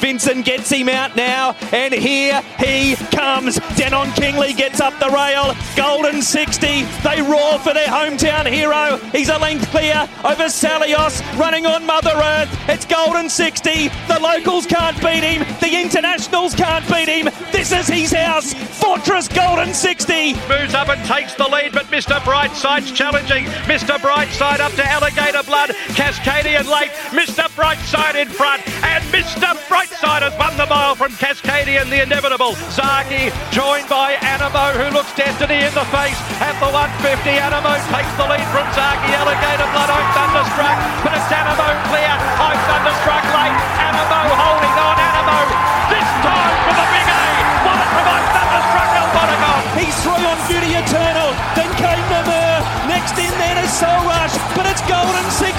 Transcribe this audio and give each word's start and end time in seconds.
Vincent 0.00 0.46
gets 0.46 0.70
him 0.70 0.88
out 0.88 1.14
now, 1.14 1.54
and 1.72 1.92
here 1.92 2.40
he 2.58 2.96
comes. 3.14 3.58
Denon 3.76 4.10
Kingley 4.12 4.54
gets 4.54 4.80
up 4.80 4.98
the 4.98 5.10
rail. 5.10 5.54
Golden 5.76 6.22
60. 6.22 6.84
They 7.04 7.22
roar 7.22 7.58
for 7.58 7.74
their 7.74 7.86
hometown 7.86 8.46
hero. 8.50 8.96
He's 9.12 9.28
a 9.28 9.38
length 9.38 9.68
clear 9.70 10.08
over 10.24 10.44
Salios, 10.44 11.20
running 11.38 11.66
on 11.66 11.84
Mother 11.84 12.12
Earth. 12.14 12.48
It's 12.68 12.86
Golden 12.86 13.28
60. 13.28 13.88
The 14.08 14.18
locals 14.20 14.66
can't 14.66 14.98
beat 15.00 15.22
him. 15.22 15.46
The 15.60 15.80
internationals 15.80 16.54
can't 16.54 16.86
beat 16.88 17.08
him. 17.08 17.28
This 17.52 17.70
is 17.70 17.86
his 17.86 18.12
house. 18.12 18.54
Fortress 18.54 19.28
Golden 19.28 19.74
60. 19.74 20.32
Moves 20.48 20.74
up 20.74 20.88
and 20.88 21.04
takes 21.06 21.34
the 21.34 21.44
lead, 21.44 21.72
but 21.72 21.86
Mr. 21.86 22.18
Brightside's 22.20 22.90
challenging. 22.92 23.44
Mr. 23.68 23.98
Brightside 23.98 24.60
up 24.60 24.72
to 24.72 24.84
Alligator 24.84 25.42
Blood. 25.42 25.70
Cascadian 25.92 26.66
late. 26.66 26.90
Mr. 27.12 27.44
Brightside 27.54 28.14
in 28.14 28.28
front. 28.28 28.62
Mr. 29.10 29.58
Brightside 29.66 30.22
has 30.22 30.30
won 30.38 30.54
the 30.54 30.70
mile 30.70 30.94
from 30.94 31.10
Cascadian, 31.18 31.90
the 31.90 31.98
inevitable. 31.98 32.54
Zaaki 32.70 33.34
joined 33.50 33.90
by 33.90 34.14
Anamoe, 34.22 34.70
who 34.78 34.86
looks 34.94 35.10
destiny 35.18 35.66
in 35.66 35.74
the 35.74 35.82
face 35.90 36.14
at 36.38 36.54
the 36.62 36.70
150. 36.70 37.02
Anamoe 37.42 37.74
takes 37.90 38.14
the 38.14 38.26
lead 38.30 38.46
from 38.54 38.62
Zaaki. 38.70 39.10
Alligator 39.10 39.66
Blood, 39.74 39.90
I'm 39.90 40.06
thunderstruck, 40.14 40.78
but 41.02 41.10
it's 41.10 41.26
Anamoe 41.26 41.74
clear. 41.90 42.14
I'm 42.38 42.58
thunderstruck 42.70 43.24
late. 43.34 43.58
Anamoe 43.82 44.30
holding 44.30 44.76
on. 44.78 44.96
Anamoe 45.02 45.50
this 45.90 46.10
time 46.22 46.54
for 46.70 46.74
the 46.78 46.86
big 46.94 47.08
A. 47.10 47.26
What 47.66 47.82
from 47.90 48.06
I'm 48.14 48.26
thunderstruck 48.30 48.90
Elbonagon. 48.94 49.60
He's 49.74 49.96
through 50.06 50.22
on 50.22 50.38
Beauty 50.46 50.70
Eternal. 50.78 51.34
Then 51.58 51.70
came 51.82 52.06
Namur. 52.14 52.62
Next 52.86 53.18
in 53.18 53.34
then 53.42 53.58
is 53.58 53.74
Soul 53.74 54.06
Rush. 54.06 54.38
But 54.54 54.70
it's 54.70 54.86
Golden 54.86 55.26
60 55.34 55.49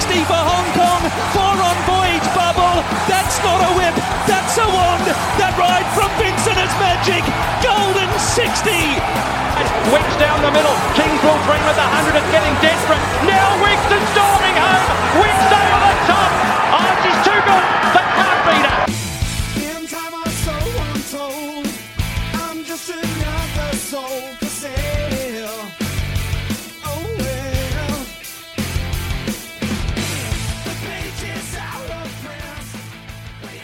magic. 7.02 7.24
Golden 7.62 8.10
60. 8.18 8.70
Winx 9.90 10.06
down 10.18 10.40
the 10.42 10.52
middle. 10.52 10.74
Kings 10.94 11.18
will 11.22 11.38
dream 11.42 11.62
at 11.66 11.74
the 11.74 11.82
100 11.82 12.14
is 12.14 12.30
getting 12.30 12.54
desperate. 12.62 13.02
Now 13.26 13.58
Winx 13.58 13.82
is 13.90 14.06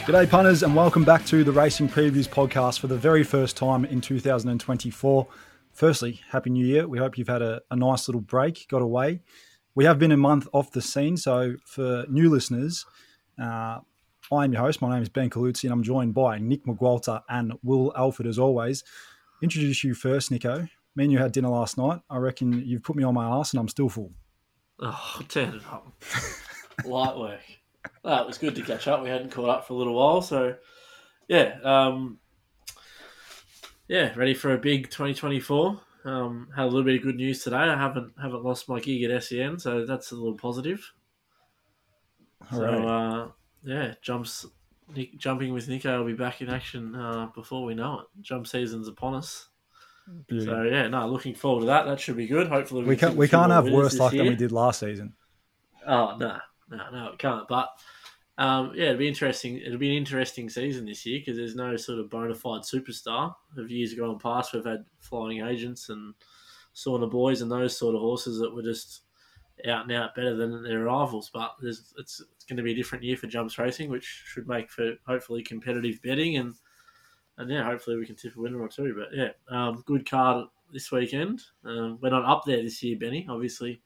G'day, 0.09 0.27
punters, 0.27 0.63
and 0.63 0.75
welcome 0.75 1.03
back 1.03 1.23
to 1.27 1.43
the 1.43 1.51
Racing 1.51 1.87
Previews 1.87 2.27
podcast 2.27 2.79
for 2.79 2.87
the 2.87 2.97
very 2.97 3.23
first 3.23 3.55
time 3.55 3.85
in 3.85 4.01
2024. 4.01 5.27
Firstly, 5.71 6.19
Happy 6.31 6.49
New 6.49 6.65
Year. 6.65 6.87
We 6.87 6.97
hope 6.97 7.15
you've 7.15 7.27
had 7.27 7.43
a, 7.43 7.61
a 7.69 7.75
nice 7.75 8.07
little 8.07 8.21
break, 8.21 8.67
got 8.69 8.81
away. 8.81 9.21
We 9.75 9.85
have 9.85 9.99
been 9.99 10.11
a 10.11 10.17
month 10.17 10.47
off 10.51 10.71
the 10.71 10.81
scene, 10.81 11.15
so 11.15 11.57
for 11.63 12.07
new 12.09 12.27
listeners, 12.27 12.87
uh, 13.39 13.81
I 14.31 14.45
am 14.45 14.51
your 14.51 14.63
host. 14.63 14.81
My 14.81 14.91
name 14.91 15.03
is 15.03 15.09
Ben 15.09 15.29
Caluzzi, 15.29 15.65
and 15.65 15.73
I'm 15.73 15.83
joined 15.83 16.15
by 16.15 16.39
Nick 16.39 16.65
McGualter 16.65 17.21
and 17.29 17.53
Will 17.61 17.93
Alford, 17.95 18.25
as 18.25 18.39
always. 18.39 18.83
Introduce 19.43 19.83
you 19.83 19.93
first, 19.93 20.31
Nico. 20.31 20.67
Me 20.95 21.03
and 21.03 21.13
you 21.13 21.19
had 21.19 21.33
dinner 21.33 21.49
last 21.49 21.77
night. 21.77 22.01
I 22.09 22.17
reckon 22.17 22.65
you've 22.65 22.81
put 22.81 22.95
me 22.95 23.03
on 23.03 23.13
my 23.13 23.27
ass, 23.27 23.53
and 23.53 23.59
I'm 23.59 23.67
still 23.67 23.89
full. 23.89 24.11
Oh, 24.79 25.21
turn 25.27 25.53
it 25.53 25.61
up. 25.71 25.93
Light 26.83 27.15
work. 27.15 27.58
Oh, 28.03 28.21
it 28.21 28.27
was 28.27 28.37
good 28.37 28.55
to 28.55 28.61
catch 28.61 28.87
up. 28.87 29.03
We 29.03 29.09
hadn't 29.09 29.31
caught 29.31 29.49
up 29.49 29.67
for 29.67 29.73
a 29.73 29.77
little 29.77 29.93
while, 29.93 30.21
so 30.21 30.55
yeah, 31.27 31.57
um, 31.63 32.19
yeah, 33.87 34.13
ready 34.15 34.33
for 34.33 34.53
a 34.53 34.57
big 34.57 34.85
2024. 34.89 35.81
Um, 36.05 36.47
had 36.55 36.63
a 36.63 36.65
little 36.65 36.83
bit 36.83 36.95
of 36.95 37.03
good 37.03 37.17
news 37.17 37.43
today. 37.43 37.57
I 37.57 37.77
haven't 37.77 38.13
haven't 38.21 38.43
lost 38.43 38.69
my 38.69 38.79
gig 38.79 39.03
at 39.03 39.23
SEN, 39.23 39.59
so 39.59 39.85
that's 39.85 40.11
a 40.11 40.15
little 40.15 40.37
positive. 40.37 40.81
All 42.51 42.57
so 42.57 42.63
right. 42.63 42.85
uh, 42.85 43.27
yeah, 43.63 43.93
jumps 44.01 44.45
Nick, 44.95 45.17
jumping 45.17 45.53
with 45.53 45.67
Nico 45.67 45.99
will 45.99 46.05
be 46.05 46.13
back 46.13 46.41
in 46.41 46.49
action 46.49 46.95
uh, 46.95 47.27
before 47.35 47.63
we 47.63 47.75
know 47.75 47.99
it. 47.99 48.07
Jump 48.21 48.47
season's 48.47 48.87
upon 48.87 49.15
us. 49.15 49.49
So 50.29 50.63
yeah, 50.63 50.87
no, 50.87 51.07
looking 51.07 51.35
forward 51.35 51.61
to 51.61 51.65
that. 51.67 51.85
That 51.85 51.99
should 51.99 52.17
be 52.17 52.25
good. 52.25 52.47
Hopefully 52.47 52.83
we 52.83 52.95
can 52.95 53.09
can't 53.09 53.17
we 53.17 53.27
can't 53.27 53.51
have 53.51 53.69
worse 53.69 53.97
luck 53.99 54.11
than 54.11 54.25
we 54.25 54.35
did 54.35 54.51
last 54.51 54.79
season. 54.79 55.13
Oh 55.85 56.17
no, 56.17 56.39
no, 56.69 56.89
no, 56.91 57.07
it 57.09 57.19
can't. 57.19 57.47
But 57.47 57.69
um, 58.37 58.71
yeah, 58.75 58.85
it'll 58.85 58.97
be 58.97 59.07
interesting. 59.07 59.57
It'll 59.57 59.77
be 59.77 59.89
an 59.89 59.97
interesting 59.97 60.49
season 60.49 60.85
this 60.85 61.05
year 61.05 61.19
because 61.19 61.37
there's 61.37 61.55
no 61.55 61.75
sort 61.75 61.99
of 61.99 62.09
bona 62.09 62.35
fide 62.35 62.61
superstar. 62.61 63.35
Of 63.57 63.69
years 63.69 63.93
gone 63.93 64.19
past, 64.19 64.53
we've 64.53 64.65
had 64.65 64.85
flying 64.99 65.41
agents 65.41 65.89
and 65.89 66.13
sauna 66.75 67.09
boys 67.09 67.41
and 67.41 67.51
those 67.51 67.77
sort 67.77 67.95
of 67.95 68.01
horses 68.01 68.39
that 68.39 68.53
were 68.53 68.63
just 68.63 69.01
out 69.67 69.83
and 69.83 69.91
out 69.91 70.15
better 70.15 70.35
than 70.35 70.63
their 70.63 70.83
rivals. 70.83 71.29
But 71.33 71.55
it's 71.61 71.93
it's 71.97 72.23
going 72.47 72.57
to 72.57 72.63
be 72.63 72.71
a 72.71 72.75
different 72.75 73.03
year 73.03 73.17
for 73.17 73.27
jumps 73.27 73.57
racing, 73.57 73.89
which 73.89 74.05
should 74.05 74.47
make 74.47 74.69
for 74.71 74.93
hopefully 75.05 75.43
competitive 75.43 76.01
betting 76.01 76.37
and 76.37 76.53
and 77.37 77.49
yeah, 77.49 77.63
hopefully 77.63 77.97
we 77.97 78.05
can 78.05 78.15
tip 78.15 78.35
a 78.35 78.39
winner 78.39 78.61
or 78.61 78.67
two. 78.67 78.93
But 78.97 79.17
yeah, 79.17 79.31
um, 79.49 79.83
good 79.85 80.09
card 80.09 80.47
this 80.71 80.91
weekend. 80.91 81.41
Um, 81.65 81.97
we're 82.01 82.09
not 82.09 82.25
up 82.25 82.43
there 82.45 82.61
this 82.61 82.83
year, 82.83 82.97
Benny. 82.97 83.25
Obviously, 83.29 83.81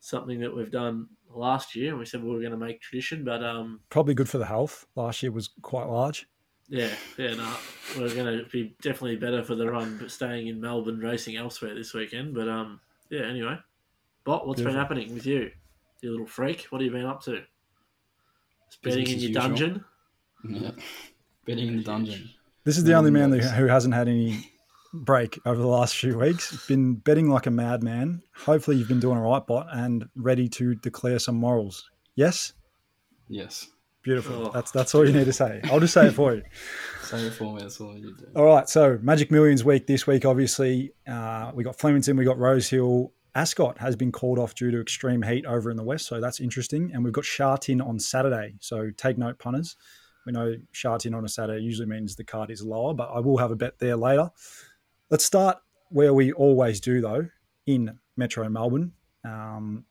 something 0.00 0.40
that 0.40 0.54
we've 0.54 0.70
done 0.70 1.08
last 1.36 1.74
year, 1.76 1.90
and 1.90 1.98
we 1.98 2.04
said 2.06 2.22
we 2.22 2.30
were 2.30 2.40
going 2.40 2.50
to 2.52 2.56
make 2.56 2.80
tradition. 2.80 3.24
But 3.24 3.42
um, 3.44 3.80
Probably 3.90 4.14
good 4.14 4.28
for 4.28 4.38
the 4.38 4.46
health. 4.46 4.86
Last 4.96 5.22
year 5.22 5.32
was 5.32 5.50
quite 5.62 5.86
large. 5.86 6.26
yeah, 6.68 6.90
yeah, 7.18 7.34
no, 7.34 7.54
we're 7.98 8.14
going 8.14 8.38
to 8.38 8.44
be 8.50 8.74
definitely 8.82 9.16
better 9.16 9.42
for 9.44 9.54
the 9.54 9.70
run, 9.70 9.98
but 9.98 10.10
staying 10.10 10.46
in 10.48 10.60
Melbourne, 10.60 10.98
racing 10.98 11.36
elsewhere 11.36 11.74
this 11.74 11.92
weekend. 11.94 12.34
But 12.34 12.48
um, 12.48 12.80
yeah, 13.10 13.22
anyway, 13.26 13.56
Bot, 14.24 14.46
what's 14.46 14.62
been 14.62 14.74
happening 14.74 15.12
with 15.12 15.26
you, 15.26 15.50
you 16.00 16.10
little 16.10 16.26
freak? 16.26 16.66
What 16.70 16.80
have 16.80 16.86
you 16.86 16.92
been 16.92 17.06
up 17.06 17.22
to? 17.24 17.42
Spending 18.70 19.06
in 19.08 19.14
as 19.16 19.22
your 19.22 19.28
usual. 19.28 19.42
dungeon. 19.42 19.84
Yeah. 20.46 20.70
Betting 21.46 21.68
in 21.68 21.76
the 21.78 21.82
dungeon. 21.82 22.28
This 22.64 22.76
is 22.76 22.84
the 22.84 22.92
only 22.94 23.10
man 23.10 23.30
who 23.32 23.38
who 23.38 23.66
hasn't 23.66 23.94
had 23.94 24.08
any 24.08 24.50
break 24.94 25.38
over 25.44 25.60
the 25.60 25.66
last 25.66 25.96
few 25.96 26.16
weeks. 26.18 26.66
Been 26.66 26.94
betting 26.94 27.28
like 27.28 27.46
a 27.46 27.50
madman. 27.50 28.22
Hopefully, 28.36 28.76
you've 28.76 28.88
been 28.88 29.00
doing 29.00 29.18
all 29.18 29.30
right, 29.32 29.46
bot, 29.46 29.66
and 29.72 30.06
ready 30.14 30.48
to 30.50 30.74
declare 30.76 31.18
some 31.18 31.34
morals. 31.36 31.90
Yes, 32.14 32.52
Yes. 33.28 33.68
beautiful. 34.02 34.46
Oh. 34.48 34.50
That's 34.52 34.70
that's 34.70 34.94
all 34.94 35.06
you 35.06 35.12
need 35.12 35.24
to 35.24 35.32
say. 35.32 35.60
I'll 35.64 35.80
just 35.80 35.94
say 35.94 36.06
it 36.06 36.12
for 36.12 36.34
you. 36.34 36.42
Say 37.02 37.26
it 37.26 37.34
for 37.34 37.52
me, 37.54 37.60
that's 37.60 37.78
all 37.82 37.94
you 37.96 38.14
do. 38.16 38.26
All 38.34 38.44
right. 38.46 38.66
So 38.68 38.98
Magic 39.02 39.30
Millions 39.30 39.62
week 39.62 39.86
this 39.86 40.06
week. 40.06 40.24
Obviously, 40.24 40.92
uh, 41.06 41.52
we 41.54 41.62
got 41.62 41.76
Flemington, 41.78 42.16
we 42.16 42.24
got 42.24 42.38
Rosehill. 42.38 43.12
Ascot 43.34 43.76
has 43.78 43.94
been 43.96 44.10
called 44.12 44.38
off 44.38 44.54
due 44.54 44.70
to 44.70 44.80
extreme 44.80 45.20
heat 45.20 45.44
over 45.44 45.70
in 45.70 45.76
the 45.76 45.82
west, 45.82 46.06
so 46.06 46.20
that's 46.20 46.40
interesting. 46.40 46.92
And 46.94 47.02
we've 47.04 47.12
got 47.12 47.24
Sha 47.24 47.56
Tin 47.56 47.80
on 47.80 47.98
Saturday, 47.98 48.54
so 48.60 48.90
take 48.96 49.18
note, 49.18 49.38
punters. 49.38 49.76
We 50.24 50.32
know 50.32 50.54
Sha 50.72 50.96
Tin 50.98 51.14
on 51.14 51.24
a 51.24 51.28
Saturday 51.28 51.62
usually 51.62 51.86
means 51.88 52.14
the 52.16 52.24
card 52.24 52.50
is 52.50 52.62
lower, 52.62 52.94
but 52.94 53.10
I 53.12 53.18
will 53.20 53.36
have 53.38 53.50
a 53.50 53.56
bet 53.56 53.78
there 53.80 53.96
later. 53.96 54.30
Let's 55.14 55.24
start 55.24 55.58
where 55.90 56.12
we 56.12 56.32
always 56.32 56.80
do, 56.80 57.00
though, 57.00 57.28
in 57.66 58.00
Metro 58.16 58.48
Melbourne. 58.48 58.94
Um, 59.24 59.84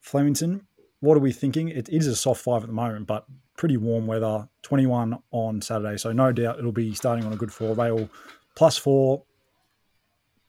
Flemington, 0.00 0.66
what 1.00 1.16
are 1.16 1.20
we 1.20 1.32
thinking? 1.32 1.70
It 1.70 1.88
is 1.88 2.06
a 2.06 2.14
soft 2.14 2.42
five 2.42 2.60
at 2.62 2.66
the 2.66 2.74
moment, 2.74 3.06
but 3.06 3.24
pretty 3.56 3.78
warm 3.78 4.06
weather. 4.06 4.46
21 4.60 5.16
on 5.30 5.62
Saturday, 5.62 5.96
so 5.96 6.12
no 6.12 6.32
doubt 6.32 6.58
it'll 6.58 6.70
be 6.70 6.92
starting 6.92 7.24
on 7.24 7.32
a 7.32 7.36
good 7.36 7.50
four. 7.50 7.74
They 7.74 7.90
all 7.90 8.10
plus 8.54 8.76
four, 8.76 9.24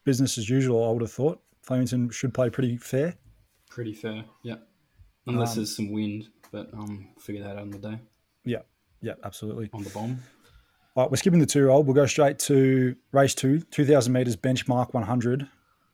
business 0.04 0.36
as 0.36 0.50
usual, 0.50 0.86
I 0.86 0.92
would 0.92 1.00
have 1.00 1.10
thought. 1.10 1.40
Flemington 1.62 2.10
should 2.10 2.34
play 2.34 2.50
pretty 2.50 2.76
fair. 2.76 3.14
Pretty 3.70 3.94
fair, 3.94 4.22
yeah. 4.42 4.56
Unless 5.26 5.52
Um, 5.52 5.56
there's 5.56 5.74
some 5.74 5.90
wind, 5.90 6.28
but 6.52 6.68
um, 6.74 7.08
figure 7.18 7.42
that 7.42 7.52
out 7.52 7.62
on 7.62 7.70
the 7.70 7.78
day. 7.78 7.98
Yeah, 8.44 8.64
yeah, 9.00 9.14
absolutely. 9.24 9.70
On 9.72 9.82
the 9.82 9.88
bomb. 9.88 10.18
All 10.96 11.04
right, 11.04 11.10
we're 11.10 11.16
skipping 11.16 11.40
the 11.40 11.46
two 11.46 11.58
year 11.58 11.70
old. 11.70 11.86
We'll 11.86 11.94
go 11.94 12.06
straight 12.06 12.38
to 12.40 12.94
race 13.12 13.34
two, 13.34 13.60
2,000 13.60 14.12
metres 14.12 14.36
benchmark 14.36 14.94
100. 14.94 15.48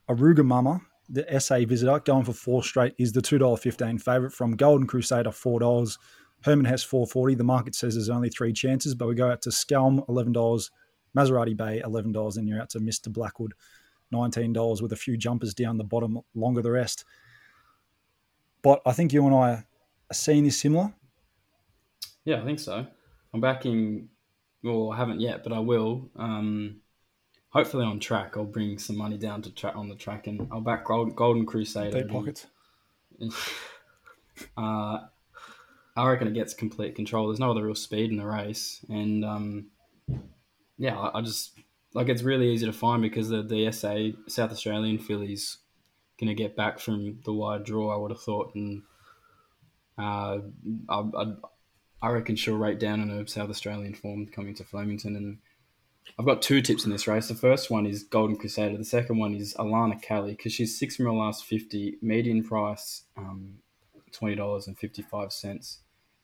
Aruga 0.08 0.44
Mama 0.44 0.82
the 1.10 1.40
SA 1.40 1.58
visitor, 1.66 1.98
going 2.00 2.24
for 2.24 2.32
four 2.32 2.62
straight, 2.62 2.94
is 2.96 3.12
the 3.12 3.20
$2.15 3.20 4.00
favourite 4.00 4.32
from 4.32 4.56
Golden 4.56 4.86
Crusader, 4.86 5.30
$4. 5.30 5.98
Herman 6.42 6.64
Hess, 6.64 6.82
440 6.82 7.34
The 7.34 7.44
market 7.44 7.74
says 7.74 7.94
there's 7.94 8.08
only 8.08 8.30
three 8.30 8.52
chances, 8.52 8.94
but 8.94 9.08
we 9.08 9.14
go 9.14 9.30
out 9.30 9.42
to 9.42 9.50
Skelm, 9.50 10.06
$11. 10.06 10.70
Maserati 11.16 11.56
Bay, 11.56 11.82
$11. 11.84 12.36
And 12.36 12.48
you're 12.48 12.60
out 12.60 12.70
to 12.70 12.78
Mr. 12.78 13.12
Blackwood, 13.12 13.52
$19 14.14 14.80
with 14.80 14.92
a 14.92 14.96
few 14.96 15.16
jumpers 15.16 15.52
down 15.52 15.76
the 15.76 15.84
bottom, 15.84 16.20
longer 16.34 16.62
the 16.62 16.70
rest. 16.70 17.04
But 18.62 18.80
I 18.86 18.92
think 18.92 19.12
you 19.12 19.26
and 19.26 19.34
I 19.34 19.50
are 19.50 19.64
seeing 20.12 20.44
this 20.44 20.58
similar. 20.58 20.94
Yeah, 22.24 22.40
I 22.40 22.44
think 22.44 22.60
so. 22.60 22.86
I'm 23.34 23.40
backing. 23.40 24.08
Well, 24.62 24.92
I 24.92 24.96
haven't 24.96 25.20
yet, 25.20 25.42
but 25.42 25.52
I 25.52 25.58
will. 25.60 26.10
Um, 26.16 26.80
hopefully 27.50 27.84
on 27.84 28.00
track, 28.00 28.36
I'll 28.36 28.44
bring 28.44 28.78
some 28.78 28.96
money 28.96 29.18
down 29.18 29.42
to 29.42 29.50
track 29.50 29.76
on 29.76 29.88
the 29.88 29.94
track, 29.94 30.26
and 30.26 30.48
I'll 30.52 30.60
back 30.60 30.84
Golden, 30.86 31.14
Golden 31.14 31.46
Crusader. 31.46 32.02
Deep 32.02 32.10
pockets. 32.10 32.46
Uh, 34.56 35.00
I 35.96 36.08
reckon 36.08 36.28
it 36.28 36.32
gets 36.34 36.54
complete 36.54 36.94
control. 36.94 37.26
There's 37.26 37.38
no 37.38 37.50
other 37.50 37.64
real 37.64 37.74
speed 37.74 38.10
in 38.10 38.16
the 38.16 38.24
race, 38.24 38.82
and 38.88 39.22
um, 39.22 39.66
yeah, 40.78 40.98
I, 40.98 41.18
I 41.18 41.20
just 41.20 41.58
like 41.92 42.08
it's 42.08 42.22
really 42.22 42.50
easy 42.50 42.64
to 42.66 42.72
find 42.72 43.02
because 43.02 43.28
the 43.28 43.42
the 43.42 43.70
SA 43.70 44.18
South 44.28 44.50
Australian 44.50 44.98
fillies 44.98 45.58
going 46.18 46.28
to 46.28 46.34
get 46.34 46.56
back 46.56 46.78
from 46.78 47.18
the 47.24 47.32
wide 47.32 47.64
draw. 47.64 47.94
I 47.94 47.98
would 47.98 48.10
have 48.10 48.22
thought, 48.22 48.54
and 48.54 48.82
uh, 49.98 50.38
I, 50.88 51.00
I, 51.16 51.32
I 52.02 52.10
reckon 52.10 52.36
she'll 52.36 52.56
rate 52.56 52.78
down 52.78 53.00
in 53.00 53.10
her 53.10 53.26
South 53.26 53.50
Australian 53.50 53.94
form 53.94 54.26
coming 54.26 54.54
to 54.54 54.64
Flemington. 54.64 55.16
And 55.16 55.38
I've 56.18 56.24
got 56.26 56.42
two 56.42 56.62
tips 56.62 56.84
in 56.84 56.90
this 56.90 57.06
race. 57.06 57.28
The 57.28 57.34
first 57.34 57.70
one 57.70 57.86
is 57.86 58.02
Golden 58.04 58.36
Crusader. 58.36 58.76
The 58.78 58.84
second 58.84 59.18
one 59.18 59.34
is 59.34 59.54
Alana 59.54 60.00
Kelly 60.00 60.32
because 60.32 60.52
she's 60.52 60.78
six 60.78 60.96
from 60.96 61.06
her 61.06 61.12
last 61.12 61.44
fifty, 61.44 61.96
median 62.02 62.42
price 62.42 63.02
um, 63.16 63.58
twenty 64.12 64.34
dollars 64.34 64.66
and 64.66 64.78
fifty 64.78 65.02
five 65.02 65.32
cents, 65.32 65.80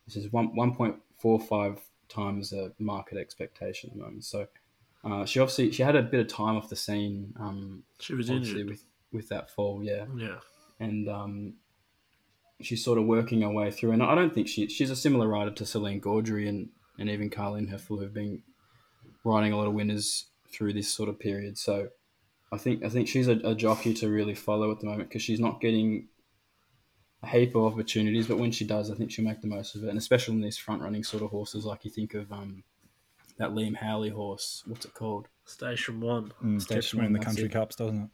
which 0.07 0.17
is 0.17 0.33
one 0.33 0.55
one 0.57 0.75
point 0.75 0.97
four 1.19 1.39
five 1.39 1.79
times 2.09 2.53
a 2.53 2.73
market 2.79 3.19
expectation 3.19 3.91
at 3.91 3.97
the 3.97 4.03
moment. 4.03 4.25
So. 4.25 4.47
Uh, 5.05 5.25
she 5.25 5.39
obviously 5.39 5.71
she 5.71 5.85
had 5.85 5.95
a 5.95 6.03
bit 6.03 6.19
of 6.19 6.27
time 6.27 6.57
off 6.57 6.69
the 6.69 6.75
scene. 6.75 7.33
Um, 7.39 7.85
She 8.01 8.13
was 8.15 8.29
injured. 8.29 8.69
with 8.69 8.83
with 9.13 9.29
that 9.29 9.49
fall, 9.49 9.81
yeah 9.81 10.07
Yeah. 10.17 10.39
and 10.81 11.09
um, 11.09 11.53
she's 12.61 12.85
sort 12.85 12.99
of 12.99 13.05
working 13.05 13.43
her 13.43 13.51
way 13.51 13.71
through. 13.71 13.93
And 13.93 14.03
I 14.03 14.15
don't 14.15 14.35
think 14.35 14.49
she 14.49 14.69
she's 14.69 14.91
a 14.91 14.97
similar 14.97 15.29
rider 15.29 15.51
to 15.53 15.67
Celine 15.67 16.01
Gaudray 16.01 16.49
and, 16.49 16.71
and 16.99 17.09
even 17.11 17.31
Carleen 17.31 17.71
Hefel 17.71 17.99
who've 17.99 18.15
been 18.15 18.43
riding 19.25 19.53
a 19.53 19.57
lot 19.57 19.67
of 19.67 19.75
winners 19.75 20.27
through 20.53 20.73
this 20.73 20.89
sort 20.89 21.09
of 21.09 21.19
period. 21.19 21.59
So 21.59 21.89
I 22.53 22.59
think 22.59 22.85
I 22.85 22.89
think 22.89 23.09
she's 23.09 23.29
a, 23.29 23.39
a 23.45 23.55
jockey 23.55 23.95
to 23.95 24.09
really 24.09 24.35
follow 24.35 24.71
at 24.71 24.81
the 24.81 24.87
moment 24.87 25.09
because 25.09 25.23
she's 25.23 25.41
not 25.41 25.61
getting 25.61 26.09
a 27.23 27.27
heap 27.27 27.55
of 27.55 27.65
opportunities, 27.65 28.29
but 28.29 28.39
when 28.39 28.53
she 28.53 28.65
does, 28.65 28.91
I 28.91 28.95
think 28.95 29.11
she'll 29.11 29.25
make 29.25 29.41
the 29.41 29.49
most 29.49 29.75
of 29.75 29.85
it. 29.85 29.89
And 29.89 29.99
especially 29.99 30.35
in 30.35 30.43
these 30.43 30.59
front 30.59 30.83
running 30.83 31.03
sort 31.03 31.23
of 31.23 31.31
horses, 31.31 31.65
like 31.65 31.85
you 31.85 31.91
think 31.91 32.15
of 32.15 32.31
um, 32.31 32.63
that 33.39 33.51
Liam 33.51 33.77
Howley 33.77 34.11
horse. 34.11 34.63
What's 34.67 34.85
it 34.85 34.95
called? 34.95 35.29
Station 35.45 36.01
one. 36.01 36.33
Mm, 36.43 36.61
Stage 36.61 36.77
keeps 36.77 36.95
winning 36.95 37.13
the 37.13 37.19
country 37.19 37.45
it. 37.45 37.53
cups, 37.53 37.77
doesn't 37.77 38.05
it? 38.05 38.11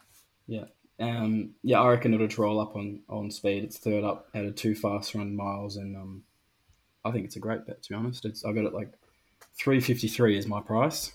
Yeah. 0.46 0.64
Um, 1.00 1.50
yeah, 1.62 1.80
I 1.80 1.88
reckon 1.90 2.14
it'll 2.14 2.42
roll 2.42 2.60
up 2.60 2.76
on, 2.76 3.00
on 3.08 3.30
speed. 3.30 3.64
It's 3.64 3.78
third 3.78 4.04
up 4.04 4.28
out 4.34 4.44
of 4.44 4.54
two 4.54 4.74
fast 4.74 5.14
run 5.14 5.34
miles, 5.34 5.76
and 5.76 5.96
um, 5.96 6.22
I 7.04 7.10
think 7.10 7.24
it's 7.24 7.36
a 7.36 7.40
great 7.40 7.66
bet. 7.66 7.82
To 7.82 7.88
be 7.88 7.94
honest, 7.94 8.24
it's 8.24 8.44
I 8.44 8.52
got 8.52 8.64
it 8.66 8.72
like 8.74 8.92
three 9.58 9.80
fifty 9.80 10.06
three 10.08 10.36
is 10.38 10.46
my 10.46 10.60
price, 10.60 11.12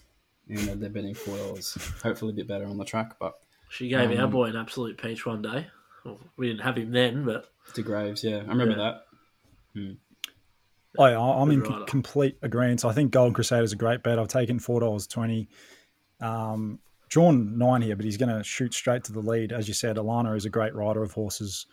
and 0.50 0.57
they're- 0.59 0.75
they're 0.75 0.89
betting 0.89 1.13
four 1.13 1.38
dollars. 1.38 1.77
Hopefully, 2.03 2.31
a 2.33 2.35
bit 2.35 2.47
better 2.47 2.65
on 2.65 2.77
the 2.77 2.85
track, 2.85 3.18
but 3.19 3.39
She 3.69 3.88
gave 3.89 4.12
our 4.18 4.25
Um, 4.25 4.31
boy 4.31 4.45
an 4.45 4.56
absolute 4.56 4.97
peach 4.97 5.25
one 5.25 5.41
day. 5.41 5.68
Well, 6.06 6.19
we 6.38 6.47
didn't 6.47 6.62
have 6.62 6.77
him 6.77 6.91
then, 6.91 7.25
but 7.25 7.50
to 7.74 7.81
Graves, 7.81 8.24
yeah, 8.24 8.38
I 8.38 8.50
remember 8.50 8.75
Yeah. 8.77 8.97
that. 9.75 9.97
Oh, 11.00 11.06
yeah, 11.06 11.19
I- 11.19 11.41
I'm 11.41 11.51
in 11.51 11.62
rider. 11.62 11.85
complete 11.85 12.38
agreement. 12.41 12.83
I 12.85 12.91
think 12.94 13.12
Golden 13.12 13.33
Crusader 13.33 13.63
is 13.63 13.74
a 13.74 13.75
great 13.75 14.01
bet. 14.03 14.18
I've 14.18 14.27
taken 14.29 14.57
four 14.59 14.79
dollars 14.79 15.06
twenty. 15.06 15.47
Um, 16.19 16.79
drawn 17.09 17.57
nine 17.57 17.81
here, 17.81 17.95
but 17.95 18.06
he's 18.06 18.18
going 18.18 18.36
to 18.36 18.44
shoot 18.44 18.74
straight 18.74 19.04
to 19.06 19.13
the 19.13 19.19
lead. 19.19 19.51
As 19.51 19.68
you 19.68 19.74
said, 19.74 19.98
Alana 19.98 20.36
is 20.36 20.45
a 20.45 20.50
great 20.50 20.75
rider 20.75 21.04
of 21.04 21.12
horses 21.13 21.65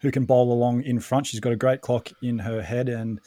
who 0.00 0.10
can 0.10 0.24
bowl 0.24 0.52
along 0.52 0.82
in 0.82 1.00
front. 1.00 1.26
She's 1.26 1.40
got 1.40 1.52
a 1.52 1.56
great 1.56 1.80
clock 1.80 2.10
in 2.22 2.40
her 2.40 2.62
head, 2.62 2.88
and 2.88 3.20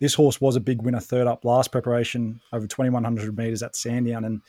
this 0.00 0.14
horse 0.14 0.40
was 0.40 0.56
a 0.56 0.60
big 0.60 0.82
winner, 0.82 1.00
third 1.00 1.26
up 1.26 1.44
last 1.44 1.72
preparation 1.72 2.40
over 2.52 2.66
2100 2.66 3.36
meters 3.36 3.62
at 3.62 3.76
Sandown. 3.76 4.24
And 4.24 4.42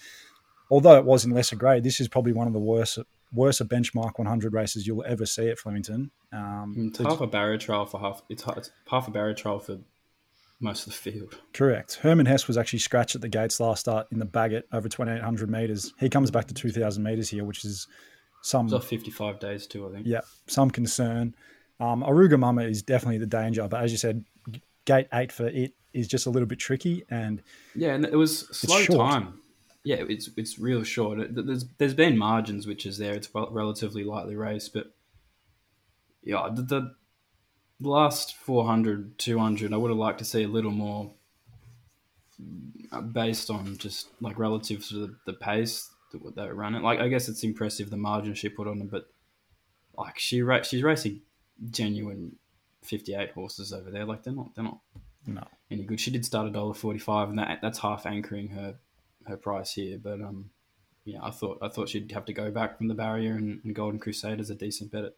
although 0.70 0.98
it 0.98 1.06
was 1.06 1.26
in 1.26 1.32
lesser 1.32 1.56
grade, 1.56 1.84
this 1.84 2.00
is 2.00 2.08
probably 2.08 2.34
one 2.34 2.48
of 2.48 2.54
the 2.54 2.60
worst 2.60 3.00
worst 3.32 3.62
benchmark 3.68 4.18
100 4.18 4.54
races 4.54 4.88
you'll 4.88 5.04
ever 5.06 5.26
see 5.26 5.50
at 5.50 5.60
Flemington. 5.60 6.12
Um, 6.34 6.88
It's 6.90 6.98
half 7.00 7.22
a 7.22 7.28
barrier 7.28 7.58
trial 7.58 7.86
for 7.86 8.00
half. 8.00 8.24
It's, 8.30 8.42
ha- 8.42 8.56
it's 8.58 8.72
half 8.90 9.08
a 9.08 9.12
barrier 9.12 9.36
trial 9.36 9.60
for 9.60 9.78
most 10.60 10.86
of 10.88 10.94
the 10.94 11.12
field. 11.12 11.40
Correct. 11.54 11.96
Herman 11.96 12.26
Hess 12.26 12.48
was 12.48 12.58
actually 12.58 12.80
scratched 12.80 13.16
at 13.16 13.22
the 13.22 13.30
gates 13.30 13.60
last 13.60 13.80
start 13.82 14.08
in 14.12 14.20
the 14.20 14.26
Bagot 14.26 14.64
over 14.74 14.90
2,800 14.90 15.50
metres. 15.50 15.94
He 16.00 16.10
comes 16.10 16.32
back 16.32 16.48
to 16.48 16.54
2,000 16.54 17.02
metres 17.02 17.30
here, 17.30 17.44
which 17.46 17.64
is 17.66 17.88
some 18.42 18.66
It's 18.66 18.74
off 18.74 18.88
fifty 18.88 19.12
five 19.12 19.40
days 19.40 19.68
too, 19.68 19.88
I 19.88 19.92
think. 19.92 20.08
yeah 20.08 20.22
some 20.48 20.70
concern. 20.72 21.36
Um, 21.82 22.04
Aruga 22.04 22.38
Mama 22.40 22.64
is 22.64 22.82
definitely 22.82 23.18
the 23.20 23.26
danger, 23.26 23.68
but 23.70 23.82
as 23.84 23.92
you 23.92 23.98
said, 23.98 24.24
gate 24.86 25.08
eight 25.14 25.32
for 25.32 25.48
it 25.48 25.74
is 25.94 26.08
just 26.08 26.26
a 26.26 26.30
little 26.30 26.48
bit 26.48 26.60
tricky. 26.60 27.04
And 27.10 27.42
Yeah, 27.76 27.94
and 27.96 28.06
it 28.06 28.16
was 28.16 28.48
slow 28.58 28.84
time. 28.86 29.40
Yeah, 29.84 30.04
it's 30.08 30.30
it's 30.38 30.60
real 30.60 30.84
short. 30.84 31.20
It- 31.20 31.36
There's 31.46 31.66
there's 31.78 31.94
been 31.94 32.18
margins 32.18 32.68
which 32.68 32.86
is 32.86 32.98
there. 32.98 33.14
It's 33.14 33.30
relatively 33.34 34.04
lightly 34.04 34.36
raced, 34.36 34.74
but 34.74 34.94
yeah, 36.24 36.50
the, 36.54 36.62
the 36.62 36.96
last 37.82 38.36
400, 38.36 39.18
200, 39.18 39.74
I 39.74 39.78
would 39.78 39.90
have 39.92 39.98
liked 39.98 40.20
to 40.20 40.26
see 40.26 40.44
a 40.44 40.48
little 40.48 40.72
more 40.72 41.12
uh, 42.92 43.02
based 43.02 43.50
on 43.50 43.78
just 43.78 44.08
like 44.22 44.40
relative 44.40 44.86
to 44.88 45.08
the, 45.08 45.16
the 45.26 45.34
pace 45.34 45.90
that 46.12 46.24
what 46.24 46.36
they 46.36 46.48
run 46.48 46.76
it. 46.76 46.84
Like 46.84 47.00
I 47.00 47.08
guess 47.08 47.30
it's 47.30 47.44
impressive 47.44 47.90
the 47.90 47.98
margin 47.98 48.34
she 48.34 48.50
put 48.50 48.68
on 48.68 48.80
them, 48.80 48.88
but 48.88 49.10
like 49.98 50.18
she 50.18 50.42
ra- 50.42 50.64
she's 50.64 50.84
racing 50.84 51.22
genuine 51.70 52.38
58 52.84 53.32
horses 53.32 53.74
over 53.74 53.92
there. 53.92 54.06
Like 54.06 54.24
they're 54.24 54.34
not 54.34 54.56
they're 54.56 54.64
not 54.64 54.80
no, 55.28 55.44
any 55.70 55.84
good. 55.84 56.00
She 56.00 56.12
did 56.12 56.26
start 56.26 56.48
a 56.48 56.52
dollar 56.52 56.74
forty 56.74 57.00
five, 57.00 57.30
and 57.30 57.38
that 57.38 57.60
that's 57.62 57.80
half 57.80 58.06
anchoring 58.06 58.50
her 58.50 58.76
her 59.28 59.38
price 59.38 59.74
here. 59.74 60.00
But 60.02 60.22
um, 60.22 60.50
yeah, 61.06 61.20
I 61.22 61.32
thought 61.32 61.60
I 61.62 61.70
thought 61.70 61.90
she'd 61.90 62.12
have 62.12 62.26
to 62.26 62.34
go 62.34 62.52
back 62.52 62.78
from 62.78 62.88
the 62.88 62.96
barrier, 62.96 63.34
and, 63.34 63.62
and 63.64 63.76
Golden 63.76 64.00
Crusader's 64.00 64.50
a 64.50 64.56
decent 64.56 64.92
bet. 64.92 65.04
It's 65.04 65.16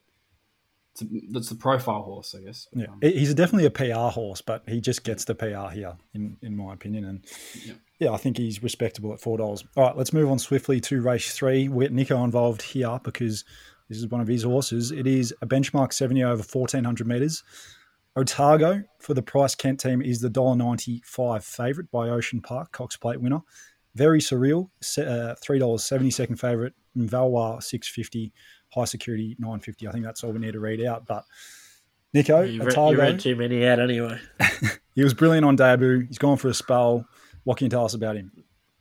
a, 1.00 1.06
that's 1.30 1.48
the 1.48 1.56
profile 1.56 2.02
horse, 2.02 2.36
I 2.38 2.42
guess. 2.44 2.68
yeah, 2.74 2.88
Um, 2.88 3.00
he's 3.02 3.34
definitely 3.34 3.66
a 3.68 3.72
PR 3.72 4.10
horse, 4.12 4.42
but 4.42 4.64
he 4.68 4.82
just 4.82 5.06
gets 5.06 5.24
the 5.24 5.36
PR 5.36 5.72
here, 5.74 5.96
in 6.14 6.36
in 6.42 6.58
my 6.58 6.74
opinion. 6.74 7.06
And 7.06 7.26
Yeah. 7.66 7.74
yeah, 8.00 8.12
I 8.12 8.18
think 8.18 8.36
he's 8.38 8.62
respectable 8.62 9.14
at 9.14 9.22
four 9.22 9.38
dollars. 9.38 9.64
All 9.78 9.86
right, 9.86 9.96
let's 9.96 10.12
move 10.12 10.30
on 10.30 10.40
swiftly 10.40 10.82
to 10.82 11.02
race 11.02 11.34
three. 11.34 11.70
With 11.70 11.92
Nico 11.92 12.22
involved 12.26 12.62
here 12.62 13.00
because 13.04 13.46
this 13.88 14.00
is 14.00 14.08
one 14.08 14.20
of 14.20 14.28
his 14.28 14.44
horses. 14.44 14.92
It 14.92 15.08
is 15.08 15.34
a 15.42 15.48
benchmark 15.48 15.94
seventy 15.94 16.24
over 16.24 16.44
fourteen 16.44 16.84
hundred 16.84 17.08
meters. 17.08 17.44
Otago 18.18 18.84
for 19.00 19.14
the 19.14 19.22
Price 19.22 19.56
Kent 19.56 19.80
team 19.80 20.02
is 20.02 20.20
the 20.20 20.28
$1.95 20.30 21.42
favourite 21.44 21.90
by 21.92 22.10
Ocean 22.10 22.42
Park, 22.42 22.74
Cox 22.74 22.98
Plate 22.98 23.22
winner. 23.22 23.40
Very 23.96 24.20
surreal, 24.20 24.70
uh, 24.98 25.36
$3.70 25.42 26.12
second 26.12 26.36
favourite. 26.36 26.74
And 26.96 27.10
Valois 27.10 27.60
650 27.62 28.34
high 28.74 28.86
security 28.86 29.36
950 29.40 29.88
I 29.88 29.92
think 29.92 30.06
that's 30.06 30.24
all 30.24 30.32
we 30.32 30.40
need 30.40 30.54
to 30.54 30.60
read 30.60 30.84
out. 30.84 31.06
But 31.06 31.26
Nico, 32.14 32.42
you, 32.42 32.60
read, 32.60 32.74
Otago, 32.74 32.92
you 32.92 32.98
read 32.98 33.20
too 33.20 33.36
many 33.36 33.66
out 33.66 33.80
anyway. 33.80 34.20
he 34.96 35.04
was 35.04 35.14
brilliant 35.14 35.46
on 35.46 35.56
debut. 35.56 36.06
He's 36.08 36.18
gone 36.18 36.38
for 36.38 36.50
a 36.50 36.54
spell. 36.54 37.06
What 37.44 37.58
can 37.58 37.66
you 37.66 37.70
tell 37.70 37.86
us 37.86 37.94
about 37.94 38.18
him? 38.18 38.32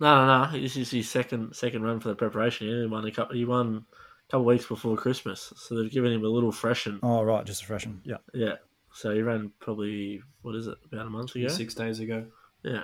No, 0.01 0.27
no, 0.27 0.45
no. 0.45 0.61
This 0.61 0.77
is 0.77 0.91
his 0.91 1.09
second 1.09 1.55
second 1.55 1.83
run 1.83 2.01
for 2.01 2.09
the 2.09 2.15
preparation. 2.15 2.67
He 2.67 2.87
won 2.87 3.07
a 3.07 3.11
couple. 3.11 3.37
He 3.37 3.45
won 3.45 3.85
a 3.87 4.31
couple 4.31 4.47
weeks 4.47 4.67
before 4.67 4.97
Christmas, 4.97 5.53
so 5.57 5.75
they've 5.77 5.91
given 5.91 6.13
him 6.13 6.25
a 6.25 6.29
little 6.29 6.53
freshen. 6.53 6.99
Oh, 7.03 7.23
right, 7.23 7.45
just 7.45 7.63
a 7.63 7.67
freshen. 7.67 8.01
Yeah. 8.05 8.17
Yeah. 8.35 8.57
So 8.93 9.15
he 9.15 9.23
ran 9.23 9.53
probably 9.61 10.23
what 10.43 10.57
is 10.57 10.67
it 10.67 10.79
about 10.91 11.07
a 11.07 11.11
month 11.11 11.37
ago? 11.37 11.49
six 11.49 11.75
days 11.75 12.01
ago. 12.01 12.27
Yeah. 12.65 12.83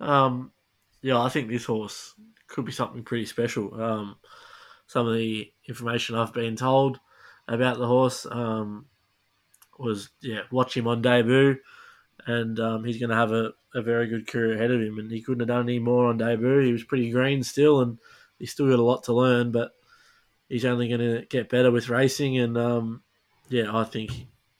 Um, 0.00 0.52
yeah, 1.02 1.20
I 1.20 1.28
think 1.28 1.48
this 1.48 1.64
horse 1.64 2.14
could 2.48 2.64
be 2.64 2.72
something 2.72 3.04
pretty 3.04 3.26
special. 3.26 3.80
Um, 3.80 4.16
some 4.88 5.06
of 5.06 5.14
the 5.14 5.52
information 5.68 6.16
I've 6.16 6.32
been 6.32 6.56
told 6.56 6.98
about 7.46 7.78
the 7.78 7.86
horse 7.86 8.26
um, 8.28 8.86
was, 9.78 10.08
yeah, 10.20 10.40
watch 10.50 10.76
him 10.76 10.88
on 10.88 11.02
debut, 11.02 11.58
and 12.26 12.58
um, 12.58 12.84
he's 12.84 12.98
going 12.98 13.10
to 13.10 13.16
have 13.16 13.30
a, 13.30 13.52
a 13.74 13.82
very 13.82 14.08
good 14.08 14.26
career 14.26 14.54
ahead 14.54 14.70
of 14.70 14.80
him. 14.80 14.98
And 14.98 15.10
he 15.10 15.22
couldn't 15.22 15.40
have 15.40 15.48
done 15.48 15.68
any 15.68 15.78
more 15.78 16.06
on 16.06 16.16
debut. 16.16 16.60
He 16.60 16.72
was 16.72 16.84
pretty 16.84 17.10
green 17.10 17.42
still, 17.42 17.80
and 17.80 17.98
he's 18.38 18.50
still 18.50 18.68
got 18.68 18.78
a 18.78 18.82
lot 18.82 19.04
to 19.04 19.12
learn, 19.12 19.52
but 19.52 19.72
he's 20.48 20.64
only 20.64 20.88
going 20.88 21.00
to 21.00 21.26
get 21.26 21.50
better 21.50 21.70
with 21.70 21.90
racing. 21.90 22.38
And 22.38 22.56
um, 22.56 23.02
yeah, 23.48 23.76
I 23.76 23.84
think 23.84 24.10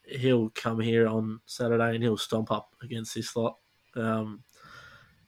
he'll 0.05 0.51
come 0.51 0.81
here 0.81 1.09
on 1.09 1.41
Saturday 1.47 1.95
and 1.95 2.03
he'll 2.03 2.17
stomp 2.17 2.53
up 2.53 2.75
against 2.83 3.15
this 3.15 3.35
lot. 3.35 3.57
Um, 3.97 4.43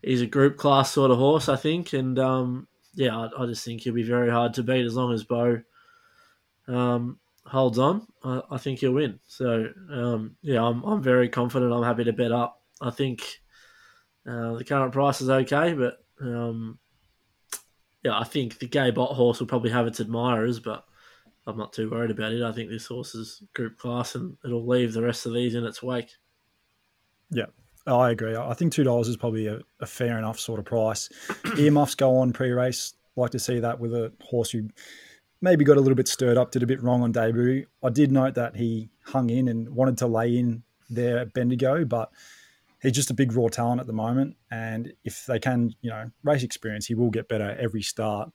he's 0.02 0.22
a 0.22 0.26
group 0.26 0.56
class 0.56 0.90
sort 0.92 1.10
of 1.10 1.18
horse, 1.18 1.48
I 1.48 1.56
think, 1.56 1.92
and 1.94 2.18
um, 2.18 2.68
yeah, 2.94 3.16
I, 3.16 3.42
I 3.42 3.46
just 3.46 3.64
think 3.64 3.82
he'll 3.82 3.94
be 3.94 4.02
very 4.02 4.30
hard 4.30 4.54
to 4.54 4.62
beat 4.62 4.84
as 4.84 4.96
long 4.96 5.12
as 5.12 5.24
Beau 5.24 5.62
um, 6.68 7.18
holds 7.46 7.78
on, 7.78 8.06
I, 8.24 8.42
I 8.52 8.58
think 8.58 8.78
he'll 8.78 8.92
win. 8.92 9.18
So 9.26 9.68
um, 9.90 10.36
yeah, 10.42 10.62
I'm 10.62 10.82
I'm 10.84 11.02
very 11.02 11.28
confident. 11.28 11.72
I'm 11.72 11.82
happy 11.82 12.04
to 12.04 12.12
bet 12.12 12.32
up. 12.32 12.62
I 12.80 12.90
think 12.90 13.22
uh, 14.26 14.54
the 14.54 14.64
current 14.64 14.92
price 14.92 15.20
is 15.20 15.30
okay, 15.30 15.74
but 15.74 16.04
um, 16.20 16.78
yeah, 18.02 18.18
I 18.18 18.24
think 18.24 18.58
the 18.58 18.68
Gay 18.68 18.90
Bot 18.90 19.14
horse 19.14 19.40
will 19.40 19.46
probably 19.46 19.70
have 19.70 19.86
its 19.86 20.00
admirers, 20.00 20.60
but 20.60 20.84
I'm 21.46 21.58
not 21.58 21.72
too 21.72 21.90
worried 21.90 22.10
about 22.10 22.32
it. 22.32 22.42
I 22.42 22.52
think 22.52 22.70
this 22.70 22.86
horse 22.86 23.14
is 23.14 23.42
group 23.54 23.78
class, 23.78 24.14
and 24.14 24.36
it'll 24.44 24.66
leave 24.66 24.92
the 24.92 25.02
rest 25.02 25.26
of 25.26 25.34
these 25.34 25.54
in 25.54 25.64
its 25.64 25.82
wake. 25.82 26.10
Yeah, 27.30 27.46
I 27.86 28.10
agree. 28.10 28.36
I 28.36 28.54
think 28.54 28.72
two 28.72 28.84
dollars 28.84 29.08
is 29.08 29.16
probably 29.16 29.46
a, 29.46 29.60
a 29.80 29.86
fair 29.86 30.18
enough 30.18 30.38
sort 30.38 30.58
of 30.58 30.66
price. 30.66 31.08
Earmuffs 31.58 31.94
go 31.94 32.18
on 32.18 32.32
pre-race. 32.32 32.94
Like 33.16 33.30
to 33.32 33.38
see 33.38 33.58
that 33.60 33.80
with 33.80 33.92
a 33.94 34.12
horse 34.22 34.50
who 34.50 34.68
maybe 35.40 35.64
got 35.64 35.76
a 35.76 35.80
little 35.80 35.96
bit 35.96 36.06
stirred 36.08 36.36
up, 36.36 36.52
did 36.52 36.62
a 36.62 36.66
bit 36.66 36.82
wrong 36.82 37.02
on 37.02 37.12
debut. 37.12 37.66
I 37.82 37.88
did 37.90 38.12
note 38.12 38.34
that 38.34 38.56
he 38.56 38.90
hung 39.04 39.30
in 39.30 39.48
and 39.48 39.70
wanted 39.70 39.98
to 39.98 40.06
lay 40.06 40.36
in 40.38 40.62
there 40.88 41.18
at 41.18 41.32
Bendigo, 41.32 41.84
but 41.84 42.10
he's 42.82 42.92
just 42.92 43.10
a 43.10 43.14
big 43.14 43.32
raw 43.32 43.48
talent 43.48 43.80
at 43.80 43.86
the 43.86 43.92
moment. 43.92 44.36
And 44.50 44.92
if 45.04 45.26
they 45.26 45.38
can, 45.38 45.74
you 45.80 45.90
know, 45.90 46.10
race 46.22 46.42
experience, 46.42 46.86
he 46.86 46.94
will 46.94 47.10
get 47.10 47.28
better 47.28 47.56
every 47.58 47.82
start. 47.82 48.30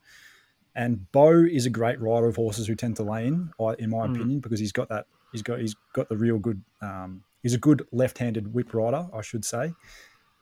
And 0.76 1.10
Beau 1.12 1.46
is 1.50 1.66
a 1.66 1.70
great 1.70 2.00
rider 2.02 2.28
of 2.28 2.36
horses 2.36 2.68
who 2.68 2.76
tend 2.76 2.98
to 2.98 3.04
lay 3.04 3.28
in, 3.28 3.52
in 3.80 3.90
my 3.90 4.08
Mm. 4.08 4.16
opinion, 4.16 4.40
because 4.40 4.60
he's 4.60 4.74
got 4.74 4.90
that. 4.90 5.06
He's 5.32 5.42
got 5.42 5.60
he's 5.60 5.76
got 5.94 6.10
the 6.10 6.18
real 6.18 6.38
good. 6.38 6.62
Um, 6.82 7.24
he's 7.46 7.54
a 7.54 7.60
good 7.60 7.86
left-handed 7.92 8.56
whip 8.56 8.74
rider, 8.74 9.08
I 9.14 9.22
should 9.22 9.46
say, 9.46 9.72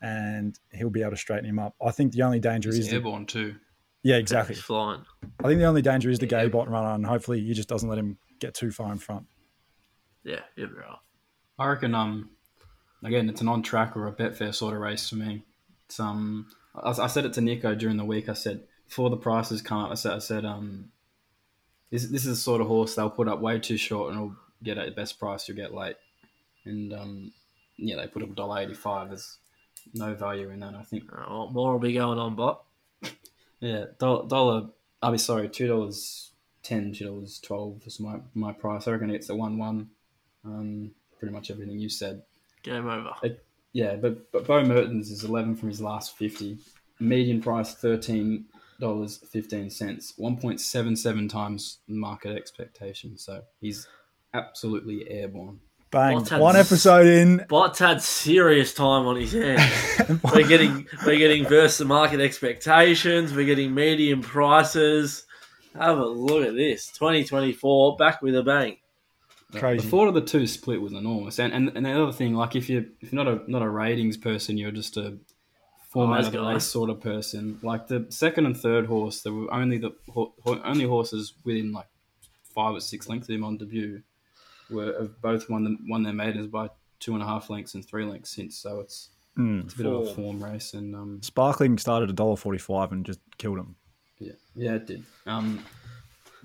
and 0.01 0.57
he'll 0.72 0.89
be 0.89 1.01
able 1.01 1.12
to 1.12 1.17
straighten 1.17 1.43
him 1.45 1.60
up. 1.60 1.75
I 1.86 1.91
think 1.91 2.13
the 2.13 2.22
only 2.22 2.39
danger 2.39 2.69
He's 2.69 2.79
is 2.79 2.88
the, 2.88 2.95
airborne 2.95 3.25
too. 3.25 3.55
yeah, 4.03 4.15
exactly. 4.15 4.55
He's 4.55 4.63
flying. 4.63 5.03
I 5.43 5.48
think 5.50 5.60
the 5.60 5.65
only 5.65 5.81
danger 5.81 6.10
is 6.10 6.19
the 6.19 6.27
Yeah. 6.27 6.43
gay 6.43 6.48
bot 6.48 6.69
runner, 6.69 6.91
and 6.93 7.05
hopefully 7.05 7.41
he 7.41 7.53
just 7.53 7.67
doesn't 7.67 7.89
let 7.89 7.98
him 7.98 8.17
get 8.39 8.53
too 8.53 8.72
far 8.72 8.89
in 8.93 9.00
front. 9.00 9.25
Yeah, 10.24 10.39
he'll 10.55 10.67
be 10.67 10.75
right. 10.75 10.98
I 11.60 11.67
reckon. 11.67 11.93
Um, 11.93 12.29
again, 13.03 13.27
it's 13.29 13.41
an 13.41 13.50
on 13.50 13.63
track 13.63 13.98
or 13.98 14.07
a 14.07 14.13
Betfair 14.13 14.55
sort 14.55 14.74
of 14.74 14.79
race 14.79 15.10
for 15.10 15.15
me. 15.17 15.43
It's 15.88 16.00
um, 16.00 16.48
I, 16.74 16.91
I 16.91 17.07
said 17.07 17.25
it 17.25 17.33
to 17.33 17.41
Nico 17.41 17.75
during 17.75 17.98
the 17.98 18.05
week. 18.05 18.29
I 18.29 18.33
said 18.33 18.63
before 18.88 19.10
the 19.10 19.17
prices 19.17 19.62
come 19.62 19.79
up, 19.79 19.91
I 19.91 19.95
said, 19.95 20.13
I 20.13 20.19
said 20.19 20.45
um, 20.45 20.91
this 21.91 22.05
this 22.07 22.25
is 22.25 22.38
the 22.38 22.41
sort 22.41 22.62
of 22.62 22.67
horse 22.67 22.95
they'll 22.95 23.10
put 23.10 23.27
up 23.27 23.41
way 23.41 23.60
too 23.60 23.75
short 23.77 24.12
and 24.13 24.17
it'll 24.17 24.36
get 24.63 24.77
at 24.77 24.86
the 24.86 24.91
best 24.93 25.19
price 25.19 25.48
you'll 25.50 25.57
get 25.57 25.74
late. 25.74 25.98
And 26.65 26.93
um, 26.93 27.32
yeah, 27.77 27.98
they 27.98 28.08
put 28.08 28.24
up 28.24 28.32
a 28.32 28.36
dollar 28.36 28.62
eighty 28.62 28.74
five. 28.74 29.10
There's 29.10 29.38
no 29.93 30.13
value 30.13 30.50
in 30.50 30.60
that. 30.62 30.75
I 30.75 30.84
think. 30.84 31.12
What 31.12 31.51
more 31.51 31.74
will 31.74 31.79
be 31.79 31.93
going 31.93 32.20
on, 32.20 32.36
but 32.36 32.63
Yeah, 33.60 33.86
dollar. 34.00 34.27
dollar 34.27 34.70
I'll 35.01 35.12
be 35.12 35.17
sorry, 35.17 35.50
two 35.50 35.67
dollars 35.67 36.32
ten, 36.62 36.93
two 36.93 37.05
dollars 37.05 37.39
twelve 37.39 37.82
is 37.86 38.00
my 38.00 38.20
my 38.34 38.53
price. 38.53 38.88
I 38.88 38.91
reckon 38.91 39.10
it's 39.10 39.27
the 39.27 39.36
one 39.36 39.58
one. 39.58 39.89
Um, 40.46 40.91
pretty 41.17 41.34
much 41.34 41.51
everything 41.51 41.79
you 41.79 41.89
said. 41.89 42.22
Game 42.63 42.88
over. 42.88 43.12
Yeah, 43.74 43.96
but, 43.96 44.32
but 44.32 44.46
Beau 44.46 44.63
Mertens 44.63 45.10
is 45.10 45.24
11 45.24 45.55
from 45.55 45.70
his 45.70 45.82
last 45.82 46.15
50. 46.17 46.58
Median 47.00 47.41
price 47.41 47.74
$13.15. 47.75 48.43
1.77 48.82 51.29
times 51.29 51.77
market 51.88 52.38
expectation. 52.38 53.17
So 53.17 53.41
he's 53.60 53.88
absolutely 54.34 55.10
airborne. 55.10 55.60
Bang! 55.93 56.15
What's? 56.15 56.31
One 56.31 56.55
episode 56.55 57.05
in, 57.05 57.45
Bot's 57.47 57.77
had 57.77 58.01
serious 58.01 58.73
time 58.73 59.05
on 59.05 59.15
his 59.15 59.31
hands. 59.31 60.19
we're 60.23 60.47
getting 60.47 60.88
we're 61.05 61.19
getting 61.19 61.45
versus 61.45 61.85
market 61.85 62.19
expectations. 62.19 63.31
We're 63.31 63.45
getting 63.45 63.75
medium 63.75 64.21
prices. 64.21 65.27
Have 65.77 66.00
a 66.00 66.05
look 66.05 66.47
at 66.47 66.55
this. 66.55 66.88
2024 66.88 67.95
back 67.97 68.23
with 68.23 68.35
a 68.35 68.41
bang. 68.41 68.77
Crazy. 69.53 69.83
The 69.83 69.91
thought 69.91 70.07
of 70.07 70.15
the 70.15 70.21
two 70.21 70.47
split 70.47 70.81
was 70.81 70.93
enormous. 70.93 71.38
And, 71.38 71.53
and 71.53 71.69
and 71.77 71.85
the 71.85 72.01
other 72.01 72.12
thing, 72.12 72.33
like 72.33 72.55
if 72.55 72.71
you're 72.71 72.85
if 73.00 73.13
you're 73.13 73.23
not 73.23 73.31
a 73.31 73.51
not 73.51 73.62
a 73.62 73.69
ratings 73.69 74.17
person, 74.17 74.57
you're 74.57 74.71
just 74.71 74.97
a 74.97 75.19
format 75.91 76.21
Eyes 76.21 76.27
of 76.33 76.33
race 76.33 76.63
sort 76.63 76.89
of 76.89 77.01
person. 77.01 77.59
Like 77.62 77.88
the 77.88 78.07
second 78.09 78.47
and 78.47 78.57
third 78.57 78.88
horse, 78.88 79.21
there 79.21 79.31
were 79.31 79.53
only 79.53 79.77
the 79.77 79.93
ho- 80.12 80.33
ho- 80.43 80.62
only 80.65 80.85
horses 80.85 81.33
within 81.43 81.71
like 81.71 81.88
five 82.55 82.73
or 82.73 82.81
six 82.81 83.07
lengths 83.07 83.29
of 83.29 83.35
him 83.35 83.43
on 83.43 83.57
debut 83.57 84.01
were 84.70 84.93
have 85.00 85.22
both 85.22 85.50
won 85.50 85.63
them 85.63 85.86
won 85.89 86.03
their 86.03 86.13
maidens 86.13 86.48
by 86.48 86.70
two 87.00 87.13
and 87.13 87.22
a 87.24 87.25
half 87.25 87.50
lengths 87.50 87.74
and 87.75 87.86
three 87.86 88.05
lengths 88.05 88.29
since. 88.32 88.58
So 88.58 88.79
it's 88.79 89.10
Mm. 89.38 89.63
it's 89.65 89.74
a 89.74 89.77
bit 89.77 89.86
of 89.88 89.93
a 89.93 90.05
Form. 90.05 90.15
form 90.39 90.43
race 90.43 90.74
and 90.75 90.96
um 90.96 91.20
Sparkling 91.24 91.79
started 91.79 92.08
a 92.10 92.13
dollar 92.13 92.36
forty-five 92.36 92.91
and 92.91 93.03
just 93.03 93.20
killed 93.39 93.58
him. 93.58 93.75
yeah 94.20 94.34
yeah 94.55 94.75
it 94.75 94.86
did. 94.86 95.03
Um, 95.25 95.63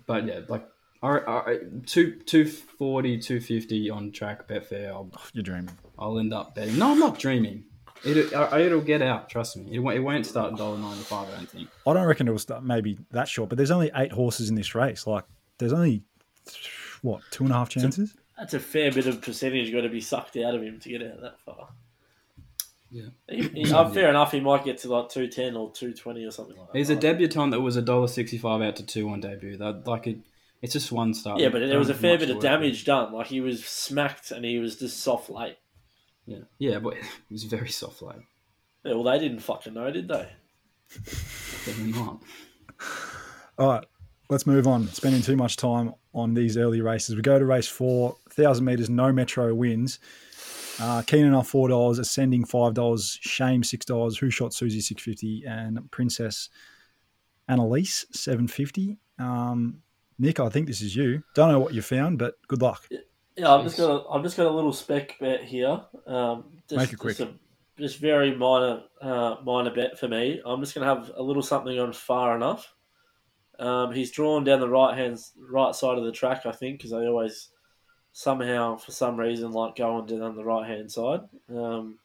but 0.07 0.25
yeah, 0.27 0.41
like. 0.49 0.67
I, 1.01 1.19
I, 1.29 1.59
two, 1.87 2.17
240, 2.27 3.19
250 3.21 3.89
on 3.91 4.11
track 4.11 4.49
Betfair. 4.49 4.89
I'll, 4.89 5.13
You're 5.33 5.45
dreaming. 5.45 5.71
I'll 5.97 6.19
end 6.19 6.35
up 6.35 6.57
betting. 6.57 6.77
No, 6.77 6.91
I'm 6.91 6.99
not 6.99 7.21
dreaming. 7.21 7.67
It, 8.03 8.33
uh, 8.33 8.59
it'll 8.59 8.81
get 8.81 9.01
out. 9.01 9.29
Trust 9.31 9.57
me. 9.59 9.69
It 9.73 9.79
won't, 9.79 9.97
it 9.97 10.01
won't 10.01 10.27
start 10.27 10.55
at 10.55 10.59
dollar 10.59 10.77
ninety 10.77 11.05
five. 11.05 11.29
I 11.29 11.37
don't 11.37 11.49
think. 11.49 11.69
I 11.87 11.93
don't 11.93 12.05
reckon 12.05 12.27
it'll 12.27 12.41
start 12.41 12.65
maybe 12.65 12.99
that 13.13 13.29
short, 13.29 13.49
but 13.49 13.59
there's 13.59 13.71
only 13.71 13.93
eight 13.95 14.11
horses 14.11 14.49
in 14.51 14.57
this 14.57 14.75
race. 14.75 15.07
Like, 15.07 15.23
there's 15.59 15.73
only 15.73 16.03
what 17.03 17.23
two 17.31 17.45
and 17.45 17.53
a 17.53 17.57
half 17.57 17.69
chances. 17.69 18.15
That's 18.37 18.55
a 18.55 18.61
fair 18.61 18.93
bit 18.93 19.07
of 19.07 19.21
percentage 19.21 19.73
got 19.73 19.81
to 19.81 19.89
be 19.89 20.01
sucked 20.01 20.37
out 20.37 20.55
of 20.55 20.63
him 20.63 20.79
to 20.81 20.89
get 20.89 21.03
out 21.03 21.21
that 21.21 21.41
far. 21.41 21.69
Yeah. 22.91 23.07
He, 23.29 23.43
he, 23.49 23.73
uh, 23.73 23.89
fair 23.91 24.09
enough. 24.09 24.33
He 24.33 24.41
might 24.41 24.65
get 24.65 24.79
to 24.79 24.89
like 24.89 25.09
210 25.11 25.57
or 25.57 25.71
220 25.73 26.25
or 26.25 26.31
something 26.31 26.57
like 26.57 26.73
that. 26.73 26.79
He's 26.79 26.91
a 26.91 26.97
debutant 26.97 27.51
that 27.51 27.61
was 27.61 27.77
a 27.77 27.83
dollar 27.83 28.09
sixty 28.09 28.39
five 28.39 28.63
out 28.63 28.77
to 28.77 28.87
two 28.87 29.09
on 29.11 29.21
debut. 29.21 29.57
That 29.57 29.87
like 29.87 30.07
it, 30.07 30.19
it's 30.63 30.73
just 30.73 30.91
one 30.91 31.15
start. 31.15 31.41
Yeah, 31.41 31.51
but 31.51 31.61
there 31.61 31.79
was 31.79 31.91
a 31.91 31.95
fair 31.95 32.17
bit 32.17 32.31
of 32.31 32.37
work. 32.37 32.43
damage 32.43 32.85
done. 32.85 33.13
Like 33.13 33.27
he 33.27 33.41
was 33.41 33.65
smacked 33.65 34.31
and 34.31 34.45
he 34.45 34.59
was 34.59 34.77
just 34.77 35.01
soft 35.01 35.29
late. 35.29 35.59
Yeah, 36.27 36.39
yeah, 36.59 36.79
but 36.79 36.95
it 36.97 37.05
was 37.31 37.45
very 37.45 37.69
soft 37.69 38.01
late. 38.03 38.23
Yeah, 38.85 38.95
well, 38.95 39.05
they 39.05 39.19
didn't 39.19 39.41
fucking 39.41 39.75
know, 39.75 39.91
did 39.91 40.09
they? 40.09 40.29
Definitely 40.95 41.93
not. 41.93 42.23
All 43.59 43.69
right, 43.69 43.85
let's 44.29 44.47
move 44.47 44.67
on. 44.67 44.89
Spending 44.89 45.23
too 45.23 45.37
much 45.37 45.57
time 45.57 45.95
on 46.15 46.35
these 46.35 46.57
early 46.57 46.81
races. 46.81 47.17
We 47.17 47.23
go 47.23 47.39
to 47.39 47.45
race 47.45 47.69
four, 47.69 48.17
thousand 48.31 48.65
meters, 48.65 48.91
no 48.91 49.13
metro 49.13 49.55
wins. 49.55 49.99
Uh, 50.81 51.03
Keenan 51.03 51.35
off 51.35 51.49
four 51.49 51.69
dollars, 51.69 51.99
ascending 51.99 52.45
five 52.45 52.75
dollars, 52.75 53.19
Shame 53.21 53.65
six 53.65 53.85
dollars, 53.85 54.19
Who 54.19 54.31
Shot 54.31 54.55
Susie 54.55 54.81
six 54.81 55.03
fifty, 55.03 55.45
and 55.47 55.91
Princess 55.91 56.49
Annalise 57.49 58.07
seven 58.13 58.47
fifty. 58.47 58.97
Um, 59.19 59.83
Nick, 60.19 60.41
I 60.41 60.49
think 60.49 60.67
this 60.67 60.81
is 60.81 60.95
you. 60.95 61.23
Don't 61.35 61.51
know 61.51 61.59
what 61.61 61.75
you 61.75 61.83
found, 61.83 62.19
but 62.19 62.35
good 62.47 62.63
luck. 62.63 62.87
Yeah, 63.37 63.55
I've 63.55 63.65
just 63.65 63.77
got 63.77 63.91
a, 63.91 64.09
I've 64.09 64.23
just 64.23 64.37
got 64.37 64.47
a 64.47 64.51
little 64.51 64.73
spec 64.73 65.17
bet 65.21 65.45
here. 65.45 65.81
Um, 66.07 66.45
just, 66.69 66.79
Make 66.79 66.93
it 66.93 66.99
quick. 66.99 67.17
Just, 67.17 67.31
a, 67.31 67.35
just 67.79 67.99
very 67.99 68.35
minor 68.35 68.83
uh, 69.01 69.37
minor 69.45 69.73
bet 69.73 69.99
for 69.99 70.09
me. 70.09 70.41
I'm 70.45 70.61
just 70.61 70.75
going 70.75 70.87
to 70.87 70.95
have 70.95 71.13
a 71.17 71.23
little 71.23 71.43
something 71.43 71.79
on 71.79 71.93
far 71.93 72.35
enough. 72.37 72.73
Um, 73.59 73.93
he's 73.93 74.11
drawn 74.13 74.45
down 74.45 74.61
the 74.61 74.69
right 74.69 74.97
hand 74.97 75.19
right 75.37 75.75
side 75.75 75.99
of 75.99 76.05
the 76.05 76.13
track, 76.13 76.47
I 76.47 76.53
think, 76.53 76.79
because 76.79 76.93
they 76.93 77.07
always 77.07 77.51
somehow 78.13 78.77
for 78.77 78.91
some 78.93 79.19
reason 79.19 79.53
like 79.53 79.77
going 79.77 80.07
down 80.07 80.37
the 80.37 80.45
right 80.45 80.69
hand 80.69 80.91
side. 80.91 81.21
Um, 81.55 81.99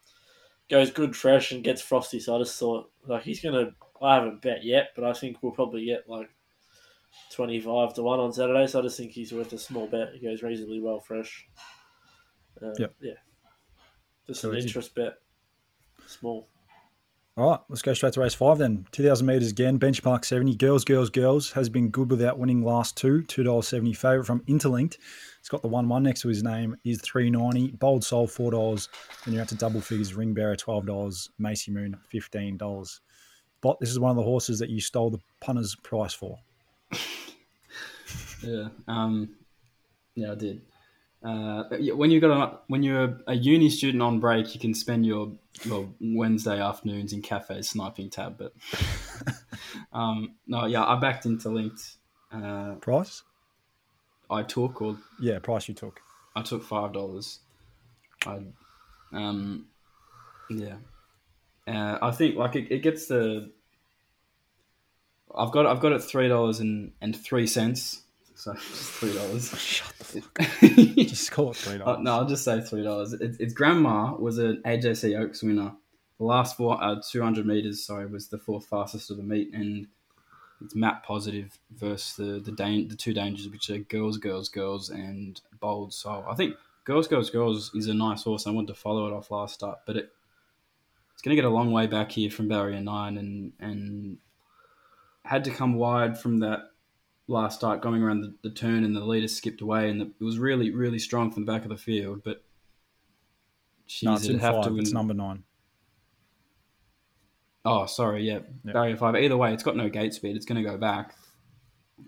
goes 0.69 0.91
good 0.91 1.15
fresh 1.15 1.51
and 1.51 1.63
gets 1.63 1.81
frosty. 1.81 2.19
So 2.19 2.35
I 2.35 2.39
just 2.39 2.57
thought 2.59 2.89
like 3.05 3.23
he's 3.23 3.41
going 3.41 3.65
to. 3.65 3.73
I 4.01 4.15
haven't 4.15 4.41
bet 4.41 4.63
yet, 4.65 4.89
but 4.95 5.05
I 5.05 5.13
think 5.13 5.37
we'll 5.41 5.53
probably 5.53 5.85
get 5.85 6.09
like 6.09 6.29
25 7.31 7.93
to 7.93 8.03
1 8.03 8.19
on 8.19 8.33
Saturday, 8.33 8.67
so 8.67 8.79
I 8.79 8.81
just 8.81 8.97
think 8.97 9.11
he's 9.11 9.31
worth 9.31 9.53
a 9.53 9.57
small 9.57 9.87
bet. 9.87 10.09
He 10.13 10.19
goes 10.19 10.43
reasonably 10.43 10.81
well 10.81 10.99
fresh. 10.99 11.47
Uh, 12.61 12.73
Yep. 12.77 12.95
Yeah. 13.01 13.13
Just 14.27 14.41
So 14.41 14.51
an 14.51 14.57
interest 14.57 14.93
bet. 14.93 15.19
Small. 16.05 16.49
All 17.35 17.49
right, 17.49 17.59
let's 17.67 17.81
go 17.81 17.95
straight 17.95 18.13
to 18.13 18.21
race 18.21 18.35
five 18.35 18.59
then. 18.59 18.85
2,000 18.91 19.25
metres 19.25 19.49
again, 19.49 19.79
benchmark 19.79 20.23
70. 20.23 20.55
Girls, 20.55 20.85
girls, 20.85 21.09
girls 21.09 21.51
has 21.53 21.67
been 21.67 21.89
good 21.89 22.11
without 22.11 22.37
winning 22.37 22.63
last 22.63 22.95
two. 22.95 23.23
$2.70 23.23 23.97
favourite 23.97 24.27
from 24.27 24.43
Interlinked. 24.45 24.99
It's 25.39 25.49
got 25.49 25.63
the 25.63 25.67
1 25.67 25.89
1 25.89 26.03
next 26.03 26.21
to 26.21 26.27
his 26.27 26.43
name, 26.43 26.77
is 26.85 27.01
three 27.01 27.31
ninety. 27.31 27.71
Bold 27.71 28.03
Soul, 28.03 28.27
$4. 28.27 28.87
Then 29.25 29.33
you're 29.33 29.41
at 29.41 29.49
to 29.49 29.55
double 29.55 29.81
figures. 29.81 30.13
Ring 30.13 30.35
Bearer, 30.35 30.55
$12. 30.55 31.29
Macy 31.39 31.71
Moon, 31.71 31.97
$15. 32.13 32.99
But 33.61 33.79
this 33.79 33.89
is 33.89 33.99
one 33.99 34.11
of 34.11 34.17
the 34.17 34.23
horses 34.23 34.59
that 34.59 34.69
you 34.69 34.79
stole 34.79 35.09
the 35.09 35.19
punter's 35.41 35.75
price 35.75 36.13
for. 36.13 36.37
Yeah. 38.43 38.67
Um, 38.89 39.29
yeah, 40.15 40.33
I 40.33 40.35
did. 40.35 40.61
Uh, 41.23 41.63
when 41.95 42.11
you 42.11 42.19
got 42.19 42.31
a, 42.31 42.59
when 42.67 42.83
you're 42.83 43.17
a, 43.27 43.33
uni 43.33 43.69
student 43.69 44.03
on 44.03 44.19
break, 44.19 44.53
you 44.53 44.59
can 44.59 44.73
spend 44.73 45.05
your 45.05 45.31
your 45.63 45.87
Wednesday 46.01 46.59
afternoons 46.59 47.13
in 47.13 47.21
cafes 47.21 47.69
sniping 47.69 48.09
tab. 48.09 48.37
But 48.37 48.53
um, 49.93 50.35
no, 50.47 50.65
yeah, 50.65 50.83
I 50.83 50.99
backed 50.99 51.25
Interlinked. 51.25 51.95
Uh, 52.31 52.75
Price? 52.75 53.23
I 54.29 54.43
took 54.43 54.81
or 54.81 54.97
Yeah, 55.19 55.39
price 55.39 55.67
you 55.67 55.73
took. 55.73 56.01
I 56.35 56.41
took 56.41 56.63
five 56.63 56.91
dollars. 56.93 57.39
I, 58.25 58.39
um, 59.13 59.67
yeah. 60.49 60.75
Uh, 61.67 61.99
I 62.01 62.11
think 62.11 62.35
like 62.35 62.55
it, 62.55 62.71
it 62.71 62.79
gets 62.79 63.07
the. 63.07 63.51
I've 65.35 65.51
got 65.51 65.65
I've 65.65 65.79
got 65.79 65.93
it 65.93 66.03
three 66.03 66.27
dollars 66.27 66.59
and 66.59 66.91
and 67.01 67.15
three 67.15 67.47
cents. 67.47 68.02
So 68.43 68.53
just 68.53 68.91
three 68.91 69.13
dollars. 69.13 69.57
Shut 69.59 69.93
the 69.99 70.03
fuck. 70.21 70.39
Just 71.09 71.31
call 71.31 71.51
it 71.51 71.57
three 71.57 71.75
Oh, 71.75 71.77
dollars. 71.79 71.99
no, 72.03 72.11
I'll 72.13 72.25
just 72.25 72.43
say 72.43 72.61
three 72.61 72.83
dollars. 72.83 73.13
It, 73.13 73.37
it's 73.39 73.53
Grandma 73.53 74.15
was 74.15 74.37
an 74.37 74.61
AJC 74.65 75.19
Oaks 75.19 75.41
winner. 75.43 75.73
The 76.19 76.25
last 76.25 76.57
four, 76.57 76.81
uh, 76.83 77.01
two 77.09 77.21
hundred 77.21 77.45
meters, 77.45 77.85
sorry, 77.85 78.05
was 78.05 78.27
the 78.27 78.37
fourth 78.37 78.65
fastest 78.67 79.09
of 79.11 79.17
the 79.17 79.23
meet, 79.23 79.53
and 79.53 79.87
it's 80.63 80.75
map 80.75 81.03
positive 81.05 81.57
versus 81.71 82.15
the 82.15 82.39
the 82.39 82.51
dan- 82.51 82.87
the 82.87 82.95
two 82.95 83.13
dangers, 83.13 83.49
which 83.49 83.69
are 83.69 83.79
girls, 83.79 84.17
girls, 84.17 84.49
girls, 84.49 84.89
and 84.89 85.41
bold. 85.59 85.93
So 85.93 86.25
I 86.29 86.35
think 86.35 86.55
girls, 86.85 87.07
girls, 87.07 87.29
girls 87.29 87.71
is 87.73 87.87
a 87.87 87.93
nice 87.93 88.23
horse. 88.23 88.45
I 88.47 88.51
wanted 88.51 88.67
to 88.67 88.75
follow 88.79 89.07
it 89.07 89.13
off 89.13 89.31
last 89.31 89.55
start, 89.55 89.79
but 89.85 89.97
it 89.97 90.11
it's 91.13 91.21
going 91.21 91.35
to 91.35 91.41
get 91.41 91.47
a 91.47 91.53
long 91.53 91.71
way 91.71 91.87
back 91.87 92.11
here 92.11 92.29
from 92.29 92.47
barrier 92.47 92.79
nine, 92.79 93.17
and 93.17 93.53
and 93.59 94.17
had 95.25 95.43
to 95.45 95.51
come 95.51 95.75
wide 95.75 96.19
from 96.19 96.39
that 96.39 96.71
last 97.27 97.55
start 97.59 97.81
going 97.81 98.03
around 98.03 98.21
the, 98.21 98.33
the 98.43 98.49
turn 98.49 98.83
and 98.83 98.95
the 98.95 99.03
leader 99.05 99.27
skipped 99.27 99.61
away 99.61 99.89
and 99.89 100.01
the, 100.01 100.05
it 100.19 100.23
was 100.23 100.37
really 100.37 100.71
really 100.71 100.99
strong 100.99 101.31
from 101.31 101.45
the 101.45 101.51
back 101.51 101.63
of 101.63 101.69
the 101.69 101.77
field 101.77 102.21
but 102.23 102.43
she's 103.87 104.05
No, 104.07 104.15
it's 104.35 104.43
have 104.43 104.55
five. 104.55 104.65
to 104.65 104.77
It's 104.79 104.93
number 104.93 105.13
nine. 105.13 105.43
oh 107.65 107.85
sorry 107.85 108.23
yeah, 108.23 108.39
Yeah. 108.65 108.73
barrier 108.73 108.97
five 108.97 109.15
either 109.15 109.37
way 109.37 109.53
it's 109.53 109.63
got 109.63 109.77
no 109.77 109.89
gate 109.89 110.13
speed 110.13 110.35
it's 110.35 110.45
going 110.45 110.61
to 110.61 110.69
go 110.69 110.77
back 110.77 111.15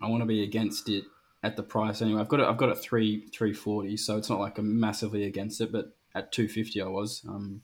i 0.02 0.10
want 0.10 0.22
to 0.22 0.26
be 0.28 0.44
against 0.44 0.90
it 0.90 1.06
at 1.44 1.56
the 1.56 1.64
price 1.64 2.02
anyway 2.02 2.20
i've 2.20 2.28
got 2.28 2.40
it 2.42 2.46
i've 2.48 2.58
got 2.58 2.70
it 2.70 2.78
3 2.78 3.28
340 3.28 3.96
so 3.98 4.18
it's 4.18 4.30
not 4.30 4.40
like 4.40 4.58
i'm 4.58 4.80
massively 4.80 5.24
against 5.24 5.62
it 5.62 5.72
but 5.72 5.96
at 6.14 6.32
250 6.34 6.82
i 6.82 6.86
was 6.88 7.24
um 7.30 7.62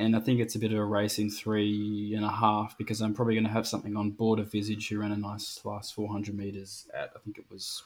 and 0.00 0.16
I 0.16 0.20
think 0.20 0.40
it's 0.40 0.54
a 0.54 0.58
bit 0.58 0.72
of 0.72 0.78
a 0.78 0.84
race 0.84 1.18
in 1.18 1.30
three 1.30 2.14
and 2.16 2.24
a 2.24 2.30
half 2.30 2.76
because 2.78 3.00
I'm 3.00 3.14
probably 3.14 3.34
going 3.34 3.44
to 3.46 3.50
have 3.52 3.66
something 3.66 3.96
on 3.96 4.10
Border 4.10 4.42
Visage 4.44 4.88
who 4.88 4.98
ran 5.00 5.12
a 5.12 5.16
nice 5.16 5.60
last 5.64 5.94
400 5.94 6.34
meters 6.34 6.88
at 6.94 7.10
I 7.14 7.18
think 7.20 7.38
it 7.38 7.44
was 7.50 7.82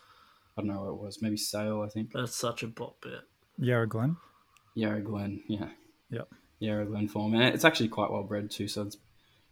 I 0.57 0.61
don't 0.61 0.69
know 0.69 0.81
what 0.83 0.89
it 0.91 0.99
was 0.99 1.21
maybe 1.23 1.37
Sale 1.37 1.83
I 1.83 1.89
think 1.89 2.13
That's 2.13 2.35
such 2.37 2.63
a 2.63 2.69
bot 2.69 3.01
bet. 3.01 3.23
Yarra 3.59 3.87
Glen. 3.89 4.17
Yarra 4.75 5.01
Glen 5.01 5.43
yeah 5.49 5.69
Yep. 6.11 6.29
Yarra 6.61 6.87
Glen 6.87 7.09
form 7.09 7.35
and 7.35 7.43
it's 7.55 7.65
actually 7.65 7.89
quite 7.89 8.11
well 8.11 8.23
bred 8.23 8.51
too 8.51 8.69
so 8.69 8.83
it's 8.83 8.97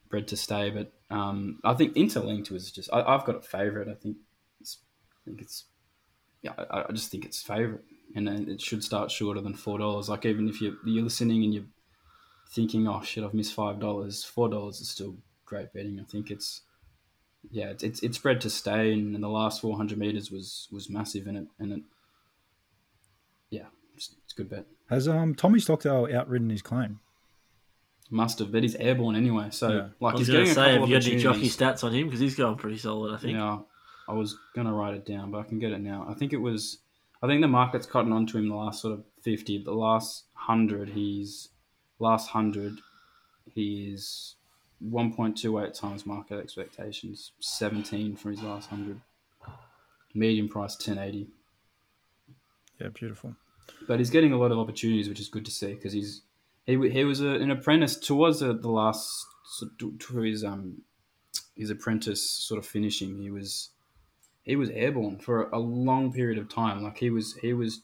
bred 0.08 0.28
to 0.28 0.36
stay 0.36 0.70
but 0.70 0.92
um, 1.10 1.58
I 1.64 1.74
think 1.74 1.94
Interlinked 1.96 2.50
was 2.50 2.70
just 2.70 2.88
I, 2.92 3.02
I've 3.02 3.24
got 3.24 3.36
a 3.36 3.40
favourite 3.40 3.88
I 3.88 3.94
think 3.94 4.16
it's 4.60 4.78
I 5.14 5.18
think 5.26 5.40
it's 5.42 5.64
yeah 6.42 6.52
I, 6.70 6.84
I 6.88 6.92
just 6.92 7.10
think 7.10 7.24
it's 7.24 7.42
favourite 7.42 7.82
and 8.14 8.28
it 8.48 8.60
should 8.60 8.84
start 8.84 9.10
shorter 9.10 9.40
than 9.40 9.54
four 9.54 9.78
dollars 9.78 10.08
like 10.08 10.24
even 10.26 10.48
if 10.48 10.60
you 10.60 10.76
you're 10.84 11.04
listening 11.04 11.42
and 11.44 11.54
you're 11.54 11.64
thinking, 12.52 12.86
oh 12.86 13.02
shit, 13.02 13.24
I've 13.24 13.34
missed 13.34 13.54
five 13.54 13.80
dollars. 13.80 14.24
Four 14.24 14.48
dollars 14.48 14.80
is 14.80 14.88
still 14.88 15.16
great 15.44 15.72
betting. 15.72 15.98
I 16.00 16.04
think 16.04 16.30
it's 16.30 16.62
yeah, 17.50 17.66
it's 17.70 17.82
it's, 17.82 18.02
it's 18.02 18.18
bred 18.18 18.40
to 18.42 18.50
stay, 18.50 18.92
and, 18.92 19.14
and 19.14 19.24
the 19.24 19.28
last 19.28 19.60
four 19.60 19.76
hundred 19.76 19.98
meters 19.98 20.30
was 20.30 20.68
was 20.70 20.88
massive 20.88 21.26
in 21.26 21.36
it, 21.36 21.46
and 21.58 21.72
it 21.72 21.82
yeah, 23.50 23.66
it's, 23.96 24.14
it's 24.24 24.32
a 24.32 24.36
good 24.36 24.50
bet. 24.50 24.66
Has 24.88 25.08
um 25.08 25.34
Tommy 25.34 25.58
Stockdale 25.60 26.08
outridden 26.14 26.50
his 26.50 26.62
claim? 26.62 27.00
Must 28.10 28.38
have, 28.40 28.52
but 28.52 28.62
he's 28.62 28.74
airborne 28.74 29.16
anyway. 29.16 29.48
So 29.50 29.68
Yeah. 29.68 29.88
like 30.00 30.14
I 30.14 30.18
was 30.18 30.26
he's 30.26 30.28
going 30.28 30.44
getting 30.44 30.54
to 30.54 30.60
a 30.60 30.64
say, 30.64 30.70
couple 30.72 30.80
have 30.80 30.88
you 30.90 30.96
got 30.96 31.06
any 31.06 31.22
jockey 31.22 31.48
stats 31.48 31.82
on 31.82 31.94
him? 31.94 32.06
Because 32.06 32.20
he's 32.20 32.34
going 32.34 32.56
pretty 32.56 32.76
solid, 32.76 33.14
I 33.14 33.16
think. 33.16 33.34
Yeah, 33.34 33.60
I 34.06 34.12
was 34.12 34.36
gonna 34.54 34.72
write 34.74 34.94
it 34.94 35.06
down, 35.06 35.30
but 35.30 35.38
I 35.38 35.44
can 35.44 35.58
get 35.58 35.72
it 35.72 35.80
now. 35.80 36.06
I 36.08 36.14
think 36.14 36.32
it 36.32 36.40
was. 36.40 36.78
I 37.22 37.26
think 37.26 37.40
the 37.40 37.48
market's 37.48 37.86
cotton 37.86 38.12
onto 38.12 38.36
him 38.36 38.48
the 38.48 38.54
last 38.54 38.82
sort 38.82 38.94
of 38.94 39.04
fifty, 39.22 39.56
but 39.58 39.70
the 39.70 39.76
last 39.76 40.24
hundred, 40.34 40.90
he's 40.90 41.48
last 42.02 42.28
hundred, 42.30 42.78
he 43.54 43.90
is 43.92 44.34
one 44.80 45.12
point 45.12 45.36
two 45.38 45.58
eight 45.60 45.74
times 45.74 46.04
market 46.04 46.38
expectations, 46.38 47.32
seventeen 47.40 48.16
from 48.16 48.32
his 48.32 48.42
last 48.42 48.68
hundred. 48.68 49.00
Medium 50.14 50.48
price 50.48 50.76
ten 50.76 50.98
eighty, 50.98 51.28
Yeah, 52.78 52.88
beautiful. 52.88 53.34
but 53.88 53.98
he's 53.98 54.10
getting 54.10 54.32
a 54.32 54.36
lot 54.36 54.52
of 54.52 54.58
opportunities, 54.58 55.08
which 55.08 55.20
is 55.20 55.28
good 55.28 55.44
to 55.46 55.50
see 55.50 55.72
because 55.74 55.92
he's 55.94 56.22
he 56.66 56.72
he 56.90 57.04
was 57.04 57.20
a, 57.22 57.28
an 57.28 57.50
apprentice 57.50 57.96
towards 57.96 58.40
the, 58.40 58.52
the 58.52 58.68
last 58.70 59.24
to 59.78 59.92
to 59.98 60.18
his 60.18 60.44
um 60.44 60.82
his 61.56 61.70
apprentice 61.70 62.22
sort 62.28 62.58
of 62.58 62.66
finishing. 62.66 63.18
He 63.22 63.30
was 63.30 63.70
he 64.42 64.54
was 64.56 64.68
airborne 64.70 65.18
for 65.18 65.48
a 65.50 65.58
long 65.58 66.12
period 66.12 66.38
of 66.38 66.48
time. 66.48 66.82
Like 66.82 66.98
he 66.98 67.08
was 67.10 67.34
he 67.40 67.54
was 67.54 67.80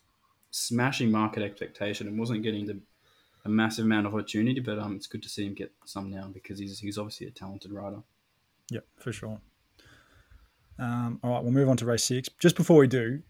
smashing 0.50 1.10
market 1.10 1.42
expectation 1.42 2.06
and 2.08 2.18
wasn't 2.18 2.42
getting 2.42 2.66
the 2.66 2.78
a 3.48 3.50
massive 3.50 3.84
amount 3.84 4.06
of 4.06 4.14
opportunity. 4.14 4.60
But 4.60 4.78
um, 4.78 4.94
it's 4.96 5.06
good 5.06 5.22
to 5.22 5.28
see 5.28 5.46
him 5.46 5.54
get 5.54 5.72
some 5.84 6.10
now 6.10 6.28
because 6.32 6.58
he's 6.58 6.78
he's 6.78 6.98
obviously 6.98 7.26
a 7.26 7.30
talented 7.30 7.72
rider. 7.72 8.02
Yep, 8.70 8.84
for 8.98 9.12
sure. 9.12 9.40
Um, 10.78 11.18
all 11.22 11.32
right, 11.32 11.42
we'll 11.42 11.52
move 11.52 11.68
on 11.68 11.76
to 11.78 11.86
race 11.86 12.04
six. 12.04 12.28
Just 12.38 12.56
before 12.56 12.78
we 12.78 12.86
do, 12.86 13.20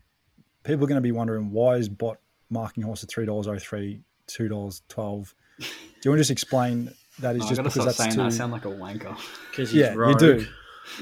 people 0.64 0.84
are 0.84 0.88
going 0.88 0.96
to 0.96 1.00
be 1.02 1.12
wondering 1.12 1.50
why 1.50 1.76
is 1.76 1.88
bot 1.88 2.18
marking 2.50 2.82
horse 2.82 3.02
at 3.02 3.08
three 3.10 3.24
dollars 3.26 3.46
oh 3.46 3.58
three, 3.58 4.00
two 4.26 4.48
dollars 4.48 4.82
twelve. 4.88 5.34
Do 5.58 5.64
you 6.04 6.10
want 6.10 6.18
to 6.18 6.20
just 6.20 6.30
explain 6.30 6.90
that 7.20 7.36
is 7.36 7.42
Oh, 7.42 7.46
I 7.46 7.48
just 7.48 7.62
because 7.62 7.84
that's 7.84 8.14
too? 8.14 8.20
that. 8.20 8.26
I 8.26 8.28
sound 8.28 8.52
like 8.52 8.64
a 8.64 8.68
wanker. 8.68 9.16
Because 9.50 9.70
he's 9.72 9.80
yeah, 9.80 9.94
you 9.94 10.14
do, 10.18 10.46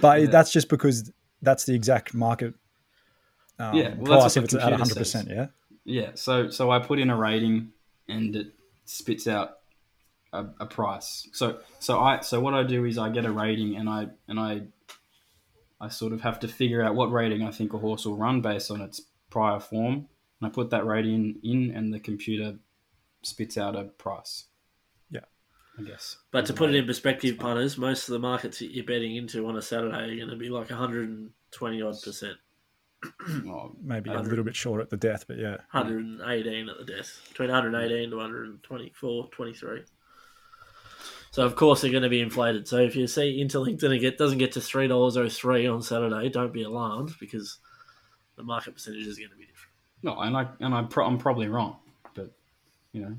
but 0.01 0.21
Yeah. 0.21 0.27
that's 0.29 0.51
just 0.51 0.71
because 0.71 1.13
that's 1.43 1.65
the 1.65 1.75
exact 1.75 2.15
market. 2.15 2.55
Um, 3.59 3.77
Yeah, 3.77 3.95
well, 3.97 4.21
that's 4.21 4.35
price 4.35 4.37
what 4.37 4.45
if 4.45 4.51
the 4.51 4.57
it's 4.57 4.67
at 4.67 4.73
hundred 4.73 4.97
percent. 4.97 5.29
Yeah, 5.29 5.47
Yeah, 5.85 6.11
so 6.15 6.49
so 6.49 6.71
I 6.71 6.79
put 6.79 6.99
in 6.99 7.11
a 7.11 7.17
rating 7.17 7.73
and 8.09 8.35
it 8.35 8.55
spits 8.87 9.27
out 9.27 9.59
a, 10.33 10.47
a 10.61 10.67
price. 10.67 11.29
So 11.33 11.59
so 11.79 12.01
I 12.01 12.21
so 12.21 12.41
what 12.41 12.55
I 12.55 12.63
do 12.63 12.85
is 12.85 12.99
I 12.99 13.11
get 13.11 13.25
a 13.25 13.33
rating 13.33 13.77
and 13.77 13.89
I 13.89 14.09
and 14.29 14.41
I 14.41 14.63
I 15.81 15.89
sort 15.89 16.13
of 16.13 16.23
have 16.23 16.41
to 16.41 16.49
figure 16.49 16.83
out 16.83 16.95
what 16.95 17.13
rating 17.13 17.43
I 17.43 17.51
think 17.51 17.73
a 17.73 17.79
horse 17.79 18.07
will 18.07 18.17
run 18.17 18.41
based 18.41 18.71
on 18.71 18.81
its 18.81 19.03
prior 19.31 19.61
form. 19.61 20.09
And 20.41 20.47
I 20.47 20.49
put 20.49 20.71
that 20.71 20.87
rating 20.87 21.37
in 21.43 21.71
and 21.71 21.93
the 21.93 22.01
computer 22.01 22.57
spits 23.23 23.59
out 23.59 23.77
a 23.77 23.85
price. 23.85 24.45
Yeah. 25.11 25.21
I 25.79 25.83
guess. 25.83 26.17
But 26.31 26.47
to 26.47 26.55
put 26.55 26.71
it 26.71 26.77
in 26.77 26.87
perspective, 26.87 27.39
punters, 27.39 27.77
most 27.77 28.09
of 28.09 28.13
the 28.13 28.19
markets 28.19 28.59
that 28.61 28.75
you're 28.75 28.85
betting 28.85 29.17
into 29.17 29.47
on 29.47 29.57
a 29.57 29.63
Saturday 29.63 30.13
are 30.13 30.17
going 30.17 30.31
to 30.31 30.37
be 30.37 30.49
like 30.49 30.71
120 30.71 31.83
odd 31.83 32.03
percent, 32.03 32.39
Oh, 33.49 33.75
maybe 33.83 34.11
a 34.11 34.21
little 34.21 34.45
bit 34.45 34.57
short 34.57 34.81
at 34.81 34.91
the 34.91 34.97
death, 34.97 35.25
but 35.29 35.39
yeah, 35.39 35.57
118 35.73 36.69
at 36.69 36.79
the 36.79 36.85
death, 36.85 37.21
between 37.29 37.51
118 37.51 38.11
to 38.11 38.17
124, 38.17 39.29
23. 39.29 39.83
So 41.31 41.45
of 41.45 41.55
course 41.57 41.83
they're 41.83 41.91
going 41.91 42.03
to 42.03 42.09
be 42.09 42.21
inflated. 42.21 42.67
So 42.67 42.79
if 42.79 42.97
you 42.97 43.07
see 43.07 43.43
Interlink 43.45 43.79
doesn't 43.81 44.01
get 44.01 44.17
doesn't 44.17 44.39
get 44.39 44.53
to 44.53 44.61
three 44.61 44.89
dollars 44.89 45.17
oh 45.17 45.29
three 45.29 45.67
on 45.67 45.83
Saturday, 45.83 46.29
don't 46.31 46.53
be 46.53 46.63
alarmed 46.63 47.15
because 47.21 47.59
the 48.37 48.43
market 48.43 48.75
percentage 48.75 49.07
is 49.07 49.19
going 49.19 49.31
to 49.31 49.37
be 49.37 49.45
different. 49.47 49.73
no, 50.03 50.19
and 50.21 50.37
I 50.37 50.49
and 50.61 50.75
I 50.75 50.83
pro- 50.85 51.07
I'm 51.07 51.19
probably 51.19 51.49
wrong, 51.49 51.77
but 52.15 52.33
you 52.93 53.03
know, 53.03 53.17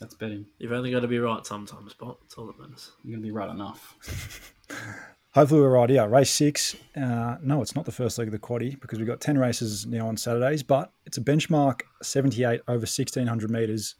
that's 0.00 0.14
betting. 0.14 0.46
You've 0.58 0.72
only 0.72 0.90
got 0.90 1.00
to 1.00 1.08
be 1.08 1.18
right 1.20 1.46
sometimes, 1.46 1.94
but 1.94 2.16
That's 2.22 2.34
all 2.34 2.46
that 2.46 2.58
matters. 2.58 2.90
I'm 3.04 3.10
gonna 3.10 3.22
be 3.22 3.30
right 3.30 3.50
enough. 3.50 4.52
Hopefully 5.32 5.60
we're 5.60 5.70
right. 5.70 5.88
here. 5.88 6.08
race 6.08 6.30
six. 6.30 6.74
Uh, 6.96 7.36
no, 7.40 7.62
it's 7.62 7.76
not 7.76 7.84
the 7.84 7.92
first 7.92 8.18
leg 8.18 8.26
of 8.26 8.32
the 8.32 8.38
quaddy 8.38 8.78
because 8.80 8.98
we've 8.98 9.06
got 9.06 9.20
10 9.20 9.38
races 9.38 9.86
now 9.86 10.08
on 10.08 10.16
Saturdays, 10.16 10.64
but 10.64 10.92
it's 11.06 11.18
a 11.18 11.20
benchmark 11.20 11.82
78 12.02 12.62
over 12.66 12.78
1600 12.80 13.48
metres. 13.50 13.94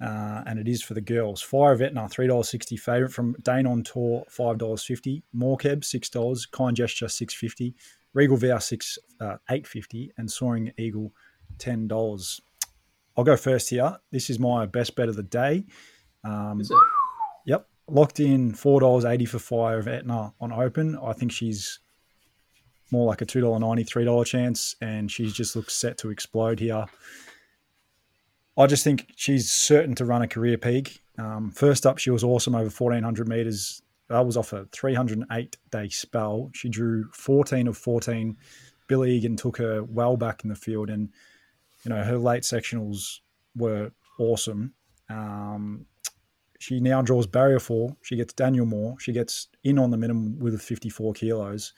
Uh, 0.00 0.42
and 0.46 0.58
it 0.58 0.66
is 0.68 0.80
for 0.82 0.94
the 0.94 1.00
girls. 1.02 1.42
Fire 1.42 1.72
of 1.72 1.82
Etna, 1.82 2.02
$3.60. 2.02 2.78
Favourite 2.78 3.12
from 3.12 3.34
Dane 3.42 3.66
on 3.66 3.82
Tour, 3.82 4.24
$5.50. 4.30 5.22
Morkeb, 5.36 5.80
$6. 5.80 6.50
Kind 6.52 6.76
Gesture, 6.76 7.08
six 7.08 7.34
fifty. 7.34 7.74
Regal 8.14 8.36
Vow, 8.36 8.58
six, 8.58 8.98
uh, 9.20 9.36
eight 9.50 9.66
fifty. 9.66 10.12
And 10.16 10.30
Soaring 10.30 10.72
Eagle, 10.78 11.12
$10. 11.58 12.40
I'll 13.16 13.24
go 13.24 13.36
first 13.36 13.68
here. 13.70 13.98
This 14.12 14.30
is 14.30 14.38
my 14.38 14.64
best 14.66 14.94
bet 14.96 15.08
of 15.08 15.16
the 15.16 15.24
day. 15.24 15.66
Um, 16.24 16.60
Is 16.60 16.70
it? 16.70 16.76
Locked 17.90 18.20
in 18.20 18.52
four 18.52 18.80
dollars 18.80 19.04
eighty 19.04 19.24
for 19.24 19.38
Fire 19.38 19.78
of 19.78 19.88
Etna 19.88 20.34
on 20.40 20.52
open. 20.52 20.98
I 21.02 21.14
think 21.14 21.32
she's 21.32 21.80
more 22.90 23.06
like 23.06 23.22
a 23.22 23.26
two 23.26 23.40
dollar 23.40 23.58
ninety, 23.58 23.82
three 23.82 24.04
dollar 24.04 24.24
chance, 24.24 24.76
and 24.80 25.10
she 25.10 25.30
just 25.30 25.56
looks 25.56 25.74
set 25.74 25.96
to 25.98 26.10
explode 26.10 26.60
here. 26.60 26.84
I 28.58 28.66
just 28.66 28.84
think 28.84 29.06
she's 29.16 29.50
certain 29.50 29.94
to 29.94 30.04
run 30.04 30.20
a 30.20 30.28
career 30.28 30.58
peak. 30.58 31.00
Um, 31.16 31.50
first 31.50 31.86
up, 31.86 31.98
she 31.98 32.10
was 32.10 32.22
awesome 32.22 32.54
over 32.54 32.68
fourteen 32.70 33.04
hundred 33.04 33.28
meters. 33.28 33.82
That 34.08 34.26
was 34.26 34.36
off 34.36 34.52
a 34.52 34.66
three 34.66 34.94
hundred 34.94 35.24
eight 35.32 35.56
day 35.70 35.88
spell. 35.88 36.50
She 36.52 36.68
drew 36.68 37.08
fourteen 37.12 37.68
of 37.68 37.78
fourteen. 37.78 38.36
Billy 38.86 39.12
Egan 39.12 39.36
took 39.36 39.58
her 39.58 39.82
well 39.82 40.16
back 40.16 40.44
in 40.44 40.50
the 40.50 40.56
field, 40.56 40.90
and 40.90 41.08
you 41.84 41.90
know 41.90 42.02
her 42.02 42.18
late 42.18 42.42
sectionals 42.42 43.20
were 43.56 43.92
awesome. 44.18 44.74
Um, 45.08 45.86
she 46.58 46.80
now 46.80 47.02
draws 47.02 47.26
barrier 47.26 47.60
four. 47.60 47.96
She 48.02 48.16
gets 48.16 48.32
Daniel 48.32 48.66
Moor. 48.66 48.98
She 48.98 49.12
gets 49.12 49.48
in 49.62 49.78
on 49.78 49.90
the 49.90 49.96
minimum 49.96 50.38
with 50.40 50.60
54 50.60 51.14
kilos. 51.14 51.72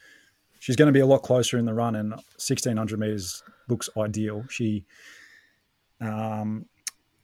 She's 0.59 0.75
going 0.75 0.87
to 0.87 0.93
be 0.93 0.99
a 0.99 1.05
lot 1.05 1.23
closer 1.23 1.57
in 1.57 1.65
the 1.65 1.73
run, 1.73 1.95
and 1.95 2.11
1600 2.11 2.99
meters 2.99 3.43
looks 3.69 3.89
ideal. 3.95 4.43
She, 4.49 4.85
um, 5.99 6.65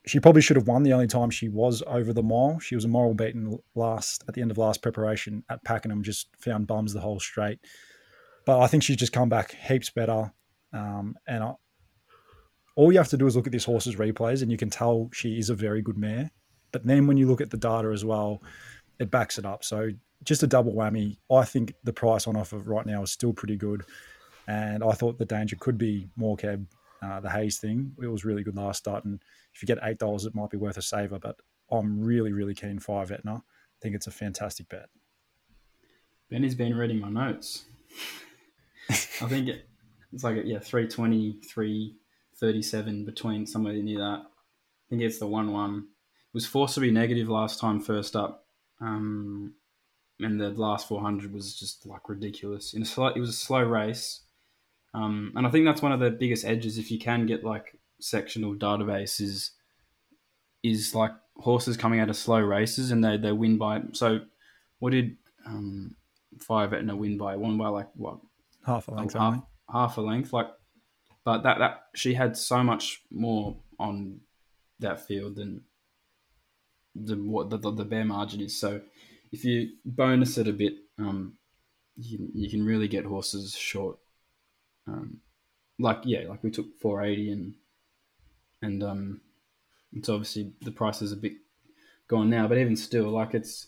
she 0.06 0.20
probably 0.20 0.42
should 0.42 0.56
have 0.56 0.68
won 0.68 0.84
the 0.84 0.94
only 0.94 1.08
time 1.08 1.32
she 1.32 1.50
was 1.50 1.84
over 1.88 2.14
the 2.14 2.24
mile. 2.24 2.60
She 2.60 2.76
was 2.76 2.86
a 2.86 2.88
moral 2.88 3.16
beaten 3.16 3.58
last 3.76 4.24
at 4.28 4.36
the 4.36 4.42
end 4.42 4.52
of 4.52 4.58
last 4.58 4.82
preparation 4.82 5.44
at 5.50 5.64
Pakenham. 5.64 6.04
Just 6.04 6.30
found 6.40 6.68
bums 6.68 6.94
the 6.94 7.02
whole 7.02 7.20
straight, 7.20 7.60
but 8.46 8.60
I 8.60 8.68
think 8.68 8.84
she's 8.84 8.98
just 8.98 9.14
come 9.14 9.30
back 9.30 9.56
heaps 9.56 9.90
better. 9.90 10.32
Um, 10.74 11.16
and 11.28 11.44
I, 11.44 11.54
all 12.76 12.92
you 12.92 13.00
have 13.00 13.10
to 13.10 13.18
do 13.18 13.26
is 13.26 13.36
look 13.36 13.48
at 13.48 13.52
this 13.52 13.66
horse's 13.66 13.96
replays, 13.96 14.44
and 14.44 14.52
you 14.52 14.58
can 14.58 14.70
tell 14.70 15.10
she 15.12 15.40
is 15.40 15.50
a 15.50 15.56
very 15.56 15.82
good 15.82 15.98
mare. 15.98 16.32
But 16.72 16.86
then 16.86 17.08
when 17.08 17.18
you 17.18 17.28
look 17.28 17.42
at 17.42 17.50
the 17.50 17.58
data 17.58 17.90
as 17.90 18.04
well, 18.04 18.42
it 19.00 19.12
backs 19.12 19.38
it 19.38 19.46
up. 19.46 19.64
So 19.64 19.90
just 20.24 20.44
a 20.44 20.48
double 20.48 20.74
whammy. 20.74 21.18
I 21.32 21.46
think 21.46 21.74
the 21.84 21.94
price 21.94 22.28
on 22.28 22.36
offer 22.36 22.58
right 22.58 22.86
now 22.86 23.04
is 23.04 23.12
still 23.12 23.34
pretty 23.34 23.56
good. 23.56 23.84
And 24.48 24.84
I 24.84 24.92
thought 24.92 25.18
the 25.18 25.26
danger 25.26 25.56
could 25.60 25.78
be 25.78 26.10
Morkeb, 26.20 26.66
uh, 27.02 27.20
the 27.20 27.30
Hayes 27.30 27.60
thing. 27.60 27.94
It 28.02 28.08
was 28.08 28.26
really 28.26 28.44
good 28.44 28.56
last 28.56 28.80
start. 28.80 29.06
And 29.06 29.22
if 29.54 29.62
you 29.62 29.68
get 29.68 29.82
$8, 29.82 30.26
it 30.26 30.36
might 30.36 30.50
be 30.50 30.58
worth 30.58 30.78
a 30.78 30.82
saver. 30.82 31.20
But 31.20 31.40
I'm 31.70 32.02
really, 32.02 32.32
really 32.32 32.56
keen 32.56 32.80
Fire 32.80 33.12
Etna. 33.12 33.36
I 33.36 33.80
think 33.82 33.96
it's 33.96 34.08
a 34.08 34.12
fantastic 34.12 34.70
bet. 34.70 34.90
Ben 36.30 36.44
has 36.44 36.56
been 36.56 36.76
reading 36.76 37.00
my 37.00 37.10
notes. 37.10 37.66
I 38.90 38.94
think 39.28 39.50
it's 40.14 40.24
like, 40.24 40.38
yeah, 40.46 40.60
320, 40.60 41.40
337 41.44 43.06
between 43.06 43.46
somewhere 43.46 43.74
near 43.74 44.00
that. 44.00 44.22
I 44.24 44.90
think 44.90 45.02
it's 45.02 45.20
the 45.20 45.28
1 45.28 45.52
1 45.52 45.88
was 46.34 46.46
forced 46.46 46.76
to 46.76 46.82
be 46.82 46.92
negative 46.92 47.30
last 47.30 47.60
time 47.60 47.80
first 47.80 48.16
up. 48.16 48.46
Um, 48.82 49.54
and 50.20 50.40
the 50.40 50.50
last 50.50 50.88
400 50.88 51.32
was 51.32 51.58
just 51.58 51.86
like 51.86 52.10
ridiculous. 52.10 52.74
In 52.74 52.82
a 52.82 52.86
slow, 52.86 53.08
it 53.08 53.20
was 53.20 53.30
a 53.30 53.34
slow 53.34 53.62
race. 53.62 54.22
Um, 54.94 55.32
and 55.36 55.46
I 55.46 55.50
think 55.52 55.66
that's 55.66 55.82
one 55.82 55.92
of 55.92 56.00
the 56.00 56.10
biggest 56.12 56.46
edges 56.46 56.78
if 56.78 56.90
you 56.92 56.98
can 57.00 57.26
get 57.26 57.44
like 57.44 57.78
sectional 58.00 58.56
databases 58.56 59.22
is 59.22 59.52
is 60.64 60.96
like 60.96 61.12
horses 61.38 61.78
coming 61.78 62.00
out 62.00 62.10
of 62.10 62.16
slow 62.16 62.40
races 62.40 62.90
and 62.92 63.04
they, 63.04 63.16
they 63.18 63.32
win 63.32 63.58
by 63.58 63.80
so 63.94 64.20
what 64.80 64.92
did 64.92 65.18
um, 65.46 65.96
Fire 66.40 66.74
Etna 66.74 66.96
win 66.96 67.18
by? 67.18 67.36
One 67.36 67.58
by 67.58 67.68
like 67.70 67.90
what 67.96 68.20
Half 68.66 68.88
a 68.90 68.92
length 68.92 69.14
half, 69.14 69.22
only. 69.22 69.42
half 69.72 69.98
a 69.98 70.02
length. 70.02 70.34
Like, 70.34 70.48
but 71.24 71.44
that 71.44 71.60
that 71.60 71.84
she 71.96 72.14
had 72.14 72.36
so 72.38 72.64
much 72.64 73.02
more 73.12 73.58
on 73.80 74.20
that 74.80 75.06
field 75.08 75.36
than 75.36 75.64
the 77.06 77.16
what 77.16 77.50
the, 77.50 77.58
the, 77.58 77.86
bare 77.86 78.06
margin 78.06 78.42
is. 78.42 78.60
So 78.60 78.82
if 79.32 79.44
you 79.44 79.70
bonus 79.86 80.38
it 80.38 80.48
a 80.48 80.54
bit, 80.54 80.74
um, 80.98 81.38
you 81.96 82.18
can, 82.18 82.32
you 82.34 82.50
can 82.50 82.66
really 82.66 82.88
get 82.88 83.06
horses 83.06 83.56
short. 83.56 83.98
Um, 84.88 85.20
like 85.80 86.00
yeah, 86.04 86.28
like 86.28 86.44
we 86.44 86.52
took 86.52 86.78
480 86.80 87.32
and 87.32 87.54
and 88.62 88.84
um, 88.84 89.22
it's 89.94 90.10
obviously 90.10 90.54
the 90.62 90.72
price 90.72 91.02
is 91.02 91.12
a 91.12 91.18
bit 91.18 91.34
gone 92.08 92.30
now, 92.30 92.48
but 92.48 92.58
even 92.58 92.76
still, 92.76 93.10
like 93.10 93.34
it's 93.34 93.68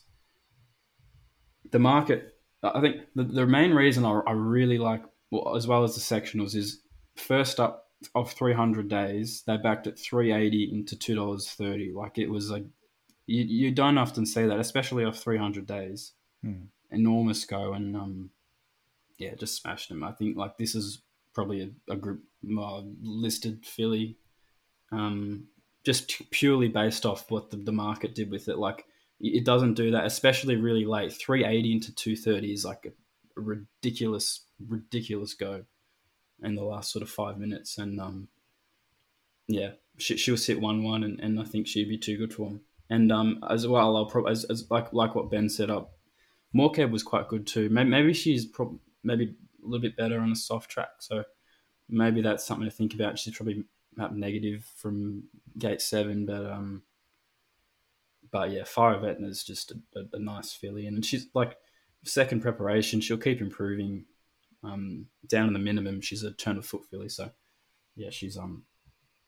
the 1.71 1.79
market. 1.79 2.35
I 2.63 2.81
think 2.81 2.97
the, 3.15 3.23
the 3.23 3.45
main 3.45 3.73
reason 3.73 4.05
I, 4.05 4.21
I 4.27 4.31
really 4.31 4.77
like, 4.77 5.03
well, 5.31 5.55
as 5.55 5.67
well 5.67 5.83
as 5.83 5.95
the 5.95 6.01
sectionals, 6.01 6.55
is 6.55 6.81
first 7.15 7.59
up 7.59 7.85
of 8.15 8.31
300 8.31 8.89
days, 8.89 9.43
they 9.45 9.57
backed 9.57 9.87
at 9.87 9.99
380 9.99 10.71
into 10.73 10.95
$2.30. 10.95 11.93
Like 11.93 12.17
it 12.17 12.29
was 12.29 12.49
like, 12.49 12.65
you, 13.29 13.43
you 13.43 13.71
don't 13.71 13.97
often 13.97 14.25
see 14.25 14.45
that, 14.45 14.59
especially 14.59 15.05
off 15.05 15.19
300 15.19 15.67
days. 15.67 16.13
Hmm. 16.43 16.63
Enormous 16.91 17.45
go 17.45 17.73
and, 17.73 17.95
um, 17.95 18.29
yeah, 19.19 19.35
just 19.35 19.61
smashed 19.61 19.89
them. 19.89 20.03
I 20.03 20.11
think 20.11 20.35
like 20.35 20.57
this 20.57 20.73
is 20.73 21.03
probably 21.33 21.61
a, 21.61 21.93
a 21.93 21.95
group 21.95 22.23
uh, 22.57 22.81
listed 23.01 23.65
filly, 23.65 24.17
um, 24.91 25.45
just 25.83 26.29
purely 26.31 26.69
based 26.69 27.05
off 27.05 27.29
what 27.29 27.51
the, 27.51 27.57
the 27.57 27.71
market 27.71 28.15
did 28.15 28.31
with 28.31 28.47
it. 28.47 28.57
Like 28.57 28.85
it 29.19 29.45
doesn't 29.45 29.75
do 29.75 29.91
that, 29.91 30.05
especially 30.05 30.55
really 30.55 30.85
late. 30.85 31.13
380 31.13 31.71
into 31.71 31.93
230 31.93 32.51
is 32.51 32.65
like 32.65 32.85
a 32.87 33.39
ridiculous, 33.39 34.41
ridiculous 34.67 35.35
go 35.35 35.65
in 36.41 36.55
the 36.55 36.63
last 36.63 36.91
sort 36.91 37.03
of 37.03 37.09
five 37.11 37.37
minutes. 37.37 37.77
And 37.77 37.99
um, 37.99 38.29
yeah, 39.47 39.71
she, 39.97 40.17
she'll 40.17 40.37
sit 40.37 40.59
1 40.59 40.83
1, 40.83 41.03
and, 41.03 41.19
and 41.19 41.39
I 41.39 41.43
think 41.43 41.67
she'd 41.67 41.89
be 41.89 41.97
too 41.97 42.17
good 42.17 42.33
for 42.33 42.47
him. 42.49 42.61
And 42.89 43.11
um, 43.11 43.43
as 43.49 43.67
well, 43.67 43.95
I'll 43.95 44.07
probably, 44.07 44.31
as, 44.31 44.45
as 44.45 44.65
like, 44.69 44.91
like 44.93 45.15
what 45.15 45.29
Ben 45.29 45.49
set 45.49 45.69
up, 45.69 45.91
Morkeb 46.55 46.91
was 46.91 47.03
quite 47.03 47.27
good 47.27 47.45
too. 47.45 47.69
Maybe, 47.69 47.89
maybe 47.89 48.13
she's 48.13 48.45
prob- 48.45 48.79
maybe 49.03 49.35
a 49.63 49.67
little 49.67 49.81
bit 49.81 49.95
better 49.95 50.19
on 50.19 50.31
a 50.31 50.35
soft 50.35 50.71
track. 50.71 50.89
So 50.99 51.23
maybe 51.87 52.21
that's 52.21 52.45
something 52.45 52.65
to 52.65 52.75
think 52.75 52.93
about. 52.93 53.19
She's 53.19 53.35
probably 53.35 53.63
up 53.99 54.13
negative 54.13 54.65
from 54.77 55.23
gate 55.57 55.81
seven, 55.81 56.25
but 56.25 56.45
um, 56.45 56.83
but 58.31 58.51
yeah, 58.51 58.63
Fire 58.63 59.05
Etna 59.05 59.27
is 59.27 59.43
just 59.43 59.71
a, 59.71 59.99
a, 59.99 60.03
a 60.13 60.19
nice 60.19 60.53
filly, 60.53 60.87
and 60.87 61.03
she's 61.05 61.27
like 61.33 61.57
second 62.05 62.41
preparation. 62.41 63.01
She'll 63.01 63.17
keep 63.17 63.41
improving. 63.41 64.05
Um, 64.63 65.05
down 65.27 65.47
in 65.47 65.53
the 65.53 65.59
minimum, 65.59 66.01
she's 66.01 66.23
a 66.23 66.31
turn 66.31 66.57
of 66.57 66.65
foot 66.65 66.81
filly, 66.91 67.09
so 67.09 67.31
yeah, 67.95 68.09
she's 68.09 68.37
um, 68.37 68.63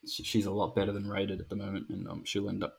she, 0.06 0.24
she's 0.24 0.46
a 0.46 0.52
lot 0.52 0.76
better 0.76 0.92
than 0.92 1.10
rated 1.10 1.40
at 1.40 1.50
the 1.50 1.56
moment, 1.56 1.90
and 1.90 2.08
um, 2.08 2.26
she'll 2.26 2.50
end 2.50 2.64
up 2.64 2.76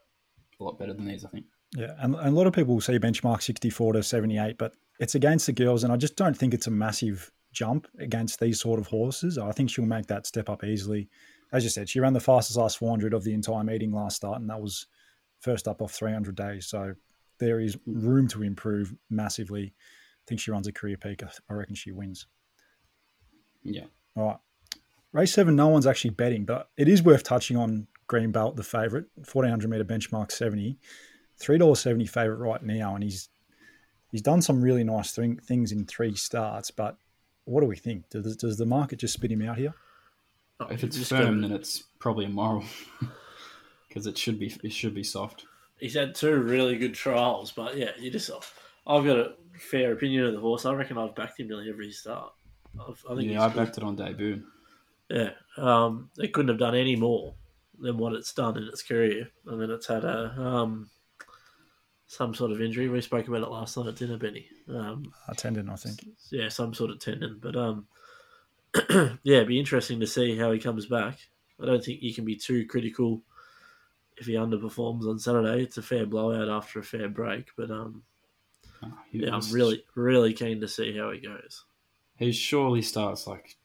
a 0.63 0.65
lot 0.65 0.79
better 0.79 0.95
than 0.95 1.07
these, 1.07 1.25
I 1.25 1.29
think. 1.29 1.47
Yeah, 1.77 1.95
and, 1.99 2.15
and 2.15 2.29
a 2.29 2.31
lot 2.31 2.47
of 2.47 2.53
people 2.53 2.81
see 2.81 2.99
benchmark 2.99 3.43
64 3.43 3.95
to 3.95 4.03
78, 4.03 4.59
but 4.59 4.75
it's 5.01 5.15
against 5.15 5.47
the 5.47 5.53
girls, 5.53 5.85
and 5.85 5.93
I 5.93 5.97
just 5.97 6.17
don't 6.17 6.37
think 6.37 6.55
it's 6.55 6.67
a 6.67 6.71
massive 6.71 7.33
jump 7.53 7.87
against 7.99 8.41
these 8.41 8.61
sort 8.61 8.79
of 8.79 8.87
horses. 8.87 9.39
I 9.39 9.53
think 9.53 9.71
she'll 9.71 9.87
make 9.87 10.07
that 10.07 10.27
step 10.27 10.49
up 10.49 10.65
easily. 10.65 11.09
As 11.53 11.65
you 11.65 11.71
said, 11.71 11.89
she 11.89 12.01
ran 12.01 12.13
the 12.13 12.21
fastest 12.21 12.59
last 12.59 12.79
400 12.79 13.13
of 13.15 13.25
the 13.25 13.35
entire 13.35 13.65
meeting 13.65 13.93
last 13.93 14.17
start, 14.17 14.41
and 14.41 14.49
that 14.51 14.61
was 14.61 14.87
first 15.41 15.67
up 15.69 15.83
off 15.83 15.93
300 15.93 16.35
days. 16.35 16.67
So 16.67 16.95
there 17.39 17.61
is 17.61 17.77
room 17.87 18.29
to 18.29 18.43
improve 18.43 18.95
massively. 19.11 19.75
I 19.75 20.25
think 20.29 20.41
she 20.41 20.51
runs 20.51 20.67
a 20.67 20.73
career 20.73 20.97
peak. 20.97 21.23
I 21.51 21.53
reckon 21.53 21.75
she 21.75 21.93
wins. 21.93 22.27
Yeah, 23.63 23.85
All 24.17 24.27
right. 24.27 24.37
Race 25.13 25.33
seven, 25.33 25.55
no 25.55 25.69
one's 25.69 25.87
actually 25.87 26.11
betting, 26.11 26.45
but 26.45 26.71
it 26.77 26.89
is 26.89 27.03
worth 27.03 27.23
touching 27.23 27.57
on 27.57 27.87
Green 28.13 28.31
Belt, 28.31 28.57
the 28.57 28.63
favourite, 28.63 29.07
1400 29.17 29.71
metre 29.71 29.85
benchmark 29.87 30.31
70, 30.31 30.77
$3.70 31.41 32.07
favourite 32.11 32.39
right 32.39 32.63
now. 32.63 32.95
And 32.95 33.03
he's 33.03 33.31
he's 34.11 34.21
done 34.21 34.43
some 34.43 34.61
really 34.61 34.85
nice 34.85 35.13
thing, 35.15 35.39
things 35.39 35.73
in 35.73 35.87
three 35.87 36.15
starts, 36.15 36.71
but 36.71 36.99
what 37.47 37.63
do 37.63 37.67
we 37.67 37.75
think? 37.77 38.11
Does, 38.11 38.37
does 38.37 38.59
the 38.59 38.67
market 38.67 38.99
just 38.99 39.15
spit 39.15 39.33
him 39.33 39.41
out 39.41 39.57
here? 39.57 39.73
if 40.71 40.85
it's 40.85 40.99
Just 40.99 41.09
firm, 41.09 41.41
go- 41.41 41.49
then 41.49 41.57
it's 41.57 41.85
probably 42.01 42.27
immoral 42.27 42.65
because 43.89 44.07
it 44.11 44.19
should 44.19 44.39
be 44.39 44.55
it 44.63 44.73
should 44.75 44.95
be 44.95 45.03
soft. 45.03 45.47
he's 45.81 45.95
had 45.95 46.15
two 46.15 46.37
really 46.37 46.77
good 46.77 46.93
trials, 46.93 47.51
but 47.51 47.79
yeah, 47.79 47.93
you 47.99 48.11
just 48.11 48.31
I've 48.87 49.07
got 49.07 49.17
a 49.17 49.33
fair 49.59 49.93
opinion 49.93 50.27
of 50.27 50.35
the 50.35 50.41
horse. 50.41 50.67
I 50.67 50.75
reckon 50.75 50.99
I've 50.99 51.15
backed 51.15 51.41
him 51.41 51.49
nearly 51.49 51.71
every 51.71 51.91
start. 51.93 52.35
I've, 52.79 53.03
I 53.11 53.17
think 53.17 53.31
Yeah, 53.33 53.43
I 53.43 53.49
good. 53.49 53.57
backed 53.57 53.79
it 53.79 53.85
on 53.85 53.97
debut. 53.97 54.43
Yeah, 55.09 55.31
um, 55.57 56.11
it 56.19 56.35
couldn't 56.35 56.51
have 56.51 56.59
done 56.59 56.75
any 56.75 56.95
more 56.95 57.35
than 57.83 57.99
what 57.99 58.15
it's 58.15 58.33
done 58.33 58.57
in 58.57 58.65
its 58.65 58.83
career, 58.83 59.29
and 59.47 59.61
then 59.61 59.71
it's 59.71 59.87
had 59.87 60.05
a 60.05 60.31
um, 60.41 60.89
some 62.07 62.35
sort 62.35 62.53
of 62.53 62.61
injury. 62.63 62.89
We 62.89 63.01
spoke 63.01 63.29
about 63.29 63.43
it 63.43 63.51
last 63.51 63.77
night 63.77 63.87
at 63.89 63.97
dinner, 63.97 64.17
Benny. 64.17 64.47
Um, 64.69 65.13
A 65.29 65.35
tendon, 65.35 65.69
I 65.69 65.77
think. 65.77 66.07
yeah, 66.31 66.49
some 66.49 66.73
sort 66.75 66.91
of 66.91 66.99
tendon, 67.01 67.39
but 67.43 67.57
um, 67.57 67.87
yeah, 69.23 69.37
it'd 69.37 69.49
be 69.49 69.59
interesting 69.59 70.01
to 70.01 70.07
see 70.07 70.37
how 70.39 70.53
he 70.53 70.59
comes 70.59 70.87
back. 70.87 71.19
I 71.61 71.67
don't 71.67 71.85
think 71.85 72.03
you 72.03 72.15
can 72.15 72.25
be 72.25 72.37
too 72.37 72.67
critical 72.67 73.23
if 74.17 74.27
he 74.27 74.35
underperforms 74.35 75.09
on 75.09 75.19
Saturday. 75.19 75.63
It's 75.63 75.79
a 75.79 75.83
fair 75.83 76.07
blowout 76.07 76.49
after 76.49 76.79
a 76.79 76.85
fair 76.85 77.09
break, 77.09 77.49
but 77.57 77.71
um, 77.71 78.03
he 79.11 79.25
yeah, 79.25 79.35
I'm 79.35 79.51
really, 79.53 79.85
really 79.95 80.33
keen 80.33 80.61
to 80.61 80.69
see 80.69 80.97
how 80.97 81.11
he 81.13 81.21
goes. 81.21 81.65
he 82.17 82.31
surely 82.33 82.83
starts 82.83 83.27
like 83.27 83.57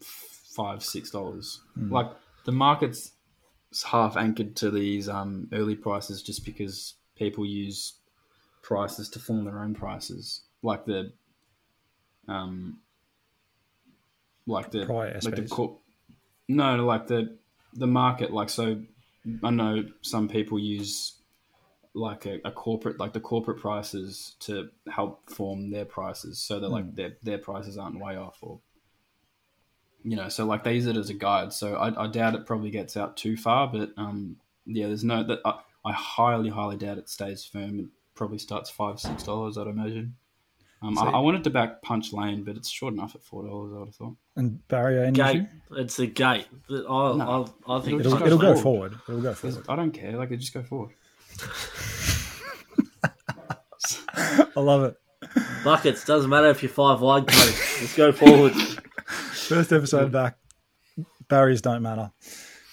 five 0.00 0.84
six 0.84 1.10
dollars. 1.10 1.60
Like 1.76 2.10
the 2.48 2.52
market's 2.52 3.12
half 3.84 4.16
anchored 4.16 4.56
to 4.56 4.70
these 4.70 5.06
um, 5.06 5.48
early 5.52 5.74
prices 5.74 6.22
just 6.22 6.46
because 6.46 6.94
people 7.14 7.44
use 7.44 7.98
prices 8.62 9.10
to 9.10 9.18
form 9.18 9.44
their 9.44 9.62
own 9.62 9.74
prices, 9.74 10.44
like 10.62 10.86
the 10.86 11.12
um, 12.26 12.78
like 14.46 14.70
the 14.70 14.86
Prior 14.86 15.20
like 15.22 15.36
the 15.36 15.42
SPs. 15.42 15.50
co- 15.50 15.82
no, 16.48 16.86
like 16.86 17.06
the 17.06 17.36
the 17.74 17.86
market. 17.86 18.32
Like 18.32 18.48
so, 18.48 18.80
I 19.44 19.50
know 19.50 19.84
some 20.00 20.26
people 20.26 20.58
use 20.58 21.20
like 21.92 22.24
a, 22.24 22.40
a 22.46 22.50
corporate 22.50 22.98
like 22.98 23.12
the 23.12 23.20
corporate 23.20 23.60
prices 23.60 24.36
to 24.40 24.70
help 24.90 25.28
form 25.28 25.70
their 25.70 25.84
prices 25.84 26.38
so 26.38 26.60
that 26.60 26.70
like 26.70 26.94
their 26.94 27.12
their 27.22 27.36
prices 27.36 27.76
aren't 27.76 28.00
way 28.00 28.16
off 28.16 28.38
or 28.40 28.58
you 30.04 30.16
know 30.16 30.28
so 30.28 30.44
like 30.44 30.64
they 30.64 30.74
use 30.74 30.86
it 30.86 30.96
as 30.96 31.10
a 31.10 31.14
guide 31.14 31.52
so 31.52 31.74
I, 31.74 32.04
I 32.04 32.06
doubt 32.06 32.34
it 32.34 32.46
probably 32.46 32.70
gets 32.70 32.96
out 32.96 33.16
too 33.16 33.36
far 33.36 33.66
but 33.66 33.90
um 33.96 34.36
yeah 34.66 34.86
there's 34.86 35.04
no 35.04 35.24
that 35.24 35.40
I, 35.44 35.58
I 35.84 35.92
highly 35.92 36.50
highly 36.50 36.76
doubt 36.76 36.98
it 36.98 37.08
stays 37.08 37.44
firm 37.44 37.80
it 37.80 37.86
probably 38.14 38.38
starts 38.38 38.70
five 38.70 39.00
six 39.00 39.22
dollars 39.24 39.58
I'd 39.58 39.66
imagine 39.66 40.14
um, 40.80 40.96
I, 40.96 41.02
So- 41.02 41.08
I 41.08 41.18
wanted 41.18 41.42
to 41.44 41.50
back 41.50 41.82
Punch 41.82 42.12
Lane 42.12 42.44
but 42.44 42.56
it's 42.56 42.68
short 42.68 42.94
enough 42.94 43.16
at 43.16 43.22
four 43.24 43.44
dollars 43.44 43.72
I 43.74 43.78
would 43.78 43.86
have 43.88 43.94
thought 43.96 44.16
And 44.36 44.66
barrier 44.68 45.02
any 45.02 45.16
Gate, 45.16 45.42
it's 45.72 45.96
the 45.96 46.06
gate. 46.06 46.46
that 46.68 46.86
I, 46.86 47.16
No. 47.16 47.52
I, 47.66 47.76
I 47.76 47.80
think 47.80 48.00
It'll- 48.00 48.14
It'll, 48.14 48.26
it'll 48.26 48.38
go 48.38 48.54
go 48.54 48.60
forward. 48.60 48.92
forward. 48.92 49.00
It'll 49.08 49.20
go 49.22 49.34
forward. 49.34 49.64
I 49.68 49.76
don't 49.76 49.90
care 49.92 50.12
like 50.12 50.30
it 50.30 50.36
just 50.36 50.54
go 50.54 50.62
forward 50.62 50.90
I 54.14 54.60
love 54.60 54.84
it. 54.84 54.96
buckets 55.64 56.04
doesn't 56.04 56.30
matter 56.30 56.48
if 56.50 56.62
you're 56.62 56.70
five 56.70 57.00
wide, 57.00 57.26
coach. 57.26 57.78
Just 57.80 57.96
go 57.96 58.12
forward. 58.12 58.52
First 59.48 59.72
episode 59.72 60.12
back. 60.12 60.36
Barriers 61.28 61.62
don't 61.62 61.82
matter. 61.82 62.10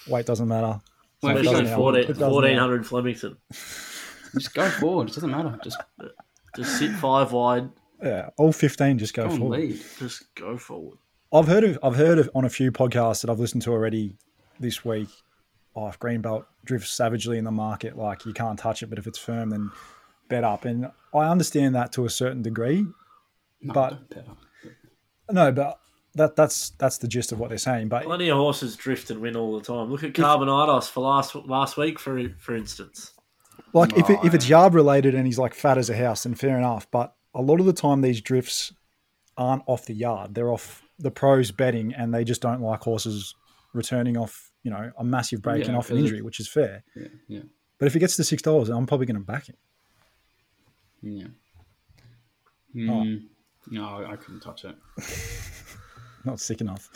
Weight 0.07 0.25
doesn't 0.25 0.47
matter. 0.47 0.79
So 1.21 1.27
Well, 1.27 1.37
it 1.37 1.39
if 1.39 1.45
you 1.45 1.51
doesn't 1.51 1.65
go 1.67 1.75
14, 1.75 2.01
It 2.01 2.07
doesn't 2.07 2.21
help. 2.21 2.33
1400 2.33 2.87
Flemington. 2.87 3.37
Just 3.49 4.53
go 4.53 4.69
forward. 4.69 5.09
It 5.09 5.13
doesn't 5.13 5.31
matter. 5.31 5.57
Just 5.63 5.77
Just 6.55 6.77
sit 6.79 6.91
five 6.93 7.31
wide. 7.31 7.69
Yeah, 8.03 8.29
all 8.37 8.51
fifteen 8.51 8.97
just 8.97 9.13
go 9.13 9.27
go 9.29 9.37
forward. 9.37 9.59
lead. 9.59 9.81
Just 9.97 10.35
go 10.35 10.57
forward. 10.57 10.97
I've 11.33 11.47
heard 11.47 11.63
of 11.63 11.79
I've 11.81 11.95
heard 11.95 12.19
of 12.19 12.29
on 12.35 12.43
a 12.45 12.49
few 12.49 12.71
podcasts 12.71 13.21
that 13.21 13.29
I've 13.29 13.39
listened 13.39 13.61
to 13.63 13.71
already 13.71 14.17
this 14.59 14.83
week. 14.85 15.07
Oh, 15.75 15.87
if 15.87 15.97
Greenbelt 15.99 16.45
drifts 16.65 16.91
savagely 16.91 17.37
in 17.37 17.43
the 17.45 17.51
market, 17.51 17.97
like 17.97 18.25
you 18.25 18.33
can't 18.33 18.59
touch 18.59 18.83
it, 18.83 18.87
but 18.87 18.99
if 18.99 19.07
it's 19.07 19.17
firm, 19.17 19.49
then 19.49 19.71
bet 20.29 20.43
up. 20.43 20.65
And 20.65 20.91
I 21.13 21.19
understand 21.29 21.75
that 21.75 21.91
to 21.93 22.05
a 22.05 22.09
certain 22.09 22.41
degree. 22.41 22.85
No, 23.61 23.73
But- 23.73 23.89
don't 23.91 24.09
bet 24.09 24.27
up. 24.27 24.37
No, 25.31 25.51
but 25.51 25.79
that 26.15 26.35
that's 26.35 26.71
that's 26.71 26.97
the 26.97 27.07
gist 27.07 27.31
of 27.31 27.39
what 27.39 27.49
they're 27.49 27.57
saying. 27.57 27.89
But 27.89 28.03
Plenty 28.03 28.29
of 28.29 28.37
horses 28.37 28.75
drift 28.75 29.09
and 29.11 29.19
win 29.21 29.35
all 29.35 29.57
the 29.57 29.63
time. 29.65 29.91
Look 29.91 30.03
at 30.03 30.13
Carbonitis 30.13 30.89
for 30.89 31.01
last 31.01 31.35
last 31.35 31.77
week, 31.77 31.99
for 31.99 32.29
for 32.39 32.55
instance. 32.55 33.11
like 33.73 33.97
if 33.97 34.09
it, 34.09 34.19
if 34.23 34.33
it's 34.33 34.47
yard 34.49 34.73
related 34.73 35.13
and 35.15 35.25
he's 35.25 35.37
like 35.39 35.53
fat 35.53 35.77
as 35.77 35.89
a 35.89 35.95
house, 35.95 36.23
then 36.23 36.33
fair 36.35 36.57
enough. 36.57 36.89
But 36.91 37.13
a 37.33 37.41
lot 37.41 37.59
of 37.59 37.65
the 37.65 37.73
time 37.73 38.01
these 38.01 38.21
drifts 38.21 38.73
aren't 39.37 39.63
off 39.67 39.85
the 39.85 39.93
yard; 39.93 40.33
they're 40.35 40.51
off 40.51 40.81
the 40.99 41.11
pros 41.11 41.51
betting, 41.51 41.93
and 41.93 42.13
they 42.13 42.23
just 42.23 42.41
don't 42.41 42.61
like 42.61 42.81
horses 42.81 43.35
returning 43.73 44.15
off, 44.15 44.51
you 44.63 44.71
know, 44.71 44.89
a 44.97 45.03
massive 45.03 45.41
break 45.41 45.67
and 45.67 45.75
off 45.75 45.89
an 45.91 45.97
injury, 45.97 46.21
which 46.21 46.39
is 46.39 46.47
fair. 46.47 46.81
Yeah, 46.95 47.07
yeah, 47.27 47.39
But 47.77 47.87
if 47.87 47.93
he 47.93 47.99
gets 47.99 48.15
to 48.15 48.23
six 48.23 48.41
dollars, 48.41 48.69
I'm 48.69 48.85
probably 48.85 49.05
going 49.05 49.17
to 49.19 49.21
back 49.25 49.47
him. 49.49 49.55
yeah. 51.01 51.27
Oh. 52.77 53.03
Mm, 53.03 53.23
No, 53.71 54.05
I 54.09 54.15
couldn't 54.15 54.39
touch 54.41 54.63
it. 54.65 54.75
not 56.25 56.39
sick 56.39 56.61
enough. 56.61 56.89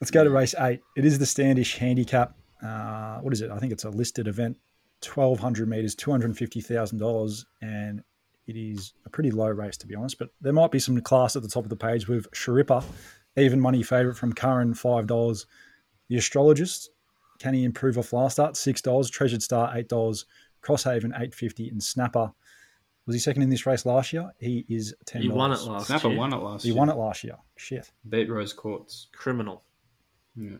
Let's 0.00 0.10
go 0.10 0.24
to 0.24 0.30
race 0.30 0.54
eight. 0.58 0.80
It 0.96 1.04
is 1.04 1.18
the 1.18 1.26
Standish 1.26 1.76
handicap. 1.76 2.34
Uh, 2.62 3.18
what 3.18 3.32
is 3.32 3.40
it? 3.40 3.50
I 3.50 3.58
think 3.58 3.72
it's 3.72 3.84
a 3.84 3.90
listed 3.90 4.28
event, 4.28 4.56
twelve 5.00 5.38
hundred 5.38 5.68
meters, 5.68 5.94
two 5.94 6.10
hundred 6.10 6.36
fifty 6.36 6.60
thousand 6.60 6.98
dollars, 6.98 7.46
and 7.60 8.02
it 8.46 8.56
is 8.56 8.94
a 9.06 9.10
pretty 9.10 9.30
low 9.30 9.48
race 9.48 9.76
to 9.78 9.86
be 9.86 9.94
honest. 9.94 10.18
But 10.18 10.30
there 10.40 10.52
might 10.52 10.70
be 10.70 10.78
some 10.78 11.00
class 11.00 11.36
at 11.36 11.42
the 11.42 11.48
top 11.48 11.64
of 11.64 11.70
the 11.70 11.76
page 11.76 12.08
with 12.08 12.30
Sharippa, 12.32 12.84
even 13.36 13.60
money 13.60 13.82
favourite 13.82 14.16
from 14.16 14.32
Curran, 14.32 14.74
five 14.74 15.06
dollars. 15.06 15.46
The 16.08 16.16
astrologist, 16.16 16.90
can 17.38 17.54
he 17.54 17.64
improve 17.64 17.96
off 17.96 18.12
last 18.12 18.34
start? 18.34 18.56
Six 18.56 18.82
dollars. 18.82 19.10
Treasured 19.10 19.42
Star, 19.42 19.70
eight 19.76 19.88
dollars. 19.88 20.26
Crosshaven, 20.62 21.18
eight 21.18 21.34
fifty, 21.34 21.68
and 21.68 21.82
Snapper. 21.82 22.32
Was 23.06 23.14
he 23.16 23.20
second 23.20 23.42
in 23.42 23.50
this 23.50 23.66
race 23.66 23.84
last 23.86 24.12
year? 24.12 24.30
He 24.38 24.64
is 24.68 24.94
ten. 25.06 25.22
He 25.22 25.28
won 25.28 25.52
it 25.52 25.60
last 25.62 25.86
Snapper 25.88 26.08
year. 26.08 26.18
won 26.18 26.32
it 26.32 26.36
last 26.36 26.62
He 26.62 26.68
year. 26.68 26.78
won 26.78 26.88
it 26.90 26.96
last 26.96 27.24
year. 27.24 27.36
Shit. 27.56 27.90
Beat 28.08 28.28
Rose 28.30 28.52
Courts. 28.52 29.08
Criminal. 29.12 29.62
Yeah. 30.36 30.58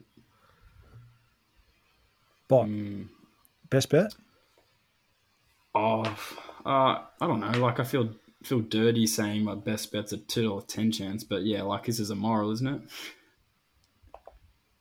But 2.49 2.65
Mm. 2.65 3.09
best 3.69 3.89
bet. 3.91 4.15
Oh, 5.75 6.03
uh, 6.67 6.67
I 6.67 7.07
don't 7.21 7.41
know. 7.41 7.51
Like 7.61 7.79
I 7.79 7.85
feel 7.85 8.15
feel 8.43 8.61
dirty 8.61 9.07
saying 9.07 9.45
my 9.45 9.55
best 9.55 9.93
bet's 9.93 10.13
a 10.13 10.17
two 10.17 10.43
dollar 10.43 10.63
ten 10.63 10.91
chance, 10.91 11.23
but 11.23 11.43
yeah, 11.45 11.63
like 11.63 11.85
this 11.87 12.01
is 12.01 12.11
a 12.11 12.15
moral, 12.17 12.51
isn't 12.51 12.67
it? 12.67 12.81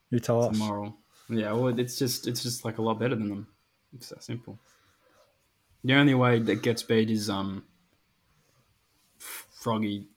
You 0.09 0.19
tell 0.19 0.43
It's 0.45 0.51
us. 0.51 0.55
a 0.55 0.59
moral. 0.65 0.95
Yeah, 1.29 1.51
well, 1.53 1.77
it's 1.79 1.99
just 1.99 2.25
it's 2.27 2.41
just 2.41 2.65
like 2.65 2.79
a 2.79 2.81
lot 2.81 2.97
better 2.99 3.15
than 3.15 3.29
them. 3.29 3.47
It's 3.93 4.09
that 4.09 4.23
simple. 4.23 4.57
The 5.83 5.93
only 5.93 6.13
way 6.13 6.39
that 6.39 6.61
gets 6.61 6.83
beat 6.83 7.09
is 7.09 7.29
um, 7.29 7.63
Froggy. 9.17 10.07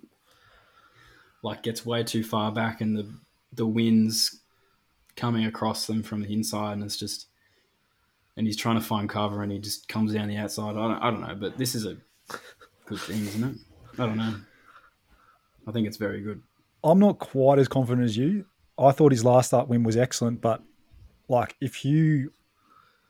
Like 1.43 1.63
gets 1.63 1.85
way 1.85 2.05
too 2.05 2.23
far 2.23 2.53
back, 2.53 2.81
and 2.81 2.97
the 2.97 3.13
the 3.53 3.67
winds 3.67 4.41
coming 5.17 5.45
across 5.45 5.87
them 5.87 6.03
from 6.03 6.23
the 6.23 6.33
inside, 6.33 6.75
and 6.75 6.85
it's 6.85 6.97
just, 6.97 7.27
and 8.37 8.47
he's 8.47 8.57
trying 8.57 8.77
to 8.77 8.85
find 8.85 9.09
cover, 9.09 9.43
and 9.43 9.51
he 9.51 9.59
just 9.59 9.89
comes 9.89 10.13
down 10.13 10.29
the 10.29 10.37
outside. 10.37 10.71
I 10.71 10.89
don't, 10.89 11.03
I 11.03 11.11
don't 11.11 11.21
know, 11.21 11.35
but 11.35 11.59
this 11.59 11.75
is 11.75 11.85
a 11.85 11.97
good 12.87 13.01
thing, 13.01 13.21
isn't 13.23 13.45
it? 13.45 13.57
I 13.99 14.07
don't 14.07 14.17
know. 14.17 14.37
I 15.67 15.73
think 15.73 15.87
it's 15.87 15.97
very 15.97 16.21
good. 16.21 16.43
I'm 16.85 16.99
not 16.99 17.19
quite 17.19 17.59
as 17.59 17.69
confident 17.69 18.05
as 18.05 18.17
you. 18.17 18.47
I 18.79 18.91
thought 18.91 19.13
his 19.13 19.25
last 19.25 19.49
start 19.49 19.69
win 19.69 19.83
was 19.83 19.97
excellent, 19.97 20.41
but 20.41 20.63
like 21.29 21.57
if 21.61 21.85
you 21.85 22.33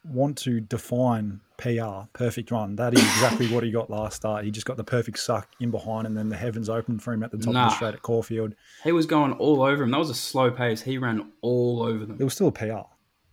want 0.05 0.37
to 0.39 0.61
define 0.61 1.41
PR, 1.63 2.09
perfect 2.13 2.51
run, 2.51 2.75
that 2.77 2.93
is 2.93 3.01
exactly 3.01 3.47
what 3.49 3.63
he 3.63 3.71
got 3.71 3.89
last 3.89 4.17
start. 4.17 4.45
He 4.45 4.51
just 4.51 4.67
got 4.67 4.77
the 4.77 4.85
perfect 4.85 5.19
suck 5.21 5.49
in 5.61 5.71
behind, 5.71 6.09
and 6.09 6.17
then 6.17 6.29
the 6.29 6.37
heavens 6.37 6.69
opened 6.69 7.03
for 7.03 7.13
him 7.13 7.23
at 7.23 7.31
the 7.31 7.39
top 7.39 7.49
of 7.49 7.55
the 7.55 7.71
straight 7.71 7.95
at 7.95 8.03
Caulfield. 8.03 8.55
He 8.83 8.91
was 8.91 9.07
going 9.07 9.33
all 9.35 9.63
over 9.63 9.85
him. 9.85 9.93
That 9.93 9.99
was 9.99 10.11
a 10.11 10.15
slow 10.15 10.51
pace. 10.51 10.83
He 10.83 10.99
ran 10.99 11.31
all 11.41 11.83
over 11.83 12.05
them. 12.05 12.17
It 12.19 12.25
was 12.25 12.35
still 12.35 12.49
a 12.49 12.53
PR. 12.53 12.89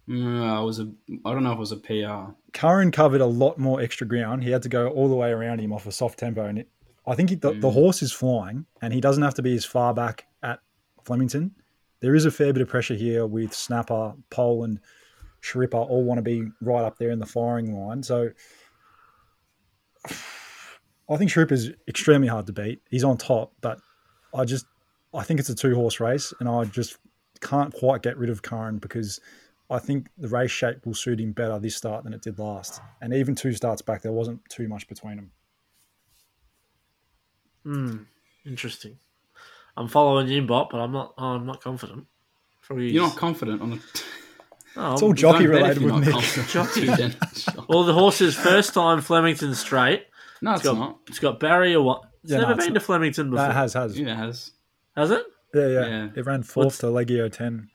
No, 0.05 0.61
it 0.61 0.65
was 0.65 0.79
a. 0.79 0.91
I 1.25 1.33
don't 1.33 1.43
know 1.43 1.51
if 1.51 1.57
it 1.57 1.59
was 1.59 1.71
a 1.71 1.77
PR. 1.77 2.33
Curran 2.53 2.91
covered 2.91 3.21
a 3.21 3.25
lot 3.25 3.57
more 3.57 3.81
extra 3.81 4.05
ground. 4.05 4.43
He 4.43 4.51
had 4.51 4.61
to 4.63 4.69
go 4.69 4.89
all 4.89 5.07
the 5.07 5.15
way 5.15 5.31
around 5.31 5.59
him 5.59 5.73
off 5.73 5.87
a 5.87 5.91
soft 5.91 6.19
tempo, 6.19 6.45
and 6.45 6.59
it, 6.59 6.69
I 7.07 7.15
think 7.15 7.31
he, 7.31 7.35
the, 7.35 7.53
the 7.53 7.69
mm. 7.69 7.73
horse 7.73 8.03
is 8.03 8.11
flying, 8.11 8.65
and 8.81 8.93
he 8.93 9.01
doesn't 9.01 9.23
have 9.23 9.35
to 9.35 9.41
be 9.41 9.55
as 9.55 9.65
far 9.65 9.93
back 9.93 10.27
at 10.43 10.59
Flemington. 11.03 11.55
There 12.01 12.15
is 12.15 12.25
a 12.25 12.31
fair 12.31 12.53
bit 12.53 12.61
of 12.61 12.69
pressure 12.69 12.93
here 12.93 13.25
with 13.25 13.53
Snapper, 13.53 14.13
Pole, 14.29 14.63
and 14.63 14.79
Sharippa 15.41 15.73
all 15.75 16.03
want 16.03 16.17
to 16.17 16.21
be 16.21 16.43
right 16.61 16.83
up 16.83 16.97
there 16.97 17.11
in 17.11 17.19
the 17.19 17.25
firing 17.25 17.73
line. 17.75 18.03
So 18.03 18.29
I 21.09 21.17
think 21.17 21.31
Sharippa 21.31 21.51
is 21.53 21.71
extremely 21.87 22.27
hard 22.27 22.45
to 22.47 22.53
beat. 22.53 22.81
He's 22.89 23.03
on 23.03 23.17
top, 23.17 23.53
but 23.61 23.79
I 24.35 24.45
just 24.45 24.65
I 25.13 25.23
think 25.23 25.39
it's 25.39 25.49
a 25.49 25.55
two 25.55 25.73
horse 25.75 25.99
race, 25.99 26.33
and 26.39 26.47
I 26.47 26.65
just 26.65 26.97
can't 27.41 27.73
quite 27.73 28.01
get 28.03 28.17
rid 28.17 28.29
of 28.29 28.41
Curran 28.41 28.77
because 28.77 29.19
I 29.71 29.79
think 29.79 30.07
the 30.17 30.27
race 30.27 30.51
shape 30.51 30.85
will 30.85 30.93
suit 30.93 31.19
him 31.19 31.31
better 31.31 31.57
this 31.59 31.75
start 31.75 32.03
than 32.03 32.13
it 32.13 32.21
did 32.21 32.37
last. 32.39 32.81
And 33.01 33.13
even 33.13 33.33
two 33.35 33.53
starts 33.53 33.81
back, 33.81 34.01
there 34.01 34.11
wasn't 34.11 34.41
too 34.49 34.67
much 34.67 34.87
between 34.87 35.15
them. 35.15 35.31
Hmm. 37.63 37.97
Interesting. 38.45 38.97
I'm 39.77 39.87
following 39.87 40.27
Jimbot, 40.27 40.69
but 40.69 40.77
I'm 40.79 40.91
not. 40.91 41.13
I'm 41.17 41.45
not 41.45 41.61
confident. 41.61 42.05
Froggy's- 42.61 42.93
You're 42.93 43.07
not 43.07 43.15
confident 43.17 43.61
on 43.61 43.71
the. 43.71 43.79
Oh, 44.75 44.93
It's 44.93 45.01
all 45.01 45.13
jockey 45.13 45.47
related 45.47 45.77
if 45.77 45.83
you're 45.83 45.93
with 45.93 46.05
not 46.05 46.05
Nick. 46.05 46.13
confident. 46.13 46.47
Jockey. 46.49 46.85
Then. 46.95 47.15
Sure. 47.35 47.65
Well, 47.67 47.83
the 47.83 47.93
horse's 47.93 48.35
first 48.35 48.73
time 48.73 49.01
Flemington 49.01 49.53
straight. 49.55 50.05
no, 50.41 50.51
It's 50.53 50.61
it's 50.61 50.69
got, 50.69 50.77
not. 50.77 50.97
it's 51.07 51.19
got 51.19 51.39
barrier 51.39 51.81
one. 51.81 52.01
It's 52.23 52.31
Yeah, 52.31 52.37
no, 52.39 52.47
never 52.49 52.53
it's 52.59 52.65
been 52.65 52.73
not. 52.75 52.79
to 52.79 52.85
Flemington 52.85 53.29
before. 53.31 53.45
That 53.47 53.55
has 53.55 53.73
has 53.73 53.99
Yeah, 53.99 54.13
it 54.13 54.15
has 54.15 54.51
Has 54.95 55.11
it? 55.11 55.23
yeah, 55.53 55.67
yeah 55.67 55.85
Yeah. 55.87 56.07
It 56.15 56.25
ran 56.25 56.43
fourth 56.43 56.65
What's- 56.65 56.77
to 56.79 56.85
Legio 56.87 57.31
ten, 57.31 57.69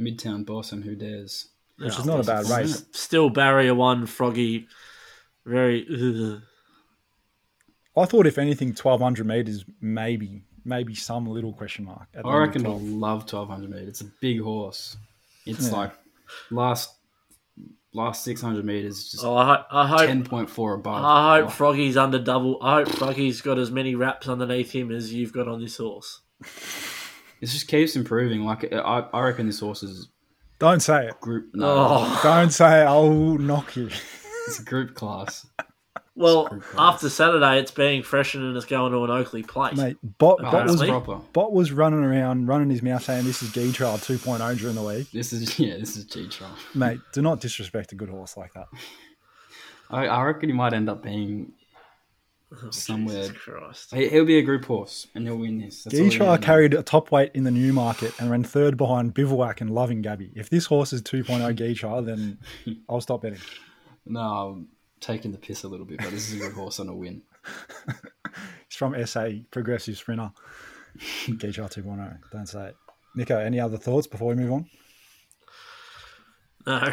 Midtown 0.00 0.44
boss 0.46 0.72
and 0.72 0.82
who 0.82 0.96
dares. 0.96 1.48
which 1.76 1.92
No, 1.92 1.98
is 1.98 2.08
oh, 2.08 2.16
not 2.16 2.20
a 2.20 2.26
bad 2.26 2.46
race. 2.58 2.84
Still 2.92 3.30
barrier 3.30 3.74
one, 3.74 4.06
Froggy. 4.06 4.66
Very. 5.44 5.86
ugh. 5.92 6.40
I 7.96 8.06
thought 8.06 8.26
if 8.26 8.38
anything, 8.38 8.74
twelve 8.74 9.00
hundred 9.00 9.26
meters, 9.26 9.64
maybe 9.80 10.42
maybe 10.64 10.94
some 10.94 11.26
little 11.26 11.52
question 11.52 11.84
mark. 11.84 12.06
At 12.14 12.24
I 12.24 12.36
reckon 12.38 12.64
I'll 12.66 12.78
love 12.80 13.20
1200 13.30 13.68
meters. 13.70 13.88
It's 13.88 14.00
a 14.00 14.10
big 14.20 14.40
horse. 14.40 14.96
It's 15.46 15.68
Yeah. 15.70 15.76
like 15.76 15.92
last 16.50 16.94
last 17.94 18.24
600 18.24 18.64
meters, 18.64 19.10
just 19.10 19.22
Oh, 19.24 19.36
I, 19.36 19.44
ho- 19.56 19.64
I 19.70 19.86
hope. 19.86 20.00
10.4 20.08 20.74
above. 20.76 21.04
I 21.04 21.38
hope 21.40 21.46
Oh, 21.48 21.50
Froggy's 21.50 21.96
under 21.98 22.18
double. 22.18 22.58
I 22.62 22.76
hope 22.76 22.88
Froggy's 22.88 23.42
got 23.42 23.58
as 23.58 23.70
many 23.70 23.94
wraps 23.94 24.28
underneath 24.28 24.72
him 24.72 24.90
as 24.90 25.12
you've 25.12 25.32
got 25.32 25.46
on 25.46 25.60
this 25.60 25.76
horse. 25.76 26.20
it 27.40 27.46
just 27.46 27.68
keeps 27.68 27.94
improving. 27.94 28.44
Like 28.44 28.72
uh, 28.72 28.76
I, 28.76 29.00
I 29.12 29.20
reckon 29.22 29.46
this 29.46 29.60
horse 29.60 29.82
is 29.82 30.08
Don't 30.58 30.80
say 30.80 31.06
it. 31.08 31.20
group. 31.20 31.50
No, 31.54 31.66
Oh, 31.68 32.20
Don't 32.22 32.50
say 32.50 32.80
it. 32.82 32.84
I'll 32.86 33.10
knock 33.38 33.76
you. 33.76 33.90
it's 34.46 34.58
a 34.60 34.64
group 34.64 34.94
class. 34.94 35.46
well, 36.14 36.60
after 36.76 37.08
Saturday, 37.08 37.58
it's 37.58 37.70
being 37.70 38.02
freshened 38.02 38.44
and 38.44 38.56
it's 38.56 38.66
going 38.66 38.92
to 38.92 39.04
an 39.04 39.10
Oakley 39.10 39.42
place. 39.42 39.76
Mate, 39.76 39.96
Bot, 40.18 40.38
Oh, 40.42 40.50
Bot, 40.50 40.66
was, 40.66 40.82
proper. 40.82 41.20
Bot 41.32 41.52
was 41.52 41.72
running 41.72 42.04
around, 42.04 42.46
running 42.46 42.68
his 42.70 42.82
mouth 42.82 43.02
saying 43.02 43.24
this 43.24 43.42
is 43.42 43.52
G 43.52 43.72
Trial 43.72 43.96
2.0 43.98 44.58
during 44.58 44.74
the 44.74 44.82
week. 44.82 45.10
This 45.10 45.32
is 45.32 45.58
yeah, 45.58 45.76
this 45.78 45.96
is 45.96 46.04
G 46.04 46.28
Trial. 46.28 46.54
Mate, 46.74 47.00
do 47.12 47.22
not 47.22 47.40
disrespect 47.40 47.92
a 47.92 47.94
good 47.94 48.10
horse 48.10 48.36
like 48.36 48.52
that. 48.54 48.66
I, 49.90 50.06
I 50.06 50.22
reckon 50.22 50.48
he 50.48 50.54
might 50.54 50.72
end 50.72 50.88
up 50.88 51.02
being 51.02 51.52
Oh, 52.62 52.70
somewhere- 52.70 53.28
Jesus 53.28 53.32
Christ. 53.38 53.94
he, 53.94 54.10
he'll 54.10 54.26
be 54.26 54.36
a 54.36 54.42
group 54.42 54.66
horse 54.66 55.06
and 55.14 55.26
he'll 55.26 55.38
win 55.38 55.58
this. 55.58 55.84
That's 55.84 55.98
all 55.98 56.04
G 56.04 56.10
he 56.10 56.16
Trail 56.18 56.32
needs. 56.32 56.44
carried 56.44 56.74
a 56.74 56.82
top 56.82 57.10
weight 57.10 57.30
in 57.32 57.44
the 57.44 57.50
new 57.50 57.72
market 57.72 58.12
and 58.20 58.30
ran 58.30 58.44
third 58.44 58.76
behind 58.76 59.14
Bivouac 59.14 59.62
and 59.62 59.70
Loving 59.70 60.02
Gaby. 60.02 60.32
If 60.34 60.50
this 60.50 60.66
horse 60.66 60.92
is 60.92 61.00
2.0 61.00 61.54
G 61.56 61.72
Trial, 61.74 62.02
then 62.02 62.36
I'll 62.90 63.00
stop 63.00 63.22
betting. 63.22 63.38
No, 64.04 64.20
I'm 64.20 64.68
taking 65.02 65.32
the 65.32 65.38
piss 65.38 65.64
a 65.64 65.68
little 65.68 65.84
bit, 65.84 65.98
but 65.98 66.10
this 66.10 66.30
is 66.30 66.40
a 66.40 66.44
good 66.44 66.52
horse 66.52 66.80
on 66.80 66.88
a 66.88 66.94
win. 66.94 67.22
It's 68.66 68.78
from 68.78 68.94
SA, 69.06 69.28
Progressive 69.50 69.98
Sprinter. 69.98 70.32
G 70.96 71.36
Trail 71.36 71.68
2.0. 71.68 72.18
Don't 72.32 72.46
say 72.46 72.68
it. 72.68 72.76
Nico, 73.14 73.38
any 73.38 73.60
other 73.60 73.76
thoughts 73.76 74.06
before 74.06 74.28
we 74.28 74.34
move 74.36 74.50
on? 74.50 74.66
No. 76.66 76.90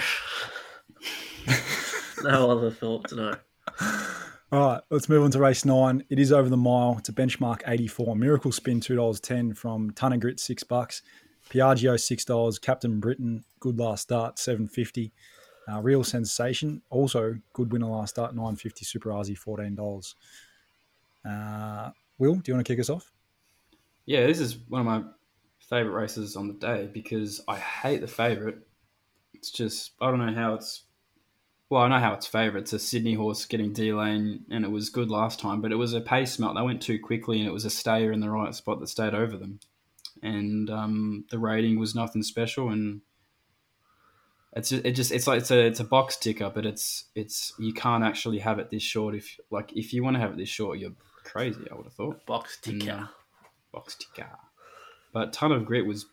no 2.23 2.51
other 2.51 2.69
thoughts, 2.69 3.13
no. 3.13 3.33
All 4.51 4.59
right, 4.59 4.81
let's 4.89 5.07
move 5.07 5.23
on 5.23 5.31
to 5.31 5.39
race 5.39 5.63
nine. 5.63 6.03
It 6.09 6.19
is 6.19 6.33
over 6.33 6.49
the 6.49 6.57
mile. 6.57 6.97
It's 6.99 7.07
a 7.07 7.13
benchmark 7.13 7.61
84. 7.65 8.17
Miracle 8.17 8.51
spin 8.51 8.81
$2.10 8.81 9.55
from 9.55 9.91
Ton 9.91 10.11
of 10.11 10.19
Grit, 10.19 10.41
six 10.41 10.63
bucks. 10.63 11.01
Piaggio 11.49 11.99
six 11.99 12.25
dollars. 12.25 12.59
Captain 12.59 12.99
Britain 12.99 13.43
good 13.59 13.79
last 13.79 14.01
start 14.03 14.37
seven 14.37 14.67
fifty. 14.67 15.11
Uh, 15.69 15.81
Real 15.81 16.03
sensation 16.03 16.81
also 16.89 17.35
good 17.53 17.71
winner 17.71 17.87
last 17.87 18.11
start 18.11 18.35
nine 18.35 18.55
fifty. 18.55 18.85
Super 18.85 19.09
Aussie 19.09 19.37
fourteen 19.37 19.75
dollars. 19.75 20.15
Uh, 21.27 21.91
Will, 22.17 22.35
do 22.35 22.43
you 22.47 22.55
want 22.55 22.65
to 22.65 22.73
kick 22.73 22.79
us 22.79 22.89
off? 22.89 23.11
Yeah, 24.05 24.25
this 24.25 24.39
is 24.39 24.57
one 24.67 24.81
of 24.81 24.87
my 24.87 25.03
favorite 25.69 25.93
races 25.93 26.35
on 26.35 26.47
the 26.47 26.53
day 26.53 26.89
because 26.91 27.41
I 27.47 27.57
hate 27.57 28.01
the 28.01 28.07
favorite. 28.07 28.57
It's 29.33 29.51
just 29.51 29.91
I 30.01 30.09
don't 30.09 30.25
know 30.25 30.33
how 30.33 30.55
it's. 30.55 30.83
Well, 31.69 31.83
I 31.83 31.87
know 31.87 31.99
how 31.99 32.13
it's 32.13 32.25
favourite. 32.25 32.63
It's 32.63 32.73
a 32.73 32.79
Sydney 32.79 33.13
horse 33.13 33.45
getting 33.45 33.73
D 33.73 33.93
lane, 33.93 34.45
and 34.49 34.65
it 34.65 34.71
was 34.71 34.89
good 34.89 35.11
last 35.11 35.39
time, 35.39 35.61
but 35.61 35.71
it 35.71 35.75
was 35.75 35.93
a 35.93 36.01
pace 36.01 36.39
melt. 36.39 36.55
They 36.55 36.63
went 36.63 36.81
too 36.81 36.99
quickly, 36.99 37.37
and 37.39 37.47
it 37.47 37.53
was 37.53 37.65
a 37.65 37.69
stayer 37.69 38.11
in 38.11 38.21
the 38.21 38.29
right 38.31 38.55
spot 38.55 38.79
that 38.79 38.87
stayed 38.87 39.13
over 39.13 39.37
them. 39.37 39.59
And 40.23 40.69
um, 40.71 41.25
the 41.29 41.37
rating 41.37 41.79
was 41.79 41.93
nothing 41.93 42.23
special, 42.23 42.69
and 42.69 43.01
it's 44.53 44.69
just, 44.69 44.85
it 44.85 44.91
just 44.91 45.11
it's 45.11 45.27
like 45.27 45.39
it's 45.39 45.51
a 45.51 45.59
it's 45.59 45.79
a 45.79 45.83
box 45.83 46.17
ticker, 46.17 46.51
but 46.53 46.65
it's 46.65 47.05
it's 47.15 47.53
you 47.59 47.73
can't 47.73 48.03
actually 48.03 48.39
have 48.39 48.59
it 48.59 48.69
this 48.69 48.83
short. 48.83 49.15
If 49.15 49.37
like 49.51 49.71
if 49.75 49.93
you 49.93 50.03
want 50.03 50.15
to 50.15 50.19
have 50.19 50.31
it 50.31 50.37
this 50.37 50.49
short, 50.49 50.79
you're 50.79 50.93
crazy. 51.23 51.67
I 51.71 51.75
would 51.75 51.85
have 51.85 51.93
thought 51.93 52.25
Box 52.25 52.57
ticker. 52.61 53.09
Box 53.71 53.95
ticker. 53.95 54.29
But 55.13 55.33
ton 55.33 55.51
of 55.51 55.65
grit 55.65 55.85
was 55.85 56.07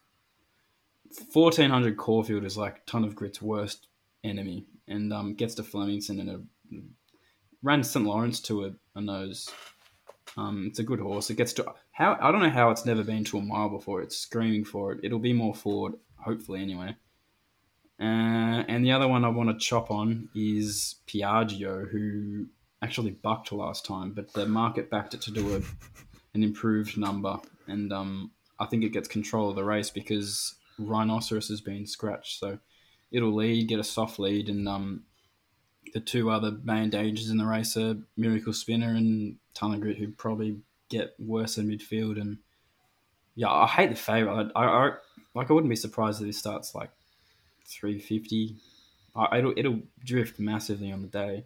fourteen 1.32 1.70
hundred 1.70 1.96
Caulfield 1.96 2.44
is 2.44 2.56
like 2.58 2.84
ton 2.86 3.04
of 3.04 3.14
grit's 3.14 3.40
worst 3.40 3.88
enemy, 4.22 4.66
and 4.86 5.12
um, 5.12 5.34
gets 5.34 5.54
to 5.54 5.62
Flemington 5.62 6.20
and 6.20 6.30
a, 6.30 6.40
ran 7.62 7.82
St 7.82 8.04
Lawrence 8.04 8.40
to 8.40 8.66
a, 8.66 8.70
a 8.94 9.00
nose. 9.00 9.50
Um, 10.36 10.66
it's 10.68 10.78
a 10.78 10.82
good 10.84 11.00
horse. 11.00 11.30
It 11.30 11.36
gets 11.36 11.54
to 11.54 11.72
how 11.92 12.18
I 12.20 12.30
don't 12.30 12.42
know 12.42 12.50
how 12.50 12.70
it's 12.70 12.84
never 12.84 13.02
been 13.02 13.24
to 13.24 13.38
a 13.38 13.42
mile 13.42 13.70
before. 13.70 14.02
It's 14.02 14.18
screaming 14.18 14.64
for 14.64 14.92
it. 14.92 15.00
It'll 15.02 15.18
be 15.18 15.32
more 15.32 15.54
forward, 15.54 15.94
hopefully 16.16 16.60
anyway. 16.60 16.96
Uh, 17.98 18.62
and 18.68 18.84
the 18.84 18.92
other 18.92 19.08
one 19.08 19.24
I 19.24 19.28
want 19.28 19.48
to 19.48 19.64
chop 19.64 19.90
on 19.90 20.28
is 20.34 20.96
Piaggio, 21.06 21.88
who 21.90 22.46
actually 22.82 23.12
bucked 23.12 23.52
last 23.52 23.86
time, 23.86 24.12
but 24.12 24.32
the 24.34 24.46
market 24.46 24.90
backed 24.90 25.14
it 25.14 25.22
to 25.22 25.30
do 25.30 25.56
a, 25.56 25.60
an 26.34 26.42
improved 26.42 26.98
number, 26.98 27.38
and 27.66 27.92
um, 27.92 28.30
I 28.60 28.66
think 28.66 28.84
it 28.84 28.92
gets 28.92 29.08
control 29.08 29.50
of 29.50 29.56
the 29.56 29.64
race 29.64 29.88
because 29.88 30.56
Rhinoceros 30.78 31.48
has 31.48 31.62
been 31.62 31.86
scratched, 31.86 32.38
so 32.38 32.58
it'll 33.10 33.34
lead, 33.34 33.68
get 33.68 33.80
a 33.80 33.84
soft 33.84 34.18
lead, 34.18 34.50
and 34.50 34.68
um, 34.68 35.04
the 35.94 36.00
two 36.00 36.30
other 36.30 36.58
main 36.64 36.90
dangers 36.90 37.30
in 37.30 37.38
the 37.38 37.46
race 37.46 37.76
are 37.76 37.96
Miracle 38.16 38.52
Spinner 38.52 38.94
and 38.94 39.36
Tunnel 39.54 39.80
Grit, 39.80 39.96
who 39.96 40.08
probably 40.08 40.58
get 40.90 41.14
worse 41.18 41.58
in 41.58 41.68
midfield. 41.68 42.20
And 42.20 42.38
yeah, 43.34 43.50
I 43.50 43.66
hate 43.66 43.90
the 43.90 43.96
favourite. 43.96 44.50
I, 44.54 44.62
I, 44.62 44.86
I 44.88 44.92
like 45.34 45.50
I 45.50 45.52
wouldn't 45.52 45.70
be 45.70 45.76
surprised 45.76 46.20
if 46.20 46.26
this 46.26 46.38
starts 46.38 46.74
like 46.74 46.90
three 47.66 47.98
fifty. 47.98 48.56
It'll 49.32 49.54
it'll 49.56 49.80
drift 50.04 50.38
massively 50.38 50.92
on 50.92 51.02
the 51.02 51.08
day. 51.08 51.44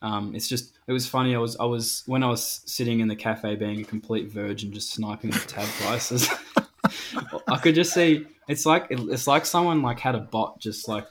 Um, 0.00 0.34
it's 0.34 0.48
just 0.48 0.78
it 0.86 0.92
was 0.92 1.08
funny. 1.08 1.34
I 1.34 1.38
was 1.38 1.56
I 1.56 1.64
was 1.64 2.02
when 2.06 2.22
I 2.22 2.28
was 2.28 2.62
sitting 2.66 3.00
in 3.00 3.08
the 3.08 3.16
cafe 3.16 3.56
being 3.56 3.80
a 3.80 3.84
complete 3.84 4.30
virgin, 4.30 4.72
just 4.72 4.92
sniping 4.92 5.30
the 5.30 5.38
tab 5.40 5.66
prices. 5.80 6.28
I 7.48 7.56
could 7.58 7.74
just 7.74 7.92
see 7.92 8.26
it's 8.48 8.64
like 8.64 8.86
it's 8.90 9.26
like 9.26 9.44
someone 9.44 9.82
like 9.82 9.98
had 9.98 10.14
a 10.14 10.20
bot 10.20 10.60
just 10.60 10.88
like 10.88 11.06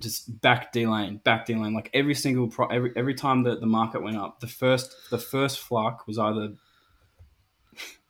just 0.00 0.40
back 0.40 0.72
D 0.72 0.86
lane, 0.86 1.20
back 1.24 1.46
D 1.46 1.54
lane. 1.54 1.74
Like 1.74 1.90
every 1.94 2.14
single 2.14 2.48
pro, 2.48 2.66
every 2.66 2.92
every 2.96 3.14
time 3.14 3.42
that 3.44 3.60
the 3.60 3.66
market 3.66 4.02
went 4.02 4.16
up, 4.16 4.40
the 4.40 4.46
first 4.46 4.94
the 5.10 5.18
first 5.18 5.60
fluck 5.60 6.06
was 6.06 6.18
either 6.18 6.52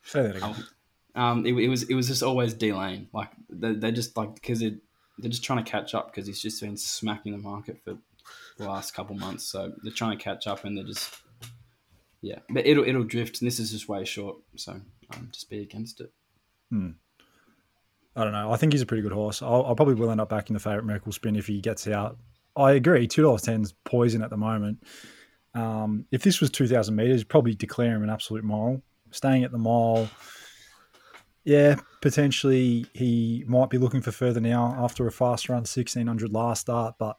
Say 0.03 0.23
that 0.23 0.37
again. 0.37 0.57
um 1.15 1.45
it, 1.45 1.53
it 1.55 1.69
was 1.69 1.85
it 1.85 1.95
was 1.95 2.09
just 2.09 2.23
always 2.23 2.55
D 2.55 2.73
lane. 2.73 3.09
Like 3.13 3.31
they 3.49 3.75
they 3.75 3.93
just 3.93 4.17
like 4.17 4.35
because 4.35 4.63
it 4.63 4.75
they're 5.21 5.31
just 5.31 5.45
trying 5.45 5.65
to 5.65 5.71
catch 5.71 5.95
up 5.95 6.13
because 6.13 6.27
he's 6.27 6.41
just 6.41 6.61
been 6.61 6.77
smacking 6.77 7.33
the 7.33 7.39
market 7.39 7.79
for 7.85 7.97
the 8.59 8.65
last 8.65 8.95
couple 8.95 9.17
months. 9.17 9.45
So 9.45 9.73
they're 9.83 9.93
trying 9.93 10.17
to 10.17 10.23
catch 10.23 10.47
up 10.47 10.65
and 10.65 10.77
they're 10.77 10.85
just 10.85 11.15
yeah. 12.23 12.39
But 12.49 12.67
it'll 12.67 12.85
it'll 12.85 13.05
drift 13.05 13.41
and 13.41 13.47
this 13.47 13.59
is 13.59 13.71
just 13.71 13.89
way 13.89 14.05
short. 14.05 14.37
So 14.57 14.73
um, 15.15 15.29
just 15.33 15.49
be 15.51 15.63
against 15.63 16.01
it. 16.01 16.13
I 18.17 18.25
don't 18.25 18.33
know. 18.33 18.53
I 18.53 18.57
think 18.57 18.73
he's 18.73 18.83
a 18.83 18.87
pretty 18.87 19.03
good 19.03 19.13
horse. 19.13 19.41
I'll, 19.41 19.65
I'll 19.65 19.77
probably 19.77 19.95
will 19.95 20.11
end 20.11 20.21
up 20.21 20.29
backing 20.29 20.55
the 20.55 20.61
favourite 20.61 20.85
Miracle 20.85 21.13
Spin 21.13 21.37
if 21.37 21.47
he 21.47 21.61
gets 21.61 21.87
out. 21.87 22.19
I 22.57 22.73
agree. 22.73 23.07
Two 23.07 23.23
dollars 23.23 23.43
ten 23.43 23.63
is 23.63 23.73
poison 23.85 24.23
at 24.23 24.31
the 24.31 24.37
moment. 24.37 24.83
Um, 25.55 26.07
if 26.11 26.23
this 26.23 26.41
was 26.41 26.51
two 26.51 26.67
thousand 26.67 26.97
meters, 26.97 27.25
probably 27.25 27.55
declare 27.55 27.95
him 27.95 28.03
an 28.03 28.11
absolute 28.11 28.45
mile. 28.45 28.83
Staying 29.13 29.45
at 29.45 29.53
the 29.53 29.59
mile, 29.59 30.09
yeah, 31.45 31.77
potentially 32.01 32.87
he 32.93 33.45
might 33.47 33.71
be 33.71 33.79
looking 33.79 34.01
for 34.03 34.13
further 34.13 34.41
now 34.41 34.75
after 34.79 35.07
a 35.07 35.13
fast 35.13 35.49
run 35.49 35.65
sixteen 35.65 36.07
hundred 36.07 36.33
last 36.33 36.63
start. 36.63 36.97
But 36.99 37.17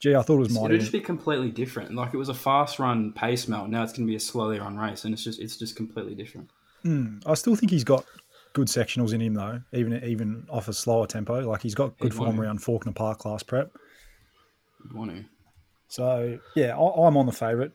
gee, 0.00 0.14
I 0.14 0.22
thought 0.22 0.36
it 0.36 0.40
was 0.40 0.50
It'll 0.50 0.62
mighty. 0.62 0.78
just 0.78 0.92
be 0.92 1.00
completely 1.00 1.50
different. 1.50 1.94
Like 1.94 2.14
it 2.14 2.18
was 2.18 2.28
a 2.28 2.34
fast 2.34 2.78
run 2.78 3.12
pace 3.12 3.48
melt. 3.48 3.68
Now 3.68 3.82
it's 3.82 3.92
going 3.92 4.06
to 4.06 4.10
be 4.10 4.16
a 4.16 4.20
slowly 4.20 4.58
run 4.60 4.76
race, 4.76 5.04
and 5.04 5.14
it's 5.14 5.24
just 5.24 5.40
it's 5.40 5.56
just 5.56 5.76
completely 5.76 6.14
different. 6.14 6.50
Hmm, 6.82 7.18
I 7.26 7.34
still 7.34 7.56
think 7.56 7.70
he's 7.70 7.84
got 7.84 8.04
good 8.52 8.68
sectionals 8.68 9.12
in 9.12 9.20
him 9.20 9.34
though, 9.34 9.60
even 9.72 10.02
even 10.04 10.46
off 10.50 10.68
a 10.68 10.72
slower 10.72 11.06
tempo. 11.06 11.40
Like 11.48 11.62
he's 11.62 11.74
got 11.74 11.98
good 11.98 12.12
He'd 12.12 12.16
form 12.16 12.40
around 12.40 12.62
Faulkner 12.62 12.92
Park 12.92 13.24
last 13.24 13.46
prep. 13.46 13.72
You 14.90 14.96
want 14.96 15.10
to? 15.10 15.24
So 15.88 16.38
yeah, 16.54 16.76
I, 16.76 17.06
I'm 17.06 17.16
on 17.16 17.26
the 17.26 17.32
favourite. 17.32 17.72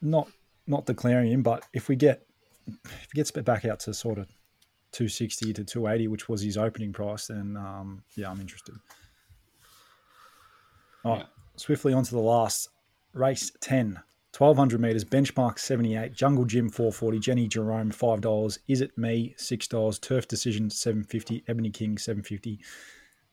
Not 0.00 0.28
not 0.66 0.86
declaring 0.86 1.30
him, 1.30 1.42
but 1.42 1.64
if 1.72 1.88
we 1.88 1.96
get 1.96 2.26
if 2.66 3.08
he 3.12 3.16
gets 3.16 3.30
bit 3.30 3.44
back 3.44 3.64
out 3.64 3.80
to 3.80 3.94
sort 3.94 4.18
of 4.18 4.26
260 4.96 5.52
to 5.52 5.64
280, 5.64 6.08
which 6.08 6.28
was 6.28 6.40
his 6.40 6.56
opening 6.56 6.92
price, 6.92 7.26
then 7.26 7.56
um, 7.56 8.02
yeah, 8.16 8.30
I'm 8.30 8.40
interested. 8.40 8.74
All 11.04 11.12
right, 11.12 11.20
Yeah. 11.20 11.26
swiftly 11.56 11.92
on 11.92 12.02
to 12.04 12.10
the 12.10 12.20
last 12.20 12.70
race 13.12 13.52
10. 13.60 14.00
1200 14.36 14.78
meters, 14.80 15.02
benchmark 15.04 15.58
78, 15.58 16.12
Jungle 16.12 16.44
Gym 16.44 16.68
440, 16.68 17.18
Jenny 17.18 17.48
Jerome 17.48 17.90
$5, 17.90 18.58
Is 18.68 18.82
It 18.82 18.96
Me 18.98 19.34
$6, 19.38 20.00
Turf 20.02 20.28
Decision 20.28 20.68
750, 20.68 21.44
Ebony 21.48 21.70
King 21.70 21.96
750, 21.96 22.60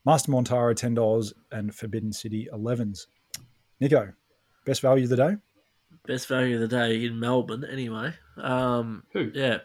Master 0.05 0.31
Montaro 0.31 0.73
$10, 0.73 1.33
and 1.51 1.75
Forbidden 1.75 2.13
City 2.13 2.47
11s. 2.53 3.07
Nico, 3.81 4.13
best 4.65 4.79
value 4.81 5.03
of 5.03 5.09
the 5.09 5.17
day? 5.17 5.35
Best 6.07 6.27
value 6.27 6.55
of 6.55 6.61
the 6.61 6.67
day 6.69 7.03
in 7.05 7.19
Melbourne, 7.19 7.65
anyway. 7.69 8.13
Um, 8.37 9.03
Who? 9.11 9.29
yeah, 9.33 9.57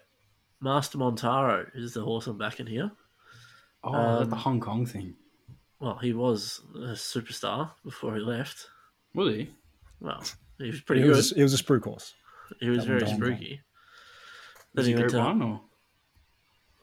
Master 0.60 0.98
Montaro 0.98 1.70
is 1.74 1.94
the 1.94 2.02
horse 2.02 2.26
I'm 2.26 2.38
backing 2.38 2.66
here. 2.66 2.90
Oh, 3.84 3.92
Um, 3.94 4.30
the 4.30 4.36
Hong 4.36 4.60
Kong 4.60 4.86
thing. 4.86 5.14
Well, 5.80 5.96
he 5.98 6.12
was 6.12 6.60
a 6.74 6.92
superstar 6.94 7.70
before 7.84 8.14
he 8.16 8.20
left. 8.20 8.66
Was 9.14 9.34
he? 9.34 9.50
Well, 10.00 10.22
he 10.58 10.70
was 10.70 10.80
pretty 10.80 11.02
It 11.02 11.06
good. 11.06 11.16
was, 11.16 11.32
it 11.32 11.42
was 11.42 11.54
a 11.58 11.62
spruik 11.62 11.84
horse. 11.84 12.14
he 12.60 12.68
was 12.68 12.80
that 12.80 12.86
very 12.86 13.00
one 13.02 13.10
down. 13.10 13.16
spooky. 13.20 13.60
Then 14.74 14.80
Was 14.82 14.86
he 14.86 14.92
he 14.92 14.98
Group 14.98 15.14
One 15.14 15.42
or? 15.42 15.60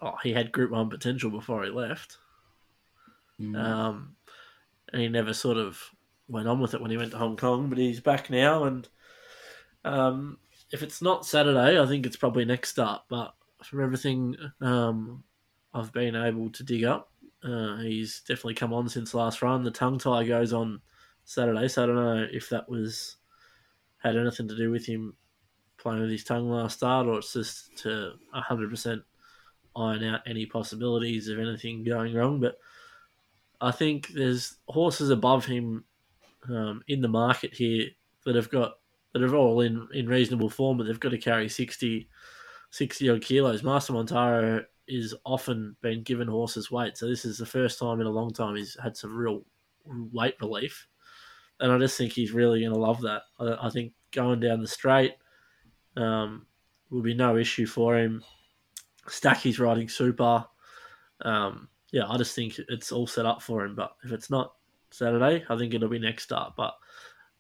oh, 0.01 0.15
he 0.23 0.31
had 0.33 0.51
Group 0.53 0.71
One 0.71 0.89
potential 0.89 1.29
before 1.29 1.63
he 1.65 1.69
left. 1.69 2.17
Mm. 3.39 3.57
Um, 3.61 4.15
and 4.93 5.01
he 5.01 5.09
never 5.09 5.33
sort 5.33 5.57
of 5.57 5.81
went 6.29 6.47
on 6.47 6.59
with 6.61 6.73
it 6.73 6.81
when 6.81 6.91
he 6.91 6.97
went 6.97 7.11
to 7.11 7.17
Hong 7.17 7.35
Kong, 7.35 7.67
but 7.69 7.77
he's 7.77 7.99
back 7.99 8.29
now. 8.29 8.63
And 8.63 8.87
um, 9.83 10.37
if 10.71 10.81
it's 10.81 11.01
not 11.01 11.25
Saturday, 11.25 11.79
I 11.81 11.85
think 11.85 12.05
it's 12.05 12.15
probably 12.15 12.45
next 12.45 12.69
start. 12.69 13.01
But 13.09 13.33
from 13.65 13.83
everything 13.83 14.35
um, 14.61 15.23
I've 15.73 15.91
been 15.91 16.15
able 16.15 16.49
to 16.51 16.63
dig 16.63 16.83
up, 16.83 17.11
uh, 17.43 17.77
he's 17.77 18.21
definitely 18.21 18.55
come 18.55 18.73
on 18.73 18.89
since 18.89 19.13
last 19.13 19.41
run. 19.41 19.63
The 19.63 19.71
tongue 19.71 19.99
tie 19.99 20.23
goes 20.23 20.53
on 20.53 20.81
Saturday, 21.25 21.67
so 21.67 21.83
I 21.83 21.85
don't 21.85 21.95
know 21.95 22.27
if 22.31 22.49
that 22.49 22.69
was 22.69 23.17
had 24.01 24.15
anything 24.15 24.47
to 24.47 24.57
do 24.57 24.71
with 24.71 24.85
him 24.85 25.15
playing 25.77 26.01
with 26.01 26.11
his 26.11 26.23
tongue 26.23 26.49
last 26.49 26.77
start, 26.77 27.07
or 27.07 27.19
it's 27.19 27.33
just 27.33 27.77
to 27.79 28.13
hundred 28.31 28.69
percent 28.69 29.03
iron 29.75 30.03
out 30.03 30.21
any 30.25 30.45
possibilities 30.45 31.27
of 31.27 31.39
anything 31.39 31.83
going 31.83 32.13
wrong. 32.13 32.39
But 32.39 32.57
I 33.61 33.71
think 33.71 34.09
there's 34.09 34.57
horses 34.67 35.09
above 35.09 35.45
him 35.45 35.83
um, 36.49 36.83
in 36.87 37.01
the 37.01 37.07
market 37.07 37.53
here 37.53 37.87
that 38.25 38.35
have 38.35 38.49
got 38.49 38.77
that 39.13 39.23
are 39.23 39.35
all 39.35 39.61
in, 39.61 39.87
in 39.93 40.07
reasonable 40.07 40.49
form, 40.49 40.77
but 40.77 40.87
they've 40.87 40.99
got 40.99 41.09
to 41.09 41.17
carry 41.17 41.47
60, 41.47 42.09
60 42.71 43.09
odd 43.09 43.21
kilos. 43.21 43.63
Master 43.63 43.93
Montaro 43.93 44.65
is 44.87 45.15
often 45.25 45.75
been 45.81 46.03
given 46.03 46.27
horses 46.27 46.69
weight, 46.71 46.97
so 46.97 47.07
this 47.07 47.25
is 47.25 47.37
the 47.37 47.45
first 47.45 47.79
time 47.79 48.01
in 48.01 48.07
a 48.07 48.11
long 48.11 48.31
time 48.31 48.55
he's 48.55 48.77
had 48.81 48.95
some 48.95 49.15
real 49.15 49.43
weight 50.11 50.35
relief, 50.41 50.87
and 51.59 51.71
I 51.71 51.77
just 51.77 51.97
think 51.97 52.11
he's 52.11 52.31
really 52.31 52.61
going 52.61 52.73
to 52.73 52.79
love 52.79 53.01
that. 53.01 53.23
I, 53.39 53.67
I 53.67 53.69
think 53.69 53.93
going 54.11 54.39
down 54.39 54.61
the 54.61 54.67
straight 54.67 55.15
um, 55.97 56.45
will 56.89 57.01
be 57.01 57.13
no 57.13 57.37
issue 57.37 57.65
for 57.65 57.97
him. 57.97 58.23
Stacky's 59.07 59.59
riding 59.59 59.89
super. 59.89 60.45
Um, 61.21 61.69
yeah, 61.91 62.07
I 62.09 62.17
just 62.17 62.35
think 62.35 62.59
it's 62.69 62.91
all 62.91 63.07
set 63.07 63.25
up 63.25 63.41
for 63.41 63.63
him. 63.65 63.75
But 63.75 63.95
if 64.03 64.11
it's 64.11 64.29
not 64.29 64.53
Saturday, 64.91 65.45
I 65.49 65.57
think 65.57 65.73
it'll 65.73 65.89
be 65.89 65.99
next 65.99 66.23
start. 66.23 66.53
But 66.57 66.75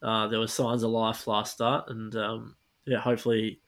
uh, 0.01 0.27
there 0.27 0.39
were 0.39 0.47
signs 0.47 0.83
of 0.83 0.91
life 0.91 1.27
last 1.27 1.53
start, 1.53 1.89
and 1.89 2.15
um, 2.15 2.55
yeah, 2.85 2.99
hopefully 2.99 3.59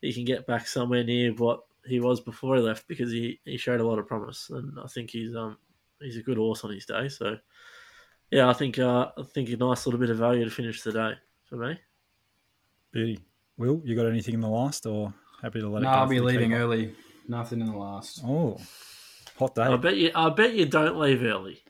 he 0.00 0.12
can 0.12 0.24
get 0.24 0.46
back 0.46 0.66
somewhere 0.66 1.04
near 1.04 1.32
what 1.34 1.60
he 1.86 2.00
was 2.00 2.20
before 2.20 2.56
he 2.56 2.62
left 2.62 2.86
because 2.88 3.10
he, 3.12 3.38
he 3.44 3.56
showed 3.56 3.80
a 3.80 3.86
lot 3.86 3.98
of 3.98 4.06
promise, 4.06 4.50
and 4.50 4.78
I 4.82 4.86
think 4.88 5.10
he's 5.10 5.34
um 5.36 5.56
he's 6.00 6.16
a 6.16 6.22
good 6.22 6.36
horse 6.36 6.64
on 6.64 6.72
his 6.72 6.84
day. 6.86 7.08
So 7.08 7.36
yeah, 8.30 8.48
I 8.48 8.52
think 8.52 8.78
uh, 8.78 9.10
I 9.16 9.22
think 9.22 9.48
a 9.50 9.56
nice 9.56 9.86
little 9.86 10.00
bit 10.00 10.10
of 10.10 10.18
value 10.18 10.44
to 10.44 10.50
finish 10.50 10.82
the 10.82 10.92
day 10.92 11.12
for 11.48 11.56
me. 11.56 11.78
Beauty. 12.92 13.20
Will, 13.58 13.80
you 13.84 13.94
got 13.96 14.06
anything 14.06 14.34
in 14.34 14.40
the 14.40 14.48
last 14.48 14.84
or 14.86 15.14
happy 15.40 15.60
to 15.60 15.68
let 15.68 15.82
No, 15.82 15.88
it 15.90 15.92
go? 15.92 15.98
I'll 16.00 16.06
be 16.08 16.20
leaving 16.20 16.50
keeper? 16.50 16.60
early. 16.62 16.94
Nothing 17.28 17.60
in 17.60 17.66
the 17.66 17.76
last. 17.76 18.20
Oh, 18.24 18.58
hot 19.38 19.54
day. 19.54 19.62
I 19.62 19.76
bet 19.76 19.96
you 19.96 20.10
I 20.14 20.28
bet 20.30 20.54
you 20.54 20.66
don't 20.66 20.98
leave 20.98 21.22
early. 21.22 21.62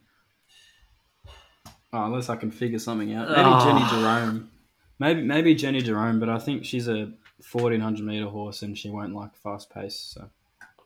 Oh, 1.93 2.05
unless 2.07 2.29
I 2.29 2.37
can 2.37 2.51
figure 2.51 2.79
something 2.79 3.15
out. 3.15 3.29
Maybe 3.29 3.41
Ah. 3.43 3.65
Jenny 3.65 3.91
Jerome. 4.03 4.51
Maybe 4.99 5.23
maybe 5.23 5.55
Jenny 5.55 5.81
Jerome, 5.83 6.19
but 6.19 6.29
I 6.29 6.39
think 6.39 6.65
she's 6.65 6.89
a 6.89 7.13
fourteen 7.43 7.81
hundred 7.81 8.05
meter 8.07 8.27
horse 8.27 8.63
and 8.63 8.77
she 8.77 8.91
won't 8.91 9.15
like 9.15 9.37
fast 9.37 9.71
pace. 9.71 9.97
So 10.15 10.31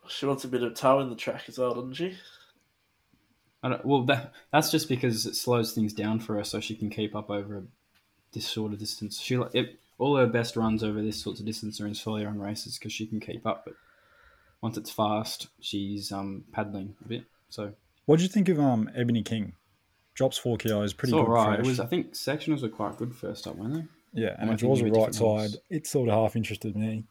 She 0.09 0.27
wants 0.27 0.45
a 0.45 0.49
bit 0.49 0.63
of 0.63 0.75
toe 0.75 1.01
in 1.01 1.09
the 1.11 1.17
track 1.17 1.45
as 1.49 1.59
well, 1.59 1.75
doesn't 1.75 1.95
she? 1.95 2.17
I 3.63 3.69
don't, 3.69 3.85
well, 3.85 4.03
that 4.07 4.33
that's 4.53 4.71
just 4.71 4.89
because 4.89 5.27
it 5.27 5.37
slows 5.37 5.73
things 5.73 5.93
down 5.93 6.21
for 6.21 6.37
her, 6.37 6.45
so 6.45 6.61
she 6.61 6.75
can 6.75 6.89
keep 6.89 7.15
up 7.15 7.31
over 7.31 7.59
a, 7.59 7.63
this 8.33 8.47
sort 8.47 8.73
of 8.73 8.79
distance. 8.79 9.21
She 9.21 9.35
it, 9.53 9.79
all 9.99 10.17
her 10.17 10.27
best 10.27 10.57
runs 10.57 10.83
over 10.83 11.03
this 11.03 11.21
sorts 11.23 11.41
of 11.41 11.47
distance 11.47 11.79
are 11.81 11.87
in 11.87 11.95
solo 11.95 12.25
run 12.25 12.41
races 12.41 12.79
because 12.79 12.93
she 12.93 13.07
can 13.07 13.21
keep 13.21 13.47
up. 13.47 13.65
But 13.67 13.75
once 14.63 14.79
it's 14.79 14.91
fast, 14.91 15.49
she's 15.61 16.11
um 16.11 16.45
paddling 16.53 16.95
a 17.05 17.09
bit. 17.09 17.25
So 17.51 17.73
What 18.07 18.17
do 18.17 18.23
you 18.23 18.29
think 18.31 18.49
of 18.49 18.59
um 18.59 18.91
Ebony 18.97 19.23
King? 19.23 19.53
Drops 20.15 20.39
four 20.39 20.57
kilos, 20.57 20.93
pretty 20.95 21.13
it's 21.13 21.19
all 21.21 21.27
good. 21.27 21.33
right. 21.33 21.59
It 21.61 21.67
was 21.67 21.81
I 21.81 21.87
think 21.87 22.15
sectionals 22.15 22.63
were 22.63 22.69
quite 22.69 22.97
good 22.97 23.15
first 23.15 23.47
up, 23.47 23.57
weren't 23.57 23.75
they? 23.75 23.85
Yeah, 24.13 24.37
and 24.39 24.51
I 24.51 24.55
it 24.55 24.59
draws 24.59 24.81
a 24.81 24.87
right 24.87 25.15
side. 25.15 25.51
It 25.71 25.87
sort 25.87 26.09
of 26.09 26.15
half 26.15 26.37
interested 26.37 26.77
me. 26.77 27.05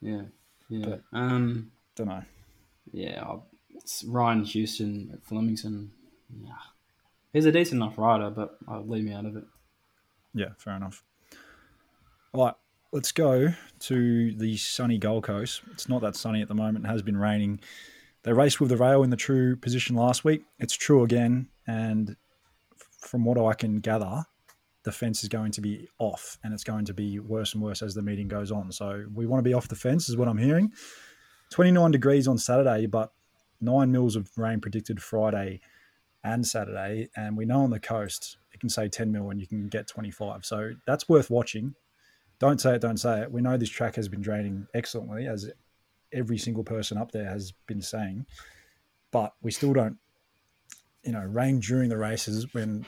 Yeah, 0.00 0.22
yeah. 0.68 0.86
But- 0.86 1.02
um, 1.12 1.70
Don't 1.94 2.08
know. 2.08 2.22
yeah. 2.92 3.22
I'll, 3.22 3.46
it's 3.74 4.04
Ryan 4.04 4.44
Houston 4.44 5.10
at 5.12 5.22
Flemington. 5.24 5.90
Yeah, 6.42 6.52
he's 7.32 7.44
a 7.46 7.52
decent 7.52 7.80
enough 7.82 7.96
rider, 7.98 8.30
but 8.30 8.58
I'll 8.66 8.86
leave 8.86 9.04
me 9.04 9.12
out 9.12 9.26
of 9.26 9.36
it. 9.36 9.44
Yeah, 10.34 10.48
fair 10.58 10.74
enough. 10.76 11.02
All 12.32 12.44
right, 12.46 12.54
let's 12.92 13.12
go 13.12 13.52
to 13.80 14.32
the 14.34 14.56
sunny 14.56 14.98
Gold 14.98 15.24
Coast. 15.24 15.62
It's 15.72 15.88
not 15.88 16.00
that 16.02 16.16
sunny 16.16 16.42
at 16.42 16.48
the 16.48 16.54
moment. 16.54 16.84
It 16.84 16.88
has 16.88 17.02
been 17.02 17.16
raining. 17.16 17.60
They 18.24 18.32
raced 18.32 18.60
with 18.60 18.70
the 18.70 18.76
rail 18.76 19.02
in 19.04 19.10
the 19.10 19.16
true 19.16 19.56
position 19.56 19.94
last 19.94 20.24
week. 20.24 20.44
It's 20.58 20.74
true 20.74 21.04
again, 21.04 21.48
and 21.66 22.16
from 23.00 23.24
what 23.24 23.38
I 23.38 23.54
can 23.54 23.78
gather, 23.80 24.24
the 24.86 24.92
fence 24.92 25.24
is 25.24 25.28
going 25.28 25.50
to 25.50 25.60
be 25.60 25.88
off, 25.98 26.38
and 26.44 26.54
it's 26.54 26.62
going 26.62 26.84
to 26.84 26.94
be 26.94 27.18
worse 27.18 27.54
and 27.54 27.62
worse 27.62 27.82
as 27.82 27.92
the 27.94 28.02
meeting 28.02 28.28
goes 28.28 28.52
on. 28.52 28.70
So 28.70 29.04
we 29.12 29.26
want 29.26 29.40
to 29.40 29.48
be 29.48 29.52
off 29.52 29.66
the 29.66 29.74
fence, 29.74 30.08
is 30.08 30.16
what 30.16 30.28
I'm 30.28 30.38
hearing. 30.38 30.72
29 31.50 31.90
degrees 31.90 32.28
on 32.28 32.38
Saturday, 32.38 32.86
but 32.86 33.12
nine 33.60 33.90
mils 33.90 34.14
of 34.14 34.30
rain 34.36 34.60
predicted 34.60 35.02
Friday 35.02 35.60
and 36.22 36.46
Saturday. 36.46 37.08
And 37.16 37.36
we 37.36 37.44
know 37.44 37.64
on 37.64 37.70
the 37.70 37.80
coast 37.80 38.38
it 38.52 38.60
can 38.60 38.68
say 38.68 38.88
10 38.88 39.10
mil 39.10 39.28
and 39.28 39.40
you 39.40 39.48
can 39.48 39.68
get 39.68 39.88
25. 39.88 40.44
So 40.44 40.74
that's 40.86 41.08
worth 41.08 41.30
watching. 41.30 41.74
Don't 42.38 42.60
say 42.60 42.76
it, 42.76 42.80
don't 42.80 42.98
say 42.98 43.22
it. 43.22 43.32
We 43.32 43.42
know 43.42 43.56
this 43.56 43.68
track 43.68 43.96
has 43.96 44.08
been 44.08 44.22
draining 44.22 44.68
excellently, 44.72 45.26
as 45.26 45.50
every 46.12 46.38
single 46.38 46.62
person 46.62 46.96
up 46.96 47.10
there 47.10 47.28
has 47.28 47.52
been 47.66 47.82
saying. 47.82 48.26
But 49.10 49.34
we 49.42 49.50
still 49.50 49.72
don't, 49.72 49.96
you 51.02 51.10
know, 51.10 51.24
rain 51.24 51.58
during 51.58 51.88
the 51.88 51.96
races 51.96 52.54
when 52.54 52.86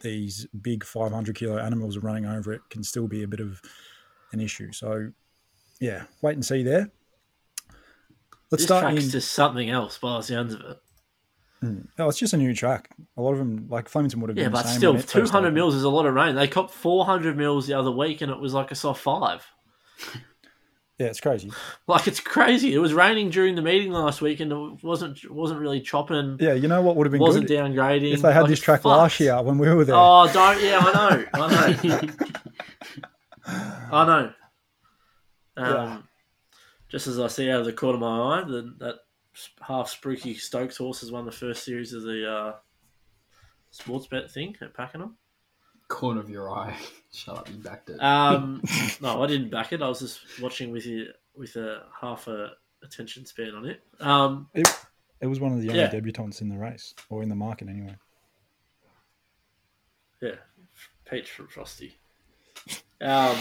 these 0.00 0.46
big 0.62 0.84
500 0.84 1.34
kilo 1.36 1.58
animals 1.58 1.96
are 1.96 2.00
running 2.00 2.26
over 2.26 2.52
it 2.52 2.62
can 2.70 2.82
still 2.82 3.06
be 3.08 3.22
a 3.22 3.28
bit 3.28 3.40
of 3.40 3.60
an 4.32 4.40
issue. 4.40 4.72
So, 4.72 5.12
yeah, 5.80 6.04
wait 6.22 6.34
and 6.34 6.44
see 6.44 6.62
there. 6.62 6.90
Let's 8.50 8.62
This 8.62 8.64
start 8.64 8.82
track's 8.82 9.04
in. 9.04 9.10
just 9.10 9.32
something 9.32 9.70
else 9.70 9.98
by 9.98 10.16
the 10.18 10.22
sounds 10.22 10.54
of 10.54 10.60
it. 10.62 10.78
Hmm. 11.60 11.80
Oh, 11.98 12.08
it's 12.08 12.18
just 12.18 12.32
a 12.32 12.36
new 12.38 12.54
track. 12.54 12.90
A 13.16 13.20
lot 13.22 13.32
of 13.32 13.38
them, 13.38 13.66
like 13.68 13.88
Flemington, 13.88 14.20
would 14.20 14.30
have 14.30 14.34
been 14.34 14.44
Yeah, 14.44 14.48
but 14.50 14.62
still, 14.66 14.92
when 14.92 15.00
it 15.00 15.02
first 15.10 15.12
200 15.32 15.38
opened. 15.48 15.54
mils 15.54 15.74
is 15.74 15.84
a 15.84 15.90
lot 15.90 16.06
of 16.06 16.14
rain. 16.14 16.34
They 16.34 16.48
copped 16.48 16.72
400 16.72 17.36
mils 17.36 17.66
the 17.66 17.74
other 17.74 17.90
week, 17.90 18.22
and 18.22 18.32
it 18.32 18.38
was 18.40 18.54
like 18.54 18.70
a 18.70 18.74
soft 18.74 19.02
five. 19.02 19.46
Yeah, 21.00 21.06
it's 21.06 21.20
crazy. 21.20 21.50
Like 21.88 22.06
it's 22.06 22.20
crazy. 22.20 22.74
It 22.74 22.78
was 22.78 22.92
raining 22.92 23.30
during 23.30 23.54
the 23.54 23.62
meeting 23.62 23.90
last 23.90 24.20
week, 24.20 24.40
and 24.40 24.52
it 24.52 24.84
wasn't 24.84 25.18
wasn't 25.30 25.58
really 25.60 25.80
chopping. 25.80 26.36
Yeah, 26.38 26.52
you 26.52 26.68
know 26.68 26.82
what 26.82 26.94
would 26.96 27.06
have 27.06 27.12
been 27.12 27.22
wasn't 27.22 27.48
good 27.48 27.58
downgrading. 27.58 28.12
if 28.12 28.20
they 28.20 28.32
had 28.34 28.42
Like, 28.42 28.50
this 28.50 28.60
track 28.60 28.80
fucked. 28.82 28.98
last 28.98 29.18
year 29.18 29.42
when 29.42 29.56
we 29.56 29.72
were 29.72 29.84
there. 29.86 29.96
Oh, 29.96 30.30
don't. 30.30 30.62
Yeah, 30.62 30.78
I 30.78 30.92
know. 30.92 31.24
I 31.32 31.78
know. 31.82 32.00
I 33.92 34.04
know. 34.06 34.32
Um, 35.56 35.64
Yeah. 35.64 35.98
Just 36.90 37.06
as 37.06 37.18
I 37.18 37.28
see 37.28 37.48
out 37.50 37.60
of 37.60 37.66
the 37.66 37.72
corner 37.72 37.94
of 37.94 38.00
my 38.00 38.40
eye, 38.40 38.44
the, 38.46 38.74
that 38.80 38.96
half 39.62 39.88
spooky 39.88 40.34
Stokes 40.34 40.76
horse 40.76 41.00
has 41.00 41.10
won 41.12 41.24
the 41.24 41.32
first 41.32 41.64
series 41.64 41.92
of 41.94 42.02
the 42.02 42.28
uh, 42.30 42.52
Sportsbet 43.72 44.30
thing 44.32 44.56
at 44.60 44.74
Pakenham. 44.74 45.16
Corner 45.90 46.20
of 46.20 46.30
your 46.30 46.50
eye. 46.50 46.74
Shut 47.12 47.36
up, 47.36 47.48
you 47.50 47.56
backed 47.56 47.90
it. 47.90 47.98
Um, 48.00 48.62
no, 49.02 49.22
I 49.22 49.26
didn't 49.26 49.50
back 49.50 49.72
it. 49.72 49.82
I 49.82 49.88
was 49.88 49.98
just 50.00 50.20
watching 50.40 50.70
with 50.70 50.86
you 50.86 51.08
with 51.34 51.56
a 51.56 51.82
half 52.00 52.28
a 52.28 52.52
attention 52.84 53.26
span 53.26 53.54
on 53.54 53.66
it. 53.66 53.82
Um, 53.98 54.48
It, 54.54 54.68
it 55.20 55.26
was 55.26 55.40
one 55.40 55.52
of 55.52 55.58
the 55.58 55.66
younger 55.66 55.82
Yeah. 55.82 55.90
debutants 56.00 56.40
in 56.40 56.48
the 56.48 56.56
race, 56.56 56.94
or 57.10 57.22
in 57.24 57.28
the 57.28 57.34
market 57.34 57.68
anyway. 57.68 57.96
yeah, 60.22 60.36
Peach 61.10 61.30
from 61.30 61.48
Frosty. 61.48 61.96
Um, 63.00 63.36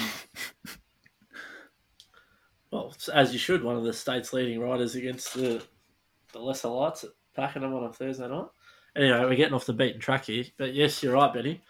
well, 2.72 2.96
as 3.14 3.34
you 3.34 3.40
should, 3.40 3.64
one 3.64 3.76
of 3.76 3.84
the 3.84 3.94
state's 3.94 4.34
leading 4.34 4.60
riders 4.60 4.96
against 4.96 5.34
the 5.36 5.62
the 6.34 6.40
lesser 6.40 6.68
lights 6.70 7.04
at 7.04 7.10
Pakenham 7.36 7.74
on 7.74 7.84
a 7.84 7.94
Thursday 7.94 8.28
night. 8.28 8.48
Anyway, 8.96 9.20
we're 9.26 9.36
getting 9.36 9.54
off 9.54 9.66
the 9.66 9.74
beaten 9.74 10.00
track 10.00 10.26
here, 10.26 10.46
but 10.58 10.74
yes, 10.74 11.02
you're 11.04 11.14
right, 11.14 11.34
Benny. 11.34 11.62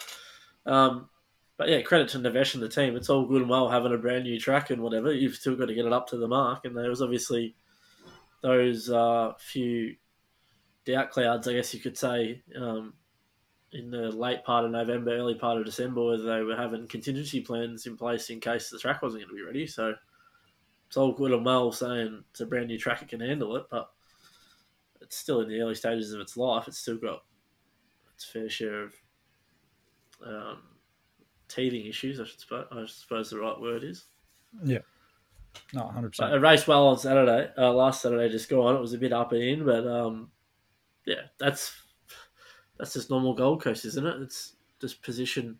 Um, 0.69 1.09
but 1.57 1.67
yeah, 1.67 1.81
credit 1.81 2.09
to 2.09 2.19
Navesh 2.19 2.53
and 2.53 2.63
the 2.63 2.69
team. 2.69 2.95
It's 2.95 3.09
all 3.09 3.25
good 3.25 3.41
and 3.41 3.49
well 3.49 3.69
having 3.69 3.93
a 3.93 3.97
brand 3.97 4.23
new 4.23 4.39
track 4.39 4.69
and 4.69 4.81
whatever. 4.81 5.11
You've 5.11 5.35
still 5.35 5.55
got 5.55 5.65
to 5.65 5.73
get 5.73 5.85
it 5.85 5.91
up 5.91 6.07
to 6.09 6.17
the 6.17 6.27
mark, 6.27 6.63
and 6.63 6.77
there 6.77 6.89
was 6.89 7.01
obviously 7.01 7.55
those 8.41 8.89
uh, 8.89 9.33
few 9.37 9.95
doubt 10.85 11.11
clouds, 11.11 11.47
I 11.47 11.53
guess 11.53 11.73
you 11.73 11.79
could 11.79 11.97
say, 11.97 12.41
um, 12.55 12.93
in 13.73 13.91
the 13.91 14.09
late 14.09 14.43
part 14.43 14.63
of 14.63 14.71
November, 14.71 15.11
early 15.11 15.35
part 15.35 15.57
of 15.57 15.65
December, 15.65 16.03
where 16.03 16.17
they 16.17 16.43
were 16.43 16.55
having 16.55 16.87
contingency 16.87 17.41
plans 17.41 17.85
in 17.85 17.97
place 17.97 18.29
in 18.29 18.39
case 18.39 18.69
the 18.69 18.79
track 18.79 19.01
wasn't 19.01 19.23
going 19.23 19.29
to 19.29 19.35
be 19.35 19.45
ready. 19.45 19.67
So 19.67 19.95
it's 20.87 20.97
all 20.97 21.11
good 21.11 21.31
and 21.31 21.45
well 21.45 21.71
saying 21.71 22.23
it's 22.31 22.41
a 22.41 22.45
brand 22.45 22.67
new 22.67 22.77
track, 22.77 23.01
it 23.01 23.09
can 23.09 23.19
handle 23.19 23.57
it, 23.57 23.65
but 23.69 23.91
it's 25.01 25.17
still 25.17 25.41
in 25.41 25.49
the 25.49 25.59
early 25.59 25.75
stages 25.75 26.13
of 26.13 26.21
its 26.21 26.37
life. 26.37 26.67
It's 26.67 26.79
still 26.79 26.97
got 26.97 27.23
its 28.15 28.23
fair 28.23 28.49
share 28.49 28.83
of 28.83 28.93
um, 30.25 30.57
teething 31.47 31.85
issues, 31.85 32.19
I 32.19 32.25
should 32.25 32.39
suppose, 32.39 32.65
I 32.71 32.85
suppose 32.87 33.29
the 33.29 33.39
right 33.39 33.59
word 33.59 33.83
is. 33.83 34.05
Yeah. 34.63 34.79
No, 35.73 35.81
100%. 35.83 36.15
But 36.17 36.33
it 36.33 36.39
raced 36.39 36.67
well 36.67 36.87
on 36.87 36.97
Saturday. 36.97 37.49
Uh, 37.57 37.73
last 37.73 38.01
Saturday 38.01 38.29
just 38.29 38.49
gone. 38.49 38.75
It 38.75 38.81
was 38.81 38.93
a 38.93 38.97
bit 38.97 39.13
up 39.13 39.31
and 39.31 39.41
in, 39.43 39.65
but 39.65 39.85
um, 39.87 40.29
yeah, 41.05 41.21
that's 41.39 41.73
that's 42.77 42.93
just 42.93 43.09
normal 43.09 43.33
Gold 43.33 43.61
Coast, 43.61 43.83
isn't 43.85 44.05
it? 44.05 44.21
It's 44.21 44.55
just 44.79 45.01
position. 45.01 45.57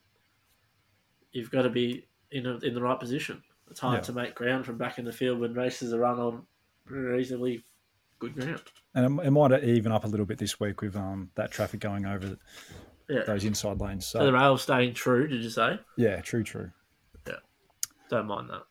You've 1.32 1.52
got 1.52 1.64
to 1.64 1.70
be 1.70 2.08
in 2.32 2.46
a, 2.46 2.58
in 2.60 2.74
the 2.74 2.82
right 2.82 3.00
position. 3.00 3.42
It's 3.70 3.80
hard 3.80 3.98
Yeah. 3.98 4.02
to 4.04 4.14
make 4.14 4.36
ground 4.36 4.66
from 4.66 4.78
back 4.78 5.00
in 5.00 5.06
the 5.06 5.12
field 5.12 5.40
when 5.40 5.54
races 5.54 5.94
are 5.94 6.00
run 6.00 6.20
on 6.20 6.44
reasonably 6.86 7.64
good 8.20 8.36
ground. 8.36 8.62
and 8.96 9.20
it, 9.20 9.26
it 9.28 9.32
might 9.32 9.64
even 9.64 9.92
up 9.92 10.04
a 10.06 10.08
little 10.08 10.26
bit 10.26 10.38
this 10.40 10.60
week 10.60 10.82
with 10.82 10.96
um, 10.96 11.30
that 11.36 11.52
traffic 11.52 11.80
going 11.80 12.06
over 12.06 12.36
Yeah. 13.10 13.24
those 13.26 13.44
inside 13.44 13.80
lanes. 13.82 14.06
So 14.06 14.20
the 14.20 14.26
So, 14.26 14.32
rail 14.32 14.58
staying 14.58 14.94
true, 14.94 15.28
did 15.28 15.44
you 15.44 15.50
say? 15.50 15.80
yeah, 15.98 16.22
true, 16.22 16.44
true. 16.44 16.72
Yeah. 17.28 17.36
Don't 18.10 18.28
mind 18.28 18.50
that. 18.50 18.64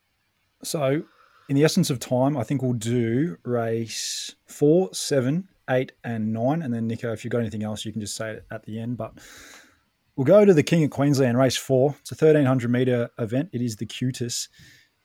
So, 0.63 1.03
in 1.49 1.57
the 1.57 1.65
essence 1.65 1.91
of 1.91 1.99
time, 1.99 2.37
I 2.37 2.45
think 2.45 2.63
we'll 2.63 2.73
do 2.75 3.37
race 3.45 4.35
four, 4.47 4.91
seven, 4.93 5.49
eight, 5.71 5.93
and 6.05 6.33
nine. 6.33 6.63
And 6.63 6.73
then, 6.73 6.87
Nico, 6.87 7.13
if 7.13 7.25
you've 7.25 7.33
got 7.33 7.41
anything 7.41 7.63
else, 7.65 7.85
you 7.85 7.93
can 7.93 8.01
just 8.01 8.17
say 8.17 8.33
it 8.33 8.45
at 8.51 8.65
the 8.65 8.79
end. 8.79 8.97
But 8.97 9.15
we'll 10.17 10.25
go 10.27 10.45
to 10.45 10.53
the 10.55 10.63
King 10.63 10.85
of 10.85 10.91
Queensland 10.91 11.39
race 11.39 11.57
four. 11.57 11.95
It's 12.01 12.13
a 12.13 12.15
1300 12.15 12.71
meter 12.71 13.11
event. 13.19 13.51
It 13.53 13.61
is 13.63 13.77
the 13.77 13.87
QTIS, 13.87 14.49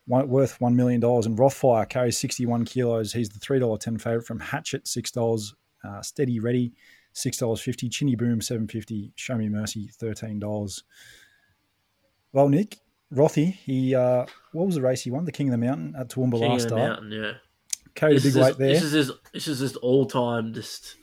worth 0.06 0.58
$1 0.58 0.74
million. 0.74 1.02
And 1.02 1.38
Rothfire 1.38 1.88
carries 1.88 2.18
61 2.18 2.64
kilos. 2.66 3.12
He's 3.12 3.28
the 3.30 3.38
$3.10 3.40 4.00
favorite 4.00 4.26
from 4.26 4.40
Hatchet, 4.40 4.84
$6. 4.84 5.52
Uh, 5.84 6.02
Steady 6.02 6.40
Ready, 6.40 6.72
$6.50. 7.14 7.90
Chinny 7.90 8.16
Boom, 8.16 8.40
seven 8.40 8.66
fifty. 8.66 9.12
Show 9.14 9.36
Me 9.36 9.48
Mercy, 9.48 9.90
$13. 10.00 10.82
Well, 12.32 12.48
Nick, 12.48 12.78
Rothy, 13.12 13.54
he 13.54 13.94
uh, 13.94 14.26
what 14.52 14.66
was 14.66 14.74
the 14.74 14.82
race 14.82 15.02
he 15.02 15.10
won? 15.10 15.24
The 15.24 15.32
King 15.32 15.48
of 15.48 15.52
the 15.52 15.66
Mountain 15.66 15.94
at 15.98 16.08
Toowoomba 16.08 16.40
last 16.40 16.40
time. 16.40 16.40
King 16.40 16.50
last 16.50 16.64
of 16.64 16.70
the 16.70 16.76
start. 16.76 16.90
Mountain, 16.90 17.12
yeah. 17.12 17.32
Carried 17.94 18.18
a 18.18 18.20
big 18.20 18.34
weight 18.34 18.58
there. 18.58 18.68
this 18.68 18.82
is 18.82 18.92
his, 18.92 19.12
this 19.32 19.46
is 19.46 19.60
just 19.60 19.76
all 19.76 20.04
time 20.06 20.52
just 20.52 20.96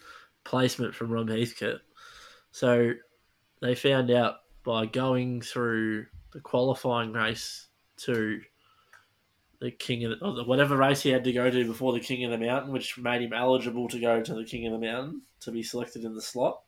placement 0.44 0.94
from 0.94 1.10
Rob 1.10 1.30
Heathcote. 1.30 1.80
So 2.52 2.92
they 3.62 3.76
found 3.76 4.12
out 4.12 4.36
by 4.66 4.86
going 4.88 5.42
through 5.42 6.08
the 6.34 6.42
qualifying 6.42 7.14
race 7.14 7.68
to 7.98 8.42
the 9.62 9.72
King 9.72 10.04
of 10.04 10.12
the, 10.20 10.26
or 10.26 10.34
the- 10.34 10.44
whatever 10.44 10.76
race 10.76 11.02
he 11.04 11.10
had 11.12 11.24
to 11.24 11.32
go 11.32 11.50
to 11.50 11.66
before 11.66 11.94
the 11.94 12.00
King 12.00 12.26
of 12.26 12.32
the 12.32 12.38
Mountain, 12.46 12.74
which 12.74 12.98
made 12.98 13.22
him 13.22 13.32
eligible 13.32 13.88
to 13.90 14.00
go 14.00 14.22
to 14.22 14.34
the 14.34 14.44
King 14.44 14.66
of 14.66 14.74
the 14.74 14.86
Mountain 14.86 15.22
to 15.42 15.52
be 15.52 15.64
selected 15.64 16.04
in 16.04 16.16
the 16.16 16.22
slot. 16.22 16.62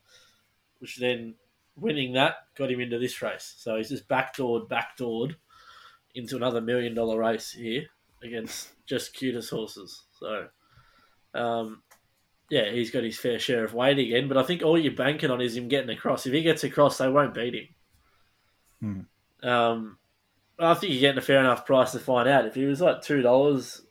which 0.79 0.97
then 0.97 1.33
winning 1.77 2.11
that 2.13 2.35
got 2.55 2.69
him 2.69 2.81
into 2.81 2.99
this 2.99 3.21
race. 3.21 3.55
So 3.57 3.77
he's 3.77 3.87
just 3.89 4.07
backdoored, 4.09 4.67
backdoored 4.67 5.35
into 6.13 6.35
another 6.35 6.59
million 6.61 6.93
dollar 6.93 7.17
race 7.17 7.51
here 7.51 7.85
against 8.21 8.69
just 8.85 9.15
QTIS 9.15 9.49
horses. 9.49 10.03
So, 10.19 10.47
um, 11.33 11.81
yeah, 12.49 12.69
he's 12.69 12.91
got 12.91 13.03
his 13.03 13.17
fair 13.17 13.39
share 13.39 13.63
of 13.63 13.73
weight 13.73 13.97
again. 13.97 14.27
But 14.27 14.37
I 14.37 14.43
think 14.43 14.61
all 14.61 14.77
you're 14.77 14.93
banking 14.93 15.31
on 15.31 15.39
is 15.41 15.55
him 15.55 15.69
getting 15.69 15.89
across. 15.89 16.25
If 16.25 16.33
he 16.33 16.41
gets 16.43 16.63
across, 16.65 16.97
they 16.97 17.07
won't 17.09 17.33
beat 17.33 17.55
him. 17.55 17.67
Um, 19.49 19.97
I 20.59 20.73
think 20.75 20.93
you're 20.93 21.01
getting 21.01 21.17
a 21.17 21.21
fair 21.21 21.39
enough 21.39 21.65
price 21.65 21.91
to 21.93 21.99
find 21.99 22.29
out. 22.29 22.45
If 22.45 22.55
he 22.55 22.65
was 22.65 22.81
like 22.81 23.01
two 23.01 23.21
dollars, 23.21 23.81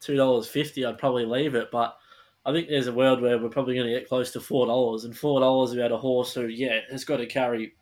two 0.00 0.16
dollars 0.16 0.46
fifty, 0.46 0.84
I'd 0.84 0.98
probably 0.98 1.24
leave 1.24 1.54
it. 1.54 1.70
But 1.70 1.96
I 2.44 2.52
think 2.52 2.68
there's 2.68 2.86
a 2.86 2.92
world 2.92 3.20
where 3.20 3.38
we're 3.38 3.48
probably 3.48 3.74
going 3.74 3.86
to 3.86 3.98
get 3.98 4.08
close 4.08 4.30
to 4.32 4.40
four 4.40 4.66
dollars, 4.66 5.04
and 5.04 5.16
four 5.16 5.40
dollars 5.40 5.72
about 5.72 5.92
a 5.92 5.96
horse 5.96 6.34
who, 6.34 6.46
yeah, 6.46 6.80
has 6.90 7.04
got 7.04 7.18
to 7.18 7.26
carry 7.26 7.72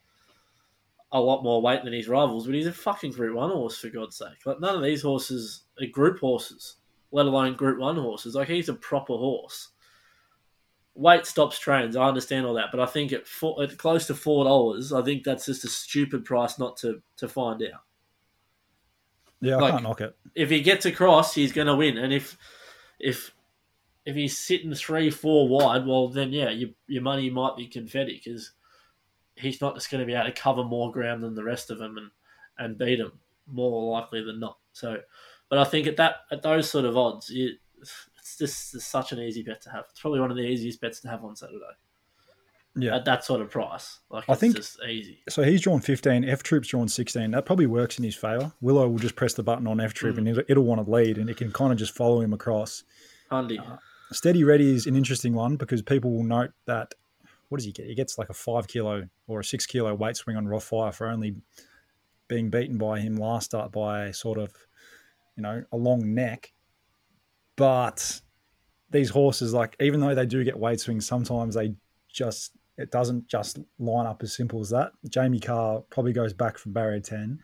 a 1.13 1.21
lot 1.21 1.43
more 1.43 1.63
weight 1.63 1.83
than 1.85 1.93
his 1.93 2.09
rivals, 2.09 2.45
but 2.47 2.55
he's 2.55 2.67
a 2.67 2.73
fucking 2.73 3.13
Group 3.13 3.35
One 3.35 3.51
horse 3.51 3.79
for 3.79 3.89
God's 3.89 4.17
sake. 4.17 4.45
Like 4.45 4.61
none 4.61 4.77
of 4.77 4.83
these 4.83 5.03
horses 5.03 5.65
are 5.81 5.87
Group 5.87 6.21
horses, 6.21 6.77
let 7.13 7.27
alone 7.27 7.55
Group 7.55 7.79
One 7.79 7.97
horses. 7.97 8.35
Like 8.35 8.49
he's 8.49 8.69
a 8.69 8.75
proper 8.75 9.15
horse. 9.15 9.71
Weight 10.99 11.27
stops 11.27 11.61
trains. 11.61 11.95
I 11.95 12.09
understand 12.09 12.45
all 12.45 12.55
that, 12.55 12.71
but 12.73 12.81
I 12.81 12.87
think 12.87 13.13
at, 13.13 13.25
four, 13.25 13.63
at 13.63 13.79
close 13.79 14.09
to 14.09 14.15
four 14.17 14.45
dollars, 14.45 14.93
I 14.93 15.01
think 15.01 15.23
that's 15.23 15.47
just 15.47 15.65
a 15.65 15.69
stupid 15.69 16.25
price 16.25 16.59
not 16.59 16.77
to 16.79 17.01
to 17.19 17.29
find 17.29 17.63
out. 17.63 17.83
Yeah, 19.41 19.57
I 19.57 19.61
Like- 19.61 19.71
can't 19.75 19.83
knock 19.85 20.01
it. 20.01 20.17
If 20.35 20.51
he 20.51 20.61
gets 20.61 20.87
across, 20.87 21.35
he's 21.35 21.53
going 21.53 21.69
to 21.69 21.77
win, 21.77 21.99
and 21.99 22.13
if 22.13 22.37
if 22.99 23.33
if 24.05 24.17
he's 24.17 24.37
sitting 24.37 24.75
three, 24.75 25.09
four 25.11 25.47
wide, 25.49 25.87
well, 25.87 26.09
then 26.09 26.33
yeah, 26.33 26.51
your 26.51 26.71
your 26.89 27.03
money 27.03 27.31
might 27.31 27.57
be 27.57 27.69
confetti 27.69 28.21
because 28.23 28.51
he's 29.37 29.61
not 29.61 29.77
just 29.77 29.91
going 29.93 30.01
to 30.01 30.07
be 30.07 30.15
able 30.15 30.27
to 30.27 30.33
cover 30.33 30.65
more 30.65 30.91
ground 30.91 31.23
than 31.23 31.37
the 31.37 31.45
rest 31.45 31.71
of 31.71 31.79
them 31.79 31.97
and 31.97 32.11
and 32.59 32.77
beat 32.77 32.97
them 32.97 33.13
more 33.47 33.93
likely 33.93 34.21
than 34.25 34.41
not. 34.41 34.59
So, 34.73 35.01
but 35.49 35.61
I 35.61 35.65
think 35.65 35.87
at 35.87 35.97
that 35.99 36.23
at 36.33 36.43
those 36.43 36.69
sort 36.69 36.85
of 36.87 36.97
odds, 36.97 37.31
you, 37.31 37.53
it's 38.29 38.39
just 38.39 38.75
it's 38.75 38.85
such 38.87 39.13
an 39.13 39.19
easy 39.21 39.43
bet 39.43 39.61
to 39.63 39.71
have. 39.71 39.85
It's 39.91 40.01
probably 40.01 40.21
one 40.21 40.31
of 40.31 40.37
the 40.37 40.43
easiest 40.45 40.81
bets 40.81 41.01
to 41.01 41.09
have 41.09 41.25
on 41.25 41.35
Saturday 41.37 41.59
Yeah. 42.77 42.97
at 42.97 43.05
that 43.07 43.25
sort 43.25 43.41
of 43.41 43.51
price. 43.51 43.99
Like 44.11 44.25
I 44.29 44.35
think- 44.35 44.57
just 44.57 44.79
easy. 44.87 45.21
So 45.29 45.43
he's 45.43 45.61
drawn 45.61 45.81
15, 45.81 46.25
F 46.25 46.43
Troop's 46.43 46.69
drawn 46.69 46.89
16. 46.89 47.31
That 47.33 47.47
probably 47.47 47.67
works 47.67 47.99
in 47.99 48.05
his 48.05 48.15
favour. 48.15 48.53
Willow 48.61 48.89
will 48.89 48.99
just 48.99 49.17
press 49.17 49.35
the 49.35 49.43
button 49.43 49.67
on 49.67 49.81
F 49.81 49.95
Troop 49.95 50.15
Mm. 50.17 50.19
and 50.19 50.29
it'll, 50.29 50.45
it'll 50.49 50.65
want 50.65 50.85
to 50.85 50.91
lead 50.91 51.19
and 51.19 51.29
it 51.31 51.37
can 51.37 51.51
kind 51.53 51.73
of 51.73 51.79
just 51.79 51.95
follow 51.95 52.21
him 52.21 52.33
across. 52.33 52.85
Handy. 53.31 53.61
Steady 54.13 54.43
Ready 54.45 54.75
is 54.75 54.87
an 54.87 54.97
interesting 54.97 55.35
one 55.35 55.57
because 55.57 55.83
people 55.83 56.11
will 56.13 56.25
note 56.25 56.51
that 56.67 56.95
what 57.49 57.59
does 57.59 57.65
he 57.65 57.73
get? 57.73 57.87
He 57.87 57.95
gets 57.95 58.19
like 58.19 58.29
a 58.31 58.35
five 58.35 58.69
kilo 58.69 59.09
or 59.27 59.41
a 59.41 59.45
six 59.45 59.65
kilo 59.67 59.95
weight 59.95 60.17
swing 60.17 60.37
on 60.37 60.47
Rothfire 60.47 60.95
for 60.95 61.09
only 61.09 61.35
being 62.29 62.51
beaten 62.51 62.77
by 62.79 63.01
him 63.01 63.17
last 63.17 63.47
start 63.47 63.73
by 63.73 64.11
sort 64.11 64.39
of, 64.39 64.53
you 65.37 65.43
know, 65.43 65.65
a 65.73 65.77
long 65.77 66.15
neck. 66.15 66.53
But 67.59 68.21
these 68.91 69.11
horses, 69.11 69.53
like, 69.53 69.75
even 69.81 69.99
though 69.99 70.15
they 70.15 70.27
do 70.27 70.45
get 70.45 70.57
weight 70.57 70.79
swings, 70.79 71.07
sometimes 71.07 71.57
they 71.57 71.75
just, 72.09 72.53
it 72.79 72.93
doesn't 72.93 73.27
just 73.27 73.59
line 73.81 74.07
up 74.07 74.23
as 74.23 74.33
simple 74.33 74.61
as 74.61 74.71
that. 74.71 74.93
Jamie 75.09 75.41
Kah 75.41 75.81
probably 75.91 76.13
goes 76.13 76.33
back 76.33 76.57
from 76.57 76.73
barrier 76.73 77.01
10. 77.01 77.41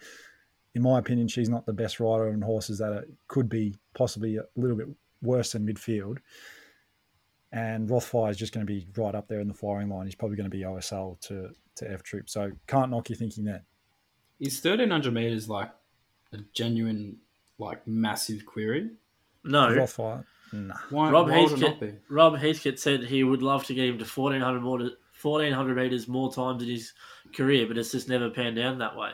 In 0.76 0.82
my 0.82 1.00
opinion, 1.00 1.26
she's 1.26 1.48
not 1.48 1.66
the 1.66 1.72
best 1.72 1.98
rider 1.98 2.28
on 2.28 2.40
horses 2.42 2.78
that 2.78 2.92
are, 2.92 3.04
could 3.26 3.48
be 3.48 3.74
possibly 3.92 4.36
a 4.36 4.44
little 4.54 4.76
bit 4.76 4.86
worse 5.20 5.50
than 5.50 5.66
midfield. 5.66 6.18
And 7.50 7.88
Rothfire 7.88 8.30
is 8.30 8.36
just 8.36 8.54
going 8.54 8.64
to 8.64 8.72
be 8.72 8.86
right 8.96 9.16
up 9.16 9.26
there 9.26 9.40
in 9.40 9.48
the 9.48 9.54
firing 9.54 9.88
line. 9.88 10.06
He's 10.06 10.14
probably 10.14 10.36
going 10.36 10.48
to 10.50 10.56
be 10.56 10.62
OSL 10.62 11.20
to, 11.22 11.50
to 11.74 11.90
F 11.90 12.04
Troop. 12.04 12.30
So 12.30 12.52
can't 12.68 12.92
knock 12.92 13.10
you 13.10 13.16
thinking 13.16 13.44
that. 13.46 13.64
Is 14.38 14.64
1300 14.64 15.12
meters 15.12 15.48
like 15.48 15.72
a 16.32 16.38
genuine, 16.52 17.16
like 17.58 17.84
massive 17.84 18.46
query? 18.46 18.90
No, 19.44 19.68
Rothfire, 19.68 20.24
nah. 20.52 20.74
Why, 20.90 21.10
Rob 21.10 21.28
why 21.28 21.42
would 21.42 21.52
it 21.52 21.60
not 21.60 21.70
Heathcote. 21.78 21.94
Rob 22.08 22.36
Heathcote 22.38 22.78
said 22.78 23.04
he 23.04 23.22
would 23.24 23.42
love 23.42 23.64
to 23.66 23.74
get 23.74 23.88
him 23.88 23.98
to 23.98 24.04
1400 24.04 24.60
more, 24.60 24.78
1400 25.20 25.76
meters 25.76 26.08
more 26.08 26.32
times 26.32 26.62
in 26.62 26.68
his 26.68 26.92
career, 27.34 27.66
but 27.66 27.76
it's 27.78 27.92
just 27.92 28.08
never 28.08 28.30
panned 28.30 28.56
down 28.56 28.78
that 28.78 28.96
way. 28.96 29.10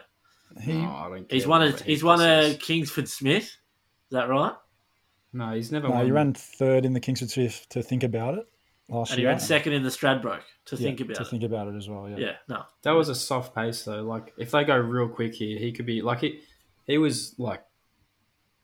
He, 0.62 0.72
No, 0.74 0.91
I 0.91 1.09
don't 1.09 1.28
care 1.28 1.37
He's 1.37 1.47
won 1.47 1.62
a 1.62 1.70
he's 1.83 2.03
won 2.05 2.20
a. 2.20 2.55
Kingsford 2.61 3.09
Smith. 3.09 3.45
Is 3.45 3.57
that 4.11 4.28
right? 4.28 4.55
No, 5.33 5.53
he's 5.55 5.70
never 5.70 5.89
no, 5.89 5.95
won. 5.95 6.05
he 6.07 6.11
ran 6.11 6.35
third 6.35 6.85
in 6.85 6.93
the 6.93 7.01
Kingsford 7.01 7.31
Smith 7.31 7.66
to 7.70 7.83
think 7.83 8.03
about 8.03 8.35
it 8.35 8.47
last 8.89 9.11
And 9.11 9.18
he 9.18 9.22
year. 9.22 9.31
ran 9.31 9.39
second 9.41 9.72
in 9.74 9.83
the 9.85 9.89
Stradbroke 9.91 10.41
to 10.66 10.76
Yeah, 10.76 10.83
think 10.83 11.01
about 11.01 11.11
it. 11.12 11.14
to 11.16 11.22
it. 11.22 11.28
think 11.28 11.43
about 11.45 11.68
it 11.68 11.76
as 11.76 11.89
well. 11.89 12.09
Yeah. 12.09 12.16
yeah, 12.18 12.33
no. 12.49 12.64
That 12.83 12.93
was 12.93 13.09
a 13.09 13.14
soft 13.14 13.55
pace 13.55 13.85
though. 13.85 14.03
Like 14.03 14.33
if 14.37 14.51
they 14.51 14.64
go 14.64 14.76
real 14.76 15.09
quick 15.09 15.35
here, 15.35 15.57
he 15.59 15.70
could 15.72 15.87
be 15.87 16.03
like 16.03 16.20
he 16.20 16.41
he 16.87 16.99
was 16.99 17.37
like 17.39 17.62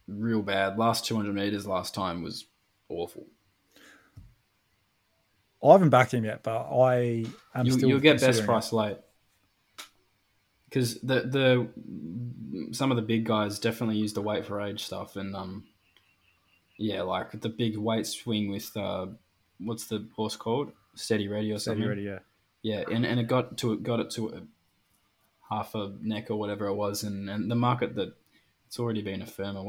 real 0.08 0.42
bad. 0.42 0.78
Last 0.78 1.04
two 1.04 1.16
hundred 1.16 1.34
meters 1.34 1.66
last 1.66 1.94
time 1.94 2.22
was 2.22 2.44
awful. 2.88 3.26
I 5.64 5.72
haven't 5.72 5.90
backed 5.90 6.14
him 6.14 6.24
yet, 6.24 6.42
but 6.42 6.68
I 6.70 7.24
am 7.54 7.66
You, 7.66 7.72
still. 7.72 7.88
you'll 7.88 8.00
get 8.00 8.20
best 8.20 8.40
it. 8.40 8.44
price 8.44 8.72
late 8.72 8.98
because 10.68 11.00
the 11.00 11.20
the 11.22 12.72
some 12.72 12.90
of 12.90 12.96
the 12.96 13.02
big 13.02 13.24
guys 13.24 13.58
definitely 13.58 13.96
use 13.96 14.12
the 14.12 14.20
weight 14.20 14.44
for 14.44 14.60
age 14.60 14.84
stuff 14.84 15.16
and 15.16 15.34
um 15.34 15.64
yeah 16.78 17.02
like 17.02 17.40
the 17.40 17.48
big 17.48 17.76
weight 17.76 18.06
swing 18.06 18.50
with 18.50 18.76
uh 18.76 19.06
what's 19.58 19.86
the 19.86 20.06
horse 20.16 20.36
called 20.36 20.70
steady 20.94 21.28
ready 21.28 21.50
or 21.52 21.58
Steady 21.58 21.76
something 21.76 21.88
ready, 21.88 22.02
yeah. 22.02 22.18
yeah 22.62 22.84
and, 22.90 23.06
and 23.06 23.18
it 23.20 23.26
got 23.26 23.56
to 23.58 23.78
got 23.78 24.00
it 24.00 24.10
to 24.10 24.28
a 24.28 24.42
half 25.48 25.74
a 25.74 25.94
neck 26.02 26.30
or 26.30 26.36
whatever 26.36 26.66
it 26.66 26.74
was 26.74 27.04
and, 27.04 27.30
and 27.30 27.50
the 27.50 27.54
market 27.54 27.94
that 27.94 28.14
it's 28.66 28.78
already 28.78 29.02
been 29.02 29.22
a 29.22 29.26
firmer 29.26 29.62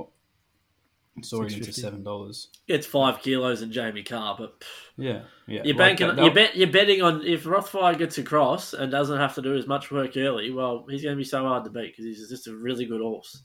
it's 1.17 1.33
already 1.33 1.55
into 1.55 1.73
seven 1.73 2.03
dollars 2.03 2.49
It's 2.67 2.85
five 2.85 3.21
kilos 3.21 3.61
and 3.61 3.71
Jamie 3.71 4.03
Kah, 4.03 4.35
but 4.37 4.59
pff, 4.59 4.65
yeah 4.97 5.21
yeah 5.47 5.61
you're 5.63 5.75
Like 5.75 5.97
banking. 5.97 6.07
that- 6.07 6.17
you 6.17 6.23
that- 6.25 6.33
bet. 6.35 6.55
You're 6.57 6.71
betting 6.71 7.01
on 7.01 7.23
if 7.25 7.43
Rothfire 7.45 7.97
gets 7.97 8.17
across 8.17 8.73
and 8.73 8.91
doesn't 8.91 9.17
have 9.17 9.33
to 9.35 9.41
do 9.41 9.55
as 9.55 9.65
much 9.67 9.89
work 9.91 10.15
early. 10.17 10.51
Well, 10.51 10.85
he's 10.89 11.01
going 11.03 11.15
to 11.15 11.17
be 11.17 11.23
so 11.23 11.43
hard 11.43 11.63
to 11.65 11.69
beat 11.71 11.91
because 11.97 12.05
he's 12.05 12.29
just 12.29 12.47
a 12.47 12.55
really 12.55 12.85
good 12.85 13.01
horse. 13.01 13.43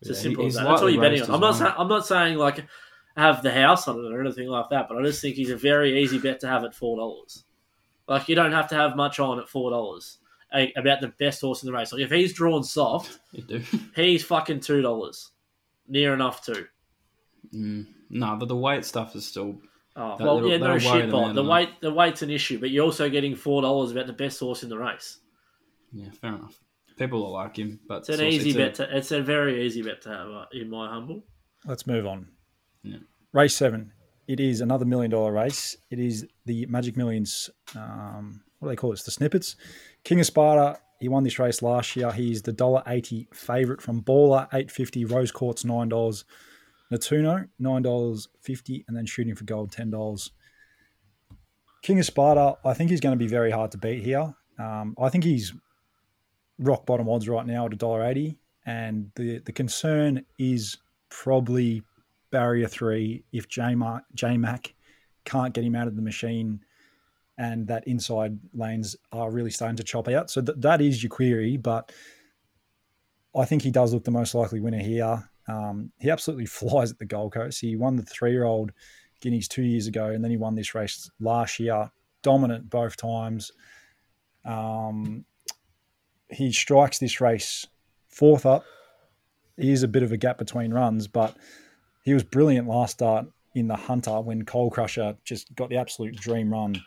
It's 0.00 0.10
as 0.10 0.20
simple 0.20 0.46
as 0.46 0.54
that. 0.54 0.64
That's 0.64 0.82
all 0.82 0.90
you're 0.90 1.00
betting 1.02 1.22
on. 1.22 1.30
I'm 1.30 1.40
not. 1.40 1.50
well. 1.50 1.54
Saying, 1.54 1.72
I'm 1.78 1.88
not 1.88 2.06
saying 2.06 2.36
like 2.38 2.64
have 3.16 3.42
the 3.42 3.52
house 3.52 3.86
on 3.88 3.98
it 4.04 4.12
or 4.12 4.20
anything 4.20 4.48
like 4.48 4.70
that, 4.70 4.88
but 4.88 4.96
I 4.98 5.02
just 5.02 5.20
think 5.20 5.36
he's 5.36 5.50
a 5.50 5.56
very 5.56 6.02
easy 6.02 6.18
bet 6.18 6.40
to 6.40 6.48
have 6.48 6.64
at 6.64 6.74
four 6.74 6.96
dollars. 6.96 7.44
Like 8.08 8.28
you 8.28 8.34
don't 8.34 8.52
have 8.52 8.68
to 8.68 8.74
have 8.74 8.96
much 8.96 9.20
on 9.20 9.38
at 9.38 9.48
four 9.48 9.70
dollars 9.70 10.18
about 10.76 11.00
the 11.00 11.12
best 11.18 11.40
horse 11.40 11.62
in 11.62 11.66
the 11.66 11.72
race. 11.72 11.92
Like 11.92 12.02
if 12.02 12.10
he's 12.10 12.32
drawn 12.32 12.64
soft, 12.64 13.18
you 13.32 13.42
do 13.42 13.62
he's 13.94 14.24
fucking 14.24 14.60
two 14.60 14.82
dollars, 14.82 15.30
near 15.88 16.14
enough 16.14 16.42
to. 16.46 16.66
Mm, 17.54 17.86
no 18.10 18.36
but 18.36 18.48
the 18.48 18.56
weight 18.56 18.84
stuff 18.84 19.14
is 19.16 19.26
still 19.26 19.58
Oh 19.94 20.16
well, 20.18 20.36
that'll- 20.36 20.48
yeah, 20.50 20.56
no 20.56 20.64
that'll 20.78 20.78
shit, 20.78 21.10
the 21.10 21.32
The 21.34 21.44
weight, 21.44 21.68
the 21.82 21.92
weight's 21.92 22.22
an 22.22 22.30
issue, 22.30 22.58
but 22.58 22.70
you're 22.70 22.84
also 22.84 23.10
getting 23.10 23.36
four 23.36 23.60
dollars 23.62 23.90
about 23.92 24.06
the 24.06 24.12
best 24.14 24.40
horse 24.40 24.62
in 24.62 24.68
the 24.70 24.78
race. 24.78 25.18
Yeah, 25.92 26.10
fair 26.20 26.34
enough. 26.34 26.58
People 26.96 27.20
will 27.22 27.32
like 27.32 27.56
him, 27.56 27.80
but 27.86 27.98
It's 27.98 28.08
an 28.08 28.14
also- 28.14 28.24
easy 28.24 28.50
it's 28.50 28.56
a- 28.56 28.58
bet. 28.58 28.74
To, 28.76 28.96
it's 28.96 29.12
a 29.12 29.20
very 29.22 29.66
easy 29.66 29.82
bet 29.82 30.00
to 30.02 30.08
have, 30.08 30.28
uh, 30.30 30.44
in 30.52 30.70
my 30.70 30.88
humble. 30.88 31.24
Let's 31.66 31.86
move 31.86 32.06
on. 32.06 32.28
Yeah. 32.82 32.98
Race 33.32 33.54
seven. 33.54 33.92
It 34.28 34.40
is 34.40 34.60
another 34.62 34.84
million 34.86 35.10
dollar 35.10 35.32
race. 35.32 35.76
It 35.90 35.98
is 35.98 36.26
the 36.46 36.64
Magic 36.66 36.96
Millions. 36.96 37.50
Um, 37.76 38.42
what 38.60 38.68
do 38.68 38.72
they 38.72 38.76
call 38.76 38.90
it? 38.90 38.94
It's 38.94 39.02
the 39.02 39.10
snippets. 39.10 39.56
King 40.04 40.20
of 40.20 40.26
Sparta. 40.26 40.78
He 41.00 41.08
won 41.08 41.24
this 41.24 41.38
race 41.38 41.60
last 41.60 41.96
year. 41.96 42.12
He's 42.12 42.42
the 42.42 42.52
dollar 42.52 42.82
eighty 42.86 43.28
favorite 43.34 43.82
from 43.82 44.02
Baller 44.02 44.48
eight 44.54 44.70
fifty. 44.70 45.04
Rose 45.04 45.32
Quartz 45.32 45.64
nine 45.64 45.88
dollars. 45.90 46.24
Natuno 46.92 47.48
nine 47.58 47.82
dollars 47.82 48.28
fifty, 48.40 48.84
and 48.86 48.96
then 48.96 49.06
shooting 49.06 49.34
for 49.34 49.44
gold 49.44 49.72
ten 49.72 49.90
dollars. 49.90 50.30
King 51.82 51.98
of 51.98 52.06
Sparta. 52.06 52.56
I 52.64 52.74
think 52.74 52.90
he's 52.90 53.00
going 53.00 53.18
to 53.18 53.24
be 53.24 53.28
very 53.28 53.50
hard 53.50 53.72
to 53.72 53.78
beat 53.78 54.02
here. 54.02 54.34
Um, 54.58 54.94
I 55.00 55.08
think 55.08 55.24
he's 55.24 55.52
rock 56.58 56.86
bottom 56.86 57.08
odds 57.08 57.28
right 57.28 57.46
now 57.46 57.66
at 57.66 57.72
a 57.72 57.76
dollar 57.76 58.04
eighty, 58.04 58.38
and 58.66 59.10
the 59.16 59.38
the 59.38 59.52
concern 59.52 60.24
is 60.38 60.76
probably 61.08 61.82
barrier 62.30 62.68
three 62.68 63.24
if 63.32 63.48
J 63.48 63.74
Mac 63.74 64.74
can't 65.24 65.54
get 65.54 65.64
him 65.64 65.74
out 65.76 65.88
of 65.88 65.96
the 65.96 66.02
machine 66.02 66.60
and 67.38 67.66
that 67.66 67.86
inside 67.86 68.38
lanes 68.54 68.96
are 69.12 69.30
really 69.30 69.50
starting 69.50 69.76
to 69.76 69.82
chop 69.82 70.08
out. 70.08 70.30
So 70.30 70.42
th- 70.42 70.58
that 70.60 70.80
is 70.80 71.02
your 71.02 71.10
query, 71.10 71.56
but 71.56 71.92
I 73.34 73.44
think 73.44 73.62
he 73.62 73.70
does 73.70 73.92
look 73.92 74.04
the 74.04 74.10
most 74.10 74.34
likely 74.34 74.60
winner 74.60 74.78
here. 74.78 75.28
Um, 75.48 75.92
he 75.98 76.10
absolutely 76.10 76.46
flies 76.60 76.90
at 76.90 76.98
the 76.98 77.04
Gold 77.04 77.34
Coast. 77.34 77.60
He 77.60 77.76
won 77.76 77.96
the 77.96 78.02
three 78.02 78.32
year 78.32 78.44
old 78.44 78.72
Guineas 79.20 79.48
two 79.48 79.62
years 79.62 79.86
ago, 79.86 80.06
and 80.06 80.22
then 80.22 80.30
he 80.30 80.36
won 80.36 80.54
this 80.54 80.74
race 80.74 81.10
last 81.20 81.58
year, 81.60 81.90
dominant 82.22 82.68
both 82.68 82.96
times. 82.96 83.52
Um, 84.44 85.24
he 86.28 86.52
strikes 86.52 86.98
this 86.98 87.20
race 87.20 87.66
fourth 88.08 88.46
up. 88.46 88.64
He 89.56 89.70
is 89.70 89.82
a 89.82 89.88
bit 89.88 90.02
of 90.02 90.12
a 90.12 90.16
gap 90.16 90.38
between 90.38 90.72
runs, 90.72 91.06
but 91.06 91.36
he 92.04 92.14
was 92.14 92.24
brilliant 92.24 92.68
last 92.68 92.92
start 92.92 93.26
in 93.54 93.68
the 93.68 93.76
Hunter 93.76 94.20
when 94.20 94.44
Coal 94.44 94.70
Crusher 94.70 95.16
just 95.24 95.54
got 95.54 95.68
the 95.68 95.76
absolute 95.76 96.16
dream 96.16 96.52
run 96.52 96.82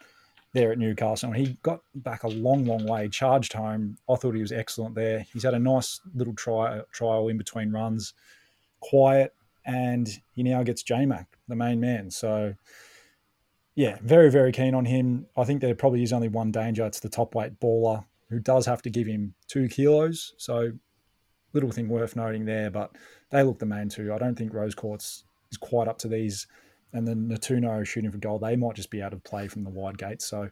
there 0.53 0.72
at 0.72 0.80
Newcastle. 0.80 1.30
And 1.32 1.38
he 1.38 1.58
got 1.62 1.82
back 1.95 2.24
a 2.24 2.28
long, 2.28 2.66
long 2.66 2.86
way, 2.88 3.08
charged 3.08 3.53
home. 3.53 3.97
I 4.10 4.16
thought 4.16 4.36
he 4.36 4.41
was 4.41 4.51
excellent 4.51 4.95
there. 4.95 5.26
He's 5.32 5.43
had 5.43 5.53
a 5.53 5.60
nice 5.60 6.01
little 6.16 6.34
try, 6.34 6.82
trial 6.91 7.28
in 7.28 7.38
between 7.38 7.72
runs, 7.72 8.14
quiet, 8.89 9.33
and 9.65 10.07
he 10.33 10.43
now 10.43 10.63
gets 10.63 10.83
JMac, 10.83 11.25
the 11.47 11.55
main 11.55 11.79
man. 11.79 12.11
So, 12.11 12.53
yeah, 13.75 13.97
very, 14.01 14.29
very 14.29 14.51
keen 14.51 14.75
on 14.75 14.86
him. 14.86 15.25
I 15.36 15.43
think 15.43 15.61
there 15.61 15.75
probably 15.75 16.03
is 16.03 16.13
only 16.13 16.27
one 16.27 16.51
danger. 16.51 16.86
It's 16.86 16.99
the 16.99 17.09
top 17.09 17.36
weight 17.36 17.59
baller 17.59 18.05
who 18.29 18.39
does 18.39 18.65
have 18.65 18.81
to 18.83 18.89
give 18.89 19.07
him 19.07 19.33
two 19.47 19.67
kilos. 19.67 20.33
So, 20.38 20.71
little 21.53 21.71
thing 21.71 21.89
worth 21.89 22.15
noting 22.15 22.45
there, 22.45 22.69
but 22.69 22.95
they 23.31 23.43
look 23.43 23.59
the 23.59 23.65
main 23.65 23.89
two. 23.89 24.13
I 24.13 24.17
don't 24.17 24.36
think 24.36 24.53
Rose 24.53 24.75
Quartz 24.75 25.23
is 25.51 25.57
quite 25.57 25.88
up 25.88 25.97
to 25.99 26.07
these. 26.07 26.47
And 26.93 27.07
then 27.07 27.27
Natuno 27.27 27.86
shooting 27.86 28.11
for 28.11 28.17
goal, 28.19 28.39
they 28.39 28.55
might 28.55 28.75
just 28.75 28.89
be 28.89 29.01
out 29.01 29.13
of 29.13 29.23
play 29.23 29.47
from 29.47 29.63
the 29.63 29.69
wide 29.69 29.97
gate. 29.97 30.21
So, 30.21 30.49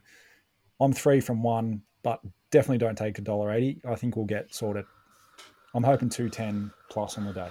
I'm 0.80 0.92
three 0.92 1.20
from 1.20 1.42
one, 1.42 1.82
but 2.02 2.20
definitely 2.50 2.78
don't 2.78 2.98
take 2.98 3.18
a 3.18 3.22
dollar 3.22 3.52
eighty. 3.52 3.80
I 3.88 3.94
think 3.94 4.16
we'll 4.16 4.26
get 4.26 4.52
sorted. 4.52 4.86
I'm 5.72 5.84
hoping 5.84 6.08
two 6.08 6.28
ten 6.28 6.72
plus 6.90 7.16
on 7.16 7.24
the 7.24 7.32
day. 7.32 7.48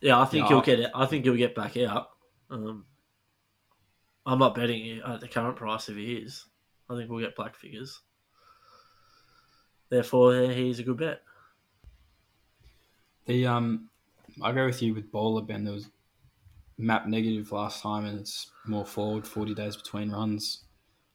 Yeah, 0.00 0.20
I 0.20 0.24
think 0.26 0.44
Yeah, 0.44 0.48
he'll 0.48 0.58
I- 0.58 0.64
get 0.64 0.80
it. 0.80 0.90
I 0.94 1.06
think 1.06 1.24
he'll 1.24 1.36
get 1.36 1.54
back 1.54 1.76
out. 1.76 2.10
Um, 2.50 2.84
I'm 4.24 4.38
not 4.38 4.54
betting 4.54 5.00
at 5.00 5.20
the 5.20 5.28
current 5.28 5.56
price 5.56 5.88
if 5.88 5.96
he 5.96 6.14
is. 6.14 6.44
I 6.90 6.94
think 6.96 7.10
we'll 7.10 7.20
get 7.24 7.34
black 7.36 7.56
figures. 7.56 8.00
Therefore, 9.88 10.34
he's 10.50 10.78
a 10.78 10.82
good 10.82 10.96
bet. 10.98 11.22
The 13.26 13.46
um, 13.46 13.88
I 14.42 14.52
go 14.52 14.66
with 14.66 14.82
you 14.82 14.94
with 14.94 15.10
bowler 15.10 15.42
Ben. 15.42 15.64
There 15.64 15.74
was 15.74 15.88
map 16.78 17.06
negative 17.06 17.50
last 17.52 17.82
time, 17.82 18.04
and 18.04 18.20
it's 18.20 18.50
more 18.66 18.84
forward. 18.86 19.26
Forty 19.26 19.54
days 19.54 19.76
between 19.76 20.10
runs. 20.10 20.64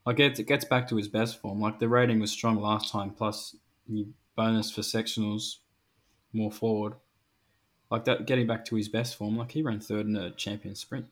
Like 0.06 0.20
it, 0.20 0.40
it 0.40 0.44
gets 0.48 0.66
back 0.66 0.88
to 0.90 0.96
his 0.96 1.08
best 1.08 1.40
form. 1.40 1.60
Like 1.62 1.80
the 1.80 1.88
rating 1.88 2.20
was 2.20 2.32
strong 2.32 2.58
last 2.60 2.92
time, 2.92 3.12
plus 3.12 3.56
bonus 4.36 4.72
for 4.72 4.82
sectionals, 4.82 5.58
more 6.34 6.52
forward. 6.52 6.94
Like 7.92 8.06
that, 8.06 8.26
getting 8.26 8.48
back 8.48 8.64
to 8.66 8.76
his 8.76 8.88
best 8.90 9.16
form. 9.18 9.38
Like 9.38 9.52
he 9.52 9.62
ran 9.62 9.80
third 9.82 10.06
in 10.08 10.16
a 10.16 10.32
champion 10.32 10.76
sprint. 10.76 11.06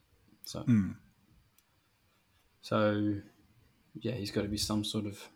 So, 0.44 0.60
Hmm. 0.60 0.92
so 2.62 3.16
yeah, 4.00 4.12
he's 4.12 4.30
got 4.30 4.42
to 4.42 4.48
be 4.48 4.56
some 4.56 4.84
sort 4.84 5.06
of 5.06 5.28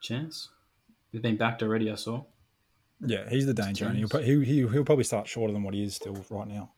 chance. 0.00 0.48
He's 1.10 1.20
been 1.20 1.36
backed 1.36 1.62
already. 1.62 1.90
I 1.90 1.96
saw. 1.96 2.24
Yeah, 3.04 3.28
he's 3.28 3.46
the 3.46 3.54
danger, 3.54 3.86
and 3.86 3.98
he'll, 3.98 4.08
he, 4.22 4.44
he, 4.44 4.66
he'll 4.68 4.84
probably 4.84 5.04
start 5.04 5.26
shorter 5.26 5.52
than 5.52 5.64
what 5.64 5.74
he 5.74 5.82
is 5.82 5.96
still 5.96 6.24
right 6.30 6.46
now. 6.46 6.70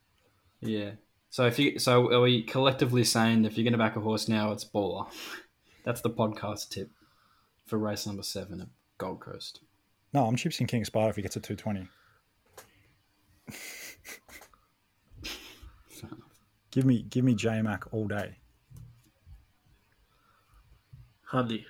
Yeah. 0.61 0.93
So 1.29 1.47
if 1.47 1.59
you 1.59 1.79
so 1.79 2.11
are 2.13 2.21
we 2.23 2.43
collectively 2.43 3.05
saying 3.05 3.45
if 3.45 3.57
you're 3.59 3.65
going 3.65 3.73
to 3.73 3.79
back 3.79 3.97
a 3.97 4.01
horse 4.01 4.29
now, 4.29 4.53
it's 4.53 4.65
Baller? 4.65 5.07
That's 5.85 6.01
the 6.01 6.11
podcast 6.11 6.71
tip 6.71 6.91
for 7.67 7.79
race 7.79 8.07
number 8.07 8.23
seven 8.23 8.61
at 8.63 8.69
Gold 8.99 9.21
Coast. 9.21 9.61
No, 10.15 10.25
I'm 10.27 10.37
chipsing 10.37 10.67
King 10.69 10.85
Sparta 10.85 11.11
if 11.11 11.17
he 11.17 11.23
gets 11.23 11.37
a 11.37 11.41
220. 11.41 11.89
Give 16.71 16.85
me 16.85 17.03
give 17.09 17.25
me 17.25 17.35
J 17.35 17.63
Mac 17.63 17.93
all 17.93 18.07
day. 18.07 18.37
Hundy. 21.31 21.65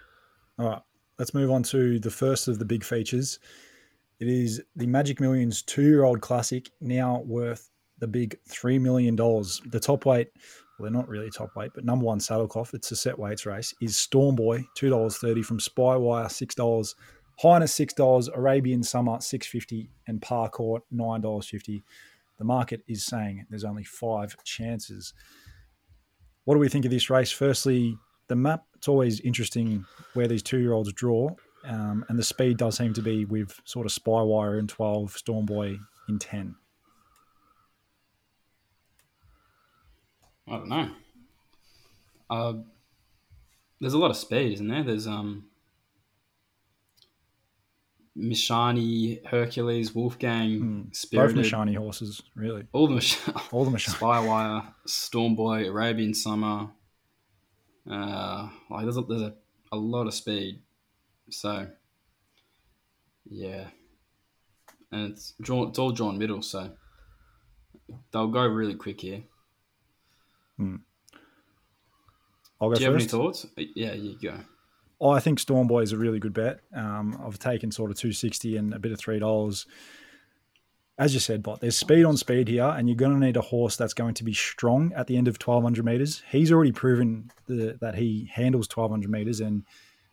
All 0.59 0.69
right, 0.69 0.83
let's 1.19 1.35
move 1.35 1.51
on 1.51 1.63
to 1.65 1.99
the 1.99 2.11
first 2.11 2.49
of 2.49 2.59
the 2.59 2.65
big 2.65 2.85
features. 2.85 3.39
It 4.21 4.29
is 4.29 4.63
the 4.77 4.87
Magic 4.87 5.21
Millions 5.21 5.63
two-year-old 5.63 6.21
classic, 6.21 6.71
now 6.81 7.23
worth 7.27 7.71
the 7.99 8.07
big 8.07 8.39
three 8.49 8.79
million 8.79 9.17
dollars. 9.17 9.61
The 9.67 9.81
top 9.81 10.07
weight, 10.07 10.29
well, 10.79 10.85
they're 10.85 11.01
not 11.01 11.09
really 11.09 11.31
top 11.31 11.57
weight, 11.57 11.73
but 11.75 11.85
number 11.85 12.05
one 12.05 12.19
saddlecloth. 12.19 12.75
It's 12.75 12.93
a 12.93 12.97
set 12.97 13.19
weights 13.19 13.47
race. 13.47 13.75
Is 13.81 13.97
Storm 13.97 14.37
Boy 14.37 14.65
two 14.77 14.91
dollars 14.91 15.17
thirty 15.17 15.43
from 15.43 15.59
Spywire 15.59 16.31
six 16.31 16.55
dollars, 16.55 16.95
Highness 17.41 17.75
six 17.75 17.93
dollars, 17.93 18.29
Arabian 18.29 18.83
Summer 18.83 19.21
six 19.21 19.47
fifty, 19.47 19.91
and 20.07 20.21
Parkour 20.21 20.81
nine 20.91 21.21
dollars 21.21 21.49
fifty. 21.49 21.83
The 22.39 22.45
market 22.45 22.83
is 22.89 23.05
saying 23.05 23.47
there's 23.51 23.65
only 23.65 23.85
five 23.85 24.37
chances. 24.45 25.15
What 26.45 26.55
do 26.55 26.61
we 26.61 26.69
think 26.69 26.85
of 26.85 26.91
this 26.91 27.11
race? 27.11 27.31
Firstly, 27.31 27.97
the 28.29 28.37
map. 28.37 28.65
It's 28.77 28.89
always 28.89 29.21
interesting 29.21 29.85
where 30.13 30.29
these 30.29 30.43
two-year-olds 30.43 30.93
draw, 30.93 31.31
um, 31.65 32.05
and 32.09 32.19
the 32.19 32.23
speed 32.23 32.59
does 32.59 32.77
seem 32.77 32.93
to 32.93 33.03
be 33.03 33.25
with 33.25 33.59
sort 33.65 33.87
of 33.87 33.93
Spywire 33.93 34.59
in 34.59 34.67
twelve, 34.67 35.15
Stormboy 35.15 35.79
in 36.09 36.19
ten. 36.19 36.55
I 40.47 40.57
don't 40.57 40.69
know. 40.69 40.91
Uh, 42.29 42.53
there's 43.81 43.95
a 43.95 43.99
lot 43.99 44.11
of 44.11 44.17
speed, 44.17 44.53
isn't 44.53 44.69
there? 44.69 44.83
There's 44.83 45.07
um, 45.07 45.47
Mishani, 48.17 49.25
Hercules, 49.27 49.95
Wolfgang, 49.95 50.85
Both 50.85 50.97
Spirited, 50.97 51.37
Mishani 51.45 51.77
horses, 51.77 52.23
really. 52.37 52.65
all 52.73 52.87
the 52.87 52.95
Mish- 52.95 53.19
All 53.53 53.65
the 53.65 53.71
Mishani. 53.77 53.97
Spywire, 53.97 54.73
Stormboy, 54.87 55.69
Arabian 55.69 56.15
Summer. 56.15 56.69
Uh, 57.91 58.49
like 58.71 58.85
there's 58.85 58.97
a, 58.97 59.03
there's 59.03 59.23
a, 59.23 59.35
a 59.73 59.77
lot 59.77 60.07
of 60.07 60.15
speed, 60.15 60.61
so 61.29 61.67
yeah, 63.29 63.67
and 64.93 65.11
it's 65.13 65.35
drawn. 65.43 65.69
It's 65.69 65.79
all 65.79 65.91
drawn 65.91 66.17
middle, 66.17 66.41
so 66.41 66.71
they'll 68.13 68.29
go 68.29 68.47
really 68.47 68.75
quick 68.75 69.01
here. 69.01 69.25
I'll 72.61 72.69
go 72.71 72.75
Do 72.77 72.81
you 72.81 72.87
have 72.87 72.95
any 72.95 73.05
thoughts? 73.07 73.45
Yeah, 73.57 73.93
you 73.95 74.17
go. 74.23 74.39
Oh, 75.01 75.11
I 75.11 75.21
think 75.21 75.39
Stormboy 75.39 75.83
is 75.83 75.93
a 75.93 75.99
really 75.99 76.19
good 76.19 76.33
bet. 76.33 76.61
Um, 76.75 77.21
I've 77.25 77.39
taken 77.39 77.71
sort 77.71 77.91
of 77.91 77.97
two 77.97 78.13
sixty 78.13 78.57
and 78.57 78.73
a 78.73 78.79
bit 78.79 78.93
of 78.93 78.99
three 78.99 79.19
dollars. 79.19 79.67
As 80.97 81.13
you 81.13 81.19
said, 81.19 81.43
Bot, 81.43 81.61
there's 81.61 81.77
speed 81.77 82.05
on 82.05 82.17
speed 82.17 82.47
here, 82.47 82.63
and 82.65 82.89
you're 82.89 82.97
going 82.97 83.19
to 83.19 83.27
need 83.27 83.37
a 83.37 83.41
horse 83.41 83.75
that's 83.75 83.95
going 83.95 84.15
to 84.15 84.25
be 84.25 84.33
strong 84.33 84.93
at 84.93 85.09
the 85.09 85.17
end 85.17 85.27
of 85.27 85.35
1200 85.35 85.85
meters. 85.85 86.23
He's 86.31 86.53
already 86.53 86.71
proven 86.71 87.33
the, 87.47 87.77
that 87.81 87.97
he 87.97 88.31
handles 88.33 88.69
1200 88.73 89.11
meters, 89.11 89.41
and 89.41 89.65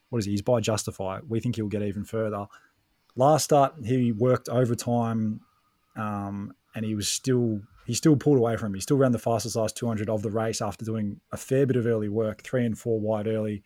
what 0.10 0.20
is 0.20 0.26
he? 0.26 0.32
He's 0.32 0.42
by 0.42 0.60
Justify. 0.60 1.20
We 1.28 1.40
think 1.40 1.56
he'll 1.56 1.68
get 1.68 1.84
even 1.84 2.04
further. 2.04 2.48
Last 3.16 3.44
start, 3.44 3.76
he 3.84 4.12
worked 4.12 4.50
overtime, 4.50 5.42
um, 5.96 6.56
and 6.74 6.84
he 6.84 6.96
was 6.96 7.08
still 7.08 7.62
he 7.86 7.94
still 7.94 8.16
pulled 8.16 8.38
away 8.38 8.58
from 8.58 8.68
him. 8.68 8.76
He 8.76 8.82
still 8.82 8.98
ran 8.98 9.12
the 9.12 9.20
fastest 9.20 9.56
last 9.56 9.76
200 9.76 10.10
of 10.10 10.22
the 10.22 10.32
race 10.32 10.62
after 10.62 10.86
doing 10.86 11.20
a 11.32 11.38
fair 11.38 11.66
bit 11.66 11.76
of 11.76 11.86
early 11.86 12.10
work, 12.10 12.42
three 12.42 12.66
and 12.66 12.78
four 12.78 13.00
wide 13.00 13.28
early. 13.28 13.64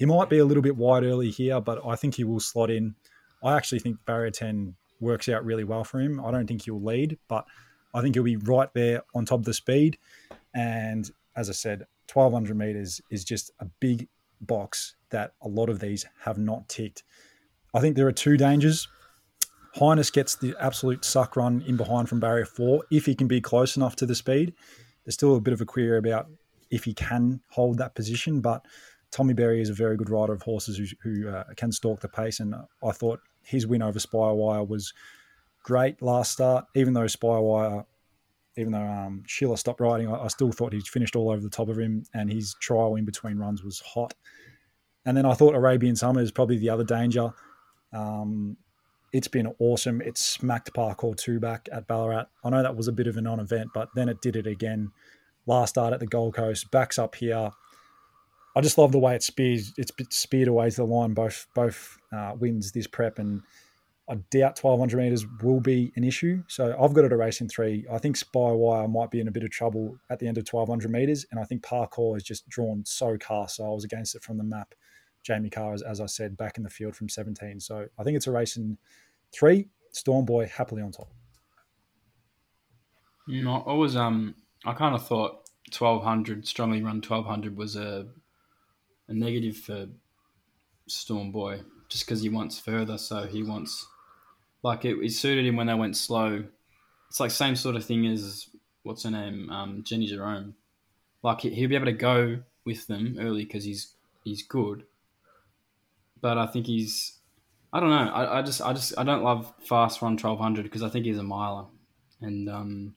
He 0.00 0.06
might 0.06 0.30
be 0.30 0.38
a 0.38 0.46
little 0.46 0.62
bit 0.62 0.78
wide 0.78 1.04
early 1.04 1.30
here, 1.30 1.60
but 1.60 1.78
I 1.86 1.94
think 1.94 2.14
he 2.14 2.24
will 2.24 2.40
slot 2.40 2.70
in. 2.70 2.94
I 3.44 3.54
actually 3.54 3.80
think 3.80 3.98
barrier 4.06 4.30
10 4.30 4.74
works 4.98 5.28
out 5.28 5.44
really 5.44 5.62
well 5.62 5.84
for 5.84 6.00
him. 6.00 6.24
I 6.24 6.30
don't 6.30 6.46
think 6.46 6.62
he'll 6.62 6.82
lead, 6.82 7.18
but 7.28 7.44
I 7.92 8.00
think 8.00 8.14
he'll 8.14 8.24
be 8.24 8.36
right 8.38 8.72
there 8.72 9.02
on 9.14 9.26
top 9.26 9.40
of 9.40 9.44
the 9.44 9.52
speed. 9.52 9.98
And 10.54 11.10
as 11.36 11.50
I 11.50 11.52
said, 11.52 11.84
1200 12.10 12.56
meters 12.56 13.02
is 13.10 13.24
just 13.24 13.50
a 13.60 13.66
big 13.78 14.08
box 14.40 14.94
that 15.10 15.34
a 15.42 15.48
lot 15.48 15.68
of 15.68 15.80
these 15.80 16.06
have 16.24 16.38
not 16.38 16.66
ticked. 16.70 17.02
I 17.74 17.80
think 17.80 17.94
there 17.94 18.06
are 18.06 18.12
two 18.12 18.38
dangers. 18.38 18.88
Highness 19.74 20.10
gets 20.10 20.34
the 20.34 20.54
absolute 20.58 21.04
suck 21.04 21.36
run 21.36 21.62
in 21.66 21.76
behind 21.76 22.08
from 22.08 22.20
barrier 22.20 22.46
four 22.46 22.84
if 22.90 23.04
he 23.04 23.14
can 23.14 23.28
be 23.28 23.42
close 23.42 23.76
enough 23.76 23.96
to 23.96 24.06
the 24.06 24.14
speed. 24.14 24.54
There's 25.04 25.12
still 25.12 25.36
a 25.36 25.42
bit 25.42 25.52
of 25.52 25.60
a 25.60 25.66
query 25.66 25.98
about 25.98 26.30
if 26.70 26.84
he 26.84 26.94
can 26.94 27.42
hold 27.50 27.76
that 27.76 27.94
position, 27.94 28.40
but 28.40 28.64
Tommy 29.10 29.34
Berry 29.34 29.60
is 29.60 29.70
a 29.70 29.74
very 29.74 29.96
good 29.96 30.10
rider 30.10 30.32
of 30.32 30.42
horses 30.42 30.76
who, 30.76 30.86
who 31.02 31.28
uh, 31.28 31.44
can 31.56 31.72
stalk 31.72 32.00
the 32.00 32.08
pace, 32.08 32.40
and 32.40 32.54
I 32.82 32.92
thought 32.92 33.20
his 33.42 33.66
win 33.66 33.82
over 33.82 33.98
Spywire 33.98 34.66
was 34.66 34.92
great 35.62 36.00
last 36.00 36.32
start. 36.32 36.66
Even 36.74 36.94
though 36.94 37.04
Spywire, 37.04 37.84
even 38.56 38.72
though 38.72 38.86
um, 38.86 39.24
Schiller 39.26 39.56
stopped 39.56 39.80
riding, 39.80 40.12
I, 40.12 40.24
I 40.24 40.28
still 40.28 40.52
thought 40.52 40.72
he 40.72 40.80
finished 40.80 41.16
all 41.16 41.30
over 41.30 41.42
the 41.42 41.50
top 41.50 41.68
of 41.68 41.78
him, 41.78 42.04
and 42.14 42.30
his 42.30 42.54
trial 42.60 42.94
in 42.96 43.04
between 43.04 43.38
runs 43.38 43.64
was 43.64 43.80
hot. 43.80 44.14
And 45.04 45.16
then 45.16 45.26
I 45.26 45.34
thought 45.34 45.54
Arabian 45.54 45.96
Summer 45.96 46.20
is 46.20 46.30
probably 46.30 46.58
the 46.58 46.70
other 46.70 46.84
danger. 46.84 47.32
Um, 47.92 48.56
it's 49.12 49.28
been 49.28 49.52
awesome. 49.58 50.00
It 50.00 50.18
smacked 50.18 50.72
Parkour 50.72 51.16
2 51.16 51.40
back 51.40 51.68
at 51.72 51.88
Ballarat. 51.88 52.26
I 52.44 52.50
know 52.50 52.62
that 52.62 52.76
was 52.76 52.86
a 52.86 52.92
bit 52.92 53.06
of 53.06 53.16
a 53.16 53.20
non 53.20 53.40
event, 53.40 53.70
but 53.74 53.88
then 53.94 54.08
it 54.08 54.20
did 54.20 54.36
it 54.36 54.46
again. 54.46 54.92
Last 55.46 55.70
start 55.70 55.92
at 55.92 56.00
the 56.00 56.06
Gold 56.06 56.34
Coast, 56.34 56.70
backs 56.70 56.98
up 56.98 57.16
here. 57.16 57.50
I 58.56 58.60
just 58.60 58.78
love 58.78 58.92
the 58.92 58.98
way 58.98 59.14
it 59.14 59.22
spears. 59.22 59.72
It's 59.76 59.92
speared 60.16 60.48
away 60.48 60.70
to 60.70 60.76
the 60.76 60.84
line, 60.84 61.14
both 61.14 61.46
both 61.54 61.98
uh, 62.12 62.32
wins 62.38 62.72
this 62.72 62.86
prep, 62.86 63.18
and 63.18 63.42
I 64.08 64.14
doubt 64.30 64.58
1200 64.58 64.96
meters 65.00 65.24
will 65.40 65.60
be 65.60 65.92
an 65.94 66.02
issue. 66.02 66.42
So 66.48 66.76
I've 66.80 66.92
got 66.92 67.04
it 67.04 67.12
a 67.12 67.16
race 67.16 67.40
in 67.40 67.48
three. 67.48 67.86
I 67.92 67.98
think 67.98 68.16
Spywire 68.16 68.90
might 68.90 69.12
be 69.12 69.20
in 69.20 69.28
a 69.28 69.30
bit 69.30 69.44
of 69.44 69.50
trouble 69.50 69.96
at 70.10 70.18
the 70.18 70.26
end 70.26 70.36
of 70.36 70.48
1200 70.50 70.90
meters, 70.90 71.24
and 71.30 71.38
I 71.38 71.44
think 71.44 71.62
Parkour 71.62 72.16
is 72.16 72.24
just 72.24 72.48
drawn 72.48 72.84
so 72.84 73.16
cast. 73.18 73.56
So 73.56 73.64
I 73.64 73.68
was 73.68 73.84
against 73.84 74.16
it 74.16 74.22
from 74.22 74.36
the 74.36 74.44
map. 74.44 74.74
Jamie 75.22 75.50
Kah, 75.50 75.72
as, 75.72 75.82
as 75.82 76.00
I 76.00 76.06
said, 76.06 76.36
back 76.36 76.56
in 76.56 76.64
the 76.64 76.70
field 76.70 76.96
from 76.96 77.08
17. 77.08 77.60
So 77.60 77.86
I 77.98 78.02
think 78.02 78.16
it's 78.16 78.26
a 78.26 78.32
race 78.32 78.56
in 78.56 78.78
three. 79.32 79.68
Stormboy 79.94 80.48
happily 80.48 80.82
on 80.82 80.90
top. 80.90 81.08
You 83.28 83.44
know, 83.44 83.62
I 83.66 83.74
was 83.74 83.94
um, 83.94 84.34
I 84.64 84.72
kind 84.72 84.94
of 84.94 85.06
thought 85.06 85.48
twelve 85.70 86.02
hundred 86.02 86.46
strongly 86.48 86.82
run 86.82 87.00
twelve 87.00 87.26
hundred 87.26 87.56
was 87.56 87.76
a 87.76 88.08
a 89.10 89.14
negative 89.14 89.56
for 89.58 89.86
Storm 90.86 91.30
Boy 91.32 91.60
just 91.90 92.06
because 92.06 92.22
he 92.22 92.28
wants 92.30 92.58
further. 92.58 92.96
So 92.96 93.26
he 93.26 93.42
wants 93.42 93.86
like 94.62 94.84
it, 94.86 94.96
it 94.98 95.12
suited 95.12 95.44
him 95.44 95.56
when 95.56 95.66
they 95.66 95.74
went 95.74 95.96
slow. 95.96 96.44
It's 97.08 97.20
like 97.20 97.30
same 97.30 97.56
sort 97.56 97.76
of 97.76 97.84
thing 97.84 98.06
as 98.06 98.48
what's 98.84 99.02
her 99.02 99.10
name, 99.10 99.50
um, 99.50 99.82
Jenny 99.84 100.06
Jerome. 100.06 100.54
Like 101.22 101.42
he- 101.42 101.50
he'll 101.50 101.68
be 101.68 101.74
able 101.74 101.86
to 101.86 101.92
go 101.92 102.38
with 102.64 102.86
them 102.86 103.16
early 103.20 103.44
because 103.44 103.64
he's 103.64 103.94
he's 104.24 104.42
good. 104.42 104.84
But 106.20 106.38
I 106.38 106.46
think 106.46 106.66
he's 106.66 107.18
I 107.72 107.80
don't 107.80 107.90
know. 107.90 108.12
I, 108.12 108.38
I 108.38 108.42
just 108.42 108.60
I 108.62 108.72
just 108.72 108.94
I 108.98 109.04
don't 109.04 109.22
love 109.22 109.52
fast 109.68 110.02
run 110.02 110.16
twelve 110.16 110.38
hundred 110.38 110.62
because 110.64 110.82
I 110.82 110.88
think 110.88 111.04
he's 111.06 111.18
a 111.18 111.22
miler, 111.22 111.66
and 112.20 112.48
um, 112.48 112.94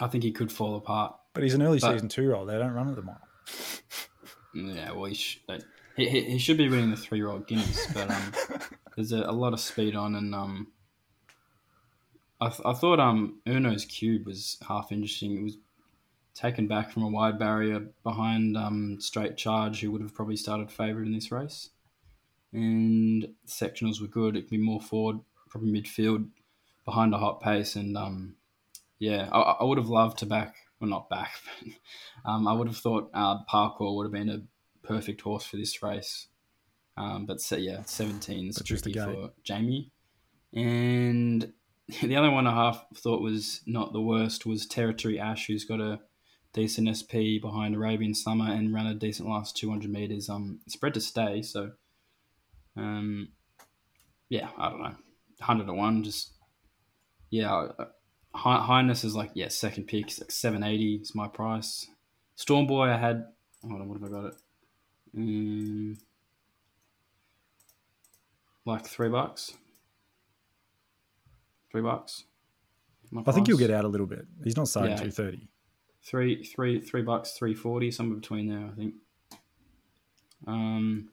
I 0.00 0.08
think 0.08 0.24
he 0.24 0.32
could 0.32 0.50
fall 0.52 0.76
apart. 0.76 1.14
But 1.32 1.42
he's 1.42 1.54
an 1.54 1.62
early 1.62 1.78
But- 1.78 1.92
season 1.92 2.08
two 2.08 2.34
old. 2.34 2.48
They 2.48 2.58
don't 2.58 2.72
run 2.72 2.88
at 2.88 2.96
the 2.96 3.02
mile. 3.02 3.20
Yeah, 4.54 4.92
well, 4.92 5.06
he, 5.06 5.14
sh- 5.14 5.40
he, 5.96 6.08
he, 6.08 6.20
he 6.22 6.38
should 6.38 6.56
be 6.56 6.68
winning 6.68 6.90
the 6.90 6.96
three 6.96 7.18
year 7.18 7.28
old 7.28 7.46
Guineas, 7.46 7.86
but 7.92 8.10
um, 8.10 8.32
there's 8.96 9.12
a, 9.12 9.22
a 9.22 9.32
lot 9.32 9.52
of 9.52 9.60
speed 9.60 9.96
on, 9.96 10.14
and 10.14 10.34
um, 10.34 10.68
I, 12.40 12.48
th- 12.48 12.60
I 12.64 12.72
thought 12.72 13.00
um 13.00 13.40
Erno's 13.46 13.84
cube 13.84 14.26
was 14.26 14.58
half 14.66 14.92
interesting. 14.92 15.38
It 15.38 15.42
was 15.42 15.56
taken 16.34 16.66
back 16.68 16.90
from 16.90 17.04
a 17.04 17.08
wide 17.08 17.38
barrier 17.38 17.88
behind 18.02 18.56
um 18.56 19.00
straight 19.00 19.36
charge, 19.36 19.80
who 19.80 19.90
would 19.92 20.02
have 20.02 20.14
probably 20.14 20.36
started 20.36 20.70
favourite 20.70 21.06
in 21.06 21.12
this 21.14 21.32
race, 21.32 21.70
and 22.52 23.28
sectionals 23.46 24.00
were 24.00 24.08
good. 24.08 24.36
It 24.36 24.42
could 24.42 24.50
be 24.50 24.58
more 24.58 24.80
forward, 24.80 25.20
probably 25.48 25.72
midfield, 25.72 26.28
behind 26.84 27.14
a 27.14 27.18
hot 27.18 27.40
pace, 27.40 27.76
and 27.76 27.96
um, 27.96 28.36
yeah, 28.98 29.28
I, 29.32 29.40
I 29.40 29.64
would 29.64 29.78
have 29.78 29.88
loved 29.88 30.18
to 30.18 30.26
back. 30.26 30.56
Well, 30.80 30.90
not 30.90 31.08
back, 31.08 31.32
but 32.24 32.30
um, 32.30 32.48
I 32.48 32.52
would 32.52 32.68
have 32.68 32.76
thought 32.76 33.10
uh, 33.14 33.44
Parkour 33.44 33.96
would 33.96 34.04
have 34.04 34.12
been 34.12 34.28
a 34.28 34.42
perfect 34.86 35.20
horse 35.20 35.44
for 35.44 35.56
this 35.56 35.82
race. 35.82 36.28
Um, 36.96 37.26
but 37.26 37.40
so, 37.40 37.56
yeah, 37.56 37.82
17 37.84 38.50
is 38.50 38.58
But 38.58 38.66
just 38.66 38.84
the 38.84 38.92
tricky 38.92 39.12
for 39.12 39.30
Jamie. 39.42 39.90
And 40.52 41.52
the 42.02 42.16
other 42.16 42.30
one 42.30 42.46
I 42.46 42.54
half 42.54 42.84
thought 42.96 43.22
was 43.22 43.62
not 43.66 43.92
the 43.92 44.00
worst 44.00 44.46
was 44.46 44.66
Territory 44.66 45.18
Ash, 45.18 45.46
who's 45.46 45.64
got 45.64 45.80
a 45.80 46.00
decent 46.52 46.94
SP 46.94 47.42
behind 47.42 47.74
Arabian 47.74 48.14
Summer 48.14 48.50
and 48.50 48.72
ran 48.72 48.86
a 48.86 48.94
decent 48.94 49.28
last 49.28 49.56
200 49.56 49.90
metres. 49.90 50.28
Um, 50.28 50.60
spread 50.68 50.94
to 50.94 51.00
stay, 51.00 51.42
so 51.42 51.72
um, 52.76 53.30
yeah, 54.28 54.48
I 54.56 54.70
don't 54.70 54.82
know. 54.82 54.94
100 55.38 55.66
to 55.66 55.74
1, 55.74 56.04
just 56.04 56.32
yeah. 57.30 57.48
Hi- 57.48 57.86
Highness 58.34 59.04
is 59.04 59.14
like, 59.14 59.30
yeah, 59.34 59.48
second 59.48 59.84
pick, 59.84 60.06
it's 60.08 60.20
like 60.20 60.30
780 60.32 60.96
is 61.02 61.14
my 61.14 61.28
price. 61.28 61.86
Storm 62.34 62.66
Boy, 62.66 62.88
I 62.88 62.96
had, 62.96 63.26
hold 63.66 63.80
on, 63.80 63.88
what 63.88 64.00
have 64.00 64.10
I 64.10 64.12
got 64.12 64.24
it? 64.26 64.34
Mm, 65.16 65.96
like 68.64 68.86
three 68.86 69.08
bucks. 69.08 69.54
Three 71.70 71.82
bucks. 71.82 72.24
I 73.26 73.30
think 73.32 73.46
you'll 73.46 73.58
get 73.58 73.70
out 73.70 73.84
a 73.84 73.88
little 73.88 74.06
bit. 74.06 74.26
He's 74.42 74.56
not 74.56 74.66
starting 74.66 74.92
Yeah. 74.96 75.04
two 75.04 75.10
thirty. 75.12 75.48
three, 76.02 76.42
three, 76.42 76.80
three 76.80 77.02
bucks, 77.02 77.32
three 77.32 77.54
forty, 77.54 77.90
somewhere 77.92 78.18
between 78.18 78.48
there, 78.48 78.68
I 78.70 78.74
think. 78.76 78.94
Um, 80.48 81.08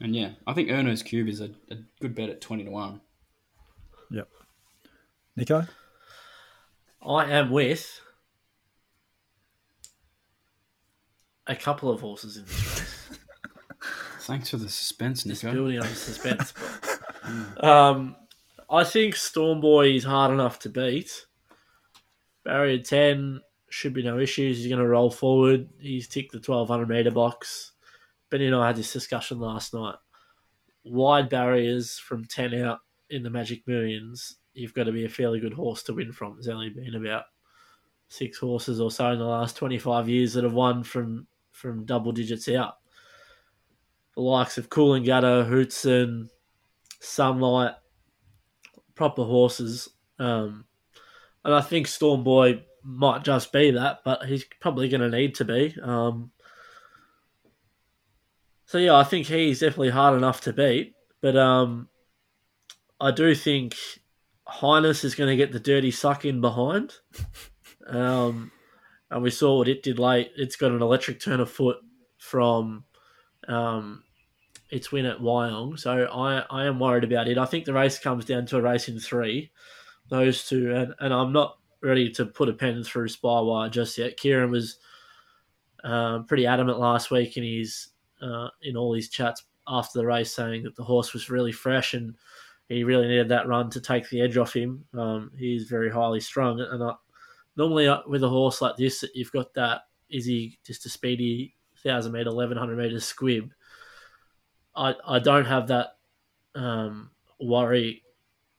and 0.00 0.14
yeah, 0.16 0.32
I 0.46 0.52
think 0.54 0.68
Erno's 0.68 1.02
cube 1.04 1.28
is 1.28 1.40
a, 1.40 1.50
a 1.70 1.76
good 2.00 2.14
bet 2.16 2.28
at 2.28 2.40
twenty 2.40 2.64
to 2.64 2.70
one. 2.70 3.00
Yep. 4.10 4.28
Nico, 5.36 5.66
I 7.08 7.30
am 7.30 7.50
with 7.50 8.00
a 11.46 11.56
couple 11.56 11.90
of 11.90 12.00
horses 12.00 12.36
in 12.36 12.44
this 12.44 12.80
race. 12.80 13.18
Thanks 14.20 14.50
for 14.50 14.58
the 14.58 14.68
suspense, 14.68 15.24
Just 15.24 15.42
building 15.42 15.78
up 15.78 15.86
the 15.86 15.94
suspense. 15.94 16.52
but, 17.54 17.64
um, 17.64 18.14
I 18.70 18.84
think 18.84 19.16
Storm 19.16 19.62
Boy 19.62 19.92
is 19.92 20.04
hard 20.04 20.32
enough 20.32 20.58
to 20.60 20.68
beat. 20.68 21.24
Barrier 22.44 22.78
10 22.78 23.40
should 23.70 23.94
be 23.94 24.02
no 24.02 24.18
issues. 24.18 24.58
He's 24.58 24.68
going 24.68 24.82
to 24.82 24.86
roll 24.86 25.10
forward. 25.10 25.68
He's 25.78 26.08
ticked 26.08 26.32
the 26.32 26.38
1200 26.38 26.88
metre 26.88 27.10
box. 27.10 27.72
Benny 28.30 28.46
and 28.46 28.54
I 28.54 28.66
had 28.66 28.76
this 28.76 28.92
discussion 28.92 29.40
last 29.40 29.72
night. 29.72 29.96
Wide 30.84 31.30
barriers 31.30 31.98
from 31.98 32.26
10 32.26 32.54
out 32.54 32.80
in 33.08 33.22
the 33.22 33.30
Magic 33.30 33.66
Millions, 33.66 34.36
you've 34.58 34.74
got 34.74 34.84
to 34.84 34.92
be 34.92 35.04
a 35.04 35.08
fairly 35.08 35.40
good 35.40 35.54
horse 35.54 35.82
to 35.84 35.94
win 35.94 36.12
from. 36.12 36.34
There's 36.34 36.48
only 36.48 36.70
been 36.70 36.94
about 36.94 37.24
six 38.08 38.38
horses 38.38 38.80
or 38.80 38.90
so 38.90 39.12
in 39.12 39.18
the 39.18 39.24
last 39.24 39.56
25 39.56 40.08
years 40.08 40.34
that 40.34 40.44
have 40.44 40.54
won 40.54 40.82
from, 40.82 41.26
from 41.52 41.84
double 41.84 42.12
digits 42.12 42.48
out. 42.48 42.74
The 44.14 44.22
likes 44.22 44.58
of 44.58 44.68
Cool 44.68 44.94
and 44.94 45.06
Coolangatta, 45.06 45.48
Houtzen, 45.48 46.28
Sunlight, 47.00 47.74
proper 48.94 49.24
horses. 49.24 49.88
Um, 50.18 50.64
and 51.44 51.54
I 51.54 51.60
think 51.60 51.86
Storm 51.86 52.24
Boy 52.24 52.64
might 52.82 53.22
just 53.22 53.52
be 53.52 53.70
that, 53.72 54.00
but 54.04 54.24
he's 54.24 54.44
probably 54.60 54.88
going 54.88 55.00
to 55.00 55.16
need 55.16 55.34
to 55.36 55.44
be. 55.44 55.76
Um, 55.82 56.30
so 58.64 58.78
yeah, 58.78 58.96
I 58.96 59.04
think 59.04 59.26
he's 59.26 59.60
definitely 59.60 59.90
hard 59.90 60.16
enough 60.16 60.40
to 60.42 60.52
beat, 60.52 60.94
but 61.20 61.36
um, 61.36 61.88
I 63.00 63.12
do 63.12 63.34
think 63.34 63.76
Highness 64.48 65.04
is 65.04 65.14
going 65.14 65.30
to 65.30 65.36
get 65.36 65.52
the 65.52 65.60
dirty 65.60 65.90
suck 65.90 66.24
in 66.24 66.40
behind. 66.40 66.94
Um, 67.88 68.52
and 69.10 69.22
we 69.22 69.30
saw 69.30 69.56
what 69.56 69.68
it 69.68 69.82
did 69.82 69.98
late. 69.98 70.32
It's 70.36 70.56
got 70.56 70.72
an 70.72 70.82
electric 70.82 71.20
turn 71.20 71.40
of 71.40 71.50
foot 71.50 71.78
from 72.18 72.84
um, 73.48 74.02
its 74.70 74.92
win 74.92 75.06
at 75.06 75.20
Wyong, 75.20 75.78
so 75.78 76.04
I, 76.04 76.44
I 76.50 76.66
am 76.66 76.78
worried 76.78 77.04
about 77.04 77.28
it. 77.28 77.38
I 77.38 77.46
think 77.46 77.64
the 77.64 77.72
race 77.72 77.98
comes 77.98 78.24
down 78.24 78.46
to 78.46 78.58
a 78.58 78.62
race 78.62 78.88
in 78.88 79.00
three, 79.00 79.50
those 80.10 80.46
two, 80.46 80.74
and, 80.74 80.94
and 81.00 81.14
I'm 81.14 81.32
not 81.32 81.58
ready 81.80 82.10
to 82.12 82.26
put 82.26 82.48
a 82.48 82.52
pen 82.52 82.82
through 82.84 83.08
Spywire 83.08 83.70
just 83.70 83.96
yet. 83.96 84.16
Kieran 84.16 84.50
was 84.50 84.78
um, 85.84 86.26
pretty 86.26 86.46
adamant 86.46 86.78
last 86.78 87.10
week 87.10 87.36
in 87.36 87.44
his 87.44 87.88
uh, 88.20 88.48
in 88.62 88.76
all 88.76 88.92
his 88.92 89.08
chats 89.08 89.44
after 89.66 89.98
the 89.98 90.06
race, 90.06 90.34
saying 90.34 90.64
that 90.64 90.76
the 90.76 90.84
horse 90.84 91.12
was 91.12 91.30
really 91.30 91.52
fresh 91.52 91.94
and 91.94 92.14
he 92.68 92.84
really 92.84 93.08
needed 93.08 93.28
that 93.30 93.48
run 93.48 93.70
to 93.70 93.80
take 93.80 94.08
the 94.10 94.20
edge 94.20 94.36
off 94.36 94.54
him. 94.54 94.84
Um, 94.94 95.30
he's 95.36 95.64
very 95.64 95.90
highly 95.90 96.20
strung, 96.20 96.60
and 96.60 96.82
I, 96.82 96.94
normally 97.56 97.88
uh, 97.88 98.00
with 98.06 98.22
a 98.22 98.28
horse 98.28 98.60
like 98.60 98.76
this, 98.76 99.04
you've 99.14 99.32
got 99.32 99.54
that 99.54 99.82
is 100.10 100.26
he 100.26 100.58
just 100.64 100.86
a 100.86 100.88
speedy 100.88 101.54
thousand 101.82 102.12
meter, 102.12 102.28
eleven 102.28 102.56
hundred 102.56 102.78
meter 102.78 103.00
squib. 103.00 103.50
I 104.76 104.94
I 105.06 105.18
don't 105.18 105.46
have 105.46 105.68
that 105.68 105.96
um, 106.54 107.10
worry 107.40 108.02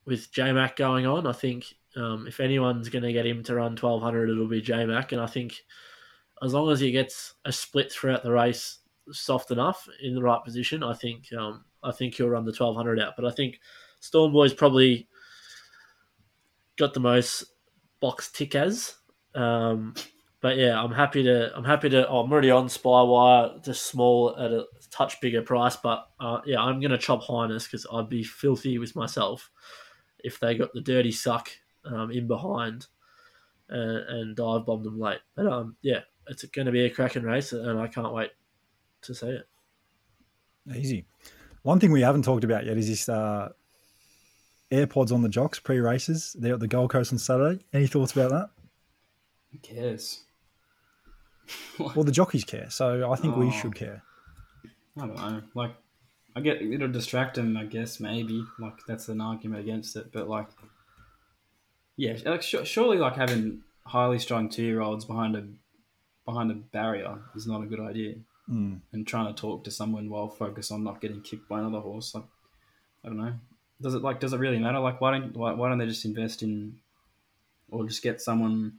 with 0.06 0.32
J 0.32 0.52
Mac 0.52 0.76
going 0.76 1.06
on. 1.06 1.28
I 1.28 1.34
think 1.34 1.66
um, 1.96 2.26
if 2.28 2.40
anyone's 2.40 2.90
going 2.90 3.04
to 3.04 3.14
get 3.14 3.26
him 3.26 3.44
to 3.44 3.56
run 3.56 3.76
twelve 3.76 4.02
hundred, 4.02 4.30
it'll 4.30 4.48
be 4.48 4.62
J 4.62 4.86
Mac, 4.86 5.12
and 5.12 5.22
I 5.22 5.28
think 5.28 5.62
as 6.42 6.54
long 6.54 6.72
as 6.72 6.80
he 6.80 6.92
gets 6.92 7.36
a 7.46 7.52
split 7.52 7.92
throughout 7.92 8.24
the 8.24 8.32
race 8.32 8.80
soft 9.12 9.52
enough 9.52 9.88
in 10.02 10.16
the 10.16 10.22
right 10.22 10.44
position, 10.44 10.84
I 10.84 10.94
think 10.94 11.32
um, 11.34 11.66
I 11.84 11.92
think 11.92 12.16
he'll 12.16 12.30
run 12.30 12.46
the 12.46 12.54
twelve 12.54 12.76
hundred 12.76 13.00
out. 13.00 13.14
But 13.16 13.26
I 13.26 13.32
think 13.32 13.60
Storm 14.00 14.32
Boy's 14.32 14.54
probably 14.54 15.08
got 16.78 16.94
the 16.94 17.00
most 17.00 17.46
box 18.00 18.32
tickers. 18.32 18.96
Um, 19.36 19.94
but 20.42 20.58
yeah, 20.58 20.82
I'm 20.82 20.92
happy 20.92 21.24
to. 21.24 21.56
I'm 21.56 21.66
happy 21.66 21.90
to. 21.90 22.08
Oh, 22.08 22.20
I'm 22.20 22.32
already 22.32 22.52
on 22.52 22.68
Spywire, 22.68 23.64
just 23.64 23.86
small 23.86 24.36
at 24.38 24.52
a 24.52 24.66
touch 24.90 25.20
bigger 25.20 25.42
price. 25.42 25.76
But 25.76 26.08
uh, 26.20 26.40
yeah, 26.46 26.62
I'm 26.62 26.80
gonna 26.80 26.98
chop 26.98 27.24
Highness 27.24 27.66
because 27.66 27.86
I'd 27.92 28.10
be 28.10 28.24
filthy 28.24 28.78
with 28.78 28.96
myself 28.96 29.52
if 30.20 30.40
they 30.40 30.56
got 30.56 30.74
the 30.74 30.82
dirty 30.82 31.12
suck 31.12 31.50
um, 31.86 32.12
in 32.12 32.28
behind 32.28 32.88
and, 33.70 33.98
and 34.10 34.36
dive 34.36 34.66
bombed 34.66 34.86
them 34.86 35.00
late. 35.00 35.20
But 35.36 35.48
um, 35.48 35.76
yeah, 35.82 36.02
it's 36.28 36.44
going 36.46 36.66
to 36.66 36.72
be 36.72 36.86
a 36.86 36.90
cracking 36.90 37.24
race, 37.24 37.52
and 37.52 37.80
I 37.80 37.88
can't 37.88 38.14
wait 38.14 38.32
to 39.02 39.16
see 39.16 39.28
it. 39.28 39.48
easy. 40.76 41.06
One 41.64 41.80
thing 41.80 41.92
we 41.92 42.02
haven't 42.02 42.24
talked 42.24 42.44
about 42.44 42.66
yet 42.66 42.78
is 42.78 42.88
this 42.88 43.10
uh, 43.10 43.50
AirPods 44.72 45.12
on 45.12 45.22
the 45.22 45.30
jocks 45.30 45.60
pre 45.60 45.80
races. 45.80 46.36
They're 46.40 46.54
at 46.54 46.60
the 46.60 46.68
Gold 46.68 46.92
Coast 46.92 47.12
on 47.12 47.18
Saturday. 47.20 47.64
Any 47.74 47.88
thoughts 47.88 48.12
about 48.14 48.30
that? 48.32 48.50
Who 49.52 49.58
cares? 49.60 50.24
Well, 51.80 52.04
the 52.04 52.12
jockeys 52.12 52.44
care, 52.44 52.70
so 52.70 53.12
I 53.12 53.16
think 53.16 53.36
we 53.36 53.48
Oh. 53.48 53.52
should 53.52 53.74
care. 53.74 54.04
I 54.98 55.08
don't 55.08 55.16
know. 55.16 55.42
Like, 55.56 55.72
I 56.36 56.42
get 56.42 56.62
it'll 56.62 56.92
distract 56.92 57.36
them. 57.38 57.58
I 57.58 57.66
guess 57.66 58.00
maybe 58.00 58.44
like 58.60 58.74
that's 58.88 59.08
an 59.10 59.20
argument 59.20 59.62
against 59.62 59.96
it. 59.96 60.12
But 60.12 60.30
like, 60.30 60.48
yeah, 61.98 62.18
like 62.26 62.44
su- 62.44 62.66
surely 62.66 62.98
like 62.98 63.16
having 63.16 63.64
highly 63.86 64.20
strung 64.20 64.50
two 64.50 64.64
year 64.64 64.82
olds 64.82 65.06
behind 65.06 65.36
a 65.36 65.48
behind 66.26 66.52
a 66.52 66.56
barrier 66.56 67.18
is 67.36 67.48
not 67.48 67.64
a 67.64 67.66
good 67.66 67.80
idea. 67.80 68.16
Mm. 68.48 68.82
And 68.92 69.08
trying 69.08 69.34
to 69.34 69.40
talk 69.42 69.64
to 69.64 69.72
someone 69.72 70.10
while 70.10 70.28
focused 70.30 70.72
on 70.72 70.84
not 70.84 71.02
getting 71.02 71.22
kicked 71.22 71.48
by 71.50 71.60
another 71.62 71.80
horse, 71.80 72.14
like 72.14 72.26
I 73.04 73.08
don't 73.08 73.18
know. 73.18 73.34
Does 73.82 73.94
it 73.96 74.02
like 74.02 74.20
does 74.20 74.34
it 74.34 74.40
really 74.40 74.60
matter? 74.60 74.80
Like 74.80 75.00
why 75.02 75.12
don't 75.12 75.36
why, 75.36 75.54
why 75.54 75.70
don't 75.70 75.78
they 75.78 75.86
just 75.86 76.06
invest 76.06 76.44
in 76.44 76.80
or 77.72 77.86
just 77.88 78.04
get 78.04 78.22
someone 78.22 78.74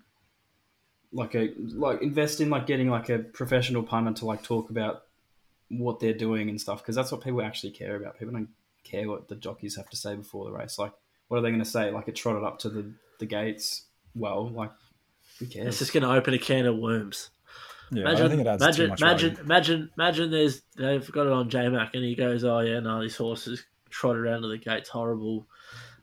like 1.12 1.34
a 1.34 1.52
like 1.56 2.02
invest 2.02 2.40
in 2.40 2.50
like 2.50 2.66
getting 2.66 2.90
like 2.90 3.08
a 3.08 3.18
professional 3.18 3.82
punter 3.82 4.12
to 4.12 4.26
like 4.26 4.42
talk 4.42 4.70
about 4.70 5.04
what 5.70 6.00
they're 6.00 6.12
doing 6.12 6.48
and 6.50 6.60
stuff 6.60 6.82
because 6.82 6.94
that's 6.96 7.10
what 7.12 7.22
people 7.22 7.42
actually 7.42 7.70
care 7.70 7.96
about. 7.96 8.18
People 8.18 8.34
don't 8.34 8.48
care 8.84 9.08
what 9.08 9.28
the 9.28 9.36
jockeys 9.36 9.76
have 9.76 9.88
to 9.90 9.96
say 9.96 10.14
before 10.16 10.44
the 10.44 10.52
race. 10.52 10.78
Like, 10.78 10.92
what 11.28 11.38
are 11.38 11.40
they 11.40 11.50
going 11.50 11.62
to 11.62 11.68
say? 11.68 11.90
Like, 11.90 12.08
it 12.08 12.16
trotted 12.16 12.44
up 12.44 12.58
to 12.60 12.68
the, 12.68 12.92
the 13.18 13.26
gates. 13.26 13.84
Well, 14.14 14.48
like, 14.48 14.72
who 15.38 15.46
cares? 15.46 15.68
It's 15.68 15.78
just 15.78 15.92
going 15.92 16.02
to 16.02 16.12
open 16.12 16.34
a 16.34 16.38
can 16.38 16.66
of 16.66 16.76
worms. 16.76 17.30
Yeah, 17.92 18.02
Imagine, 18.02 18.16
I 18.16 18.20
don't 18.20 18.30
think 18.30 18.40
it 18.42 18.46
adds 18.46 18.62
imagine, 18.62 18.84
too 18.84 18.90
much 18.90 19.00
imagine, 19.00 19.30
value. 19.30 19.44
imagine, 19.44 19.90
imagine. 19.96 20.30
There's 20.30 20.62
they've 20.76 21.12
got 21.12 21.26
it 21.26 21.32
on 21.32 21.50
J 21.50 21.68
Mac, 21.68 21.94
and 21.94 22.04
he 22.04 22.14
goes, 22.14 22.44
"Oh 22.44 22.60
yeah, 22.60 22.78
no, 22.78 23.02
this 23.02 23.16
horse 23.16 23.48
is 23.48 23.64
trotted 23.90 24.22
around 24.22 24.42
to 24.42 24.48
the 24.48 24.58
gates, 24.58 24.88
horrible. 24.88 25.46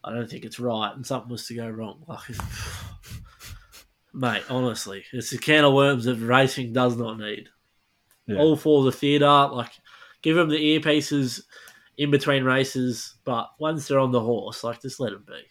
I 0.03 0.13
don't 0.13 0.29
think 0.29 0.45
it's 0.45 0.59
right, 0.59 0.93
and 0.95 1.05
something 1.05 1.31
was 1.31 1.47
to 1.47 1.55
go 1.55 1.69
wrong." 1.69 2.03
Like, 2.07 2.21
mate, 4.13 4.43
honestly, 4.49 5.03
it's 5.13 5.33
a 5.33 5.37
can 5.37 5.63
of 5.65 5.73
worms 5.73 6.05
that 6.05 6.17
racing 6.17 6.73
does 6.73 6.97
not 6.97 7.19
need. 7.19 7.49
Yeah. 8.25 8.37
All 8.39 8.55
for 8.55 8.83
the 8.83 8.91
theatre, 8.91 9.25
like 9.25 9.71
give 10.21 10.35
them 10.35 10.49
the 10.49 10.79
earpieces 10.79 11.41
in 11.97 12.11
between 12.11 12.43
races, 12.43 13.15
but 13.23 13.49
once 13.59 13.87
they're 13.87 13.99
on 13.99 14.11
the 14.11 14.19
horse, 14.19 14.63
like 14.63 14.81
just 14.81 14.99
let 14.99 15.11
them 15.11 15.25
be. 15.25 15.41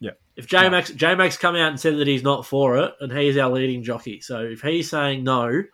Yeah. 0.00 0.12
If 0.36 0.46
J 0.46 0.68
Max 0.68 0.90
J 0.90 1.14
Max 1.14 1.36
come 1.36 1.56
out 1.56 1.70
and 1.70 1.80
said 1.80 1.98
that 1.98 2.06
he's 2.06 2.22
not 2.22 2.46
for 2.46 2.78
it, 2.78 2.92
and 3.00 3.12
he's 3.12 3.36
our 3.36 3.50
leading 3.50 3.82
jockey, 3.82 4.20
so 4.20 4.40
if 4.40 4.62
he's 4.62 4.88
saying 4.88 5.24
no, 5.24 5.64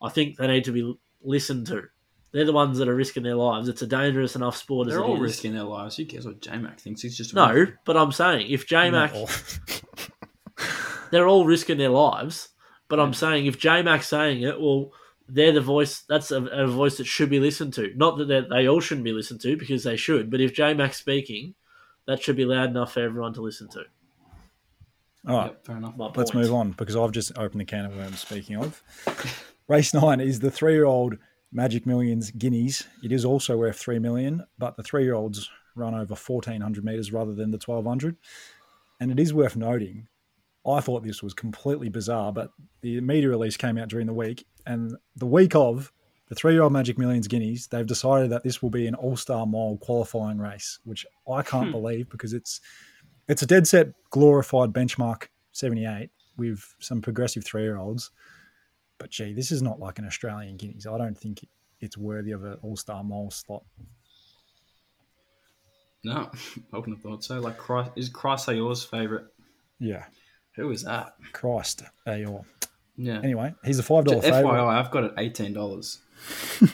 I 0.00 0.08
think 0.10 0.36
they 0.36 0.46
need 0.46 0.64
to 0.64 0.72
be 0.72 0.94
listened 1.22 1.66
to. 1.68 1.82
They're 2.34 2.44
the 2.44 2.52
ones 2.52 2.78
that 2.78 2.88
are 2.88 2.94
risking 2.96 3.22
their 3.22 3.36
lives. 3.36 3.68
It's 3.68 3.80
a 3.82 3.86
dangerous 3.86 4.34
enough 4.34 4.56
sport 4.56 4.88
They're 4.88 4.98
as 4.98 5.04
it 5.04 5.08
all 5.08 5.14
is. 5.14 5.20
risking 5.22 5.54
their 5.54 5.62
lives. 5.62 5.96
Who 5.96 6.04
cares 6.04 6.26
what 6.26 6.40
J 6.40 6.58
Mac 6.58 6.80
thinks? 6.80 7.00
He's 7.00 7.16
just 7.16 7.32
No, 7.32 7.66
but 7.86 7.96
I'm 7.96 8.10
saying 8.10 8.50
if 8.50 8.66
J 8.66 8.90
Mac, 8.90 9.14
Or- 9.14 9.28
they're 11.10 11.28
all 11.28 11.46
risking 11.46 11.78
their 11.78 11.90
lives. 11.90 12.48
But 12.88 13.00
I'm 13.00 13.14
saying 13.14 13.46
if 13.46 13.58
J 13.58 13.82
Mac's 13.82 14.08
saying 14.08 14.42
it, 14.42 14.60
well, 14.60 14.92
they're 15.28 15.52
the 15.52 15.60
voice. 15.60 16.02
That's 16.08 16.30
a, 16.32 16.42
a 16.44 16.66
voice 16.66 16.98
that 16.98 17.06
should 17.06 17.30
be 17.30 17.40
listened 17.40 17.72
to. 17.74 17.92
Not 17.96 18.18
that 18.18 18.26
they're- 18.28 18.48
they 18.48 18.68
all 18.68 18.80
shouldn't 18.80 19.04
be 19.04 19.12
listened 19.12 19.40
to 19.42 19.56
because 19.56 19.84
they 19.84 19.96
should. 19.96 20.30
But 20.30 20.40
if 20.40 20.52
J 20.54 20.74
Mac's 20.74 20.98
speaking, 20.98 21.54
that 22.06 22.22
should 22.22 22.36
be 22.36 22.44
loud 22.44 22.70
enough 22.70 22.92
for 22.92 23.00
everyone 23.00 23.32
to 23.34 23.40
listen 23.42 23.68
to. 23.70 23.84
All 25.26 25.36
right, 25.38 25.46
Yep, 25.46 25.64
fair 25.66 25.76
enough. 25.78 25.96
My 25.96 26.06
let's 26.14 26.32
point. 26.32 26.44
move 26.44 26.52
on 26.54 26.72
because 26.72 26.96
I've 26.96 27.12
just 27.12 27.32
opened 27.38 27.60
the 27.62 27.64
can 27.64 27.86
of 27.86 27.96
worms. 27.96 28.20
Speaking 28.20 28.56
of, 28.56 28.82
race 29.68 29.94
nine 29.94 30.20
is 30.20 30.40
the 30.40 30.50
three-year-old 30.50 31.14
Magic 31.54 31.86
Millions 31.86 32.32
Guineas. 32.32 32.84
It 33.02 33.12
is 33.12 33.24
also 33.24 33.56
worth 33.56 33.78
three 33.78 34.00
million, 34.00 34.44
but 34.58 34.76
the 34.76 34.82
three-year-olds 34.82 35.48
run 35.76 35.94
over 35.94 36.14
fourteen 36.14 36.60
hundred 36.60 36.84
meters 36.84 37.12
rather 37.12 37.32
than 37.32 37.52
the 37.52 37.58
twelve 37.58 37.86
hundred. 37.86 38.16
And 39.00 39.10
it 39.10 39.18
is 39.18 39.32
worth 39.32 39.56
noting, 39.56 40.08
I 40.66 40.80
thought 40.80 41.04
this 41.04 41.22
was 41.22 41.34
completely 41.34 41.88
bizarre, 41.88 42.32
but 42.32 42.50
the 42.80 43.00
media 43.00 43.28
release 43.28 43.56
came 43.56 43.78
out 43.78 43.88
during 43.88 44.06
the 44.06 44.12
week, 44.12 44.46
and 44.66 44.96
the 45.16 45.26
week 45.26 45.54
of 45.54 45.92
the 46.28 46.34
three-year-old 46.34 46.72
Magic 46.72 46.98
Millions 46.98 47.28
Guineas, 47.28 47.66
they've 47.66 47.86
decided 47.86 48.30
that 48.30 48.42
this 48.42 48.62
will 48.62 48.70
be 48.70 48.86
an 48.86 48.94
All-Star 48.94 49.46
Mile 49.46 49.78
qualifying 49.80 50.38
race, 50.38 50.78
which 50.84 51.04
I 51.30 51.42
can't 51.42 51.66
hmm. 51.66 51.72
believe 51.72 52.08
because 52.10 52.32
it's 52.32 52.60
it's 53.28 53.42
a 53.42 53.46
dead 53.46 53.66
set 53.66 53.88
glorified 54.10 54.72
benchmark 54.72 55.28
78 55.52 56.10
with 56.36 56.74
some 56.80 57.00
progressive 57.00 57.44
three-year-olds. 57.44 58.10
But 59.04 59.10
gee, 59.10 59.34
this 59.34 59.52
is 59.52 59.60
not 59.60 59.78
like 59.78 59.98
an 59.98 60.06
Australian 60.06 60.56
Guineas. 60.56 60.86
I 60.86 60.96
don't 60.96 61.14
think 61.14 61.46
it's 61.78 61.98
worthy 61.98 62.30
of 62.30 62.42
an 62.42 62.56
All-Star 62.62 63.04
Mile 63.04 63.30
slot. 63.30 63.62
No, 66.02 66.30
I 66.72 66.78
wouldn't 66.78 66.96
have 66.96 67.02
thought 67.02 67.22
so. 67.22 67.38
Like, 67.38 67.58
Christ, 67.58 67.90
is 67.96 68.08
Christ 68.08 68.48
yours 68.48 68.82
favourite? 68.82 69.26
Yeah, 69.78 70.04
Who 70.56 70.70
is 70.70 70.84
that? 70.84 71.16
Christ, 71.34 71.82
Ayor. 72.08 72.46
Yeah. 72.96 73.20
Anyway, 73.22 73.54
he's 73.62 73.78
a 73.78 73.82
five 73.82 74.06
dollar 74.06 74.22
FYI. 74.22 74.68
I've 74.68 74.90
got 74.90 75.04
it 75.04 75.12
eighteen 75.18 75.52
dollars. 75.52 75.98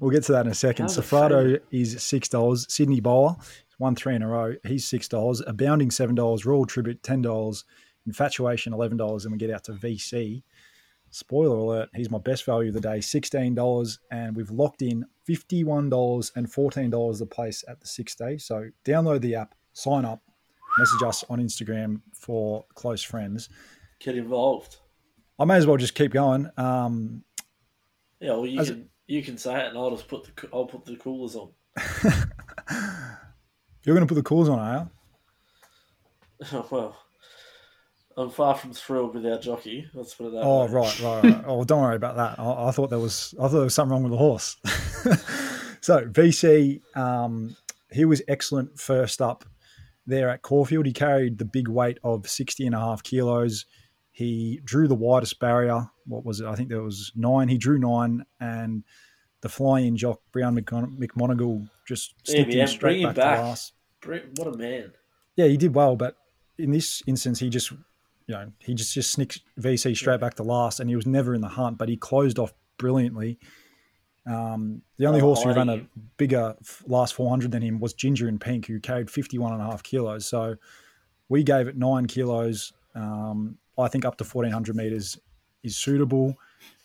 We'll 0.00 0.10
get 0.10 0.22
to 0.24 0.32
that 0.32 0.46
in 0.46 0.52
a 0.52 0.54
second. 0.54 0.86
Safrado 0.86 1.60
is 1.70 2.02
six 2.02 2.26
dollars. 2.26 2.64
Sydney 2.72 3.00
Bowler 3.00 3.36
won 3.78 3.94
three 3.94 4.14
in 4.14 4.22
a 4.22 4.28
row. 4.28 4.54
He's 4.64 4.88
six 4.88 5.08
dollars. 5.08 5.42
Abounding 5.46 5.90
seven 5.90 6.14
dollars. 6.14 6.46
Royal 6.46 6.64
Tribute 6.64 7.02
ten 7.02 7.20
dollars. 7.20 7.64
Infatuation 8.06 8.72
eleven 8.72 8.96
dollars. 8.96 9.26
And 9.26 9.32
we 9.32 9.38
get 9.38 9.50
out 9.50 9.64
to 9.64 9.72
VC. 9.72 10.42
Spoiler 11.10 11.56
alert: 11.56 11.88
He's 11.94 12.10
my 12.10 12.18
best 12.18 12.44
value 12.44 12.68
of 12.68 12.74
the 12.74 12.80
day, 12.80 13.00
sixteen 13.00 13.54
dollars, 13.54 13.98
and 14.10 14.36
we've 14.36 14.50
locked 14.50 14.82
in 14.82 15.04
fifty-one 15.24 15.90
dollars 15.90 16.32
and 16.36 16.50
fourteen 16.50 16.90
dollars 16.90 17.20
a 17.20 17.26
place 17.26 17.64
at 17.68 17.80
the 17.80 17.86
sixth 17.86 18.18
day. 18.18 18.38
So 18.38 18.68
download 18.84 19.20
the 19.20 19.34
app, 19.34 19.54
sign 19.72 20.04
up, 20.04 20.22
message 20.78 21.02
us 21.02 21.24
on 21.28 21.40
Instagram 21.40 22.00
for 22.14 22.64
close 22.74 23.02
friends. 23.02 23.48
Get 23.98 24.16
involved. 24.16 24.76
I 25.38 25.44
may 25.44 25.56
as 25.56 25.66
well 25.66 25.76
just 25.76 25.94
keep 25.94 26.12
going. 26.12 26.48
Um, 26.56 27.24
Yeah, 28.20 28.32
well, 28.32 28.46
you 28.46 28.64
can 28.64 28.88
you 29.06 29.22
can 29.22 29.36
say 29.36 29.58
it, 29.58 29.68
and 29.68 29.78
I'll 29.78 29.90
just 29.90 30.06
put 30.06 30.24
the 30.24 30.48
I'll 30.52 30.66
put 30.66 30.84
the 30.84 30.96
coolers 30.96 31.34
on. 31.34 31.50
you're 33.84 33.94
going 33.96 34.06
to 34.06 34.06
put 34.06 34.14
the 34.14 34.22
coolers 34.22 34.48
on, 34.48 34.58
are 34.58 34.90
you? 36.50 36.64
well, 36.70 36.96
I'm 38.20 38.30
far 38.30 38.54
from 38.54 38.72
thrilled 38.72 39.14
with 39.14 39.26
our 39.26 39.38
jockey. 39.38 39.86
Let's 39.94 40.14
put 40.14 40.26
it 40.28 40.32
that 40.32 40.42
Oh 40.42 40.66
way. 40.66 40.72
right, 40.72 41.00
right, 41.00 41.24
right. 41.24 41.44
Oh, 41.46 41.64
don't 41.64 41.80
worry 41.82 41.96
about 41.96 42.16
that. 42.16 42.38
I, 42.38 42.68
I 42.68 42.70
thought 42.70 42.90
there 42.90 42.98
was, 42.98 43.34
I 43.38 43.42
thought 43.44 43.50
there 43.54 43.60
was 43.62 43.74
something 43.74 43.92
wrong 43.92 44.02
with 44.02 44.12
the 44.12 44.18
horse. 44.18 44.56
so 45.80 46.06
VC, 46.06 46.80
um, 46.96 47.56
he 47.92 48.04
was 48.04 48.22
excellent 48.28 48.78
first 48.78 49.20
up 49.22 49.44
there 50.06 50.28
at 50.28 50.42
Caulfield. 50.42 50.86
He 50.86 50.92
carried 50.92 51.38
the 51.38 51.44
big 51.44 51.68
weight 51.68 51.98
of 52.04 52.28
60 52.28 52.66
and 52.66 52.74
a 52.74 52.78
half 52.78 53.02
kilos. 53.02 53.64
He 54.12 54.60
drew 54.64 54.88
the 54.88 54.94
widest 54.94 55.38
barrier. 55.40 55.88
What 56.06 56.24
was 56.24 56.40
it? 56.40 56.46
I 56.46 56.54
think 56.56 56.68
there 56.68 56.82
was 56.82 57.12
nine. 57.14 57.48
He 57.48 57.56
drew 57.58 57.78
nine, 57.78 58.24
and 58.40 58.82
the 59.40 59.48
flying 59.48 59.96
jock 59.96 60.20
Brown 60.32 60.56
McMonagle 60.58 61.68
just 61.86 62.14
Yeah, 62.26 62.34
snipped 62.34 62.48
man, 62.50 62.58
him 62.58 62.66
straight 62.66 63.02
back, 63.04 63.14
back. 63.14 63.38
to 63.38 63.44
last. 63.44 63.72
What 64.36 64.48
a 64.48 64.56
man! 64.56 64.92
Yeah, 65.36 65.46
he 65.46 65.56
did 65.56 65.74
well, 65.74 65.94
but 65.96 66.16
in 66.58 66.72
this 66.72 67.02
instance, 67.06 67.38
he 67.38 67.48
just, 67.48 67.72
you 68.30 68.36
know, 68.36 68.52
he 68.60 68.74
just 68.74 68.94
just 68.94 69.10
snicked 69.10 69.40
VC 69.58 69.96
straight 69.96 70.20
back 70.20 70.34
to 70.34 70.44
last, 70.44 70.78
and 70.78 70.88
he 70.88 70.94
was 70.94 71.04
never 71.04 71.34
in 71.34 71.40
the 71.40 71.48
hunt, 71.48 71.78
but 71.78 71.88
he 71.88 71.96
closed 71.96 72.38
off 72.38 72.52
brilliantly. 72.78 73.40
Um, 74.24 74.82
the 74.98 75.06
only 75.06 75.20
Oh, 75.20 75.24
horse 75.24 75.42
who 75.42 75.52
ran 75.52 75.68
a 75.68 75.84
bigger 76.16 76.54
last 76.86 77.14
400 77.14 77.50
than 77.50 77.60
him 77.62 77.80
was 77.80 77.92
Ginger 77.92 78.28
in 78.28 78.38
Pink, 78.38 78.66
who 78.66 78.78
carried 78.78 79.10
51 79.10 79.54
and 79.54 79.60
a 79.60 79.64
half 79.64 79.82
kilos. 79.82 80.26
So 80.26 80.54
we 81.28 81.42
gave 81.42 81.66
it 81.66 81.76
nine 81.76 82.06
kilos. 82.06 82.72
Um, 82.94 83.58
I 83.76 83.88
think 83.88 84.04
up 84.04 84.16
to 84.18 84.24
1400 84.24 84.76
meters 84.76 85.18
is 85.64 85.76
suitable. 85.76 86.36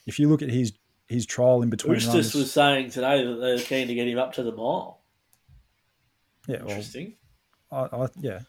If 0.07 0.17
you 0.17 0.27
look 0.27 0.41
at 0.41 0.49
his 0.49 0.73
his 1.07 1.27
trial 1.27 1.61
in 1.61 1.69
between 1.69 1.93
Eustace 1.95 2.13
runs, 2.13 2.33
was 2.33 2.51
saying 2.51 2.89
today 2.89 3.23
that 3.23 3.35
they're 3.35 3.59
keen 3.59 3.87
to 3.87 3.93
get 3.93 4.07
him 4.07 4.17
up 4.17 4.33
to 4.33 4.41
the 4.41 4.51
mile. 4.51 5.01
yeah, 6.47 6.57
well, 6.61 6.69
Interesting. 6.69 7.13
I, 7.71 7.81
I, 7.81 8.07
yeah, 8.19 8.39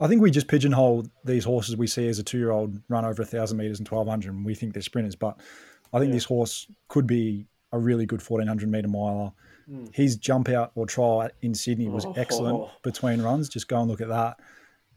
I 0.00 0.08
think 0.08 0.20
we 0.20 0.30
just 0.30 0.48
pigeonhole 0.48 1.06
these 1.24 1.44
horses 1.44 1.76
we 1.76 1.86
see 1.86 2.06
as 2.08 2.18
a 2.18 2.22
two-year-old 2.22 2.80
run 2.88 3.04
over 3.04 3.22
a 3.22 3.26
thousand 3.26 3.56
meters 3.58 3.78
and 3.78 3.86
twelve 3.86 4.08
hundred, 4.08 4.34
and 4.34 4.44
we 4.44 4.54
think 4.54 4.72
they're 4.74 4.82
sprinters. 4.82 5.14
But 5.16 5.38
I 5.92 5.98
think 5.98 6.10
Yeah. 6.10 6.16
this 6.16 6.24
horse 6.24 6.66
could 6.88 7.06
be 7.06 7.46
a 7.72 7.78
really 7.78 8.04
good 8.06 8.22
fourteen 8.22 8.48
hundred 8.48 8.68
meter 8.70 8.88
miler. 8.88 9.32
Hmm. 9.66 9.86
His 9.92 10.16
jump 10.16 10.48
out 10.48 10.72
or 10.74 10.86
trial 10.86 11.28
in 11.42 11.54
Sydney 11.54 11.88
was 11.88 12.04
Oh. 12.04 12.12
excellent 12.16 12.68
between 12.82 13.20
runs. 13.22 13.48
Just 13.48 13.68
go 13.68 13.80
and 13.80 13.88
look 13.90 14.00
at 14.00 14.08
that. 14.08 14.38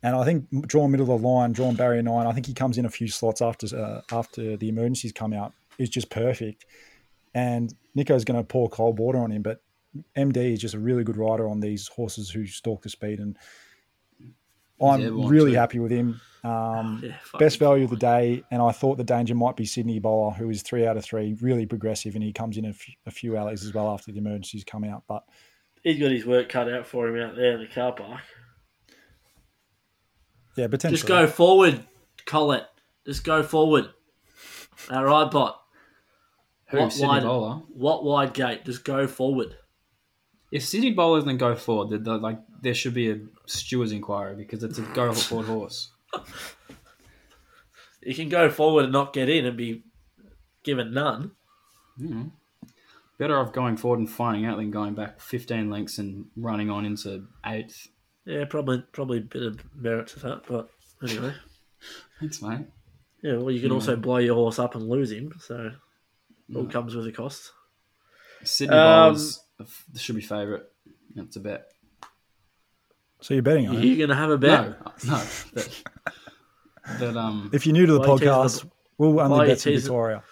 And 0.03 0.15
I 0.15 0.23
think 0.23 0.47
drawn 0.67 0.91
middle 0.91 1.11
of 1.13 1.21
the 1.21 1.27
line, 1.27 1.51
drawn 1.53 1.75
barrier 1.75 2.01
nine. 2.01 2.25
I 2.27 2.31
think 2.33 2.45
he 2.45 2.53
comes 2.53 2.77
in 2.77 2.85
a 2.85 2.89
few 2.89 3.07
slots 3.07 3.41
after 3.41 3.67
uh, 3.75 4.01
after 4.11 4.57
the 4.57 4.69
emergencies 4.69 5.11
come 5.11 5.33
out. 5.33 5.53
Is 5.77 5.89
just 5.89 6.09
perfect. 6.09 6.65
And 7.33 7.73
Nico's 7.95 8.25
going 8.25 8.39
to 8.39 8.43
pour 8.43 8.69
cold 8.69 8.99
water 8.99 9.19
on 9.19 9.31
him, 9.31 9.41
but 9.43 9.61
MD 10.15 10.53
is 10.53 10.59
just 10.59 10.73
a 10.73 10.79
really 10.79 11.03
good 11.03 11.15
rider 11.17 11.47
on 11.47 11.59
these 11.61 11.87
horses 11.87 12.29
who 12.29 12.45
stalk 12.45 12.81
the 12.81 12.89
speed, 12.89 13.19
and 13.19 13.37
I'm 14.81 15.27
really 15.27 15.51
too. 15.51 15.57
happy 15.57 15.79
with 15.79 15.91
him. 15.91 16.19
Um, 16.43 17.01
Yeah, 17.03 17.15
best 17.37 17.59
value 17.59 17.83
of 17.83 17.89
the 17.89 17.97
day, 17.97 18.43
and 18.49 18.61
I 18.61 18.71
thought 18.71 18.97
the 18.97 19.03
danger 19.03 19.35
might 19.35 19.55
be 19.57 19.65
Sydney 19.65 19.99
Bowler, 19.99 20.31
who 20.31 20.49
is 20.49 20.61
three 20.61 20.87
out 20.87 20.95
of 20.95 21.03
three, 21.03 21.35
really 21.41 21.65
progressive, 21.65 22.15
and 22.15 22.23
he 22.23 22.31
comes 22.31 22.57
in 22.57 22.65
a 22.65 22.73
few, 22.73 22.93
a 23.05 23.11
few 23.11 23.35
alleys 23.35 23.65
as 23.65 23.73
well 23.73 23.89
after 23.91 24.11
the 24.11 24.17
emergencies 24.19 24.63
come 24.63 24.83
out. 24.85 25.03
But 25.07 25.23
He's 25.83 25.99
got 25.99 26.11
his 26.11 26.25
work 26.25 26.49
cut 26.49 26.71
out 26.71 26.87
for 26.87 27.07
him 27.07 27.21
out 27.21 27.35
there 27.35 27.53
in 27.53 27.59
the 27.61 27.67
car 27.67 27.91
park. 27.93 28.21
yeah, 30.55 30.67
potentially. 30.67 30.97
Just 30.97 31.07
go 31.07 31.27
forward, 31.27 31.85
Collett. 32.25 32.65
Just 33.05 33.23
go 33.23 33.43
forward. 33.43 33.89
All 34.91 35.05
right, 35.05 35.29
bot. 35.29 35.61
Who? 36.69 36.77
What 36.79 36.93
Sydney 36.93 37.07
wide- 37.07 37.23
Bowler. 37.23 37.55
What 37.73 38.03
wide 38.03 38.33
gate? 38.33 38.65
Just 38.65 38.83
go 38.83 39.07
forward. 39.07 39.55
If 40.51 40.65
Sydney 40.65 40.91
Bowler 40.93 41.19
doesn't 41.19 41.37
go 41.37 41.55
forward, 41.55 41.89
then 41.91 42.03
the- 42.03 42.17
like 42.17 42.39
there 42.61 42.73
should 42.73 42.93
be 42.93 43.11
a 43.11 43.19
stewards 43.45 43.91
inquiry 43.91 44.35
because 44.35 44.63
it's 44.63 44.77
a 44.79 44.81
go 44.81 45.13
forward 45.13 45.47
horse. 45.47 45.91
You 48.01 48.15
can 48.15 48.29
go 48.29 48.49
forward 48.49 48.85
and 48.85 48.93
not 48.93 49.11
get 49.11 49.29
in 49.29 49.45
and 49.45 49.57
be 49.57 49.83
given 50.63 50.93
none. 50.93 51.31
Mm. 51.99 52.31
Better 53.17 53.37
off 53.37 53.51
going 53.51 53.75
forward 53.75 53.99
and 53.99 54.09
finding 54.09 54.45
out 54.45 54.57
than 54.57 54.71
going 54.71 54.93
back 54.93 55.19
15 55.19 55.69
lengths 55.69 55.97
and 55.97 56.27
running 56.37 56.69
on 56.69 56.85
into 56.85 57.25
eighth. 57.45 57.89
Yeah, 58.25 58.45
probably 58.45 58.83
probably 58.93 59.17
a 59.17 59.21
bit 59.21 59.43
of 59.43 59.59
merit 59.75 60.07
to 60.07 60.19
that, 60.19 60.43
but 60.47 60.69
anyway. 61.03 61.33
Thanks, 62.19 62.41
mate. 62.41 62.67
Yeah, 63.21 63.35
well, 63.37 63.51
you 63.51 63.59
can 63.59 63.71
also 63.73 63.97
blow 63.97 64.17
your 64.17 64.35
horse 64.35 64.59
up 64.59 64.75
and 64.75 64.87
lose 64.87 65.11
him, 65.11 65.33
so 65.39 65.71
it 66.49 66.55
all 66.55 66.67
comes 66.67 66.95
with 66.95 67.05
a 67.07 67.11
cost. 67.11 67.51
Sydney 68.45 68.75
Um, 68.77 69.17
Bowls 69.59 70.01
should 70.01 70.15
be 70.15 70.21
favourite. 70.21 70.63
That's 71.15 71.35
a 71.35 71.39
bet. 71.39 71.71
So 73.21 73.33
you're 73.33 73.43
betting 73.43 73.67
on 73.67 73.75
it. 73.77 73.83
You're 73.83 73.97
going 73.97 74.09
to 74.09 74.15
have 74.15 74.29
a 74.29 74.37
bet? 74.37 74.79
No, 75.05 75.15
no. 75.17 75.23
But, 75.53 75.83
but 76.99 77.17
um, 77.17 77.49
If 77.53 77.65
you're 77.65 77.73
new 77.73 77.85
to 77.85 77.93
the 77.93 77.99
Why 77.99 78.05
are 78.07 78.11
you 78.13 78.17
teasing 78.19 78.29
podcast, 78.33 78.61
the- 78.61 78.69
we'll 78.97 79.11
why 79.13 79.23
are 79.23 79.25
only 79.25 79.37
you 79.37 79.41
bet 79.41 79.49
in 79.67 79.73
teasing- 79.73 79.81
Victoria. 79.87 80.23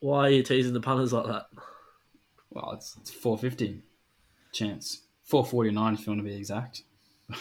Why 0.00 0.18
are 0.26 0.30
you 0.30 0.42
teasing 0.42 0.74
the 0.74 0.80
punters 0.80 1.12
like 1.12 1.26
that? 1.26 1.46
well, 2.50 2.72
it's, 2.72 2.96
it's 3.00 3.10
four 3.10 3.36
fifty 3.38 3.82
chance. 4.52 5.02
Four 5.24 5.44
forty 5.44 5.70
nine 5.70 5.94
if 5.94 6.06
you 6.06 6.12
want 6.12 6.20
to 6.20 6.24
be 6.28 6.36
exact. 6.36 6.82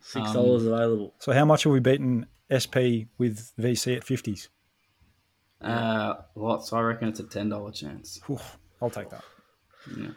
Six 0.00 0.28
Um, 0.28 0.34
dollars 0.34 0.64
available. 0.66 1.14
So 1.18 1.32
how 1.32 1.44
much 1.44 1.64
have 1.64 1.72
we 1.72 1.80
beaten 1.80 2.26
SP 2.52 3.08
with 3.18 3.52
VC 3.58 3.96
at 3.96 4.04
50s? 4.04 4.48
Uh, 5.60 6.14
lots. 6.34 6.72
I 6.72 6.80
reckon 6.80 7.08
it's 7.08 7.20
a 7.20 7.24
ten 7.24 7.48
dollar 7.48 7.72
chance. 7.72 8.20
Whew, 8.26 8.38
I'll 8.80 8.90
take 8.90 9.10
that. 9.10 9.24
Yeah. 9.96 10.08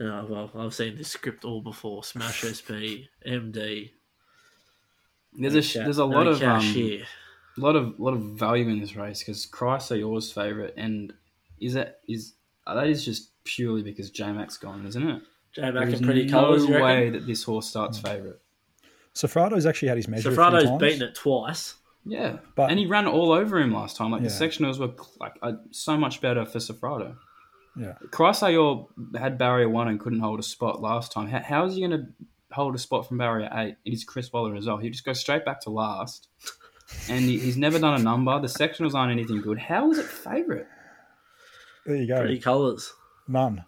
Yeah, 0.00 0.24
well, 0.24 0.50
I've 0.56 0.74
seen 0.74 0.96
this 0.96 1.08
script 1.08 1.44
all 1.44 1.60
before. 1.60 2.02
Smash 2.02 2.40
SP, 2.50 3.06
MD. 3.26 3.90
There's 5.38 5.54
a 5.54 5.62
sh- 5.62 5.74
there's 5.74 5.98
a 5.98 6.06
no 6.06 6.06
lot 6.08 6.26
of 6.26 6.42
um, 6.42 6.60
cash 6.60 6.76
lot 7.56 7.76
of 7.76 7.98
lot 8.00 8.14
of 8.14 8.20
value 8.20 8.68
in 8.68 8.80
this 8.80 8.96
race 8.96 9.20
because 9.20 9.46
Christ 9.46 9.92
are 9.92 9.96
yours 9.96 10.30
favourite, 10.32 10.74
and 10.76 11.12
is 11.60 11.74
that 11.74 12.00
is 12.08 12.34
uh, 12.66 12.74
that 12.74 12.86
is 12.88 13.04
just 13.04 13.30
purely 13.44 13.82
because 13.82 14.10
J 14.10 14.32
Mac's 14.32 14.56
gone, 14.56 14.86
isn't 14.86 15.08
it? 15.08 15.22
J 15.54 15.62
Mac 15.70 15.74
There's 15.86 15.94
and 15.94 16.04
pretty 16.04 16.24
no 16.26 16.30
colours, 16.30 16.64
you 16.66 16.74
way 16.74 17.10
that 17.10 17.26
this 17.26 17.42
horse 17.44 17.68
starts 17.68 17.98
favourite. 17.98 18.36
Sofrado's 19.14 19.66
actually 19.66 19.88
had 19.88 19.96
his 19.96 20.08
measure. 20.08 20.30
Sofrado's 20.32 20.80
beaten 20.80 21.02
it 21.08 21.14
twice. 21.14 21.74
Yeah, 22.04 22.38
But- 22.54 22.70
and 22.70 22.78
he 22.78 22.86
ran 22.86 23.06
all 23.06 23.32
over 23.32 23.58
him 23.58 23.72
last 23.72 23.96
time. 23.96 24.10
Like 24.10 24.22
Yeah. 24.22 24.28
the 24.28 24.34
sectionals 24.34 24.78
were 24.78 24.92
like 25.20 25.34
uh, 25.40 25.52
so 25.70 25.96
much 25.96 26.20
better 26.20 26.44
for 26.44 26.58
Sofrado. 26.58 27.16
Yeah. 27.76 27.94
Christ 28.10 28.42
Ayor 28.42 28.86
had 29.18 29.38
barrier 29.38 29.68
one 29.68 29.88
and 29.88 29.98
couldn't 29.98 30.20
hold 30.20 30.38
a 30.38 30.42
spot 30.42 30.80
last 30.80 31.12
time. 31.12 31.28
How, 31.28 31.40
how 31.40 31.64
is 31.64 31.74
he 31.74 31.80
going 31.80 31.90
to 31.90 32.06
hold 32.52 32.74
a 32.74 32.78
spot 32.78 33.08
from 33.08 33.18
barrier 33.18 33.50
eight? 33.52 33.76
It 33.84 33.92
is 33.92 34.04
Chris 34.04 34.32
Waller 34.32 34.54
as 34.54 34.66
well. 34.66 34.78
He 34.78 34.90
just 34.90 35.04
goes 35.04 35.20
straight 35.20 35.44
back 35.44 35.60
to 35.62 35.70
last, 35.70 36.28
and 37.08 37.24
he, 37.24 37.38
he's 37.38 37.56
never 37.56 37.78
done 37.78 38.00
a 38.00 38.02
number. 38.02 38.38
The 38.40 38.46
sectionals 38.46 38.94
aren't 38.94 39.12
anything 39.12 39.40
good. 39.40 39.58
How 39.58 39.90
is 39.90 39.98
it 39.98 40.06
favourite? 40.06 40.66
There 41.86 41.96
you 41.96 42.06
go. 42.06 42.20
Pretty 42.20 42.38
colours. 42.38 42.92
None. 43.28 43.64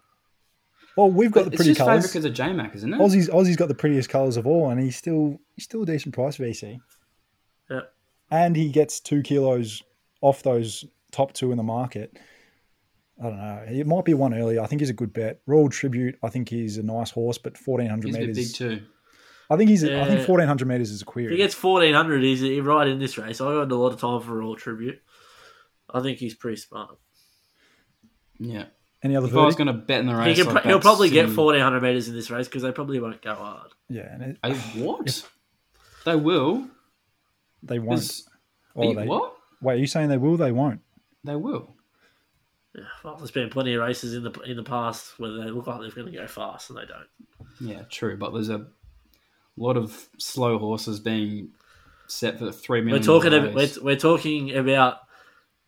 Well, 0.95 1.11
we've 1.11 1.31
got 1.31 1.45
the 1.45 1.51
it's 1.51 1.57
pretty 1.57 1.71
just 1.71 1.79
favourite 1.79 1.97
colours. 1.97 2.11
because 2.11 2.25
of 2.25 2.33
J 2.33 2.53
Mac, 2.53 2.75
isn't 2.75 2.93
it? 2.93 2.99
Aussie's 2.99 3.29
Aussie's 3.29 3.55
got 3.55 3.67
the 3.67 3.75
prettiest 3.75 4.09
colours 4.09 4.37
of 4.37 4.47
all, 4.47 4.71
and 4.71 4.81
he's 4.81 4.95
still 4.95 5.39
he's 5.55 5.65
still 5.65 5.83
a 5.83 5.85
decent 5.85 6.15
price 6.15 6.37
VC. 6.37 6.79
Yeah. 7.69 7.81
And 8.31 8.55
he 8.55 8.69
gets 8.69 8.99
two 8.99 9.21
kilos 9.21 9.83
off 10.21 10.41
those 10.41 10.85
top 11.11 11.33
two 11.33 11.51
in 11.51 11.57
the 11.57 11.63
market. 11.63 12.17
I 13.19 13.23
don't 13.23 13.37
know. 13.37 13.63
It 13.67 13.87
might 13.87 14.05
be 14.05 14.13
one 14.13 14.33
earlier. 14.33 14.61
I 14.61 14.67
think 14.67 14.81
he's 14.81 14.89
a 14.91 14.93
good 14.93 15.11
bet. 15.11 15.41
Royal 15.47 15.69
Tribute. 15.69 16.19
I 16.23 16.29
think 16.29 16.49
he's 16.49 16.77
a 16.77 16.83
nice 16.83 17.09
horse, 17.11 17.37
but 17.37 17.57
fourteen 17.57 17.89
hundred 17.89 18.07
He's 18.07 18.15
a 18.15 18.19
meters. 18.19 18.37
big 18.37 18.53
too. 18.55 18.85
I 19.49 19.57
think 19.57 19.69
he's. 19.69 19.83
I 19.83 20.05
think 20.05 20.25
fourteen 20.25 20.47
hundred 20.47 20.67
meters 20.67 20.91
is 20.91 21.01
a 21.01 21.05
If 21.19 21.31
he 21.31 21.37
gets 21.37 21.61
1400, 21.61 22.21
he's 22.23 22.41
he's 22.41 22.61
right 22.61 22.87
in 22.87 22.99
this 22.99 23.17
race. 23.17 23.41
I 23.41 23.45
got 23.45 23.71
a 23.71 23.75
lot 23.75 23.93
of 23.93 23.99
time 23.99 24.21
for 24.21 24.35
Royal 24.37 24.55
Tribute. 24.55 24.99
I 25.91 26.01
think 26.01 26.19
he's 26.19 26.35
pretty 26.35 26.57
smart. 26.57 26.97
Yeah. 28.39 28.65
Any 29.03 29.15
other 29.15 29.27
If 29.27 29.35
I 29.35 29.45
was 29.45 29.55
going 29.55 29.67
to 29.67 29.73
bet 29.73 30.01
in 30.01 30.07
the 30.07 30.13
He 30.13 30.19
race, 30.19 30.37
can, 30.37 30.45
he'll 30.63 30.77
bet 30.77 30.81
probably 30.81 31.09
get 31.09 31.27
1400 31.27 31.81
metres 31.81 32.07
in 32.07 32.15
this 32.15 32.29
race 32.31 32.47
because 32.47 32.63
they 32.63 32.71
probably 32.71 32.99
won't 32.99 33.21
go 33.21 33.35
hard. 33.35 33.71
Yeah, 33.89 34.11
and 34.11 34.23
it, 34.23 34.37
I, 34.43 34.53
what? 34.75 35.27
They 36.03 36.15
will. 36.15 36.67
they 37.63 37.79
won't. 37.79 38.21
Or 38.73 38.93
They- 38.93 39.01
they, 39.01 39.07
what? 39.07 39.33
Wait, 39.61 39.73
are 39.73 39.77
you 39.77 39.87
saying 39.87 40.09
they 40.09 40.17
will? 40.17 40.35
They 40.37 40.51
won't. 40.51 40.81
They 41.23 41.35
will. 41.35 41.75
Yeah, 42.77 42.83
well, 43.03 43.15
there's 43.15 43.31
been 43.31 43.49
plenty 43.49 43.73
of 43.73 43.81
races 43.81 44.13
in 44.13 44.23
the 44.23 44.31
in 44.41 44.57
the 44.57 44.63
past 44.63 45.19
where 45.19 45.31
they 45.31 45.45
look 45.49 45.67
like 45.67 45.81
they're 45.81 45.91
going 45.91 46.11
to 46.11 46.17
go 46.17 46.27
fast 46.27 46.69
and 46.69 46.77
they 46.77 46.85
don't. 46.85 47.07
Yeah, 47.59 47.83
true. 47.89 48.17
But 48.17 48.33
there's 48.33 48.49
a 48.49 48.67
lot 49.55 49.77
of 49.77 50.07
slow 50.17 50.59
horses 50.59 50.99
being 50.99 51.49
set 52.07 52.37
for 52.37 52.45
the 52.45 52.53
three 52.53 52.79
We're 52.81 52.85
minutes. 52.85 53.05
talking 53.05 53.33
about 53.33 53.53
we're, 53.53 53.69
we're 53.81 53.95
talking 53.95 54.55
about 54.55 54.99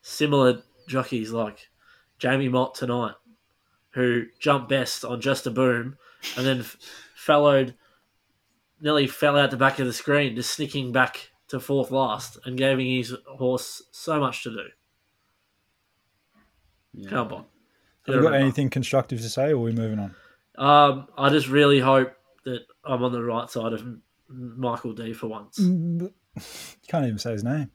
similar 0.02 0.62
jockeys 0.88 1.32
like 1.32 1.70
Jamie 2.18 2.50
Mott 2.50 2.76
tonight, 2.76 3.16
who 3.92 4.26
jumped 4.40 4.70
best 4.70 5.04
on 5.04 5.22
just 5.22 5.48
a 5.48 5.52
boom, 5.52 5.98
and 6.38 6.46
then 6.46 6.60
f- 6.60 6.78
followed, 7.16 7.76
nearly 8.82 9.08
fell 9.08 9.38
out 9.38 9.52
the 9.52 9.58
back 9.58 9.80
of 9.80 9.86
the 9.86 9.94
screen, 9.94 10.36
just 10.36 10.54
sneaking 10.54 10.92
back 10.92 11.32
to 11.50 11.60
fourth 11.60 11.92
last 11.92 12.38
and 12.46 12.58
giving 12.58 12.88
his 12.88 13.16
horse 13.26 13.82
so 13.92 14.20
much 14.20 14.44
to 14.44 14.52
do. 14.52 14.66
Come 17.08 17.34
on. 17.34 17.46
Have 18.06 18.16
you 18.16 18.22
got 18.22 18.34
anything 18.34 18.70
constructive 18.70 19.22
to 19.22 19.30
say, 19.30 19.50
or 19.52 19.56
are 19.56 19.60
we 19.60 19.72
moving 19.72 20.00
on? 20.00 20.16
Um, 20.58 21.08
I 21.18 21.30
just 21.30 21.48
really 21.48 21.80
hope 21.80 22.14
that 22.46 22.66
I'm 22.84 23.04
on 23.04 23.12
the 23.12 23.24
right 23.24 23.50
side 23.50 23.74
of 23.74 23.86
Michael 24.28 24.94
D 24.94 25.14
for 25.14 25.28
once. 25.28 25.60
You 25.60 26.12
can't 26.88 27.06
even 27.06 27.20
say 27.20 27.32
his 27.32 27.44
name. 27.44 27.72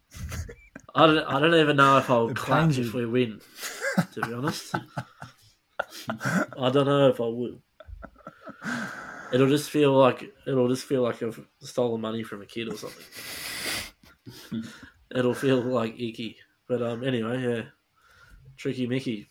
I 0.94 1.06
don't. 1.06 1.24
I 1.26 1.40
don't 1.40 1.54
even 1.54 1.76
know 1.76 1.98
if 1.98 2.10
I'll 2.10 2.28
It 2.28 2.36
clap 2.36 2.70
if 2.70 2.94
we 2.94 3.06
win. 3.06 3.40
To 4.14 4.20
be 4.20 4.32
honest, 4.32 4.74
I 6.10 6.70
don't 6.70 6.86
know 6.86 7.08
if 7.08 7.20
I 7.20 7.24
will. 7.24 7.60
It'll 9.32 9.48
just 9.48 9.70
feel 9.70 9.92
like 9.92 10.24
it'll 10.46 10.68
just 10.68 10.84
feel 10.84 11.02
like 11.02 11.22
I've 11.22 11.40
stolen 11.60 12.00
money 12.00 12.22
from 12.22 12.42
a 12.42 12.46
kid 12.46 12.72
or 12.72 12.76
something. 12.76 13.04
it'll 15.14 15.34
feel 15.34 15.60
like 15.60 15.98
icky. 15.98 16.36
But 16.68 16.82
um, 16.82 17.04
anyway, 17.04 17.42
yeah, 17.42 17.62
tricky 18.56 18.86
Mickey. 18.86 19.28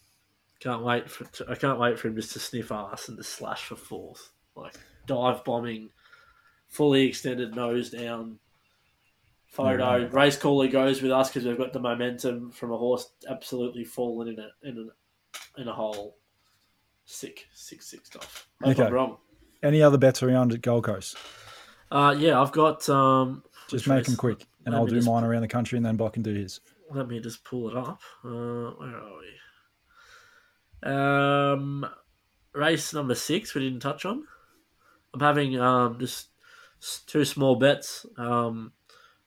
Can't 0.59 0.83
wait 0.83 1.09
for 1.09 1.25
I 1.49 1.55
can't 1.55 1.79
wait 1.79 1.99
for 1.99 2.07
him 2.07 2.15
just 2.15 2.33
to 2.33 2.39
sniff 2.39 2.71
ass 2.71 3.09
and 3.09 3.17
to 3.17 3.23
slash 3.23 3.65
for 3.65 3.75
fourth, 3.75 4.31
like 4.55 4.75
dive 5.07 5.43
bombing, 5.43 5.89
fully 6.69 7.07
extended 7.07 7.55
nose 7.55 7.89
down. 7.89 8.39
Photo 9.47 10.07
race 10.07 10.37
caller 10.37 10.67
goes 10.67 11.01
with 11.01 11.11
us 11.11 11.29
because 11.29 11.45
we've 11.45 11.57
got 11.57 11.73
the 11.73 11.79
momentum 11.79 12.49
from 12.51 12.71
a 12.71 12.77
horse 12.77 13.09
absolutely 13.29 13.83
fallen 13.83 14.29
in 14.29 14.39
a 14.39 14.49
in 14.67 14.89
a 14.89 15.61
in 15.61 15.67
a 15.67 15.73
hole. 15.73 16.17
Sick, 17.05 17.45
sick, 17.53 17.81
sick 17.81 18.05
stuff. 18.05 18.47
Hope 18.63 18.71
Okay. 18.71 18.85
I'm 18.87 18.93
wrong. 18.93 19.17
Any 19.61 19.81
other 19.81 19.97
bets 19.97 20.23
around 20.23 20.53
at 20.53 20.61
Gold 20.61 20.85
Coast? 20.85 21.17
Uh, 21.91 22.15
yeah, 22.17 22.41
I've 22.41 22.51
got. 22.51 22.87
Um, 22.89 23.43
Just 23.69 23.87
make 23.87 23.97
race? 23.97 24.07
them 24.07 24.15
quick, 24.15 24.47
and 24.65 24.73
I'll 24.73 24.87
do 24.87 24.99
mine 25.01 25.23
around 25.23 25.41
the 25.41 25.47
country, 25.47 25.77
and 25.77 25.85
then 25.85 25.97
Bob 25.97 26.13
can 26.13 26.23
do 26.23 26.33
his. 26.33 26.59
Let 26.91 27.07
me 27.07 27.19
just 27.19 27.43
pull 27.43 27.69
it 27.69 27.77
up. 27.77 28.01
Uh, 28.23 28.71
where 28.77 28.97
are 28.97 29.17
we? 29.19 29.29
Um, 30.83 31.85
race 32.53 32.93
number 32.93 33.15
six. 33.15 33.53
We 33.53 33.61
didn't 33.61 33.79
touch 33.79 34.05
on. 34.05 34.25
I'm 35.13 35.19
having 35.19 35.59
um 35.59 35.99
just 35.99 36.27
two 37.07 37.25
small 37.25 37.55
bets. 37.55 38.05
Um, 38.17 38.73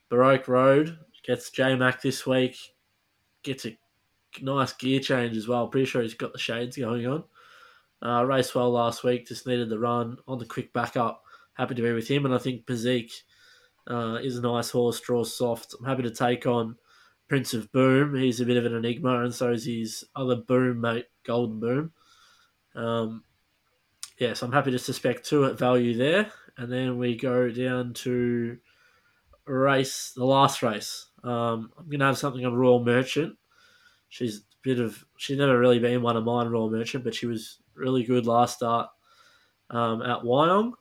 Baroque 0.08 0.48
Road 0.48 0.98
gets 1.24 1.50
J 1.50 1.74
Mac 1.76 2.02
this 2.02 2.26
week. 2.26 2.56
Gets 3.42 3.66
a 3.66 3.76
nice 4.42 4.72
gear 4.72 5.00
change 5.00 5.36
as 5.36 5.48
well. 5.48 5.68
Pretty 5.68 5.86
sure 5.86 6.02
he's 6.02 6.14
got 6.14 6.32
the 6.32 6.38
shades 6.38 6.76
going 6.76 7.06
on. 7.06 7.24
Uh, 8.02 8.24
raced 8.24 8.54
well 8.54 8.70
last 8.70 9.04
week. 9.04 9.26
Just 9.26 9.46
needed 9.46 9.68
the 9.68 9.78
run 9.78 10.18
on 10.28 10.38
the 10.38 10.44
quick 10.44 10.72
backup. 10.72 11.22
Happy 11.54 11.74
to 11.74 11.82
be 11.82 11.92
with 11.92 12.08
him, 12.08 12.26
and 12.26 12.34
I 12.34 12.38
think 12.38 12.66
Pazik 12.66 13.10
uh, 13.88 14.18
is 14.22 14.36
a 14.36 14.42
nice 14.42 14.70
horse. 14.70 15.00
Draws 15.00 15.34
soft. 15.36 15.74
I'm 15.78 15.86
happy 15.86 16.02
to 16.02 16.10
take 16.10 16.46
on 16.46 16.76
Prince 17.28 17.54
of 17.54 17.70
Boom. 17.72 18.14
He's 18.14 18.40
a 18.40 18.46
bit 18.46 18.56
of 18.56 18.66
an 18.66 18.74
enigma, 18.74 19.24
and 19.24 19.34
so 19.34 19.52
is 19.52 19.64
his 19.64 20.04
other 20.14 20.36
Boom 20.36 20.80
mate, 20.80 21.06
Golden 21.24 21.60
Boom. 21.60 21.92
Um, 22.74 23.24
yeah, 24.18 24.34
so 24.34 24.46
I'm 24.46 24.52
happy 24.52 24.70
to 24.70 24.78
suspect 24.78 25.26
two 25.26 25.44
at 25.44 25.58
value 25.58 25.96
there, 25.96 26.30
and 26.56 26.72
then 26.72 26.98
we 26.98 27.16
go 27.16 27.50
down 27.50 27.94
to 27.94 28.58
race 29.46 30.12
the 30.16 30.24
last 30.24 30.62
race. 30.62 31.06
Um, 31.22 31.70
I'm 31.78 31.88
gonna 31.88 32.06
have 32.06 32.18
something 32.18 32.44
on 32.44 32.54
Royal 32.54 32.84
Merchant. 32.84 33.36
She's 34.08 34.38
a 34.38 34.40
bit 34.62 34.78
of 34.78 35.04
she's 35.16 35.38
never 35.38 35.58
really 35.58 35.78
been 35.78 36.02
one 36.02 36.16
of 36.16 36.24
mine, 36.24 36.48
Royal 36.48 36.70
Merchant, 36.70 37.04
but 37.04 37.14
she 37.14 37.26
was 37.26 37.58
really 37.74 38.04
good 38.04 38.26
last 38.26 38.56
start 38.56 38.88
um, 39.70 40.02
at 40.02 40.22
Wyong, 40.22 40.72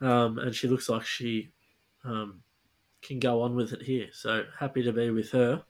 um, 0.00 0.38
and 0.38 0.54
she 0.54 0.68
looks 0.68 0.88
like 0.88 1.04
she 1.04 1.50
um, 2.04 2.42
can 3.06 3.18
go 3.20 3.42
on 3.42 3.54
with 3.54 3.72
it 3.72 3.82
here. 3.82 4.08
So 4.12 4.44
happy 4.58 4.82
to 4.82 4.92
be 4.92 5.10
with 5.10 5.30
her. 5.30 5.62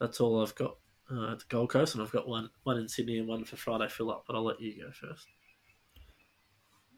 That's 0.00 0.20
all 0.20 0.40
I've 0.40 0.54
got 0.54 0.76
uh, 1.10 1.32
at 1.32 1.40
the 1.40 1.44
Gold 1.48 1.70
Coast, 1.70 1.94
and 1.94 2.02
I've 2.02 2.12
got 2.12 2.28
one 2.28 2.50
one 2.62 2.78
in 2.78 2.88
Sydney 2.88 3.18
and 3.18 3.28
one 3.28 3.44
for 3.44 3.56
Friday 3.56 3.88
fill 3.88 4.10
up. 4.10 4.24
But 4.26 4.36
I'll 4.36 4.44
let 4.44 4.60
you 4.60 4.82
go 4.82 4.90
first. 4.92 5.26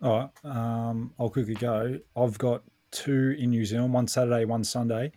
All 0.02 0.18
right, 0.18 0.50
um, 0.50 1.12
I'll 1.18 1.30
quickly 1.30 1.54
go. 1.54 1.98
I've 2.16 2.38
got 2.38 2.62
two 2.90 3.36
in 3.38 3.50
New 3.50 3.64
Zealand, 3.64 3.92
one 3.92 4.08
Saturday, 4.08 4.44
one 4.44 4.64
Sunday. 4.64 5.12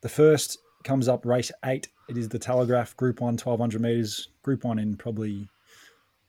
The 0.00 0.08
first 0.08 0.58
comes 0.84 1.08
up 1.08 1.24
race 1.26 1.52
eight. 1.64 1.88
It 2.08 2.16
is 2.16 2.28
the 2.28 2.38
Telegraph 2.38 2.96
Group 2.96 3.20
One, 3.20 3.34
1200 3.34 3.80
meters. 3.80 4.28
Group 4.42 4.64
One 4.64 4.78
in 4.78 4.96
probably 4.96 5.48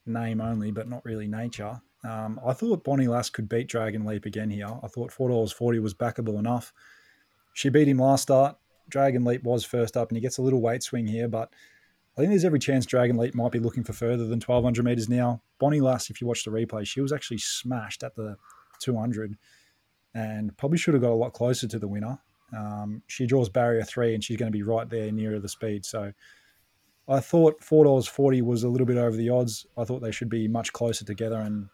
name 0.06 0.42
only, 0.42 0.72
but 0.72 0.90
not 0.90 1.06
really 1.06 1.28
nature. 1.28 1.80
Um, 2.04 2.40
I 2.46 2.54
thought 2.54 2.84
Bonnie 2.84 3.08
Lass 3.08 3.30
could 3.30 3.50
beat 3.50 3.68
Dragon 3.68 4.06
Leap 4.06 4.26
again 4.26 4.50
here. 4.50 4.68
I 4.68 4.88
thought 4.88 5.12
four 5.12 5.30
dollars 5.30 5.52
forty 5.52 5.80
was 5.80 5.94
backable 5.94 6.40
enough. 6.40 6.74
She 7.58 7.70
beat 7.70 7.88
him 7.88 7.98
last 7.98 8.22
start. 8.22 8.56
Dragon 8.88 9.26
Leap 9.26 9.42
was 9.42 9.66
first 9.66 9.98
up, 9.98 10.10
and 10.10 10.16
he 10.16 10.22
gets 10.22 10.38
a 10.38 10.44
little 10.44 10.62
weight 10.62 10.84
swing 10.84 11.08
here, 11.08 11.28
but 11.28 11.52
I 12.16 12.22
think 12.22 12.30
there's 12.30 12.46
every 12.46 12.60
chance 12.60 12.86
Dragon 12.86 13.18
Leap 13.18 13.34
might 13.34 13.52
be 13.52 13.58
looking 13.58 13.84
for 13.84 13.94
further 13.94 14.26
than 14.26 14.40
1200 14.40 14.86
meters 14.86 15.10
now. 15.10 15.42
Bonnie 15.58 15.82
Lass, 15.82 16.12
if 16.12 16.22
you 16.22 16.28
watch 16.28 16.44
the 16.44 16.52
replay, 16.52 16.86
she 16.86 17.02
was 17.02 17.12
actually 17.12 17.40
smashed 17.40 18.04
at 18.04 18.14
the 18.14 18.38
200 18.80 19.40
and 20.14 20.56
probably 20.56 20.78
should 20.78 20.94
have 20.94 21.02
got 21.02 21.10
a 21.10 21.16
lot 21.16 21.34
closer 21.34 21.68
to 21.68 21.80
the 21.80 21.88
winner. 21.88 22.20
Um, 22.56 23.02
she 23.08 23.26
draws 23.26 23.50
barrier 23.50 23.84
three 23.84 24.14
and 24.14 24.24
she's 24.24 24.38
going 24.38 24.52
to 24.52 24.56
be 24.56 24.62
right 24.62 24.88
there 24.88 25.12
nearer 25.12 25.40
the 25.40 25.50
speed. 25.50 25.84
So 25.84 26.14
I 27.08 27.22
thought 27.22 27.60
$4.40 27.62 28.44
was 28.44 28.62
a 28.62 28.70
little 28.70 28.86
bit 28.86 28.98
over 28.98 29.18
the 29.18 29.32
odds. 29.32 29.66
I 29.76 29.84
thought 29.84 30.04
they 30.04 30.12
should 30.12 30.30
be 30.30 30.48
much 30.48 30.74
closer 30.74 31.06
together. 31.06 31.38
And 31.38 31.70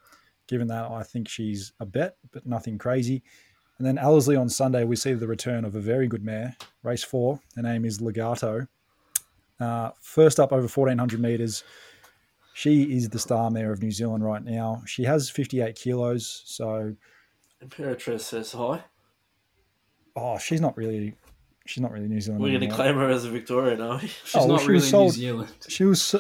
given 0.47 0.67
that, 0.67 0.89
I 0.91 1.03
think 1.03 1.27
she's 1.27 1.73
a 1.81 1.85
bet, 1.85 2.15
but 2.31 2.45
nothing 2.45 2.77
crazy. 2.77 3.21
And 3.83 3.97
then 3.97 4.01
Ellerslie 4.01 4.37
on 4.37 4.47
Sunday, 4.47 4.85
we 4.85 4.95
see 4.95 5.11
the 5.11 5.27
return 5.27 5.65
of 5.65 5.75
a 5.75 5.79
very 5.81 6.07
good 6.07 6.23
mare, 6.23 6.55
race 6.83 7.03
four. 7.03 7.41
Her 7.57 7.61
name 7.61 7.83
is 7.83 7.99
Legato. 7.99 8.65
Uh, 9.59 9.91
first 9.99 10.39
up 10.39 10.53
over 10.53 10.69
1400 10.69 11.19
meters. 11.19 11.65
She 12.53 12.95
is 12.95 13.09
the 13.09 13.19
star 13.19 13.51
mare 13.51 13.73
of 13.73 13.81
New 13.83 13.91
Zealand 13.91 14.23
right 14.23 14.41
now. 14.41 14.83
She 14.85 15.03
has 15.03 15.29
58 15.29 15.75
kilos. 15.75 16.43
So, 16.45 16.95
Imperatrice 17.61 18.21
says 18.21 18.53
hi. 18.53 18.83
oh, 20.15 20.37
she's 20.37 20.61
not 20.61 20.77
really, 20.77 21.15
she's 21.65 21.81
not 21.81 21.91
really 21.91 22.07
New 22.07 22.21
Zealand. 22.21 22.41
We're 22.41 22.57
going 22.57 22.69
to 22.69 22.73
claim 22.73 22.95
her 22.95 23.09
as 23.09 23.25
a 23.25 23.29
Victorian, 23.31 23.81
are 23.81 23.97
we? 23.97 24.07
She's 24.23 24.35
Oh, 24.35 24.39
well, 24.39 24.47
not 24.47 24.61
she 24.61 24.67
really 24.67 24.79
sold- 24.79 25.11
New 25.17 25.19
Zealand. 25.23 25.49
She 25.67 25.83
was 25.83 26.15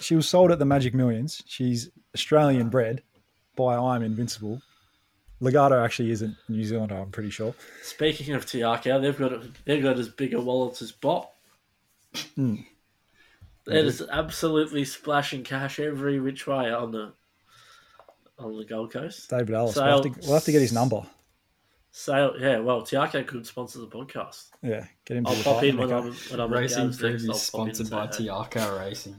she 0.00 0.16
was 0.16 0.28
sold 0.28 0.50
at 0.50 0.58
the 0.58 0.64
Magic 0.64 0.94
Millions. 0.94 1.44
She's 1.46 1.90
Australian 2.12 2.70
bred 2.70 3.02
by 3.54 3.76
I'm 3.76 4.02
Invincible. 4.02 4.62
Legato 5.40 5.82
actually 5.82 6.10
isn't 6.10 6.36
New 6.48 6.64
Zealander, 6.64 6.96
I'm 6.96 7.10
pretty 7.10 7.30
sure. 7.30 7.54
Speaking 7.82 8.34
of 8.34 8.44
Te 8.46 8.60
Akau, 8.60 9.00
they've 9.00 9.16
got 9.16 9.32
they've 9.64 9.82
got 9.82 9.98
as 9.98 10.08
big 10.08 10.34
a 10.34 10.40
wallet 10.40 10.80
as 10.82 10.92
Bot. 10.92 11.30
Hmm. 12.34 12.56
They're 13.64 13.84
just 13.84 14.02
absolutely 14.10 14.84
splashing 14.84 15.44
cash 15.44 15.78
every 15.78 16.18
which 16.20 16.46
way 16.46 16.72
on 16.72 16.90
the 16.90 17.12
on 18.38 18.56
the 18.56 18.64
Gold 18.64 18.92
Coast. 18.92 19.28
David 19.30 19.50
Ellis. 19.54 19.74
So- 19.74 19.84
we'll, 19.84 20.02
have 20.02 20.12
to, 20.14 20.20
we'll 20.22 20.34
have 20.34 20.44
to 20.44 20.52
get 20.52 20.60
his 20.62 20.72
number. 20.72 21.02
So 21.90 22.34
yeah, 22.38 22.58
well, 22.58 22.82
Te 22.82 22.96
Akau 22.96 23.26
could 23.26 23.46
sponsor 23.46 23.80
the 23.80 23.86
podcast. 23.86 24.46
Yeah, 24.62 24.86
get 25.04 25.16
him 25.16 25.26
I'll 25.26 25.42
pop 25.42 25.62
in 25.62 25.76
when 25.76 25.92
I'm 25.92 26.12
when 26.12 26.40
I'm 26.40 26.52
at 26.52 26.58
Racing 26.58 26.90
Gav's 26.90 27.02
next. 27.02 27.54
I'll 27.54 27.60
pop 27.60 27.68
in 27.68 27.76
and 27.76 27.86
sponsored 27.86 27.90
by 27.90 28.10
say 28.10 28.78
Racing. 28.78 29.16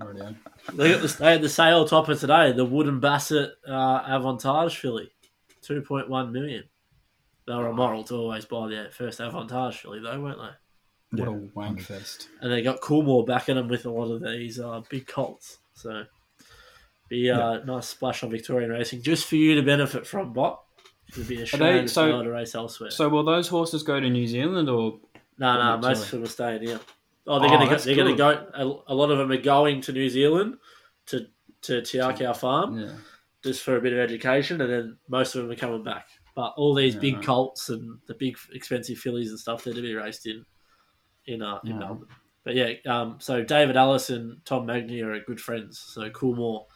Rightio. 0.00 0.36
They 0.74 0.92
got 0.92 1.02
the, 1.02 1.16
they 1.18 1.32
had 1.32 1.42
the 1.42 1.48
sale 1.48 1.86
topper 1.86 2.14
today. 2.14 2.52
The 2.52 2.64
Wootton 2.64 3.00
Bassett 3.00 3.52
uh, 3.68 4.02
Avantage 4.06 4.76
filly, 4.78 5.10
two 5.62 5.82
point 5.82 6.08
one 6.08 6.32
million. 6.32 6.64
They 7.46 7.54
were 7.54 7.68
a 7.68 7.72
moral 7.72 8.02
to 8.04 8.14
always 8.14 8.44
buy 8.44 8.68
their 8.68 8.90
first 8.90 9.20
Avantage 9.20 9.78
filly, 9.80 10.00
though, 10.00 10.20
weren't 10.20 10.38
they? 10.38 11.18
What 11.20 11.28
a 11.28 11.32
wank 11.54 11.80
fest. 11.80 12.28
And 12.40 12.52
they 12.52 12.62
got 12.62 12.80
Coolmore 12.80 13.24
backing 13.24 13.54
them 13.54 13.68
with 13.68 13.86
a 13.86 13.90
lot 13.90 14.10
of 14.10 14.22
these 14.22 14.58
uh, 14.58 14.82
big 14.90 15.06
colts. 15.06 15.58
So 15.74 16.04
be 17.08 17.28
a 17.28 17.36
uh, 17.38 17.64
nice 17.64 17.86
splash 17.86 18.24
on 18.24 18.30
Victorian 18.30 18.70
racing, 18.70 19.02
just 19.02 19.26
for 19.26 19.36
you 19.36 19.54
to 19.54 19.62
benefit 19.62 20.06
from. 20.06 20.32
Bot, 20.32 20.64
it'd 21.10 21.28
be 21.28 21.40
a 21.42 21.46
shame 21.46 21.60
they- 21.60 21.78
if 21.80 21.90
so- 21.90 22.22
to 22.22 22.30
race 22.30 22.54
elsewhere. 22.54 22.90
So 22.90 23.08
will 23.08 23.24
those 23.24 23.46
horses 23.48 23.82
go 23.84 24.00
to 24.00 24.10
New 24.10 24.26
Zealand 24.26 24.68
or 24.68 24.98
no, 25.38 25.54
no, 25.56 25.78
most 25.78 25.98
sorry. 25.98 26.06
of 26.06 26.10
them 26.10 26.22
are 26.24 26.26
staying 26.26 26.62
here. 26.62 26.80
Oh, 27.26 27.38
they're 27.40 27.48
Oh, 27.48 27.52
gonna 27.58 27.68
go, 27.70 27.76
they're 27.78 27.96
gonna 27.96 28.16
go. 28.16 28.46
A, 28.54 28.92
a 28.92 28.94
lot 28.94 29.10
of 29.10 29.18
them 29.18 29.30
are 29.32 29.36
going 29.36 29.80
to 29.82 29.92
New 29.92 30.08
Zealand 30.08 30.56
to 31.06 31.26
to 31.62 31.82
Te 31.82 31.98
Akau 31.98 32.36
Farm. 32.36 32.78
yeah? 32.78 32.92
just 33.42 33.62
for 33.62 33.76
a 33.76 33.80
bit 33.80 33.92
of 33.92 33.98
education, 34.00 34.60
and 34.60 34.72
then 34.72 34.96
most 35.08 35.34
of 35.36 35.42
them 35.42 35.50
are 35.52 35.56
coming 35.56 35.84
back. 35.84 36.08
But 36.34 36.54
all 36.56 36.74
these 36.74 36.94
Yeah, 36.94 37.00
big 37.00 37.14
right. 37.16 37.24
colts 37.24 37.68
and 37.68 37.98
the 38.08 38.14
big 38.14 38.36
expensive 38.52 38.98
fillies 38.98 39.30
and 39.30 39.38
stuff, 39.38 39.62
they're 39.62 39.72
to 39.74 39.82
be 39.82 39.94
raced 39.94 40.26
in 40.26 40.44
in 41.26 41.42
uh, 41.42 41.60
in 41.64 41.70
Yeah. 41.72 41.78
Melbourne. 41.78 42.08
But 42.44 42.54
yeah, 42.56 42.72
um, 42.86 43.16
so 43.20 43.42
David 43.44 43.76
Ellis 43.76 44.10
and 44.10 44.44
Tom 44.44 44.66
Magnier 44.66 45.12
are 45.12 45.20
good 45.20 45.40
friends. 45.40 45.78
So 45.78 46.08
Coolmore 46.10 46.66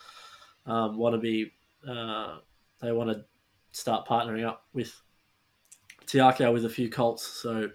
um, 0.67 0.97
want 0.97 1.15
to 1.15 1.19
be 1.19 1.53
uh, 1.89 2.39
they 2.81 2.93
want 2.93 3.11
to 3.11 3.25
start 3.73 4.07
partnering 4.07 4.47
up 4.47 4.67
with 4.73 4.93
Te 6.07 6.19
Akau 6.19 6.53
with 6.53 6.65
a 6.65 6.69
few 6.71 6.89
colts. 6.89 7.23
So 7.25 7.71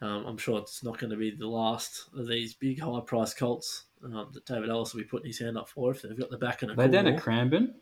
um, 0.00 0.24
I'm 0.26 0.38
sure 0.38 0.58
it's 0.58 0.82
not 0.82 0.98
going 0.98 1.10
to 1.10 1.16
be 1.16 1.30
the 1.30 1.46
last 1.48 2.08
of 2.16 2.26
these 2.26 2.54
big 2.54 2.80
high 2.80 3.00
price 3.00 3.34
colts 3.34 3.84
um, 4.04 4.28
that 4.32 4.46
David 4.46 4.70
Ellis 4.70 4.94
will 4.94 5.02
be 5.02 5.06
putting 5.08 5.26
his 5.26 5.38
hand 5.38 5.58
up 5.58 5.68
for 5.68 5.90
if 5.90 6.02
they've 6.02 6.18
got 6.18 6.30
the 6.30 6.38
back 6.38 6.62
and 6.62 6.70
a 6.70 6.74
They 6.74 6.88
down 6.88 7.04
Coolmore. 7.04 7.16
at 7.16 7.22
Cranbourne. 7.22 7.74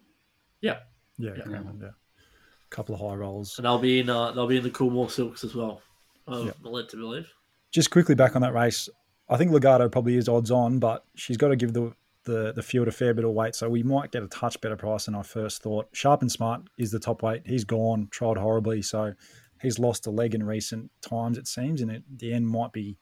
Yeah, 0.60 0.78
Yeah. 1.18 1.32
yeah. 1.36 1.44
yeah. 1.80 1.88
A 1.88 2.70
couple 2.70 2.94
of 2.94 3.00
high 3.00 3.14
rolls. 3.14 3.56
And 3.58 3.64
they'll 3.64 3.78
be 3.78 4.00
in 4.00 4.10
uh, 4.10 4.32
they'll 4.32 4.46
be 4.46 4.56
in 4.56 4.62
the 4.62 4.70
Coolmore 4.70 5.10
Silks 5.10 5.44
as 5.44 5.54
well. 5.54 5.80
I'm 6.26 6.46
Yeah. 6.46 6.52
led 6.62 6.88
to 6.90 6.96
believe. 6.96 7.32
Just 7.70 7.90
quickly 7.90 8.14
back 8.14 8.34
on 8.36 8.42
that 8.42 8.52
race, 8.54 8.88
I 9.28 9.36
think 9.36 9.52
Legato 9.52 9.88
probably 9.88 10.16
is 10.16 10.28
odds 10.28 10.50
on, 10.50 10.78
but 10.78 11.04
she's 11.14 11.36
got 11.36 11.48
to 11.48 11.56
give 11.56 11.72
the, 11.72 11.92
the 12.24 12.52
the 12.52 12.62
field 12.62 12.88
a 12.88 12.92
fair 12.92 13.14
bit 13.14 13.24
of 13.24 13.30
weight, 13.32 13.54
so 13.54 13.68
we 13.70 13.82
might 13.82 14.10
get 14.10 14.22
a 14.22 14.28
touch 14.28 14.60
better 14.60 14.76
price 14.76 15.04
than 15.06 15.14
I 15.14 15.22
first 15.22 15.62
thought. 15.62 15.86
Sharp 15.92 16.20
and 16.22 16.30
Smart 16.32 16.62
is 16.78 16.90
the 16.90 16.98
top 16.98 17.22
weight. 17.22 17.42
He's 17.46 17.64
gone, 17.64 18.08
tried 18.10 18.36
horribly, 18.38 18.82
so 18.82 19.14
he's 19.62 19.78
lost 19.78 20.06
a 20.06 20.10
leg 20.10 20.34
in 20.34 20.44
recent 20.44 20.90
times, 21.00 21.38
it 21.38 21.46
seems, 21.46 21.80
and 21.80 21.90
at 21.90 22.02
the 22.16 22.32
end 22.32 22.48
might 22.48 22.72
be 22.72 22.98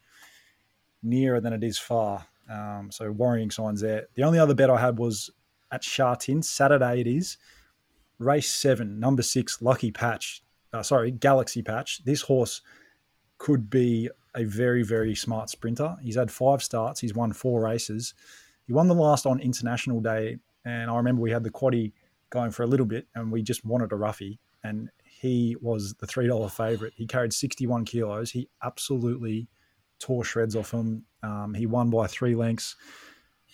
nearer 1.03 1.41
than 1.41 1.53
it 1.53 1.65
is 1.65 1.79
far. 1.79 2.27
Um, 2.51 2.91
so 2.91 3.11
worrying 3.11 3.51
signs 3.51 3.81
there. 3.81 4.07
The 4.15 4.23
only 4.23 4.39
other 4.39 4.55
bet 4.55 4.71
I 4.71 4.81
had 4.81 4.99
was 4.99 5.31
at 5.73 5.83
Sha 5.83 6.15
Tin, 6.15 6.43
Saturday 6.43 7.01
it 7.01 7.07
is, 7.07 7.39
race 8.19 8.51
seven, 8.51 9.01
number 9.01 9.23
six, 9.23 9.61
Lucky 9.61 9.91
Patch. 9.91 10.43
Uh, 10.73 10.83
sorry, 10.83 11.11
Galaxy 11.11 11.63
Patch. 11.63 12.05
This 12.05 12.23
horse 12.23 12.63
could 13.39 13.69
be 13.69 14.09
a 14.35 14.45
very, 14.45 14.83
very 14.83 15.15
smart 15.15 15.51
sprinter. 15.51 15.97
He's 16.03 16.17
had 16.17 16.31
five 16.31 16.63
starts. 16.63 17.01
He's 17.01 17.15
won 17.15 17.33
four 17.33 17.63
races. 17.63 18.15
He 18.67 18.73
won 18.73 18.89
the 18.89 18.95
last 18.95 19.27
on 19.27 19.41
International 19.41 20.01
Day, 20.01 20.39
and 20.65 20.91
I 20.91 20.97
remember 20.97 21.23
we 21.23 21.31
had 21.31 21.45
the 21.45 21.51
quaddy 21.51 21.93
going 22.31 22.51
for 22.51 22.63
a 22.63 22.67
little 22.67 22.87
bit, 22.87 23.07
and 23.15 23.31
we 23.31 23.43
just 23.43 23.65
wanted 23.65 23.93
a 23.93 23.97
roughie, 23.97 24.39
and 24.63 24.91
he 25.21 25.57
was 25.61 25.95
the 25.95 26.07
three 26.07 26.27
dollar 26.27 26.49
favorite. 26.49 26.95
He 26.97 27.07
carried 27.07 27.33
sixty 27.33 27.67
one 27.67 27.85
kilos. 27.85 28.31
He 28.31 28.49
absolutely 28.63 29.49
tore 29.99 30.25
shreds 30.25 30.57
off 30.57 30.73
him. 30.73 31.05
Um, 31.23 31.55
he 31.55 31.67
won 31.67 31.91
by 31.91 32.07
three 32.07 32.35
lengths. 32.35 32.77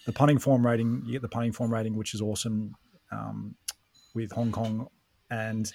The 0.06 0.12
punting 0.12 0.38
form 0.38 0.66
rating, 0.66 1.02
you 1.06 1.12
get 1.12 1.22
the 1.22 1.28
punting 1.28 1.52
form 1.52 1.72
rating, 1.72 1.96
which 1.96 2.14
is 2.14 2.20
awesome 2.20 2.74
um, 3.12 3.54
with 4.14 4.32
Hong 4.32 4.50
Kong, 4.50 4.88
and 5.30 5.70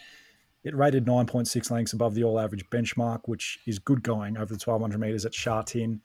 it 0.64 0.76
rated 0.76 1.06
9.6 1.06 1.72
lengths 1.72 1.94
above 1.94 2.14
the 2.14 2.26
all 2.26 2.40
average 2.40 2.70
benchmark, 2.70 3.22
which 3.26 3.60
is 3.66 3.80
good 3.80 4.04
going 4.04 4.36
over 4.36 4.54
the 4.54 4.62
1200 4.64 5.00
meters 5.00 5.26
at 5.26 5.34
Sha 5.34 5.62
Tin. 5.62 6.02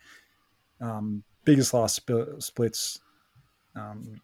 Um, 0.81 1.25
biggest 1.45 1.75
last 1.75 1.97
sp- 1.99 2.39
splits 2.39 3.01
um, 3.75 4.21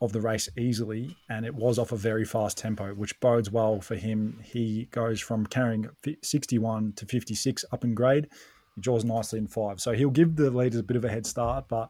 of 0.00 0.12
the 0.12 0.20
race 0.20 0.48
easily, 0.58 1.16
and 1.30 1.46
it 1.46 1.54
was 1.54 1.78
off 1.78 1.92
a 1.92 1.96
very 1.96 2.24
fast 2.24 2.58
tempo, 2.58 2.92
which 2.94 3.18
bodes 3.20 3.50
well 3.50 3.80
for 3.80 3.96
him. 3.96 4.38
He 4.44 4.88
goes 4.90 5.20
from 5.20 5.46
carrying 5.46 5.88
61 6.22 6.92
to 6.96 7.06
56 7.06 7.64
up 7.72 7.82
in 7.82 7.94
grade. 7.94 8.28
He 8.74 8.82
draws 8.82 9.04
nicely 9.04 9.38
in 9.38 9.46
five. 9.46 9.80
So 9.80 9.92
he'll 9.92 10.10
give 10.10 10.36
the 10.36 10.50
leaders 10.50 10.80
a 10.80 10.82
bit 10.82 10.98
of 10.98 11.04
a 11.04 11.08
head 11.08 11.26
start, 11.26 11.66
but 11.68 11.88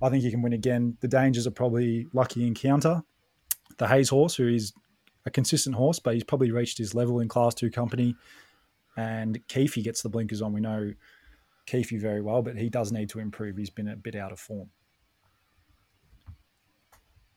I 0.00 0.08
think 0.08 0.24
he 0.24 0.30
can 0.30 0.40
win 0.40 0.54
again. 0.54 0.96
The 1.00 1.08
dangers 1.08 1.46
are 1.46 1.52
probably 1.52 2.08
Lucky 2.14 2.46
Encounter, 2.46 3.02
the 3.76 3.86
Hayes 3.86 4.08
horse, 4.08 4.34
who 4.34 4.48
is 4.48 4.72
a 5.26 5.30
consistent 5.30 5.76
horse, 5.76 5.98
but 5.98 6.14
he's 6.14 6.24
probably 6.24 6.50
reached 6.50 6.78
his 6.78 6.94
level 6.94 7.20
in 7.20 7.28
Class 7.28 7.54
Two 7.54 7.70
company. 7.70 8.16
And 8.96 9.46
Keefe 9.48 9.82
gets 9.84 10.02
the 10.02 10.08
blinkers 10.08 10.42
on. 10.42 10.52
We 10.52 10.60
know 10.60 10.92
Keefe 11.66 11.90
very 12.00 12.22
well, 12.22 12.42
but 12.42 12.56
he 12.56 12.68
does 12.68 12.92
need 12.92 13.10
to 13.10 13.20
improve. 13.20 13.56
He's 13.56 13.70
been 13.70 13.88
a 13.88 13.96
bit 13.96 14.14
out 14.14 14.32
of 14.32 14.40
form. 14.40 14.70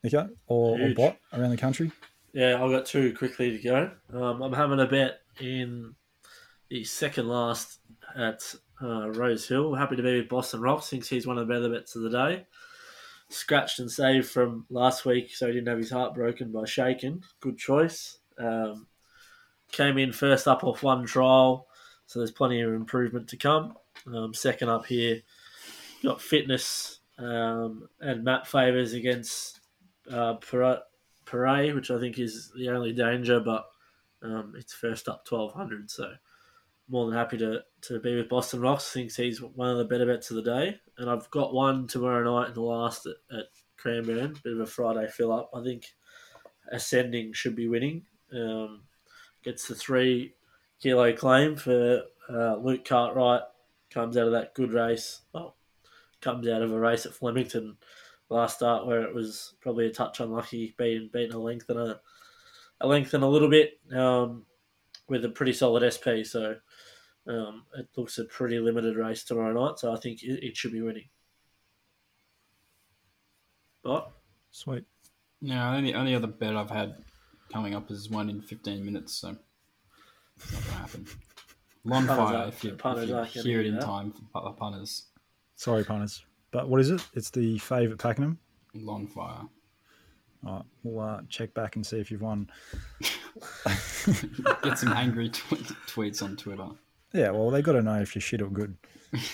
Okay, 0.06 0.28
or, 0.48 0.80
or 0.80 1.16
around 1.34 1.50
the 1.50 1.58
country. 1.58 1.92
Yeah, 2.34 2.62
I've 2.62 2.70
got 2.70 2.86
two 2.86 3.16
quickly 3.16 3.58
to 3.58 3.64
go. 3.64 3.92
Um, 4.14 4.42
I'm 4.42 4.54
having 4.54 4.80
a 4.80 4.86
bet 4.86 5.22
in 5.40 5.96
the 6.70 6.84
second 6.84 7.28
last 7.28 7.80
at 8.16 8.56
uh, 8.82 9.10
Rose 9.12 9.48
Hill. 9.48 9.74
Happy 9.74 9.96
to 9.96 10.04
be 10.04 10.18
with 10.20 10.30
Boston 10.30 10.62
Rocks. 10.62 10.90
Thinks 10.90 11.08
he's 11.08 11.26
one 11.26 11.38
of 11.38 11.48
the 11.48 11.54
better 11.54 11.70
bets 11.70 11.96
of 11.96 12.04
the 12.04 12.10
day. 12.10 12.46
Scratched 13.30 13.80
and 13.80 13.90
saved 13.90 14.28
from 14.28 14.66
last 14.70 15.06
week, 15.06 15.34
so 15.34 15.48
he 15.48 15.54
didn't 15.54 15.70
have 15.70 15.78
his 15.78 15.92
heart 15.92 16.14
broken 16.14 16.52
by 16.52 16.66
shaking. 16.66 17.24
Good 17.40 17.58
choice. 17.58 18.18
Um, 18.38 18.88
came 19.72 19.98
in 19.98 20.12
first 20.12 20.48
up 20.48 20.64
off 20.64 20.84
one 20.84 21.06
trial, 21.06 21.68
so 22.06 22.20
there's 22.20 22.32
plenty 22.32 22.62
of 22.62 22.74
improvement 22.74 23.30
to 23.30 23.38
come. 23.38 23.76
Um, 24.14 24.34
second 24.34 24.70
up 24.70 24.86
here, 24.86 25.22
got 26.04 26.22
fitness 26.22 27.00
um, 27.18 27.88
and 28.00 28.24
map 28.24 28.46
favors 28.46 28.94
against 28.94 29.62
uh, 30.12 30.36
Pere, 30.36 31.76
which 31.76 31.92
I 31.92 32.00
think 32.00 32.20
is 32.20 32.52
the 32.56 32.70
only 32.70 32.94
danger, 32.94 33.40
but 33.40 33.66
um, 34.22 34.54
it's 34.58 34.74
first 34.74 35.08
up 35.08 35.26
1200, 35.30 35.90
so 35.90 36.14
more 36.88 37.06
than 37.06 37.18
happy 37.18 37.38
to, 37.38 37.62
to 37.82 38.00
be 38.00 38.16
with 38.16 38.30
Boston 38.30 38.62
Rocks. 38.62 38.92
Thinks 38.92 39.16
he's 39.16 39.42
one 39.42 39.70
of 39.70 39.78
the 39.78 39.86
better 39.86 40.06
bets 40.06 40.30
of 40.30 40.36
the 40.36 40.44
day. 40.44 40.80
And 40.98 41.10
I've 41.10 41.30
got 41.32 41.54
one 41.54 41.88
tomorrow 41.88 42.24
night 42.24 42.50
in 42.50 42.54
the 42.54 42.62
last 42.62 43.08
at, 43.08 43.16
at 43.36 43.46
Cranbourne, 43.78 44.36
bit 44.44 44.54
of 44.54 44.60
a 44.60 44.66
Friday 44.66 45.08
fill 45.08 45.32
up. 45.32 45.50
I 45.54 45.64
think 45.64 45.86
Ascending 46.72 47.34
should 47.34 47.56
be 47.56 47.68
winning. 47.68 48.04
Um, 48.34 48.84
gets 49.44 49.68
the 49.68 49.76
three 49.76 50.34
kilo 50.82 51.14
claim 51.14 51.56
for 51.56 52.04
uh, 52.30 52.56
Luke 52.58 52.86
Cartwright, 52.86 53.44
comes 53.90 54.18
out 54.18 54.28
of 54.28 54.34
that 54.34 54.56
good 54.56 54.74
race. 54.74 55.22
Well, 55.34 55.56
comes 56.22 56.48
out 56.48 56.62
of 56.62 56.72
a 56.72 56.80
race 56.80 57.06
at 57.06 57.14
Flemington 57.14 57.78
last 58.30 58.58
start 58.58 58.86
where 58.86 59.04
it 59.04 59.14
was 59.14 59.54
probably 59.62 59.86
a 59.88 59.92
touch 59.92 60.20
unlucky 60.20 60.74
being 60.78 61.10
beaten 61.12 61.36
a 61.36 61.40
length 61.40 61.70
and 61.70 61.80
a, 61.80 62.00
a 62.82 62.88
length 62.88 63.14
and 63.14 63.24
a 63.24 63.28
little 63.28 63.50
bit 63.50 63.80
um, 63.94 64.46
with 65.08 65.24
a 65.26 65.30
pretty 65.30 65.54
solid 65.54 65.90
SP. 65.94 66.24
So 66.24 66.56
um, 67.28 67.64
it 67.78 67.88
looks 67.96 68.18
a 68.18 68.26
pretty 68.26 68.60
limited 68.60 68.96
race 68.98 69.24
tomorrow 69.24 69.54
night. 69.54 69.80
So 69.80 69.94
I 69.94 69.98
think 69.98 70.24
it, 70.24 70.44
it 70.44 70.58
should 70.58 70.72
be 70.72 70.82
winning. 70.82 71.10
But 73.84 74.12
Sweet. 74.56 74.86
Yeah, 75.42 75.76
only 75.76 75.94
only 75.94 76.16
other 76.16 76.28
bet 76.28 76.56
I've 76.56 76.70
had 76.70 76.96
coming 77.52 77.76
up 77.76 77.92
is 77.92 78.10
one 78.10 78.30
in 78.30 78.42
fifteen 78.42 78.86
minutes, 78.86 79.14
so 79.14 79.36
it's 80.38 80.54
not 80.54 80.64
gonna 80.64 80.78
happen. 80.78 81.06
Long 81.84 82.08
fire 82.08 82.48
if 82.48 82.64
you, 82.64 82.78
if 82.82 83.36
you 83.36 83.44
hear 83.44 83.60
it 83.60 83.66
in 83.66 83.76
that. 83.76 83.84
time 83.84 84.14
for 84.14 84.22
pu- 84.42 84.56
punters. 84.56 85.08
Sorry, 85.58 85.84
punters. 85.84 86.24
But 86.52 86.70
what 86.70 86.80
is 86.82 86.90
it? 86.92 87.02
It's 87.14 87.30
the 87.30 87.58
fave 87.60 87.92
at 87.92 87.98
Pakenham. 87.98 88.40
Long 88.74 89.08
fire. 89.08 89.42
All 90.46 90.54
right, 90.58 90.64
we'll 90.84 91.00
uh, 91.04 91.22
check 91.28 91.54
back 91.54 91.76
and 91.76 91.86
see 91.86 92.00
if 92.00 92.12
you've 92.12 92.22
won. 92.22 92.50
Get 94.64 94.78
some 94.78 94.94
angry 94.94 95.30
tw- 95.30 95.74
tweets 95.88 96.22
on 96.22 96.36
Twitter. 96.36 96.68
Yeah, 97.14 97.32
well, 97.32 97.50
they 97.50 97.62
got 97.62 97.74
to 97.74 97.82
know 97.82 98.00
if 98.02 98.14
you're 98.16 98.22
shit 98.22 98.42
or 98.42 98.50
good. 98.50 98.76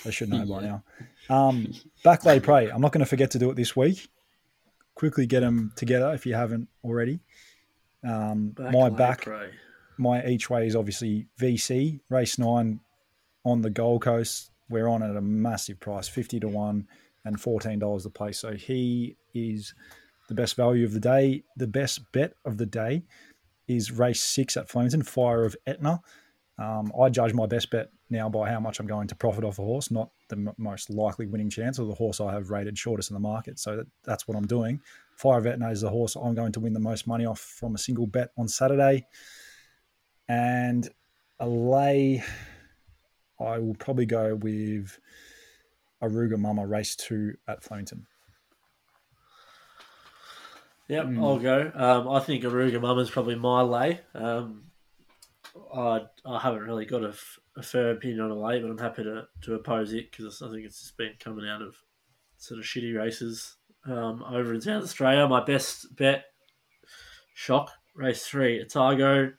They 0.03 0.11
should 0.11 0.29
know 0.29 0.45
by 0.45 0.61
now. 0.67 0.83
Um, 1.29 1.73
backlay 2.05 2.41
prey. 2.41 2.69
I'm 2.69 2.81
not 2.81 2.91
going 2.91 2.99
to 3.03 3.09
forget 3.09 3.31
to 3.31 3.39
do 3.39 3.49
it 3.49 3.55
this 3.55 3.75
week. 3.75 4.07
Quickly 4.95 5.25
get 5.25 5.39
them 5.41 5.73
together 5.75 6.13
if 6.13 6.25
you 6.25 6.33
haven't 6.35 6.69
already. 6.83 7.19
Um, 8.07 8.49
back 8.49 8.71
my 8.73 8.83
lay 8.87 8.89
back, 8.95 9.21
pro. 9.21 9.49
my 9.97 10.25
each 10.25 10.49
way 10.49 10.67
is 10.67 10.75
obviously 10.75 11.27
VC 11.39 11.99
race 12.09 12.37
nine 12.37 12.79
on 13.43 13.61
the 13.61 13.69
Gold 13.69 14.03
Coast. 14.03 14.50
We're 14.71 14.87
on 14.87 15.03
at 15.03 15.15
a 15.15 15.21
massive 15.21 15.79
price, 15.79 16.07
fifty 16.07 16.39
to 16.39 16.47
one 16.47 16.87
and 17.25 17.39
fourteen 17.39 17.77
dollars 17.77 18.05
a 18.05 18.09
place. 18.09 18.39
So 18.39 18.53
he 18.53 19.17
is 19.33 19.75
the 20.29 20.35
best 20.35 20.55
value 20.55 20.85
of 20.85 20.93
the 20.93 20.99
day. 20.99 21.43
The 21.57 21.67
best 21.67 22.11
bet 22.11 22.33
of 22.45 22.57
the 22.57 22.65
day 22.65 23.03
is 23.67 23.91
race 23.91 24.21
six 24.21 24.57
at 24.57 24.69
Flemington, 24.69 25.03
Fire 25.03 25.45
of 25.45 25.55
Etna. 25.67 26.01
Um, 26.57 26.91
I 27.01 27.09
judge 27.09 27.33
my 27.33 27.45
best 27.45 27.71
bet 27.71 27.89
now 28.09 28.29
by 28.29 28.49
how 28.49 28.59
much 28.59 28.79
I'm 28.79 28.87
going 28.87 29.07
to 29.07 29.15
profit 29.15 29.43
off 29.43 29.57
a 29.57 29.63
horse, 29.63 29.89
not 29.89 30.09
the 30.29 30.35
m- 30.35 30.53
most 30.57 30.89
likely 30.89 31.25
winning 31.25 31.49
chance 31.49 31.79
or 31.79 31.87
the 31.87 31.95
horse 31.95 32.19
I 32.19 32.33
have 32.33 32.51
rated 32.51 32.77
shortest 32.77 33.09
in 33.09 33.15
the 33.15 33.19
market. 33.19 33.57
So 33.57 33.77
that, 33.77 33.87
that's 34.03 34.27
what 34.27 34.37
I'm 34.37 34.45
doing. 34.45 34.79
Fire 35.15 35.39
of 35.39 35.47
Etna 35.47 35.71
is 35.71 35.81
the 35.81 35.89
horse 35.89 36.15
I'm 36.15 36.35
going 36.35 36.51
to 36.51 36.59
win 36.59 36.73
the 36.73 36.79
most 36.79 37.07
money 37.07 37.25
off 37.25 37.39
from 37.39 37.73
a 37.73 37.79
single 37.79 38.05
bet 38.05 38.29
on 38.37 38.47
Saturday. 38.47 39.07
And 40.27 40.87
a 41.39 41.47
lay, 41.47 42.23
I 43.41 43.57
will 43.59 43.75
probably 43.75 44.05
go 44.05 44.35
with 44.35 44.99
Aruga 46.01 46.37
Mama 46.37 46.65
race 46.65 46.95
two 46.95 47.35
at 47.47 47.63
Flemington. 47.63 48.07
Yep, 50.87 51.05
I'll 51.19 51.39
go. 51.39 51.71
Um, 51.73 52.09
I 52.09 52.19
think 52.19 52.43
Aruga 52.43 52.81
Mama's 52.81 53.09
probably 53.09 53.35
my 53.35 53.61
lay. 53.61 54.01
Um, 54.13 54.63
I, 55.73 56.01
I 56.25 56.39
haven't 56.39 56.63
really 56.63 56.85
got 56.85 57.05
a, 57.05 57.09
f- 57.09 57.39
a 57.55 57.63
fair 57.63 57.91
opinion 57.91 58.19
on 58.19 58.31
a 58.31 58.35
lay, 58.35 58.59
but 58.59 58.69
I'm 58.69 58.77
happy 58.77 59.03
to, 59.03 59.27
to 59.43 59.53
oppose 59.53 59.93
it 59.93 60.11
because 60.11 60.41
I 60.41 60.49
think 60.49 60.65
it's 60.65 60.81
just 60.81 60.97
been 60.97 61.13
coming 61.17 61.47
out 61.47 61.61
of 61.61 61.75
sort 62.37 62.59
of 62.59 62.65
shitty 62.65 62.97
races 62.97 63.55
um, 63.85 64.23
over 64.23 64.53
in 64.53 64.59
South 64.59 64.83
Australia. 64.83 65.27
My 65.29 65.43
best 65.43 65.95
bet, 65.95 66.25
shock, 67.33 67.71
race 67.95 68.25
three, 68.25 68.61
Otago, 68.61 69.31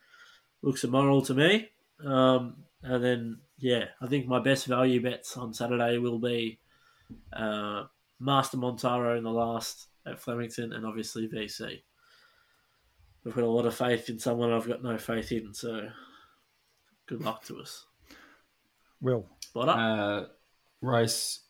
looks 0.63 0.85
immoral 0.85 1.21
to 1.23 1.35
me. 1.35 1.69
Um, 2.03 2.65
and 2.83 3.05
then, 3.05 3.39
yeah, 3.63 3.85
I 4.01 4.09
think 4.09 4.27
my 4.27 4.41
best 4.41 4.67
value 4.67 5.01
bets 5.01 5.37
on 5.37 5.55
Saturday 5.55 5.97
will 5.97 6.19
be 6.19 6.59
uh, 7.33 7.85
Master 8.19 8.57
Montaro 8.57 9.17
in 9.17 9.23
the 9.23 9.31
last 9.31 9.87
at 10.05 10.19
Flemington 10.19 10.73
and 10.73 10.85
obviously 10.85 11.29
VC. 11.29 11.81
We've 13.23 13.35
got 13.37 13.45
a 13.45 13.47
lot 13.47 13.67
of 13.67 13.75
faith 13.77 14.09
in 14.09 14.19
someone 14.19 14.53
I've 14.53 14.67
got 14.67 14.83
no 14.83 14.99
faith 14.99 15.31
in, 15.31 15.55
so 15.55 15.89
good 17.07 17.23
luck 17.23 17.45
to 17.45 17.61
us. 17.61 17.87
Will. 19.01 19.27
What 19.53 19.69
up? 19.69 19.79
Uh, 19.79 20.25
race. 20.81 21.45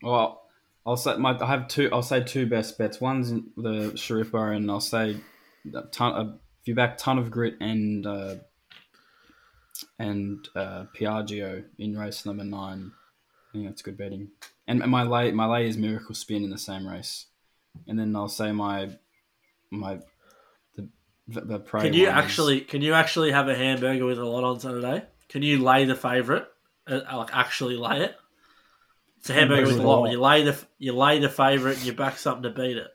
Well, 0.00 0.42
I'll 0.86 0.96
say 0.96 1.16
my. 1.16 1.36
I 1.40 1.46
have 1.46 1.66
two. 1.66 1.88
I'll 1.92 2.02
say 2.02 2.22
two 2.22 2.46
best 2.46 2.78
bets. 2.78 3.00
One's 3.00 3.30
the 3.30 3.90
Sharifo, 3.96 4.54
and 4.54 4.70
I'll 4.70 4.78
say 4.78 5.16
a 5.74 5.82
ton. 5.90 6.12
A, 6.12 6.38
if 6.60 6.68
you 6.68 6.76
back 6.76 6.98
ton 6.98 7.18
of 7.18 7.32
grit 7.32 7.54
and 7.60 8.06
uh, 8.06 8.36
and 10.02 10.48
uh, 10.56 10.84
Piaggio 10.96 11.64
in 11.78 11.96
race 11.98 12.26
number 12.26 12.44
nine, 12.44 12.92
I 13.48 13.52
think 13.52 13.66
that's 13.66 13.82
good 13.82 13.96
betting. 13.96 14.28
And 14.66 14.80
my 14.86 15.02
lay 15.04 15.30
my 15.32 15.46
lay 15.46 15.66
is 15.66 15.76
Miracle 15.76 16.14
Spin 16.14 16.44
in 16.44 16.50
the 16.50 16.58
same 16.58 16.86
race, 16.86 17.26
and 17.86 17.98
then 17.98 18.14
I'll 18.16 18.28
say 18.28 18.52
my 18.52 18.90
my 19.70 20.00
the 20.76 20.88
the 21.26 21.58
prey 21.58 21.82
can 21.82 21.94
you 21.94 22.08
one 22.08 22.18
is- 22.18 22.24
actually 22.24 22.60
can 22.62 22.82
you 22.82 22.94
actually 22.94 23.30
have 23.32 23.48
a 23.48 23.54
hamburger 23.54 24.04
with 24.06 24.18
a 24.18 24.24
lot 24.26 24.44
on 24.44 24.60
Saturday? 24.60 25.04
Can 25.28 25.42
you 25.42 25.62
lay 25.62 25.84
the 25.84 25.94
favourite? 25.94 26.44
Uh, 26.86 27.00
like 27.16 27.34
actually 27.34 27.76
lay 27.76 28.02
it? 28.02 28.16
It's 29.18 29.30
a 29.30 29.34
hamburger 29.34 29.66
with 29.66 29.78
a 29.78 29.82
lot. 29.86 30.10
You 30.10 30.20
lay 30.20 30.42
the 30.42 30.56
you 30.78 30.92
lay 30.94 31.20
the 31.20 31.28
favourite 31.28 31.76
and 31.76 31.86
you 31.86 31.92
back 31.92 32.18
something 32.18 32.42
to 32.42 32.50
beat 32.50 32.76
it. 32.76 32.88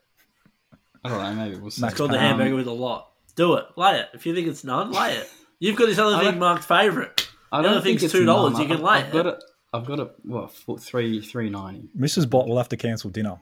I 1.04 1.08
don't 1.08 1.22
know. 1.22 1.32
Maybe 1.44 1.56
we'll 1.56 1.70
see. 1.70 1.80
Max 1.80 1.92
It's 1.92 1.98
called 1.98 2.10
the 2.10 2.16
Um, 2.16 2.22
hamburger 2.22 2.54
with 2.56 2.66
a 2.66 2.72
lot. 2.72 3.10
Do 3.34 3.54
it. 3.54 3.64
Lay 3.76 4.00
it. 4.00 4.08
If 4.14 4.26
you 4.26 4.34
think 4.34 4.46
it's 4.48 4.64
none, 4.64 4.90
lay 4.92 5.14
it. 5.14 5.30
You've 5.60 5.76
got 5.76 5.86
this 5.86 5.98
other 5.98 6.16
thing 6.16 6.24
don't- 6.32 6.38
marked 6.38 6.64
favourite. 6.64 7.28
I 7.50 7.62
The 7.62 7.68
other 7.68 7.80
think 7.80 8.00
thing's 8.00 8.14
it's 8.14 8.22
$2, 8.24 8.60
you 8.60 8.66
can 8.68 8.82
lay 8.82 8.98
I've 8.98 9.10
got 9.12 9.26
it. 9.26 9.34
it. 9.34 9.44
I've 9.72 9.86
got 9.86 10.00
a 10.00 10.10
what 10.22 10.50
four- 10.52 10.78
three 10.78 11.20
three 11.20 11.48
ninety. 11.50 11.88
Mrs. 11.98 12.28
Bot 12.28 12.46
will 12.46 12.56
have 12.58 12.68
to 12.70 12.76
cancel 12.76 13.10
dinner. 13.10 13.38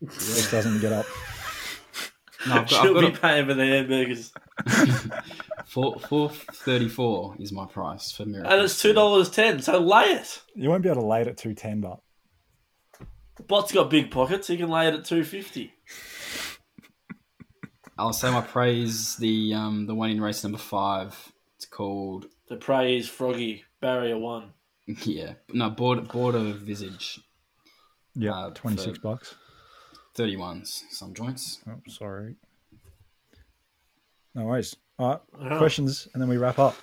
This 0.00 0.50
doesn't 0.50 0.80
get 0.80 0.92
up. 0.92 1.06
No, 2.46 2.54
I've 2.54 2.68
got, 2.68 2.82
She'll 2.82 2.96
I've 2.96 3.00
be 3.12 3.16
a, 3.16 3.20
paying 3.20 3.46
for 3.46 3.54
the 3.54 3.66
hamburgers. 3.66 4.32
four 5.66 5.98
four 6.00 6.30
thirty 6.30 6.88
four 6.88 7.34
is 7.38 7.50
my 7.52 7.66
price 7.66 8.12
for 8.12 8.24
Miracle. 8.24 8.52
And 8.52 8.62
it's 8.62 8.80
two 8.80 8.92
dollars 8.92 9.28
ten, 9.30 9.60
so 9.60 9.78
lay 9.78 10.04
it. 10.04 10.42
You 10.54 10.68
won't 10.70 10.82
be 10.82 10.88
able 10.88 11.02
to 11.02 11.06
lay 11.08 11.20
it 11.22 11.26
at 11.28 11.36
210, 11.36 11.80
but 11.80 12.00
Bot's 13.46 13.72
got 13.72 13.90
big 13.90 14.10
pockets, 14.10 14.46
he 14.48 14.56
can 14.56 14.68
lay 14.68 14.86
it 14.88 14.94
at 14.94 15.04
two 15.04 15.24
fifty. 15.24 15.72
I'll 17.98 18.12
say 18.12 18.30
my 18.30 18.40
praise 18.40 19.16
the 19.16 19.54
um 19.54 19.86
the 19.86 19.94
one 19.94 20.10
in 20.10 20.20
race 20.20 20.42
number 20.42 20.58
five. 20.58 21.32
It's 21.56 21.66
called 21.66 22.26
The 22.48 22.56
praise 22.56 23.08
froggy, 23.08 23.64
barrier 23.80 24.16
one. 24.18 24.52
yeah 25.04 25.34
no 25.52 25.68
border 25.70 26.02
border 26.02 26.52
visage 26.52 27.20
yeah, 28.14 28.32
Uh, 28.46 28.50
26 28.50 28.98
bucks. 28.98 29.34
thirty 30.14 30.36
ones 30.36 30.84
some 30.90 31.14
joints. 31.14 31.60
Oh, 31.68 31.80
sorry. 31.88 32.36
No 34.34 34.44
worries. 34.44 34.74
All 34.98 35.10
right, 35.10 35.20
Alright. 35.40 35.58
questions, 35.58 36.08
and 36.12 36.20
then 36.22 36.28
we 36.28 36.36
wrap 36.38 36.58
up. 36.58 36.74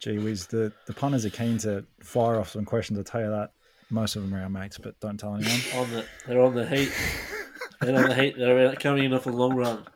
Gee 0.00 0.18
whiz, 0.18 0.46
the, 0.46 0.70
the 0.86 0.92
punters 0.92 1.24
are 1.24 1.30
keen 1.30 1.56
to 1.58 1.84
fire 2.02 2.38
off 2.38 2.50
some 2.50 2.64
questions. 2.66 2.98
I'll 2.98 3.04
tell 3.04 3.22
you 3.22 3.30
that. 3.30 3.52
Most 3.90 4.14
of 4.16 4.22
them 4.22 4.34
are 4.34 4.42
our 4.42 4.50
mates, 4.50 4.76
but 4.78 4.98
don't 5.00 5.18
tell 5.18 5.34
anyone. 5.34 5.60
On 5.76 5.90
the 5.90 6.04
they're 6.26 6.42
on 6.42 6.54
the 6.54 6.66
heat. 6.66 6.92
They're 7.80 7.96
on 8.02 8.08
the 8.08 8.14
heat. 8.14 8.36
They're 8.36 8.74
coming 8.76 9.04
in 9.04 9.12
off 9.12 9.26
a 9.26 9.30
long 9.30 9.54
run. 9.54 9.86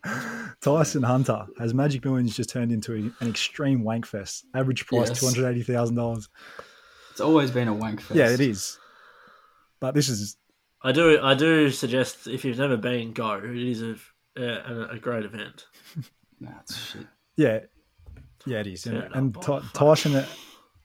Tyson 0.61 1.03
Hunter 1.03 1.47
has 1.59 1.75
Magic 1.75 2.05
Millions 2.05 2.37
just 2.37 2.51
turned 2.51 2.71
into 2.73 2.93
a- 2.95 3.25
an 3.25 3.29
extreme 3.31 3.83
wank 3.83 4.07
fest. 4.07 4.45
Average 4.55 4.87
price 4.87 5.09
Yes. 5.09 5.19
two 5.21 5.27
hundred 5.27 5.49
eighty 5.51 5.63
thousand 5.63 5.97
dollars. 5.97 6.29
It's 7.11 7.21
always 7.21 7.51
been 7.51 7.69
a 7.69 7.75
wank 7.75 8.01
fest. 8.01 8.15
Yeah, 8.17 8.31
it 8.31 8.41
is. 8.41 8.79
But 9.81 9.95
this 9.95 10.09
is 10.09 10.37
I 10.83 10.93
do 10.93 11.21
I 11.23 11.35
do 11.35 11.71
suggest 11.71 12.27
if 12.29 12.45
you've 12.45 12.59
never 12.59 12.77
been, 12.77 13.13
go. 13.13 13.35
It 13.35 13.57
is 13.57 13.83
a 13.83 13.97
a, 14.37 14.89
a 14.93 14.99
great 14.99 15.25
event. 15.25 15.67
Nah, 16.41 16.51
it's 16.61 16.77
shit. 16.77 17.07
yeah, 17.37 17.61
yeah, 18.47 18.61
it 18.61 18.67
is. 18.67 18.83
Turn 18.83 18.97
And, 18.97 19.05
up, 19.07 19.15
and 19.17 19.43
Ty- 19.43 19.63
Tyson 19.75 20.25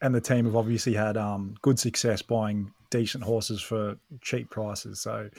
and 0.01 0.13
the 0.13 0.21
team 0.21 0.45
have 0.45 0.55
obviously 0.55 0.93
had 0.93 1.15
um, 1.17 1.55
good 1.61 1.79
success 1.79 2.21
buying 2.21 2.71
decent 2.89 3.23
horses 3.23 3.61
for 3.61 3.97
cheap 4.21 4.49
prices. 4.49 4.99
So 5.01 5.29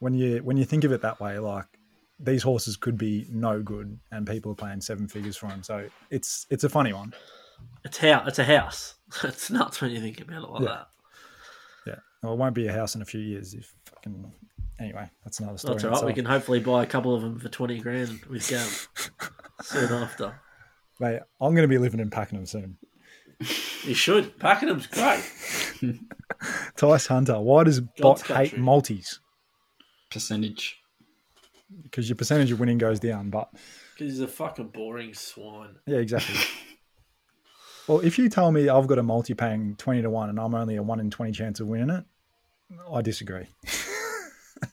when 0.00 0.12
you 0.14 0.38
when 0.42 0.56
you 0.56 0.64
think 0.64 0.84
of 0.84 0.92
it 0.92 1.00
that 1.02 1.20
way, 1.20 1.38
like 1.38 1.66
these 2.18 2.42
horses 2.42 2.76
could 2.76 2.98
be 2.98 3.26
no 3.30 3.62
good, 3.62 3.98
and 4.10 4.26
people 4.26 4.52
are 4.52 4.56
paying 4.56 4.80
seven 4.80 5.06
figures 5.08 5.36
for 5.36 5.46
them. 5.46 5.62
So 5.62 5.88
it's 6.10 6.46
it's 6.50 6.64
a 6.64 6.68
funny 6.68 6.92
one. 6.92 7.14
It's 7.84 7.98
how 7.98 8.24
it's 8.26 8.38
a 8.38 8.44
house. 8.44 8.96
It's 9.24 9.50
nuts 9.50 9.80
when 9.80 9.90
you 9.92 10.00
think 10.00 10.20
about 10.20 10.42
it 10.44 10.50
like 10.50 10.62
Yeah. 10.62 10.68
that. 10.68 10.86
Yeah, 11.86 11.94
well, 12.22 12.32
it 12.34 12.36
won't 12.36 12.54
be 12.54 12.66
a 12.68 12.72
house 12.72 12.94
in 12.94 13.02
a 13.02 13.04
few 13.06 13.20
years 13.20 13.54
if 13.54 13.72
fucking. 13.86 14.32
Anyway, 14.78 15.10
that's 15.24 15.40
another 15.40 15.58
story. 15.58 15.74
That's 15.74 15.84
all 15.84 15.92
right. 15.92 16.04
We 16.06 16.14
can 16.14 16.24
hopefully 16.24 16.60
buy 16.60 16.82
a 16.82 16.86
couple 16.86 17.14
of 17.14 17.20
them 17.22 17.38
for 17.38 17.48
twenty 17.48 17.78
grand 17.80 18.24
with 18.26 18.48
Gav 18.48 18.88
soon 19.62 19.92
after. 19.92 20.40
Mate, 20.98 21.20
I'm 21.40 21.54
going 21.54 21.68
to 21.68 21.68
be 21.68 21.78
living 21.78 22.00
in 22.00 22.10
Pakenham 22.10 22.46
soon. 22.46 22.76
You 23.82 23.94
should. 23.94 24.38
Pakenham's 24.38 24.86
great. 24.86 25.24
Tice 26.76 27.06
Hunter, 27.06 27.40
why 27.40 27.64
does 27.64 27.80
Bot 27.80 28.20
hate 28.20 28.50
country. 28.50 28.58
Multis? 30.10 30.26
Percentage. 30.28 30.76
Because 31.82 32.08
your 32.08 32.16
percentage 32.16 32.50
of 32.50 32.58
winning 32.60 32.78
goes 32.78 32.98
down. 33.00 33.30
But 33.30 33.50
Because 33.94 34.12
he's 34.12 34.20
a 34.20 34.28
fucking 34.28 34.68
boring 34.68 35.14
swine. 35.14 35.76
yeah, 35.86 35.98
exactly. 35.98 36.36
well, 37.88 38.00
if 38.00 38.18
you 38.18 38.28
tell 38.28 38.50
me 38.50 38.68
I've 38.68 38.86
got 38.86 38.98
a 38.98 39.02
multi 39.02 39.34
paying 39.34 39.76
20 39.76 40.02
to 40.02 40.10
1 40.10 40.30
and 40.30 40.40
I'm 40.40 40.54
only 40.54 40.76
a 40.76 40.82
1 40.82 41.00
in 41.00 41.10
20 41.10 41.32
chance 41.32 41.60
of 41.60 41.68
winning 41.68 41.90
it, 41.90 42.04
I 42.92 43.02
disagree. 43.02 43.46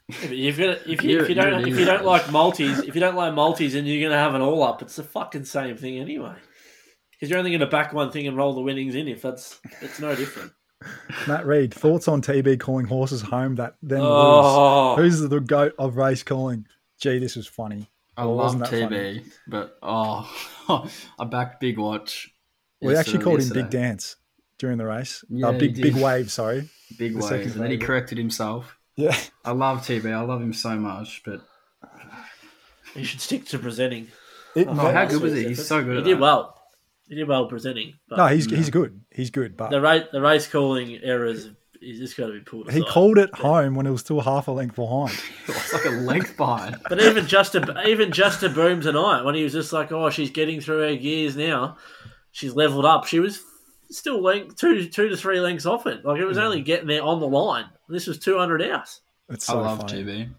Yeah, 0.09 0.18
but 0.19 0.31
If 0.31 0.57
you 0.59 0.69
if 0.69 1.03
you, 1.03 1.09
You're- 1.11 1.23
if 1.23 1.30
you 1.30 1.35
you're 1.35 1.49
don't 1.51 1.68
if 1.68 1.80
you 1.80 1.85
don't 1.85 2.03
like 2.05 2.30
multis, 2.31 2.80
if 2.80 2.93
you 2.95 2.99
don't 3.01 3.15
like 3.15 3.34
multis, 3.34 3.73
and 3.73 3.88
you're 3.88 4.09
gonna 4.09 4.22
have 4.22 4.35
an 4.35 4.41
all 4.41 4.61
up, 4.64 4.81
it's 4.81 4.95
the 4.97 5.03
fucking 5.03 5.45
same 5.45 5.77
thing 5.77 5.97
anyway. 5.99 6.35
Because 7.11 7.30
you're 7.30 7.39
only 7.39 7.51
gonna 7.51 7.68
back 7.68 7.93
one 7.93 8.11
thing 8.11 8.27
and 8.27 8.35
roll 8.35 8.53
the 8.53 8.61
winnings 8.61 8.95
in. 8.95 9.07
If 9.07 9.22
that's 9.22 9.59
it's 9.81 9.99
no 9.99 10.14
different. 10.15 10.51
Matt 11.27 11.45
Reed, 11.45 11.73
thoughts 11.73 12.07
on 12.07 12.22
TB 12.22 12.59
calling 12.59 12.85
horses 12.85 13.22
home 13.22 13.55
that 13.55 13.76
then 13.81 14.01
Oh. 14.01 14.95
lose? 14.97 15.19
Who's 15.19 15.30
the 15.30 15.39
goat 15.39 15.73
of 15.80 15.97
race 15.97 16.23
calling? 16.23 16.65
Gee, 16.99 17.19
this 17.19 17.35
was 17.35 17.47
funny. 17.47 17.89
I 18.15 18.26
Well, 18.26 18.35
love 18.35 18.59
wasn't 18.59 18.68
funny? 18.89 19.19
TB, 19.22 19.31
but 19.47 19.77
oh, 19.84 20.30
I 21.19 21.26
backed 21.26 21.59
Big 21.59 21.77
Watch. 21.77 22.30
We 22.81 22.95
actually 22.95 23.14
yesterday- 23.19 23.23
called 23.23 23.41
him 23.41 23.49
Big. 23.49 23.69
Dance 23.69 24.15
during 24.57 24.77
the 24.80 24.85
race. 24.85 25.23
Yeah, 25.30 25.49
uh, 25.49 25.51
big 25.53 25.76
big 25.80 25.95
wave, 25.95 26.31
sorry. 26.31 26.69
Big 26.97 27.14
the 27.14 27.26
wave, 27.26 27.53
and 27.55 27.64
then 27.64 27.72
he 27.72 27.77
corrected 27.77 28.18
himself. 28.18 28.77
Yeah. 28.95 29.15
I 29.45 29.51
love 29.51 29.81
TB. 29.85 30.11
I 30.11 30.22
love 30.22 30.41
him 30.41 30.53
so 30.53 30.76
much, 30.77 31.22
but 31.23 31.41
he 32.95 33.03
should 33.03 33.22
stick 33.22 33.45
to 33.49 33.59
presenting. 33.59 34.07
It- 34.55 34.68
oh, 34.68 34.73
how 34.73 35.05
good 35.05 35.22
was 35.22 35.34
week's 35.34 35.43
he? 35.43 35.47
He's 35.49 35.68
so 35.68 35.84
good. 35.84 35.93
He 35.93 35.97
at 35.99 36.03
did 36.05 36.18
that. 36.18 36.22
well. 36.22 36.56
He 37.07 37.15
did 37.15 37.27
well 37.27 37.47
presenting. 37.47 37.93
But 38.09 38.17
no, 38.17 38.27
he's 38.27 38.45
he's 38.45 38.69
good. 38.69 39.01
He's 39.11 39.29
good, 39.29 39.55
but 39.55 39.69
the 39.71 39.81
race 39.81 40.03
the 40.11 40.21
race 40.21 40.47
calling 40.47 40.99
errors. 41.03 41.49
is 41.81 41.99
just 41.99 42.17
got 42.17 42.27
to 42.27 42.34
be 42.34 42.39
pulled 42.41 42.67
aside. 42.67 42.77
he 42.77 42.84
called 42.85 43.17
it 43.17 43.34
home 43.35 43.75
when 43.75 43.85
it 43.85 43.91
was 43.91 44.01
still 44.01 44.19
half 44.21 44.47
a 44.47 44.51
length 44.51 44.75
behind. 44.75 45.17
It's 45.47 45.73
like 45.73 45.85
a 45.85 45.89
length 45.89 46.35
behind. 46.35 46.77
But 46.89 47.01
even 47.01 47.27
just 47.27 47.53
to 47.53 47.88
even 47.88 48.11
just 48.11 48.41
to 48.41 48.49
Boom 48.49 48.81
tonight, 48.81 49.23
when 49.23 49.35
he 49.35 49.43
was 49.43 49.53
just 49.53 49.71
like, 49.71 49.91
"Oh, 49.91 50.09
she's 50.09 50.31
getting 50.31 50.59
through 50.59 50.81
her 50.81 50.95
gears 50.95 51.35
now. 51.38 51.77
She's 52.31 52.53
leveled 52.53 52.85
up." 52.85 53.05
She 53.05 53.19
was 53.19 53.41
still 53.89 54.21
length 54.21 54.57
two 54.57 54.88
two 54.89 55.07
to 55.09 55.15
three 55.15 55.39
lengths 55.39 55.65
off 55.65 55.85
it. 55.88 56.03
Like 56.03 56.19
it 56.19 56.25
was 56.25 56.38
only 56.38 56.61
getting 56.61 56.88
there 56.88 57.03
on 57.03 57.19
the 57.19 57.27
line. 57.27 57.65
This 57.88 58.07
was 58.07 58.19
two 58.19 58.38
hundred 58.38 58.61
out. 58.61 58.89
It's 59.29 59.49
I 59.49 59.53
love 59.53 59.79
funny. 59.79 60.03
TB. 60.03 60.29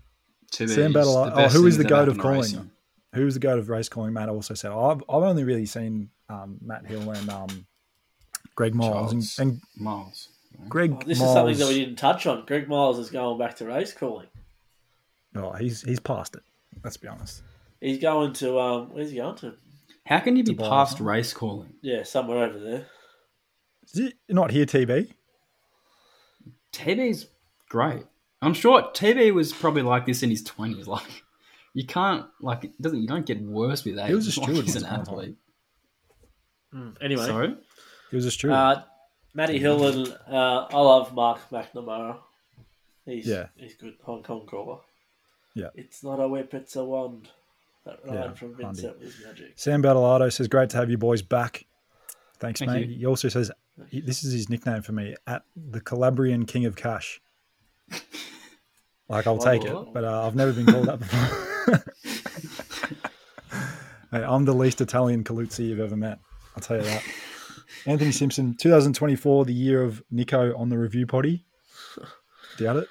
TB. 0.53 0.69
Sam 0.75 0.93
Battle- 0.93 1.31
oh, 1.35 1.49
who 1.49 1.67
is 1.67 1.77
the 1.79 1.85
goat 1.85 2.09
of 2.09 2.19
calling? 2.19 2.41
racing. 2.41 2.71
Who's 3.15 3.35
the 3.35 3.41
goat 3.41 3.59
of 3.59 3.69
race 3.69 3.89
calling? 3.89 4.13
Matt 4.13 4.29
also 4.29 4.55
said. 4.55 4.71
I've, 4.71 5.03
I've 5.09 5.23
only 5.23 5.45
really 5.45 5.67
seen 5.67 6.11
um, 6.29 6.59
Matt 6.61 6.87
Hill 6.87 7.11
and 7.11 7.29
um, 7.31 7.67
Greg 8.55 8.75
Miles 8.75 9.13
and, 9.13 9.25
and 9.39 9.61
Miles. 9.77 10.29
Greg. 10.69 10.93
Oh, 10.95 11.03
this 11.07 11.19
Miles, 11.19 11.31
is 11.31 11.35
something 11.35 11.59
that 11.59 11.69
we 11.69 11.85
didn't 11.85 11.97
touch 11.97 12.27
on. 12.27 12.45
Greg 12.47 12.69
Miles 12.69 12.99
is 12.99 13.11
going 13.11 13.39
back 13.39 13.57
to 13.57 13.67
race 13.67 13.93
calling. 13.93 14.27
Oh, 15.37 15.53
he's 15.53 15.83
he's 15.83 16.01
past 16.01 16.35
it. 16.35 16.43
Let's 16.83 16.97
be 16.97 17.09
honest. 17.09 17.43
He's 17.81 17.99
going 17.99 18.33
to 18.35 18.59
um, 18.59 18.91
where's 18.93 19.11
he 19.11 19.17
going 19.17 19.37
to? 19.37 19.55
How 20.07 20.21
can 20.21 20.37
you 20.37 20.45
be 20.45 20.55
Dubai, 20.55 20.69
past 20.69 20.99
huh? 20.99 21.05
race 21.05 21.33
calling? 21.33 21.75
Yeah, 21.83 22.03
somewhere 22.03 22.45
over 22.45 22.59
there. 22.59 22.87
Is 23.93 24.01
it 24.01 24.15
not 24.29 24.51
here, 24.51 24.67
TB? 24.67 25.13
TB's 26.73 27.27
great. 27.69 28.05
I'm 28.41 28.55
sure 28.55 28.83
TB 28.83 29.35
was 29.35 29.53
probably 29.53 29.83
like 29.83 30.07
this 30.07 30.23
in 30.23 30.31
his 30.31 30.43
twenties. 30.43 30.87
Like 30.87 31.25
you 31.75 31.87
can't 31.87 32.27
like 32.41 32.65
it 32.65 32.83
doesn't 32.83 33.01
you 33.01 33.09
don't 33.09 33.27
get 33.27 33.41
worse 33.41 33.85
with 33.85 33.99
age. 33.99 34.09
He 34.09 34.15
was 34.15 34.27
a 34.27 34.29
It's 34.29 34.39
like 34.39 34.49
steward 34.49 34.65
he's 34.65 34.77
an 34.77 34.91
once 34.91 35.37
upon. 36.73 36.97
Anyway, 37.01 37.27
Sorry. 37.27 37.57
He 38.11 38.17
was 38.17 38.25
a 38.27 38.31
steward. 38.31 38.55
uh, 38.55 38.83
Matty 39.35 39.59
Hill 39.59 39.87
and 39.87 40.09
uh, 40.29 40.67
I 40.71 40.81
love 40.81 41.13
Mark 41.15 41.41
McNamara. 41.51 42.17
He's 43.05 43.27
Yeah. 43.27 43.47
he's 43.57 43.75
good 43.75 43.95
Hong 44.05 44.23
Kong 44.23 44.47
caller. 44.47 44.79
Yeah. 45.55 45.69
It's 45.75 46.03
not 46.03 46.21
a 46.21 46.29
whip, 46.29 46.55
it's 46.55 46.77
a 46.77 46.85
wand. 46.85 47.29
That 47.85 48.07
line 48.07 48.17
Yeah, 48.17 48.33
from 48.33 48.49
Andy. 48.53 48.65
Vincent 48.65 49.01
was 49.01 49.15
magic. 49.25 49.53
Sam 49.57 49.83
Battleado 49.83 50.31
says, 50.33 50.47
"Great 50.49 50.71
to 50.71 50.77
have 50.77 50.91
you 50.91 50.99
boys 50.99 51.23
back." 51.23 51.65
Thanks, 52.39 52.59
Thank 52.61 52.73
mate. 52.73 52.89
you. 52.89 52.97
He 52.99 53.07
also 53.07 53.29
says, 53.29 53.51
he- 53.89 54.01
"This 54.01 54.23
is 54.25 54.33
his 54.33 54.49
nickname 54.51 54.83
for 54.83 54.93
me 54.93 55.15
at 55.27 55.43
the 55.57 55.81
Calabrian 55.81 56.45
King 56.47 56.67
of 56.67 56.77
Cash." 56.77 57.21
Like 59.09 59.27
I'll 59.27 59.39
take 59.39 59.65
it, 59.65 59.75
but 59.95 60.05
uh, 60.05 60.27
I've 60.27 60.35
never 60.37 60.53
been 60.53 60.67
called 60.67 60.87
that 60.87 60.99
before. 60.99 61.85
hey, 64.11 64.23
I'm 64.23 64.45
the 64.45 64.53
least 64.55 64.81
Italian 64.83 65.25
Caluzzi 65.25 65.67
you've 65.69 65.81
ever 65.81 65.97
met. 65.97 66.19
I'll 66.59 66.63
tell 66.63 66.79
you 66.79 66.83
that. 66.83 67.05
Anthony 67.87 68.11
Simpson, 68.11 68.57
2024, 68.57 69.45
the 69.45 69.55
year 69.55 69.81
of 69.81 70.03
Nico 70.11 70.57
on 70.57 70.69
the 70.69 70.77
review 70.77 71.07
potty. 71.07 71.45
Doubt 72.59 72.79
it. 72.79 72.89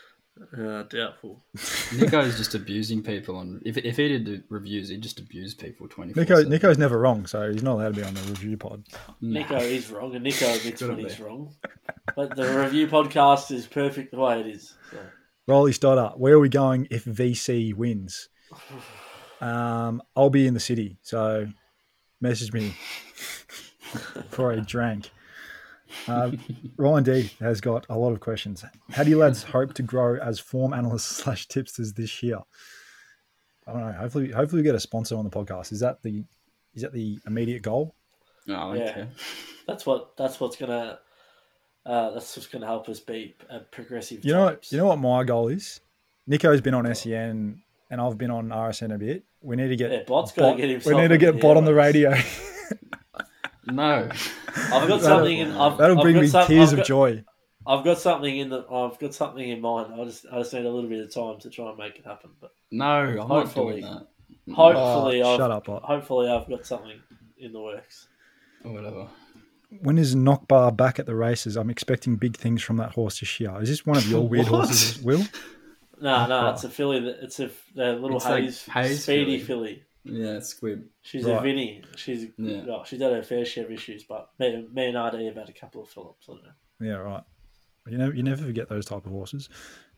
Uh, 0.57 0.83
doubtful. 0.83 1.43
Nico's 1.97 2.37
just 2.37 2.55
abusing 2.55 3.03
people, 3.03 3.41
and 3.41 3.61
if, 3.65 3.75
if 3.75 3.97
he 3.97 4.07
did 4.07 4.25
the 4.25 4.43
reviews, 4.49 4.87
he'd 4.87 5.01
just 5.01 5.19
abuse 5.19 5.53
people 5.53 5.89
twenty 5.89 6.13
four. 6.13 6.23
Nico, 6.23 6.43
Nico's 6.43 6.77
never 6.77 6.97
wrong, 6.97 7.25
so 7.25 7.51
he's 7.51 7.63
not 7.63 7.73
allowed 7.73 7.95
to 7.95 8.01
be 8.01 8.07
on 8.07 8.13
the 8.13 8.21
review 8.21 8.55
pod. 8.55 8.85
Nico 9.19 9.57
is 9.57 9.89
wrong, 9.89 10.15
and 10.15 10.23
Nico 10.23 10.45
admits 10.45 10.81
when 10.81 10.99
he's 10.99 11.19
wrong. 11.19 11.53
But 12.15 12.37
the 12.37 12.57
review 12.57 12.87
podcast 12.87 13.51
is 13.51 13.65
perfect 13.67 14.11
the 14.11 14.19
way 14.19 14.39
it 14.39 14.47
is. 14.47 14.75
So. 14.91 14.99
Rolly 15.47 15.73
Stoddart, 15.73 16.17
where 16.19 16.35
are 16.35 16.39
we 16.39 16.49
going 16.49 16.87
if 16.91 17.03
VC 17.03 17.73
wins? 17.73 18.29
Um, 19.39 20.01
I'll 20.15 20.31
be 20.31 20.47
in 20.47 20.55
the 20.55 20.59
city, 20.59 20.97
so 21.03 21.45
message 22.21 22.53
me 22.53 22.69
for 24.29 24.51
a 24.51 24.61
drank. 24.61 25.09
Uh, 26.07 26.31
Ryan 26.77 27.03
D 27.03 27.29
has 27.39 27.61
got 27.61 27.85
a 27.89 27.97
lot 27.97 28.11
of 28.11 28.19
questions. 28.19 28.63
How 28.91 29.03
do 29.03 29.09
you 29.09 29.17
lads 29.17 29.43
hope 29.43 29.73
to 29.75 29.83
grow 29.83 30.15
as 30.17 30.39
form 30.39 30.73
analysts 30.73 31.03
slash 31.23 31.47
tipsters 31.47 31.93
this 31.93 32.21
year? 32.21 32.39
I 33.65 33.73
don't 33.73 33.81
know. 33.81 33.91
Hopefully, 33.93 34.31
hopefully 34.31 34.61
we 34.61 34.65
get 34.65 34.75
a 34.75 34.79
sponsor 34.79 35.15
on 35.17 35.23
the 35.23 35.29
podcast. 35.29 35.71
Is 35.71 35.79
that 35.81 36.01
the 36.03 36.23
is 36.73 36.81
that 36.83 36.93
the 36.93 37.19
immediate 37.25 37.63
goal? 37.63 37.95
No, 38.45 38.55
I 38.71 38.75
Yeah. 38.77 38.93
care. 38.93 39.09
That's 39.67 39.85
what 39.85 40.15
that's 40.17 40.39
what's 40.39 40.55
gonna 40.55 40.99
uh, 41.85 42.11
that's 42.11 42.35
what's 42.37 42.47
gonna 42.47 42.65
help 42.65 42.87
us 42.89 42.99
be 42.99 43.35
a 43.49 43.59
progressive. 43.59 44.23
You 44.23 44.33
know 44.33 44.45
what? 44.45 44.71
You 44.71 44.77
know 44.77 44.87
what 44.87 44.99
my 44.99 45.23
goal 45.23 45.47
is. 45.49 45.81
Nico's 46.27 46.61
been 46.61 46.73
on 46.73 46.93
SEN 46.93 47.61
and 47.89 48.01
I've 48.01 48.17
been 48.17 48.31
on 48.31 48.49
RSN 48.49 48.93
a 48.93 48.97
bit. 48.97 49.23
We 49.41 49.55
need 49.55 49.69
to 49.69 49.75
get 49.75 49.91
Yeah, 49.91 50.03
Bot's 50.07 50.31
gotta 50.31 50.57
get 50.57 50.85
We 50.85 50.93
need 50.95 51.07
to 51.09 51.13
on 51.13 51.19
get 51.19 51.33
the 51.35 51.39
Bot 51.41 51.57
on 51.57 51.65
the 51.65 51.73
radio. 51.73 52.13
No, 53.65 54.09
I've 54.55 54.87
got 54.87 55.01
something 55.01 55.37
in. 55.37 55.51
I've, 55.51 55.77
That'll 55.77 55.97
I've 55.97 56.01
bring 56.03 56.15
got 56.15 56.21
me 56.21 56.27
some- 56.27 56.47
tears 56.47 56.73
I've 56.73 56.79
of 56.79 56.85
joy. 56.85 57.23
I've 57.65 57.83
got 57.83 57.97
something 57.99 58.37
in 58.37 58.49
the. 58.49 58.65
I've 58.71 58.97
got 58.97 59.13
something 59.13 59.47
in 59.47 59.59
mind. 59.59 59.93
I 59.93 60.05
just 60.05 60.25
I 60.31 60.37
just 60.39 60.53
need 60.53 60.65
a 60.65 60.71
little 60.71 60.89
bit 60.89 61.01
of 61.03 61.13
time 61.13 61.37
to 61.41 61.49
try 61.49 61.67
and 61.69 61.77
make 61.77 61.97
it 61.99 62.05
happen. 62.05 62.29
But 62.39 62.51
no, 62.71 62.85
I'm 62.85 63.15
not 63.17 63.27
Hopefully. 63.27 63.81
doing 63.81 63.93
that. 63.93 64.07
hopefully, 64.55 65.21
Oh, 65.21 65.33
I've, 65.33 65.37
shut 65.37 65.51
up, 65.51 65.65
Bot. 65.65 65.83
hopefully 65.83 66.29
I've 66.29 66.47
got 66.47 66.65
something 66.65 66.97
in 67.37 67.51
the 67.51 67.59
works. 67.61 68.07
Or 68.63 68.71
whatever. 68.71 69.07
When 69.81 69.97
is 69.97 70.15
Knockbar 70.15 70.77
back 70.77 70.97
at 70.97 71.05
the 71.07 71.15
races? 71.15 71.57
I'm 71.57 71.69
expecting 71.69 72.15
big 72.15 72.37
things 72.37 72.63
from 72.63 72.77
that 72.77 72.91
horse 72.93 73.19
this 73.19 73.37
year. 73.41 73.53
Is 73.61 73.67
this 73.67 73.85
one 73.85 73.97
of 73.97 74.07
your 74.09 74.21
weird 74.29 74.47
horses, 74.47 75.01
Will? 75.03 75.23
No, 75.99 76.27
no, 76.27 76.49
it's 76.51 76.63
a 76.63 76.69
filly. 76.69 76.99
That, 76.99 77.23
it's 77.23 77.39
a 77.39 77.49
the 77.75 77.93
little 77.93 78.17
It's 78.17 78.25
like 78.25 78.43
haze, 78.43 78.63
haze 78.65 79.03
speedy 79.03 79.39
filly. 79.39 79.83
filly. 80.03 80.19
Yeah, 80.23 80.39
squib. 80.39 80.85
She's 81.01 81.25
a 81.25 81.33
Right. 81.33 81.43
Vinny. 81.43 81.83
She's 81.95 82.27
Yeah. 82.37 82.63
oh, 82.69 82.83
she's 82.85 83.01
had 83.01 83.11
her 83.11 83.23
fair 83.23 83.43
share 83.45 83.65
of 83.65 83.71
issues, 83.71 84.03
but 84.03 84.29
me, 84.39 84.65
me 84.71 84.85
and 84.87 84.95
RD 84.97 85.21
have 85.25 85.35
had 85.35 85.49
a 85.49 85.53
couple 85.53 85.81
of 85.81 85.89
Phillips. 85.89 86.27
I 86.29 86.33
don't. 86.33 86.87
Yeah, 86.87 86.95
right. 86.97 87.23
You 87.87 87.97
never, 87.97 88.13
you 88.15 88.23
never 88.23 88.43
forget 88.45 88.69
those 88.69 88.85
type 88.85 89.05
of 89.05 89.11
horses. 89.11 89.49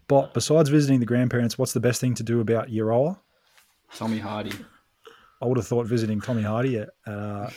But 0.08 0.34
besides 0.34 0.70
visiting 0.70 1.00
the 1.00 1.06
grandparents, 1.06 1.58
what's 1.58 1.74
the 1.74 1.80
best 1.80 2.02
thing 2.02 2.16
to 2.16 2.24
do 2.24 2.40
about 2.40 2.70
Euroa? 2.70 3.20
Tommy 3.96 4.18
Hardy. 4.20 4.54
I 5.42 5.46
would 5.46 5.58
have 5.58 5.68
thought 5.68 5.86
visiting 5.86 6.22
Tommy 6.22 6.42
Hardy 6.44 6.78
at 6.80 6.90
at, 7.06 7.14
uh, 7.14 7.50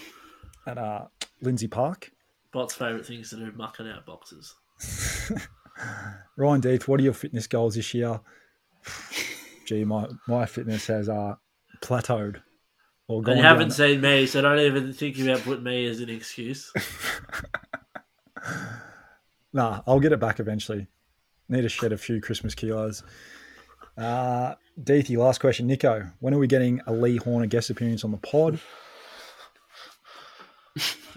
at 0.67 0.79
uh, 0.79 1.07
Lindsay 1.41 1.69
Park. 1.69 2.11
Bot's 2.53 2.75
favourite 2.75 3.07
things 3.07 3.31
to 3.31 3.37
do: 3.37 3.53
mucking 3.57 3.89
out 3.89 4.05
boxes. 4.05 4.55
Ryan 6.37 6.61
Deeth, 6.61 6.89
what 6.89 7.01
are 7.01 7.03
your 7.03 7.13
fitness 7.13 7.47
goals 7.47 7.75
this 7.75 7.93
year? 7.95 8.21
Gee, 9.67 9.85
my, 9.85 10.07
my 10.27 10.47
fitness 10.47 10.87
has 10.89 11.09
uh, 11.09 11.35
plateaued. 11.81 12.43
Or 13.09 13.19
And 13.19 13.27
gone 13.27 13.37
you 13.37 13.43
haven't 13.43 13.69
down. 13.69 13.77
seen 13.77 14.01
me, 14.01 14.27
so 14.27 14.41
don't 14.41 14.59
even 14.59 14.93
think 14.93 15.19
about 15.19 15.41
putting 15.43 15.65
me 15.65 15.87
as 15.87 16.01
an 16.01 16.09
excuse. 16.11 16.73
Nah, 19.53 19.83
I'll 19.87 20.01
get 20.01 20.13
it 20.13 20.21
back 20.21 20.41
eventually. 20.41 20.87
Need 21.49 21.61
to 21.63 21.69
shed 21.69 21.93
a 21.93 21.99
few 21.99 22.21
Christmas 22.23 22.55
kilos. 22.55 23.03
Uh, 23.99 24.55
Deethy, 24.83 25.19
last 25.19 25.41
question. 25.43 25.67
Nico, 25.67 26.11
when 26.21 26.33
are 26.33 26.39
we 26.39 26.47
getting 26.47 26.81
a 26.87 26.93
Lee 26.93 27.19
Horner 27.19 27.47
guest 27.47 27.69
appearance 27.69 28.03
on 28.03 28.13
the 28.13 28.17
pod? 28.17 28.59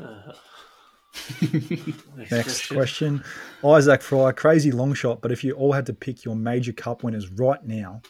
Next, 2.15 2.31
Next 2.31 2.67
question. 2.69 3.23
Isaac 3.63 4.01
Fry, 4.01 4.31
crazy 4.31 4.71
long 4.71 4.93
shot, 4.93 5.21
but 5.21 5.31
if 5.31 5.43
you 5.43 5.53
all 5.53 5.73
had 5.73 5.85
to 5.87 5.93
pick 5.93 6.23
your 6.23 6.35
major 6.35 6.73
cup 6.73 7.03
winners 7.03 7.29
right 7.29 7.63
now, 7.63 8.01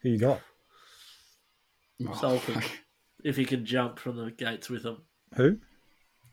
who 0.00 0.10
you 0.10 0.18
got? 0.18 0.40
Soulcombe, 2.00 2.64
if 3.22 3.36
he 3.36 3.44
can 3.44 3.64
jump 3.64 3.98
from 3.98 4.16
the 4.16 4.30
gates 4.30 4.68
with 4.68 4.84
him. 4.84 4.98
Who? 5.36 5.58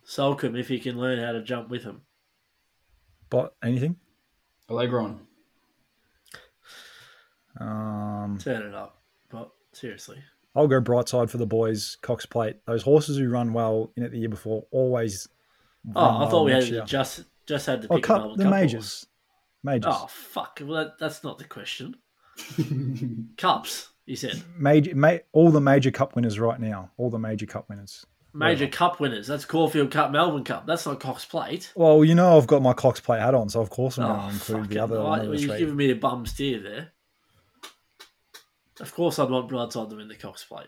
Soulcombe, 0.06 0.60
if 0.60 0.68
he 0.68 0.80
can 0.80 1.00
learn 1.00 1.20
how 1.20 1.32
to 1.34 1.44
jump 1.44 1.70
with 1.70 1.84
him. 1.84 2.02
But 3.30 3.56
anything? 3.64 3.98
Allegron. 4.70 5.20
Um, 7.60 8.38
Turn 8.42 8.64
it 8.64 8.74
up. 8.74 9.02
But 9.30 9.52
seriously. 9.74 10.18
I'll 10.56 10.68
go 10.68 10.82
Brightside 10.82 11.30
for 11.30 11.38
the 11.38 11.46
boys. 11.46 11.98
Cox 12.02 12.26
Plate. 12.26 12.58
Those 12.66 12.84
horses 12.84 13.18
who 13.18 13.30
run 13.30 13.54
well 13.54 13.92
in 13.96 14.04
it 14.04 14.12
the 14.12 14.20
year 14.20 14.30
before 14.30 14.66
always. 14.72 15.28
Oh, 15.96 16.26
I 16.26 16.30
thought 16.30 16.46
we 16.46 16.52
had 16.52 16.64
year. 16.66 16.84
just 16.86 17.24
just 17.48 17.66
had 17.66 17.82
to 17.84 17.88
pick 17.88 18.04
cup, 18.04 18.36
the 18.38 18.50
majors. 18.50 19.06
Majors. 19.64 19.94
Oh 19.96 20.08
fuck! 20.08 20.60
Well, 20.64 20.84
that, 20.86 21.00
that's 21.00 21.24
not 21.24 21.38
the 21.38 21.46
question. 21.46 21.96
Cups, 23.38 23.90
you 24.06 24.16
said. 24.16 24.42
Major, 24.58 24.96
ma- 24.96 25.18
all 25.32 25.52
the 25.52 25.62
major 25.62 25.92
cup 25.92 26.16
winners 26.16 26.40
right 26.40 26.60
now. 26.60 26.92
All 26.98 27.10
the 27.10 27.20
major 27.20 27.46
cup 27.46 27.70
winners. 27.70 28.06
Major 28.34 28.68
Cup 28.68 29.02
winners. 29.02 29.28
That's 29.28 29.44
Caulfield 29.44 29.92
Cup, 29.92 30.10
Melbourne 30.12 30.46
Cup. 30.46 30.66
That's 30.66 30.86
not 30.86 31.02
Cox 31.02 31.26
Plate. 31.26 31.74
Well, 31.76 32.06
you 32.06 32.16
know 32.16 32.38
I've 32.38 32.48
got 32.48 32.62
my 32.62 32.72
Cox 32.72 33.02
plate 33.02 33.20
hat 33.20 33.36
on, 33.36 33.50
so 33.50 33.60
of 33.60 33.70
course 33.70 33.98
I'm 33.98 34.06
Oh, 34.06 34.16
going 34.16 34.28
to 34.30 34.34
include 34.36 34.70
the 34.70 34.80
other 34.80 35.00
right. 35.00 35.28
Well, 35.28 35.36
you're 35.36 35.58
giving 35.58 35.76
me 35.76 35.92
a 35.92 35.96
bum 35.96 36.26
steer 36.26 36.60
there. 36.62 36.92
Of 38.80 38.94
course, 38.96 39.20
I'd 39.20 39.30
want 39.30 39.50
Brightside 39.50 39.90
them 39.90 40.00
in 40.00 40.08
the 40.08 40.16
Cox 40.16 40.46
Plate. 40.46 40.68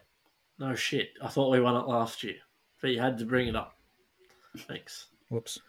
No 0.60 0.76
shit. 0.76 1.12
I 1.24 1.30
thought 1.30 1.52
we 1.52 1.62
won 1.62 1.78
it 1.78 1.88
last 1.88 2.22
year, 2.24 2.36
but 2.82 2.90
you 2.92 3.00
had 3.00 3.18
to 3.20 3.26
bring 3.26 3.48
it 3.48 3.56
up. 3.56 3.73
Thanks. 4.58 5.08
Whoops. 5.30 5.60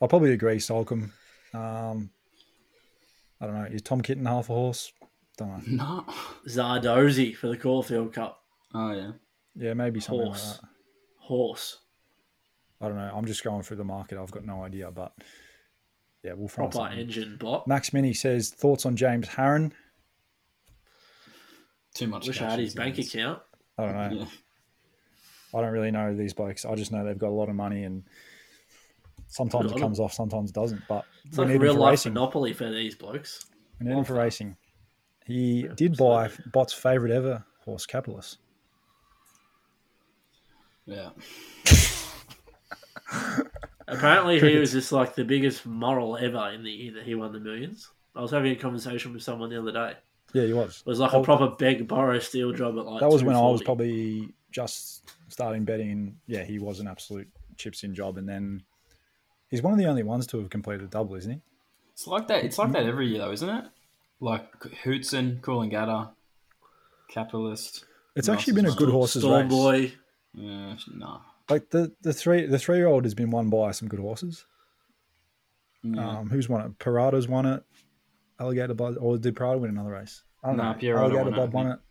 I'll 0.00 0.08
probably 0.08 0.32
agree, 0.32 0.56
Soulcombe. 0.58 1.10
Um, 1.54 2.10
I 3.40 3.46
don't 3.46 3.54
know. 3.54 3.68
Is 3.70 3.82
Tom 3.82 4.00
Kitten 4.00 4.26
half 4.26 4.50
a 4.50 4.54
horse? 4.54 4.92
Don't 5.38 5.66
know. 5.68 6.04
No. 6.06 6.14
Zardozi 6.46 7.34
for 7.36 7.48
the 7.48 7.56
Caulfield 7.56 8.12
Cup. 8.12 8.42
Oh 8.74 8.92
yeah. 8.92 9.12
Yeah, 9.54 9.74
maybe 9.74 10.00
something 10.00 10.26
Horse. 10.26 10.52
like 10.52 10.60
that. 10.60 10.68
Horse. 11.20 11.78
I 12.80 12.88
don't 12.88 12.96
know. 12.96 13.12
I'm 13.14 13.26
just 13.26 13.44
going 13.44 13.62
through 13.62 13.76
the 13.76 13.84
market. 13.84 14.18
I've 14.18 14.30
got 14.30 14.44
no 14.44 14.64
idea, 14.64 14.90
but 14.90 15.12
yeah, 16.24 16.32
we'll 16.34 16.48
find 16.48 16.70
Proper 16.70 16.88
something. 16.88 16.98
engine 16.98 17.36
bot. 17.38 17.66
Max 17.68 17.92
Mini 17.92 18.12
says 18.14 18.50
thoughts 18.50 18.84
on 18.86 18.96
James 18.96 19.28
Harron. 19.28 19.72
Too 21.94 22.06
much. 22.06 22.26
Wish 22.26 22.40
I 22.40 22.50
had 22.50 22.58
his 22.58 22.74
bank 22.74 22.96
days. 22.96 23.14
account. 23.14 23.40
I 23.78 23.84
don't 23.86 23.94
know. 23.94 24.18
Yeah. 24.20 24.26
I 25.54 25.60
don't 25.60 25.72
really 25.72 25.90
know 25.90 26.14
these 26.14 26.32
blokes. 26.32 26.64
I 26.64 26.74
just 26.74 26.92
know 26.92 27.04
they've 27.04 27.18
got 27.18 27.28
a 27.28 27.34
lot 27.34 27.48
of 27.48 27.54
money, 27.54 27.84
and 27.84 28.04
sometimes 29.28 29.70
it 29.72 29.78
comes 29.78 30.00
off, 30.00 30.12
sometimes 30.12 30.50
it 30.50 30.54
doesn't. 30.54 30.82
But 30.88 31.04
It's 31.26 31.36
we 31.38 31.44
like 31.44 31.50
a 31.50 31.58
need 31.58 31.62
real 31.62 31.74
life 31.74 31.90
racing. 31.90 32.14
monopoly 32.14 32.52
for 32.52 32.70
these 32.70 32.94
blokes. 32.94 33.44
We 33.80 33.86
need 33.86 33.96
him 33.98 34.04
for 34.04 34.14
racing. 34.14 34.56
He 35.26 35.62
Yeah, 35.64 35.72
did 35.76 35.96
buy 35.96 36.24
absolutely. 36.26 36.50
Bot's 36.52 36.72
favourite 36.72 37.14
ever 37.14 37.44
horse, 37.64 37.86
Capitalist. 37.86 38.38
Yeah. 40.86 41.10
Apparently, 43.88 44.40
he 44.40 44.56
was 44.58 44.72
just 44.72 44.90
like 44.92 45.14
the 45.14 45.24
biggest 45.24 45.66
moral 45.66 46.16
ever 46.16 46.50
in 46.54 46.62
the 46.62 46.70
year 46.70 46.92
that 46.94 47.04
he 47.04 47.14
won 47.14 47.32
the 47.32 47.40
millions. 47.40 47.88
I 48.14 48.20
was 48.20 48.30
having 48.30 48.52
a 48.52 48.56
conversation 48.56 49.12
with 49.12 49.22
someone 49.22 49.50
the 49.50 49.60
other 49.60 49.72
day. 49.72 49.94
Yeah, 50.32 50.44
he 50.44 50.52
was. 50.52 50.80
It 50.80 50.86
was 50.88 50.98
like 50.98 51.12
Oh, 51.12 51.20
a 51.20 51.24
proper 51.24 51.48
beg, 51.48 51.86
borrow, 51.86 52.18
steal 52.18 52.52
job 52.52 52.78
at 52.78 52.86
like. 52.86 53.00
That 53.00 53.10
was 53.10 53.22
when 53.22 53.36
I 53.36 53.40
was 53.40 53.62
probably 53.62 54.32
just 54.52 55.10
starting 55.28 55.64
betting. 55.64 56.16
Yeah, 56.26 56.44
he 56.44 56.58
was 56.58 56.78
an 56.80 56.86
absolute 56.86 57.28
chips 57.56 57.82
in 57.82 57.94
job. 57.94 58.18
And 58.18 58.28
then 58.28 58.62
he's 59.48 59.62
one 59.62 59.72
of 59.72 59.78
the 59.78 59.86
only 59.86 60.02
ones 60.04 60.26
to 60.28 60.38
have 60.38 60.50
completed 60.50 60.84
a 60.84 60.88
double, 60.88 61.16
isn't 61.16 61.30
he? 61.32 61.40
It's 61.92 62.06
like 62.06 62.28
that. 62.28 62.44
It's 62.44 62.58
like 62.58 62.72
that 62.72 62.86
every 62.86 63.08
year, 63.08 63.18
though, 63.18 63.32
isn't 63.32 63.48
it? 63.48 63.64
Like 64.20 64.52
Houtzen, 64.84 65.40
Coolangatta, 65.40 66.10
Capitalist. 67.08 67.84
It's 68.14 68.28
actually 68.28 68.54
been 68.54 68.66
a 68.66 68.72
good 68.72 68.88
on? 68.88 68.94
horses 68.94 69.22
Storm 69.22 69.42
race. 69.42 69.50
Boy. 69.50 69.92
Yeah, 70.34 70.76
nah. 70.94 71.20
Like 71.50 71.70
the 71.70 71.92
the 72.02 72.12
three 72.12 72.46
the 72.46 72.58
three 72.58 72.76
year 72.76 72.86
old 72.86 73.04
has 73.04 73.14
been 73.14 73.30
won 73.30 73.50
by 73.50 73.72
some 73.72 73.88
good 73.88 74.00
horses. 74.00 74.46
Yeah. 75.82 76.18
Um, 76.20 76.30
who's 76.30 76.48
won 76.48 76.60
it? 76.62 76.78
Parada's 76.78 77.28
won 77.28 77.44
it. 77.46 77.62
Alligator 78.38 78.74
Blood, 78.74 78.96
or 78.98 79.18
did 79.18 79.34
Parada 79.34 79.60
win 79.60 79.70
another 79.70 79.90
race? 79.90 80.22
I 80.42 80.48
don't 80.48 80.56
No, 80.56 80.72
know. 80.72 80.78
Pierrot 80.78 81.00
Alligator 81.02 81.24
won 81.24 81.32
it, 81.32 81.36
Blood 81.36 81.48
I 81.48 81.52
won 81.52 81.66
think. 81.66 81.76
it. 81.76 81.82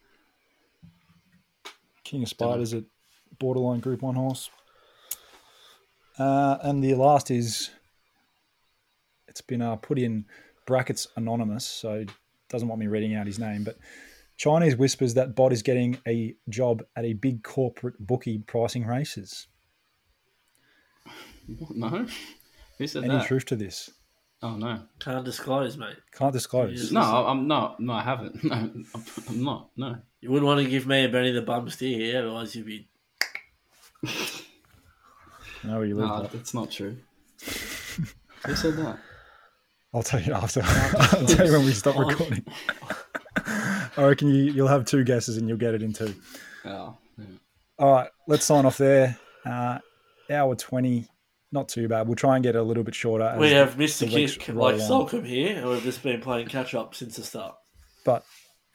King 2.12 2.24
of 2.24 2.28
Spiders 2.30 2.74
at 2.74 2.84
borderline 3.40 3.80
Group 3.80 4.02
One 4.02 4.16
horse. 4.16 4.50
Uh, 6.20 6.58
and 6.62 6.84
the 6.84 6.94
last 6.96 7.32
is 7.32 7.70
it's 9.30 9.40
been 9.40 9.62
uh, 9.62 9.78
put 9.78 9.98
in 9.98 10.26
brackets 10.68 11.08
anonymous, 11.16 11.66
so 11.66 12.04
doesn't 12.50 12.68
want 12.68 12.82
me 12.82 12.88
reading 12.88 13.16
out 13.16 13.28
his 13.28 13.40
name, 13.40 13.64
but 13.64 13.78
Chinese 14.36 14.76
whispers 14.76 15.14
that 15.14 15.36
Bot 15.36 15.54
is 15.54 15.62
getting 15.64 16.00
a 16.06 16.36
job 16.50 16.84
at 16.98 17.06
a 17.06 17.14
big 17.14 17.44
corporate 17.44 17.96
bookie 18.06 18.40
pricing 18.40 18.86
races. 18.86 19.48
no. 21.48 22.06
Who 22.78 22.88
said 22.88 23.06
Any 23.06 23.14
that? 23.20 23.28
truth 23.28 23.46
to 23.46 23.56
this? 23.56 23.90
Oh 24.44 24.58
no. 24.58 24.82
Can't 25.00 25.24
disclose, 25.24 25.78
mate. 25.78 25.96
Can't 26.14 26.34
disclose. 26.34 26.92
No, 26.92 27.02
I'm 27.02 27.48
not. 27.48 27.80
No, 27.80 27.94
I 27.94 28.02
haven't. 28.02 28.44
No, 28.44 28.54
I'm- 28.54 28.86
I'm 29.30 29.44
not. 29.46 29.70
No. 29.78 29.96
You 30.22 30.30
wouldn't 30.32 30.46
want 30.48 30.62
to 30.64 30.70
give 30.70 30.86
me 30.88 31.04
a 31.04 31.10
Benny 31.10 31.32
the 31.32 31.42
bum 31.42 31.70
steer 31.70 31.98
here, 31.98 32.20
otherwise 32.22 32.56
you'd 32.56 32.66
be. 32.68 32.88
know 35.64 35.78
where 35.78 35.86
you 35.86 35.96
live. 35.96 36.08
No, 36.08 36.22
Bot. 36.22 36.32
that's 36.32 36.54
not 36.54 36.72
true. 36.72 36.98
Who 38.46 38.56
said 38.56 38.76
that? 38.78 38.98
I'll 39.94 40.04
tell 40.04 40.22
you 40.22 40.34
after. 40.34 40.62
I'll 40.66 41.26
tell 41.26 41.46
you 41.48 41.54
when 41.54 41.66
we 41.66 41.72
stop 41.74 41.98
recording. 42.08 42.46
I 43.36 43.92
reckon 44.04 44.30
you, 44.30 44.44
you'll 44.52 44.68
have 44.68 44.86
two 44.86 45.04
guesses 45.04 45.38
and 45.38 45.48
you'll 45.50 45.58
get 45.58 45.74
it 45.74 45.82
in 45.84 45.92
two. 45.94 46.14
Oh, 46.66 46.96
yeah. 47.18 47.26
All 47.80 47.92
right, 47.92 48.10
let's 48.28 48.46
sign 48.46 48.66
off 48.66 48.78
there. 48.78 49.18
Uh, 49.46 49.80
hour 50.30 50.56
20, 50.56 51.06
not 51.52 51.68
too 51.68 51.88
bad. 51.88 52.08
We'll 52.08 52.16
try 52.16 52.36
and 52.36 52.44
get 52.44 52.56
it 52.56 52.60
a 52.60 52.64
little 52.64 52.84
bit 52.84 52.96
shorter. 52.96 53.26
as 53.26 53.40
We 53.40 53.50
the- 53.50 53.56
have 53.56 53.76
Mr. 53.76 54.08
the 54.08 54.16
weeks 54.16 54.38
Kick 54.38 54.56
like 54.56 54.76
on. 54.76 54.80
Soulcombe 54.82 55.26
here, 55.26 55.58
and 55.58 55.68
we've 55.68 55.84
just 55.84 56.04
been 56.04 56.22
playing 56.22 56.48
catch 56.48 56.74
up 56.76 56.96
since 56.96 57.16
the 57.18 57.24
start. 57.24 57.56
But 58.06 58.24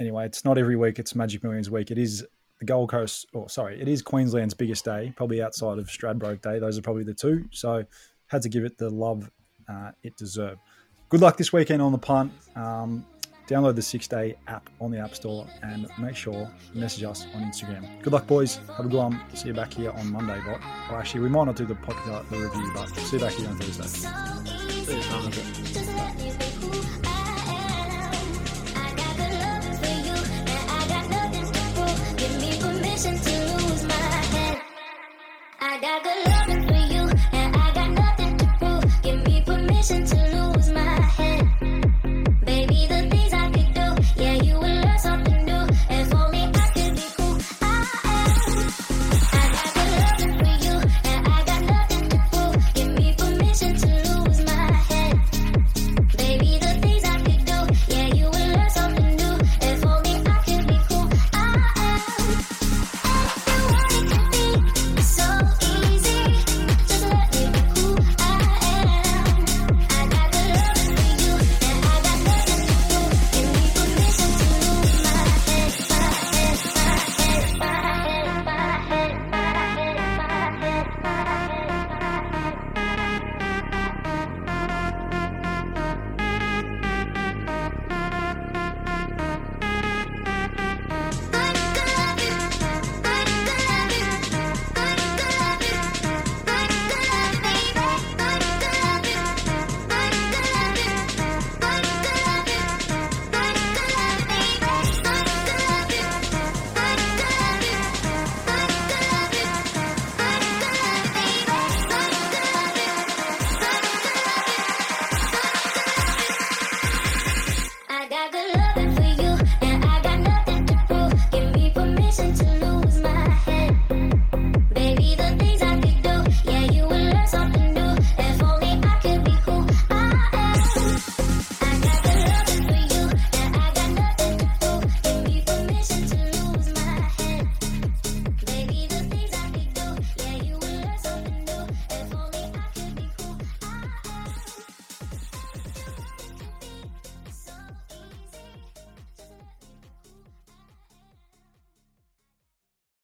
anyway, 0.00 0.26
it's 0.26 0.44
not 0.44 0.58
every 0.58 0.76
week. 0.76 0.98
It's 0.98 1.14
Magic 1.14 1.42
Millions 1.42 1.70
week. 1.70 1.90
It 1.90 1.98
is 1.98 2.24
the 2.58 2.64
Gold 2.64 2.90
Coast, 2.90 3.26
or 3.32 3.48
sorry, 3.48 3.80
it 3.80 3.88
is 3.88 4.02
Queensland's 4.02 4.54
biggest 4.54 4.84
day, 4.84 5.12
probably 5.16 5.42
outside 5.42 5.78
of 5.78 5.86
Stradbroke 5.88 6.40
Day. 6.40 6.58
Those 6.58 6.78
are 6.78 6.82
probably 6.82 7.04
the 7.04 7.14
two. 7.14 7.44
So 7.50 7.84
had 8.28 8.42
to 8.42 8.48
give 8.48 8.64
it 8.64 8.78
the 8.78 8.90
love 8.90 9.30
uh, 9.68 9.92
it 10.02 10.16
deserved. 10.16 10.60
Good 11.08 11.20
luck 11.20 11.36
this 11.36 11.52
weekend 11.52 11.82
on 11.82 11.92
the 11.92 11.98
punt. 11.98 12.32
Um, 12.56 13.06
download 13.46 13.76
the 13.76 13.82
six 13.82 14.08
day 14.08 14.36
app 14.48 14.68
on 14.80 14.90
the 14.90 14.98
App 14.98 15.14
Store 15.14 15.46
and 15.62 15.86
make 15.98 16.16
sure 16.16 16.50
you 16.74 16.80
message 16.80 17.04
us 17.04 17.26
on 17.34 17.42
Instagram. 17.42 17.86
Good 18.02 18.12
luck, 18.12 18.26
boys. 18.26 18.58
Have 18.76 18.86
a 18.86 18.88
good 18.88 18.98
one. 18.98 19.20
See 19.34 19.48
you 19.48 19.54
back 19.54 19.74
here 19.74 19.90
on 19.92 20.10
Monday, 20.10 20.40
But 20.44 20.60
Or 20.90 20.98
actually, 20.98 21.20
we 21.20 21.28
might 21.28 21.44
not 21.44 21.54
do 21.56 21.64
the 21.66 21.74
podcast, 21.74 22.28
the 22.30 22.38
review, 22.38 22.72
but 22.74 22.88
see 22.88 23.16
you 23.16 23.22
back 23.22 23.34
here 23.34 23.48
on 23.48 23.56
Thursday. 23.58 24.06
I 35.76 35.78
got 35.78 36.02
good 36.02 36.26
loving 36.26 36.55